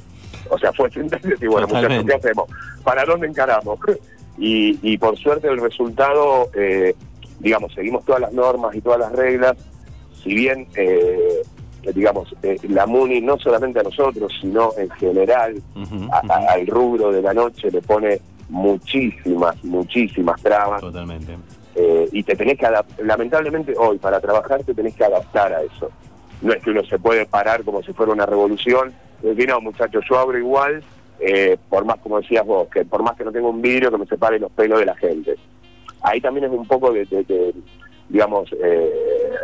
O 0.49 0.57
sea, 0.57 0.71
fue 0.71 0.89
y 0.95 1.47
bueno, 1.47 1.67
muchachos. 1.67 2.05
¿qué 2.07 2.13
hacemos? 2.13 2.45
¿Para 2.83 3.03
dónde 3.03 3.27
encaramos? 3.27 3.77
y, 4.37 4.79
y 4.81 4.97
por 4.97 5.17
suerte 5.17 5.49
el 5.49 5.59
resultado, 5.59 6.49
eh, 6.53 6.95
digamos, 7.39 7.73
seguimos 7.73 8.05
todas 8.05 8.21
las 8.21 8.31
normas 8.31 8.73
y 8.75 8.79
todas 8.81 8.99
las 8.99 9.11
reglas, 9.11 9.57
si 10.23 10.33
bien, 10.33 10.67
eh, 10.75 11.41
digamos, 11.93 12.33
eh, 12.43 12.57
la 12.69 12.85
MUNI 12.85 13.19
no 13.21 13.37
solamente 13.39 13.79
a 13.79 13.83
nosotros, 13.83 14.31
sino 14.39 14.71
en 14.77 14.89
general 14.91 15.55
a- 16.11 16.51
al 16.53 16.67
rubro 16.67 17.11
de 17.11 17.21
la 17.21 17.33
noche 17.33 17.69
le 17.71 17.81
pone 17.81 18.19
muchísimas, 18.49 19.61
muchísimas 19.63 20.41
trabas. 20.41 20.81
Totalmente. 20.81 21.35
Eh, 21.75 22.09
y 22.11 22.23
te 22.23 22.35
tenés 22.35 22.57
que 22.57 22.65
adaptar, 22.65 23.05
lamentablemente 23.05 23.73
hoy 23.77 23.97
para 23.99 24.19
trabajar 24.19 24.63
te 24.63 24.73
tenés 24.73 24.95
que 24.95 25.03
adaptar 25.05 25.53
a 25.53 25.61
eso. 25.61 25.91
No 26.41 26.53
es 26.53 26.61
que 26.63 26.69
uno 26.71 26.83
se 26.85 26.99
puede 26.99 27.25
parar 27.25 27.63
como 27.63 27.81
si 27.83 27.93
fuera 27.93 28.11
una 28.11 28.25
revolución, 28.25 28.93
que 29.21 29.47
no, 29.47 29.59
muchachos, 29.61 30.03
yo 30.09 30.19
abro 30.19 30.37
igual, 30.37 30.83
eh, 31.19 31.57
por 31.69 31.83
más, 31.85 31.97
como 31.97 32.19
decías 32.21 32.45
vos, 32.45 32.67
que 32.69 32.85
por 32.85 33.01
más 33.01 33.15
que 33.17 33.23
no 33.23 33.31
tenga 33.31 33.47
un 33.47 33.61
vidrio 33.61 33.89
que 33.91 33.97
me 33.97 34.05
separe 34.05 34.39
los 34.39 34.51
pelos 34.51 34.79
de 34.79 34.85
la 34.85 34.95
gente. 34.95 35.35
Ahí 36.01 36.21
también 36.21 36.45
es 36.45 36.51
un 36.51 36.67
poco 36.67 36.91
de, 36.91 37.05
de- 37.05 37.23
de, 37.23 37.53
digamos, 38.09 38.49
eh, 38.63 38.89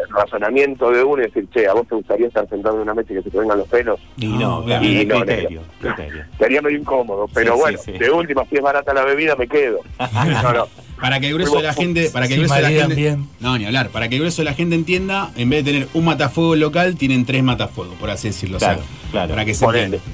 razonamiento 0.09 0.91
de 0.91 1.03
uno 1.03 1.21
y 1.21 1.25
decir, 1.25 1.47
che, 1.53 1.67
¿a 1.67 1.73
vos 1.73 1.87
te 1.87 1.95
gustaría 1.95 2.27
estar 2.27 2.47
sentado 2.47 2.75
en 2.75 2.81
una 2.83 2.93
mesa 2.93 3.11
y 3.13 3.17
que 3.17 3.23
se 3.23 3.29
te 3.31 3.39
vengan 3.39 3.57
los 3.57 3.67
pelos? 3.67 3.99
Y 4.17 4.27
no, 4.27 4.63
Y 4.63 5.05
no, 5.05 5.19
criterio, 5.19 5.61
criterio. 5.81 6.25
Sería 6.39 6.61
medio 6.61 6.77
incómodo, 6.77 7.27
pero 7.33 7.55
Sí, 7.55 7.59
bueno, 7.59 7.77
sí, 7.83 7.91
sí. 7.93 7.97
de 7.99 8.11
última, 8.11 8.45
si 8.45 8.55
es 8.55 8.61
barata 8.61 8.93
la 8.93 9.03
bebida, 9.03 9.35
me 9.35 9.47
quedo. 9.47 9.79
No, 10.43 10.53
no. 10.53 10.67
Para 11.01 11.19
que 11.19 11.27
el 11.27 11.33
grueso 11.33 11.57
de 11.57 11.63
la 11.63 11.73
gente, 11.73 12.09
para 12.11 12.27
que 12.27 12.35
el 12.35 12.39
grueso 12.39 12.55
de 12.55 12.61
la 12.61 12.69
gente, 12.69 12.95
bien. 12.95 13.27
no 13.41 13.57
ni 13.57 13.65
hablar, 13.65 13.89
para 13.89 14.07
que 14.07 14.15
el 14.15 14.21
grueso 14.21 14.41
de 14.41 14.45
la 14.45 14.53
gente 14.53 14.75
entienda, 14.75 15.31
en 15.35 15.49
vez 15.49 15.65
de 15.65 15.71
tener 15.73 15.87
un 15.93 16.05
matafuego 16.05 16.55
local, 16.55 16.95
tienen 16.95 17.25
tres 17.25 17.43
matafuegos, 17.43 17.95
por 17.95 18.09
así 18.09 18.29
decirlo. 18.29 18.57
o 18.57 18.59
sea, 18.61 18.75
Claro, 18.75 18.87
claro. 19.11 19.29
Para 19.31 19.43
que 19.45 19.53
se 19.53 19.65
Ponele, 19.65 19.83
entienda. 19.97 20.05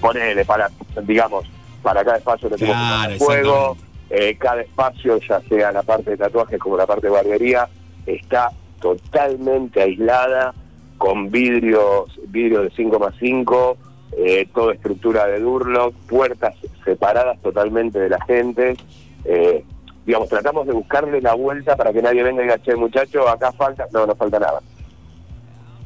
ponele 0.00 0.44
para, 0.44 0.70
digamos, 1.02 1.44
para 1.82 2.02
cada 2.04 2.16
espacio 2.16 2.48
que 2.48 2.56
tenemos 2.56 2.76
Claro, 2.76 3.12
un 3.12 3.18
fuego, 3.20 3.76
eh, 4.10 4.36
cada 4.38 4.62
espacio, 4.62 5.20
ya 5.20 5.40
sea 5.48 5.70
la 5.70 5.82
parte 5.82 6.10
de 6.10 6.16
tatuajes 6.16 6.58
como 6.58 6.76
la 6.78 6.86
parte 6.86 7.06
de 7.06 7.12
barbería, 7.12 7.68
está 8.06 8.50
totalmente 8.80 9.80
aislada, 9.82 10.54
con 10.98 11.30
vidrios, 11.30 12.18
vidrio 12.28 12.62
de 12.62 12.70
5 12.70 12.98
más 12.98 13.14
5, 13.18 13.76
eh, 14.16 14.48
toda 14.54 14.74
estructura 14.74 15.26
de 15.26 15.40
Durlock, 15.40 15.94
puertas 16.08 16.54
separadas 16.84 17.40
totalmente 17.42 17.98
de 17.98 18.08
la 18.08 18.24
gente. 18.24 18.76
eh, 19.24 19.64
digamos, 20.06 20.28
tratamos 20.28 20.66
de 20.66 20.74
buscarle 20.74 21.20
la 21.20 21.34
vuelta 21.34 21.76
para 21.76 21.92
que 21.92 22.02
nadie 22.02 22.22
venga 22.22 22.42
y 22.42 22.44
diga, 22.44 22.58
che, 22.58 22.76
muchacho, 22.76 23.26
acá 23.26 23.52
falta, 23.52 23.86
no, 23.92 24.06
no 24.06 24.14
falta 24.14 24.38
nada. 24.38 24.60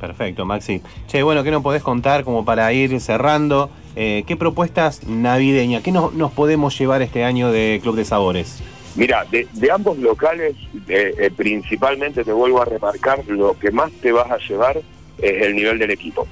Perfecto, 0.01 0.45
Maxi. 0.45 0.83
Che, 1.07 1.23
bueno, 1.23 1.43
¿qué 1.45 1.51
nos 1.51 1.63
podés 1.63 1.83
contar 1.83 2.25
como 2.25 2.45
para 2.45 2.73
ir 2.73 3.01
cerrando? 3.01 3.71
Eh, 3.97 4.25
¿Qué 4.27 4.37
propuestas 4.37 5.07
navideñas, 5.07 5.83
qué 5.83 5.93
nos 5.93 6.33
podemos 6.33 6.79
llevar 6.79 7.03
este 7.03 7.25
año 7.25 7.51
de 7.51 7.81
Club 7.83 7.97
de 7.97 8.05
Sabores? 8.05 8.63
Mira, 8.99 9.25
de, 9.31 9.47
de 9.53 9.71
ambos 9.71 9.97
locales, 9.99 10.55
eh, 10.89 11.15
eh, 11.19 11.31
principalmente 11.35 12.25
te 12.25 12.33
vuelvo 12.33 12.61
a 12.61 12.65
remarcar, 12.65 13.21
lo 13.29 13.59
que 13.59 13.71
más 13.71 13.91
te 14.03 14.13
vas 14.13 14.31
a 14.31 14.39
llevar 14.39 14.77
es 15.19 15.43
el 15.47 15.55
nivel 15.57 15.79
del 15.79 15.91
equipo. 15.93 16.27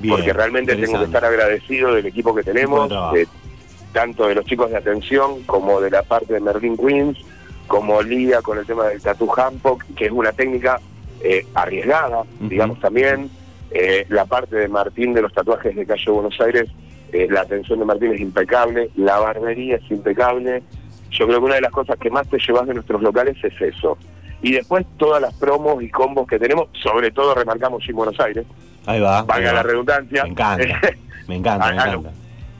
Bien, 0.00 0.14
Porque 0.14 0.32
realmente 0.32 0.72
tengo 0.76 0.98
que 1.00 1.04
estar 1.06 1.24
agradecido 1.24 1.92
del 1.94 2.06
equipo 2.06 2.34
que 2.34 2.42
tenemos, 2.42 2.88
de- 3.12 3.28
tanto 3.92 4.26
de 4.28 4.34
los 4.36 4.44
chicos 4.44 4.70
de 4.70 4.76
atención 4.76 5.42
como 5.44 5.80
de 5.80 5.90
la 5.90 6.02
parte 6.02 6.32
de 6.34 6.40
Merlin 6.40 6.76
Queens, 6.76 7.18
como 7.66 8.02
Lía 8.02 8.42
con 8.42 8.58
el 8.58 8.66
tema 8.66 8.86
del 8.86 9.00
Tattoo 9.00 9.28
Hancock, 9.28 9.84
que 9.96 10.06
es 10.06 10.12
una 10.12 10.32
técnica 10.32 10.80
eh, 11.22 11.46
arriesgada, 11.54 12.22
digamos 12.40 12.78
también. 12.80 13.30
Eh, 13.70 14.04
la 14.08 14.24
parte 14.26 14.54
de 14.56 14.68
Martín 14.68 15.14
de 15.14 15.22
los 15.22 15.32
tatuajes 15.32 15.74
de 15.74 15.84
Calle 15.86 16.10
Buenos 16.10 16.38
Aires, 16.40 16.68
eh, 17.12 17.26
la 17.30 17.40
atención 17.40 17.78
de 17.80 17.84
Martín 17.86 18.12
es 18.12 18.20
impecable, 18.20 18.90
la 18.96 19.18
barbería 19.18 19.76
es 19.76 19.90
impecable. 19.90 20.62
Yo 21.18 21.26
creo 21.26 21.38
que 21.38 21.44
una 21.46 21.54
de 21.56 21.60
las 21.60 21.72
cosas 21.72 21.96
que 21.98 22.10
más 22.10 22.28
te 22.28 22.38
llevas 22.38 22.66
de 22.66 22.74
nuestros 22.74 23.00
locales 23.02 23.36
es 23.42 23.60
eso. 23.60 23.96
Y 24.42 24.52
después 24.52 24.84
todas 24.98 25.22
las 25.22 25.32
promos 25.34 25.82
y 25.82 25.88
combos 25.88 26.26
que 26.26 26.38
tenemos, 26.38 26.68
sobre 26.82 27.10
todo 27.10 27.34
remarcamos 27.34 27.82
en 27.88 27.96
Buenos 27.96 28.18
Aires, 28.20 28.44
Ahí 28.84 29.00
va. 29.00 29.22
valga 29.22 29.48
va. 29.48 29.54
la 29.54 29.62
redundancia. 29.62 30.24
Me 30.24 30.30
encanta, 30.30 30.80
me 31.28 31.36
encanta, 31.36 31.72
me 31.72 31.80
A-. 31.80 32.02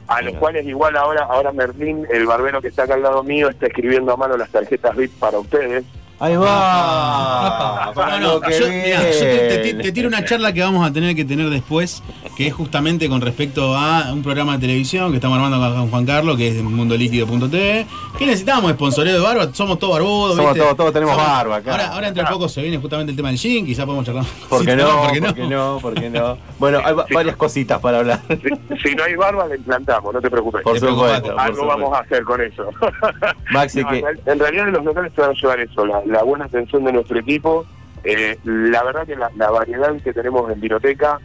A 0.07 0.21
los 0.21 0.35
cuales 0.35 0.65
igual 0.65 0.95
ahora, 0.97 1.23
ahora 1.23 1.51
Merlín, 1.51 2.05
el 2.11 2.25
barbero 2.25 2.61
que 2.61 2.67
está 2.69 2.83
acá 2.83 2.93
al 2.93 3.01
lado 3.03 3.23
mío, 3.23 3.49
está 3.49 3.67
escribiendo 3.67 4.13
a 4.13 4.17
mano 4.17 4.37
las 4.37 4.49
tarjetas 4.49 4.95
VIP 4.95 5.11
para 5.19 5.39
ustedes. 5.39 5.83
Ahí 6.19 6.35
va. 6.37 7.91
No, 7.95 8.19
no, 8.19 8.49
yo, 8.49 8.67
mirá, 8.69 9.01
yo 9.11 9.19
te, 9.19 9.37
te- 9.37 9.57
te- 9.57 9.83
te 9.83 9.91
tiro 9.91 10.07
una 10.07 10.23
charla 10.23 10.53
que 10.53 10.61
vamos 10.61 10.87
a 10.87 10.93
tener 10.93 11.15
que 11.15 11.25
tener 11.25 11.49
después, 11.49 12.01
que 12.37 12.47
es 12.47 12.53
justamente 12.53 13.09
con 13.09 13.19
respecto 13.21 13.75
a 13.75 14.11
un 14.13 14.23
programa 14.23 14.53
de 14.53 14.59
televisión 14.59 15.11
que 15.11 15.17
estamos 15.17 15.37
armando 15.37 15.59
con 15.75 15.89
Juan 15.89 16.05
Carlos, 16.05 16.37
que 16.37 16.47
es 16.49 16.55
mundoliquido.tv. 16.63 17.85
Que 18.17 18.25
necesitamos 18.25 18.71
sponsoreo 18.73 19.13
de 19.13 19.19
barba, 19.19 19.49
somos 19.53 19.77
todos 19.77 19.93
barbudos. 19.95 20.35
Somos 20.37 20.55
todos- 20.57 20.77
todos 20.77 20.93
tenemos 20.93 21.17
barba 21.17 21.57
acá. 21.57 21.71
Ahora, 21.71 21.87
ahora 21.87 22.07
entre 22.07 22.23
poco 22.25 22.47
se 22.47 22.61
viene 22.61 22.77
justamente 22.77 23.11
el 23.11 23.17
tema 23.17 23.29
del 23.29 23.37
gin, 23.37 23.65
quizás 23.65 23.85
podemos 23.85 24.05
charlar. 24.05 24.25
¿Por 24.49 24.59
Sí, 24.61 24.65
qué 24.67 24.75
no? 24.77 25.01
¿por 25.01 25.11
qué 25.11 25.19
no? 25.21 25.27
¿Por 25.27 25.35
qué 25.35 25.47
no? 25.47 25.77
¿Por 25.81 25.93
qué 25.95 26.09
no? 26.09 26.37
Bueno, 26.59 26.79
hay 26.85 26.93
va- 26.93 27.05
varias 27.13 27.35
cositas 27.35 27.79
para 27.79 27.99
hablar. 27.99 28.21
Si, 28.75 28.89
si 28.89 28.95
no 28.95 29.03
hay 29.03 29.15
barba, 29.15 29.47
la 29.47 29.55
implantamos, 29.55 30.13
no 30.13 30.21
te 30.21 30.29
preocupes. 30.29 30.61
Por 30.61 30.79
supuesto, 30.79 31.31
por 31.31 31.39
Algo 31.39 31.55
supuesto. 31.57 31.65
vamos 31.67 31.93
a 31.97 32.01
hacer 32.01 32.23
con 32.23 32.41
eso. 32.41 32.69
Maxi, 33.51 33.81
No, 33.83 33.89
que- 33.89 33.97
en, 33.99 34.03
real- 34.05 34.19
en 34.25 34.39
realidad 34.39 34.67
los 34.71 34.83
locales 34.85 35.11
se 35.15 35.21
van 35.21 35.29
a 35.31 35.33
llevar 35.33 35.59
eso, 35.59 35.85
la, 35.85 36.04
la 36.05 36.23
buena 36.23 36.45
atención 36.45 36.83
de 36.83 36.93
nuestro 36.93 37.19
equipo. 37.19 37.65
Eh, 38.03 38.37
la 38.43 38.83
verdad 38.83 39.05
que 39.05 39.15
la, 39.15 39.31
la 39.35 39.49
variedad 39.49 39.95
que 40.01 40.13
tenemos 40.13 40.51
en 40.51 40.59
Vinoteca, 40.59 41.19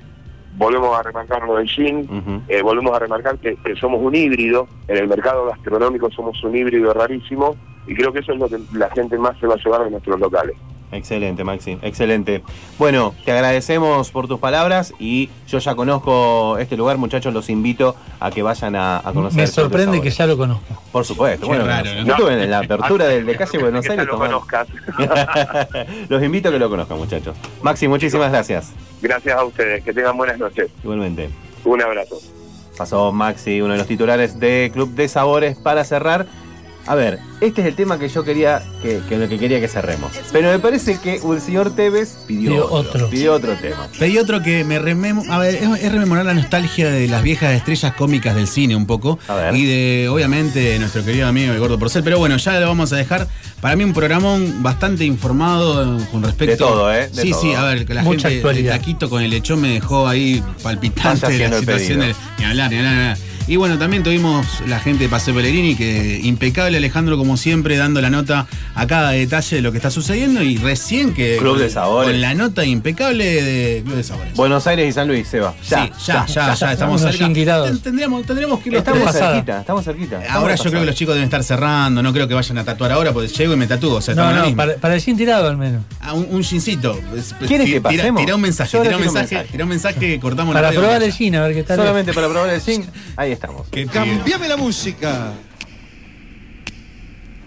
volvemos 0.57 0.99
a 0.99 1.03
remarcar 1.03 1.43
lo 1.45 1.57
del 1.57 1.69
gin, 1.69 2.45
eh, 2.49 2.63
volvemos 2.63 2.95
a 2.95 2.99
remarcar 2.99 3.39
que, 3.39 3.57
que 3.57 3.77
somos 3.77 4.01
un 4.03 4.15
híbrido, 4.15 4.67
en 4.89 4.97
el 4.97 5.09
mercado 5.09 5.47
gastronómico 5.47 6.11
somos 6.11 6.43
un 6.43 6.57
híbrido 6.57 6.93
rarísimo 6.93 7.57
y 7.87 7.95
creo 7.95 8.13
que 8.13 8.21
eso 8.21 8.33
es 8.33 8.39
lo 8.39 8.49
que 8.49 8.59
la 8.73 8.91
gente 8.91 9.19
más 9.19 9.39
se 9.39 9.47
va 9.47 9.55
a 9.55 9.59
llevar 9.59 9.85
de 9.85 9.91
nuestros 9.91 10.19
locales. 10.19 10.57
Excelente, 10.93 11.45
Maxi, 11.45 11.79
excelente. 11.83 12.43
Bueno, 12.79 13.15
te 13.25 13.31
agradecemos 13.31 14.11
por 14.11 14.27
tus 14.27 14.41
palabras 14.41 14.93
y 14.99 15.31
yo 15.47 15.59
ya 15.61 15.75
conozco 15.77 16.59
este 16.59 16.77
lugar, 16.77 16.99
muchachos, 16.99 17.33
los 17.33 17.49
invito 17.49 17.95
a 18.19 18.31
que 18.33 18.43
vayan 18.43 18.75
a, 18.75 18.99
a 18.99 19.13
conocer. 19.13 19.37
Me 19.41 19.47
sorprende 19.47 20.01
que 20.01 20.11
ya 20.11 20.27
lo 20.27 20.37
conozca. 20.37 20.75
Por 20.91 21.05
supuesto, 21.05 21.43
Qué 21.43 21.47
bueno, 21.49 21.65
raro, 21.65 21.87
yo 21.93 22.05
¿no? 22.05 22.13
estuve 22.15 22.43
en 22.43 22.51
la 22.51 22.59
apertura 22.59 23.07
del 23.07 23.25
de 23.25 23.37
calle 23.37 23.59
Buenos 23.59 23.83
Que 23.83 23.89
ya 23.89 23.93
Aires. 23.93 24.07
lo 24.09 24.19
conozcas. 24.19 24.67
los 26.09 26.23
invito 26.23 26.49
a 26.49 26.53
que 26.53 26.59
lo 26.59 26.69
conozcan, 26.69 26.99
muchachos. 26.99 27.37
Maxi, 27.63 27.87
muchísimas 27.89 28.31
gracias. 28.33 28.73
Gracias 29.01 29.37
a 29.39 29.45
ustedes, 29.45 29.85
que 29.85 29.93
tengan 29.93 30.17
buenas 30.17 30.39
noches. 30.39 30.71
Igualmente. 30.83 31.31
Un 31.65 31.83
abrazo. 31.83 32.19
Pasó 32.77 33.13
Maxi, 33.13 33.61
uno 33.61 33.73
de 33.75 33.79
los 33.79 33.87
titulares 33.87 34.41
de 34.41 34.71
Club 34.73 34.91
de 34.95 35.07
Sabores, 35.09 35.57
para 35.59 35.85
cerrar. 35.85 36.27
A 36.87 36.95
ver, 36.95 37.19
este 37.41 37.61
es 37.61 37.67
el 37.69 37.75
tema 37.75 37.99
que 37.99 38.09
yo 38.09 38.25
quería 38.25 38.63
que, 38.83 39.01
que 39.09 39.17
lo 39.17 39.29
que 39.29 39.39
quería 39.39 39.61
que 39.61 39.69
cerremos. 39.69 40.11
Pero 40.33 40.51
me 40.51 40.59
parece 40.59 40.99
que 40.99 41.17
el 41.23 41.41
señor 41.41 41.75
Tevez 41.77 42.17
pidió, 42.27 42.51
Pidió 42.51 42.65
otro, 42.65 42.91
otro. 42.91 43.11
Pidió 43.11 43.35
otro 43.35 43.55
tema. 43.57 43.87
Pedí 43.99 44.19
otro 44.19 44.43
que 44.43 44.65
me 44.65 44.79
rememo, 44.79 45.23
a 45.31 45.39
ver, 45.39 45.55
es, 45.57 45.63
es 45.85 45.93
rememorar 45.93 46.25
la 46.25 46.35
nostalgia 46.35 46.91
de 46.91 47.07
las 47.07 47.23
viejas 47.23 47.53
estrellas 47.55 47.95
cómicas 47.95 48.35
del 48.35 48.49
cine 48.49 48.75
un 48.75 48.87
poco. 48.87 49.19
Y 49.53 49.67
de, 49.67 50.09
obviamente, 50.09 50.79
nuestro 50.79 51.05
querido 51.05 51.29
amigo 51.29 51.53
el 51.53 51.59
Gordo 51.61 51.79
Porcel. 51.79 52.03
Pero 52.03 52.19
bueno, 52.19 52.37
ya 52.39 52.59
lo 52.59 52.67
vamos 52.67 52.93
a 52.93 52.97
dejar. 52.97 53.29
Para 53.61 53.77
mí 53.77 53.85
un 53.85 53.93
programón 53.93 54.63
bastante 54.63 55.05
informado 55.05 55.99
eh, 55.99 56.05
con 56.11 56.23
respecto... 56.23 56.65
De 56.65 56.71
todo, 56.71 56.95
¿eh? 56.95 57.09
De 57.09 57.23
sí, 57.23 57.31
todo. 57.31 57.41
sí, 57.43 57.53
a 57.55 57.63
ver, 57.65 57.85
que 57.87 57.95
la 57.95 58.03
Mucha 58.03 58.31
gente 58.31 58.37
actualidad. 58.39 58.73
de 58.73 58.79
Taquito 58.79 59.11
con 59.11 59.23
el 59.23 59.31
lechón 59.31 59.61
me 59.61 59.69
dejó 59.69 60.09
ahí 60.09 60.43
palpitante 60.63 61.29
de 61.29 61.39
la 61.39 61.57
el 61.57 61.61
situación. 61.61 62.01
De, 62.01 62.15
ni 62.39 62.45
hablar, 62.47 62.71
ni 62.71 62.79
hablar, 62.79 62.95
ni 62.95 63.01
hablar. 63.03 63.19
Y 63.51 63.57
bueno, 63.57 63.79
también 63.81 64.05
tuvimos 64.05 64.47
la 64.69 64.79
gente 64.79 65.03
de 65.03 65.09
Paseo 65.09 65.35
Pellegrini, 65.35 65.75
que 65.75 66.21
impecable 66.23 66.77
Alejandro, 66.79 67.19
como 67.19 67.37
siempre, 67.37 67.77
dando 67.77 68.01
la 68.01 68.09
nota 68.09 68.47
a 68.77 68.87
cada 68.87 69.11
detalle 69.11 69.57
de 69.57 69.61
lo 69.63 69.73
que 69.73 69.79
está 69.79 69.91
sucediendo. 69.91 70.41
Y 70.41 70.57
recién 70.59 71.13
que. 71.15 71.37
Club 71.37 71.59
de 71.59 71.69
Sabores. 71.69 72.13
Con 72.13 72.21
la 72.21 72.33
nota 72.35 72.65
impecable 72.65 73.43
de 73.43 73.83
Club 73.85 73.97
de 73.97 74.05
Sabores. 74.05 74.35
Buenos 74.35 74.69
Aires 74.69 74.89
y 74.89 74.93
San 74.93 75.09
Luis, 75.09 75.27
Seba. 75.27 75.53
Ya, 75.69 75.87
sí, 75.87 75.93
ya, 76.07 76.27
ya, 76.27 76.55
ya, 76.55 76.73
estamos 76.73 77.01
unos 77.01 77.11
cerca. 77.13 77.25
gin 77.27 77.35
tirados. 77.35 77.69
Ten- 77.69 77.81
Tendríamos, 77.81 78.25
tendríamos 78.25 78.61
que 78.61 78.69
ir 78.69 78.77
Estamos 78.77 79.13
cerquita, 79.13 79.61
estamos 79.63 79.85
cerquita. 79.85 80.23
Ahora 80.31 80.55
yo 80.55 80.63
creo 80.71 80.81
que 80.83 80.87
los 80.87 80.95
chicos 80.95 81.15
deben 81.15 81.25
estar 81.25 81.43
cerrando, 81.43 82.05
no 82.05 82.13
creo 82.13 82.29
que 82.29 82.35
vayan 82.35 82.57
a 82.59 82.63
tatuar 82.65 82.93
ahora, 82.93 83.13
porque 83.13 83.27
llego 83.31 83.55
y 83.55 83.57
me 83.57 83.67
tatúo. 83.67 83.95
O 83.97 84.01
sea, 84.01 84.15
No, 84.15 84.31
estamos 84.31 84.51
no, 84.53 84.57
para, 84.57 84.77
para 84.77 84.95
el 84.95 85.01
gin 85.01 85.17
tirado 85.17 85.49
al 85.49 85.57
menos. 85.57 85.83
Ah, 86.01 86.13
un, 86.15 86.29
un 86.31 86.43
¿Quieres 86.45 87.67
que 87.67 87.81
tira- 87.81 87.83
pasemos? 87.83 88.21
Tira 88.23 88.35
un 88.37 88.41
mensaje, 88.43 88.79
tira 88.81 88.95
un 88.97 89.03
mensaje, 89.03 89.35
mensaje. 89.35 89.49
tira 89.51 89.65
un 89.65 89.71
mensaje, 89.71 90.21
cortamos 90.21 90.53
Para 90.55 90.69
la 90.69 90.69
radio. 90.69 90.81
probar 90.83 91.03
el 91.03 91.13
gin, 91.13 91.35
a 91.35 91.43
ver 91.49 91.55
qué 91.57 91.65
tal. 91.65 91.79
Solamente 91.79 92.13
para 92.13 92.29
probar 92.29 92.51
el 92.51 92.61
gin, 92.61 92.87
ahí 93.17 93.33
estamos. 93.41 93.69
Que- 93.69 93.87
Cambiame 93.87 94.49
la 94.49 94.57
música. 94.57 95.33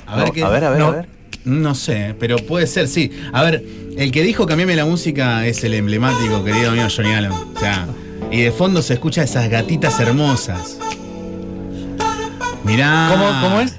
A 0.07 0.15
ver, 0.18 0.38
No, 0.38 0.45
a 0.45 0.49
ver, 0.49 0.64
a 0.65 0.70
ver, 0.72 0.80
No. 0.80 0.88
a 0.88 0.91
ver. 0.91 1.07
No 1.45 1.76
sé, 1.76 2.15
pero 2.20 2.38
puede 2.38 2.68
ser, 2.68 2.88
sí. 2.88 3.11
A 3.34 3.44
ver, 3.44 3.64
el 3.98 4.11
que 4.11 4.24
dijo 4.24 4.45
cambiame 4.45 4.76
la 4.76 4.86
música 4.86 5.45
es 5.45 5.64
el 5.64 5.74
emblemático 5.74 6.44
querido 6.44 6.72
mío 6.72 6.88
Johnny 6.95 7.14
Allen. 7.14 7.32
O 7.32 7.60
sea, 7.60 7.88
y 8.32 8.41
de 8.41 8.52
fondo 8.52 8.82
se 8.82 8.94
escucha 8.94 9.24
esas 9.24 9.49
gatitas 9.49 9.99
hermosas. 9.99 10.78
Mirá. 12.64 13.10
¿Cómo, 13.11 13.41
cómo 13.41 13.60
es? 13.61 13.76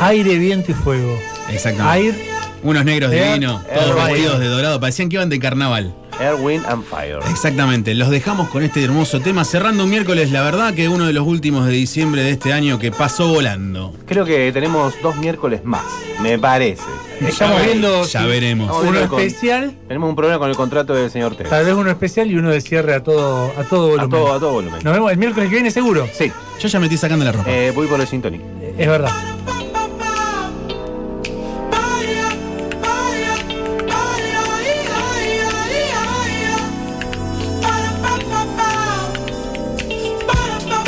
Aire, 0.00 0.38
viento 0.38 0.70
y 0.70 0.74
fuego. 0.74 1.18
Exactamente. 1.50 1.98
Aire, 1.98 2.28
Unos 2.62 2.84
negros 2.84 3.10
divinos, 3.10 3.62
Air 3.68 3.78
todos 3.80 4.06
vestidos 4.06 4.38
de 4.40 4.46
dorado, 4.46 4.78
parecían 4.80 5.08
que 5.08 5.16
iban 5.16 5.28
de 5.28 5.38
carnaval. 5.40 5.94
Air, 6.20 6.34
Wind 6.38 6.64
and 6.66 6.84
Fire. 6.84 7.18
Exactamente, 7.30 7.94
los 7.94 8.10
dejamos 8.10 8.48
con 8.48 8.62
este 8.62 8.82
hermoso 8.82 9.20
tema, 9.20 9.44
cerrando 9.44 9.84
un 9.84 9.90
miércoles, 9.90 10.30
la 10.32 10.42
verdad 10.42 10.74
que 10.74 10.88
uno 10.88 11.06
de 11.06 11.12
los 11.12 11.26
últimos 11.26 11.66
de 11.66 11.72
diciembre 11.72 12.22
de 12.22 12.30
este 12.30 12.52
año 12.52 12.78
que 12.78 12.90
pasó 12.90 13.28
volando. 13.28 13.94
Creo 14.06 14.24
que 14.24 14.50
tenemos 14.52 14.94
dos 15.02 15.16
miércoles 15.16 15.64
más, 15.64 15.84
me 16.20 16.38
parece. 16.38 16.82
estamos 17.20 17.62
viendo 17.64 18.04
Ya 18.04 18.24
veremos. 18.26 18.70
Uno 18.82 19.08
con- 19.08 19.20
especial, 19.20 19.74
Tenemos 19.86 20.08
un 20.10 20.16
problema 20.16 20.38
con 20.38 20.50
el 20.50 20.56
contrato 20.56 20.94
del 20.94 21.10
señor 21.10 21.34
T. 21.36 21.44
tal 21.44 21.64
vez 21.64 21.74
uno 21.74 21.90
especial 21.90 22.30
y 22.30 22.36
uno 22.36 22.50
de 22.50 22.60
cierre 22.60 22.94
a 22.94 23.02
todo, 23.02 23.52
a 23.58 23.64
todo 23.64 23.86
A 23.86 23.90
volumen. 23.90 24.10
todo, 24.10 24.32
a 24.34 24.38
todo 24.40 24.52
volumen. 24.52 24.80
Nos 24.82 24.92
vemos 24.94 25.10
el 25.12 25.18
miércoles 25.18 25.48
que 25.48 25.54
viene 25.54 25.70
seguro. 25.70 26.08
Sí, 26.12 26.30
Yo 26.60 26.68
ya 26.68 26.80
metí 26.80 26.96
sacando 26.96 27.24
la 27.24 27.32
ropa. 27.32 27.50
eh, 27.50 27.70
voy 27.74 27.86
por 27.86 28.00
el 28.00 28.06
Symphony. 28.06 28.40
Es 28.76 28.86
verdad. 28.88 29.10